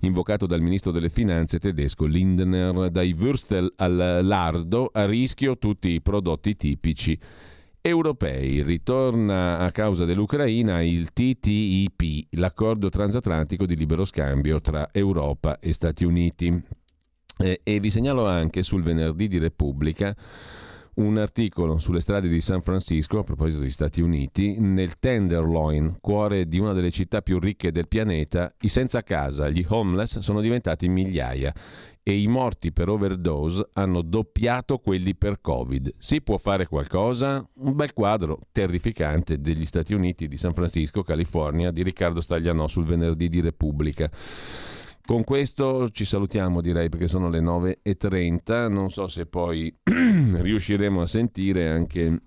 invocato 0.00 0.46
dal 0.46 0.60
ministro 0.60 0.90
delle 0.90 1.08
finanze 1.08 1.58
tedesco 1.58 2.04
Lindner, 2.04 2.90
dai 2.90 3.14
Würstel 3.14 3.72
al 3.76 4.20
lardo, 4.22 4.90
a 4.92 5.06
rischio 5.06 5.58
tutti 5.58 5.90
i 5.90 6.00
prodotti 6.00 6.56
tipici 6.56 7.18
europei. 7.80 8.62
Ritorna 8.62 9.58
a 9.58 9.70
causa 9.70 10.04
dell'Ucraina 10.04 10.82
il 10.82 11.12
TTIP, 11.12 12.28
l'accordo 12.30 12.88
transatlantico 12.88 13.64
di 13.64 13.76
libero 13.76 14.04
scambio 14.04 14.60
tra 14.60 14.88
Europa 14.92 15.58
e 15.60 15.72
Stati 15.72 16.04
Uniti. 16.04 16.62
Eh, 17.38 17.60
e 17.62 17.80
vi 17.80 17.90
segnalo 17.90 18.26
anche 18.26 18.62
sul 18.62 18.82
venerdì 18.82 19.28
di 19.28 19.36
Repubblica 19.38 20.16
un 20.96 21.18
articolo 21.18 21.78
sulle 21.78 22.00
strade 22.00 22.28
di 22.28 22.40
San 22.40 22.62
Francisco, 22.62 23.18
a 23.18 23.24
proposito 23.24 23.60
degli 23.60 23.70
Stati 23.70 24.00
Uniti, 24.00 24.58
nel 24.60 24.98
Tenderloin, 24.98 25.98
cuore 26.00 26.46
di 26.46 26.58
una 26.58 26.72
delle 26.72 26.90
città 26.90 27.22
più 27.22 27.38
ricche 27.38 27.72
del 27.72 27.88
pianeta, 27.88 28.52
i 28.60 28.68
senza 28.68 29.02
casa, 29.02 29.48
gli 29.48 29.64
homeless, 29.68 30.18
sono 30.20 30.40
diventati 30.40 30.88
migliaia 30.88 31.52
e 32.08 32.20
i 32.20 32.28
morti 32.28 32.72
per 32.72 32.88
overdose 32.88 33.68
hanno 33.72 34.00
doppiato 34.00 34.78
quelli 34.78 35.16
per 35.16 35.40
Covid. 35.40 35.94
Si 35.98 36.22
può 36.22 36.38
fare 36.38 36.66
qualcosa? 36.66 37.44
Un 37.54 37.74
bel 37.74 37.92
quadro 37.92 38.38
terrificante 38.52 39.40
degli 39.40 39.66
Stati 39.66 39.92
Uniti 39.92 40.28
di 40.28 40.36
San 40.36 40.54
Francisco, 40.54 41.02
California, 41.02 41.72
di 41.72 41.82
Riccardo 41.82 42.20
Staglianò 42.20 42.68
sul 42.68 42.84
venerdì 42.84 43.28
di 43.28 43.40
Repubblica. 43.40 44.08
Con 45.06 45.22
questo 45.22 45.88
ci 45.90 46.04
salutiamo 46.04 46.60
direi 46.60 46.88
perché 46.88 47.06
sono 47.06 47.28
le 47.28 47.40
9.30, 47.40 48.68
non 48.68 48.90
so 48.90 49.06
se 49.06 49.26
poi 49.26 49.72
riusciremo 49.84 51.00
a 51.00 51.06
sentire 51.06 51.68
anche 51.68 52.22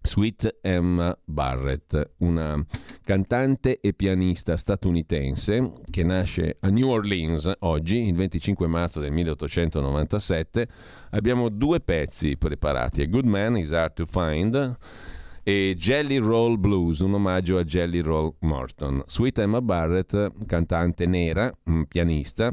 Sweet 0.00 0.60
Emma 0.62 1.14
Barrett, 1.22 2.12
una 2.20 2.64
cantante 3.04 3.78
e 3.80 3.92
pianista 3.92 4.56
statunitense 4.56 5.82
che 5.90 6.02
nasce 6.02 6.56
a 6.60 6.68
New 6.70 6.88
Orleans 6.88 7.52
oggi, 7.58 7.98
il 8.06 8.14
25 8.14 8.66
marzo 8.66 9.00
del 9.00 9.12
1897. 9.12 10.68
Abbiamo 11.10 11.50
due 11.50 11.80
pezzi 11.80 12.38
preparati, 12.38 13.02
A 13.02 13.06
Good 13.06 13.26
Man 13.26 13.58
is 13.58 13.70
Hard 13.72 13.92
to 13.92 14.06
Find 14.06 14.78
e 15.48 15.76
Jelly 15.78 16.18
Roll 16.18 16.60
Blues, 16.60 16.98
un 16.98 17.14
omaggio 17.14 17.56
a 17.56 17.64
Jelly 17.64 18.00
Roll 18.00 18.34
Morton. 18.40 19.02
Sweet 19.06 19.38
Emma 19.38 19.62
Barrett, 19.62 20.30
cantante 20.44 21.06
nera, 21.06 21.50
pianista, 21.88 22.52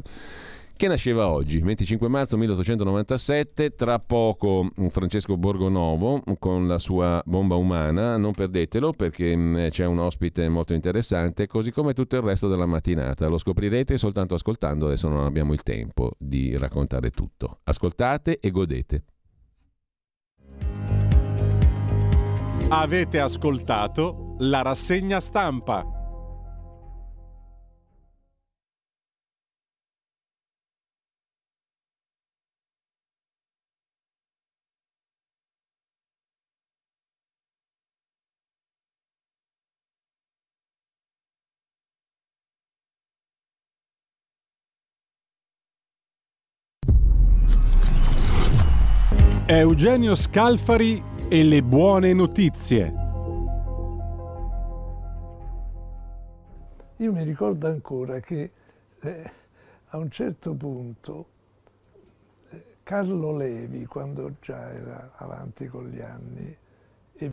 che 0.74 0.88
nasceva 0.88 1.28
oggi, 1.28 1.60
25 1.60 2.08
marzo 2.08 2.38
1897, 2.38 3.74
tra 3.74 3.98
poco 3.98 4.70
Francesco 4.88 5.36
Borgonovo 5.36 6.22
con 6.38 6.66
la 6.66 6.78
sua 6.78 7.22
bomba 7.26 7.56
umana, 7.56 8.16
non 8.16 8.32
perdetelo 8.32 8.92
perché 8.92 9.68
c'è 9.70 9.84
un 9.84 9.98
ospite 9.98 10.48
molto 10.48 10.72
interessante, 10.72 11.46
così 11.46 11.72
come 11.72 11.92
tutto 11.92 12.16
il 12.16 12.22
resto 12.22 12.48
della 12.48 12.64
mattinata, 12.64 13.26
lo 13.26 13.36
scoprirete 13.36 13.98
soltanto 13.98 14.32
ascoltando, 14.36 14.86
adesso 14.86 15.06
non 15.08 15.26
abbiamo 15.26 15.52
il 15.52 15.62
tempo 15.62 16.12
di 16.16 16.56
raccontare 16.56 17.10
tutto. 17.10 17.58
Ascoltate 17.64 18.38
e 18.40 18.50
godete. 18.50 19.04
Avete 22.68 23.20
ascoltato 23.20 24.34
la 24.38 24.62
rassegna 24.62 25.20
stampa. 25.20 25.84
Eugenio 49.46 50.16
Scalfari 50.16 51.14
e 51.28 51.42
le 51.42 51.60
buone 51.60 52.12
notizie. 52.12 52.94
Io 56.98 57.12
mi 57.12 57.24
ricordo 57.24 57.66
ancora 57.66 58.20
che 58.20 58.50
eh, 59.00 59.30
a 59.86 59.98
un 59.98 60.08
certo 60.08 60.54
punto 60.54 61.26
eh, 62.50 62.64
Carlo 62.84 63.36
Levi, 63.36 63.86
quando 63.86 64.34
già 64.40 64.72
era 64.72 65.14
avanti 65.16 65.66
con 65.66 65.88
gli 65.88 66.00
anni, 66.00 66.56
e 67.12 67.30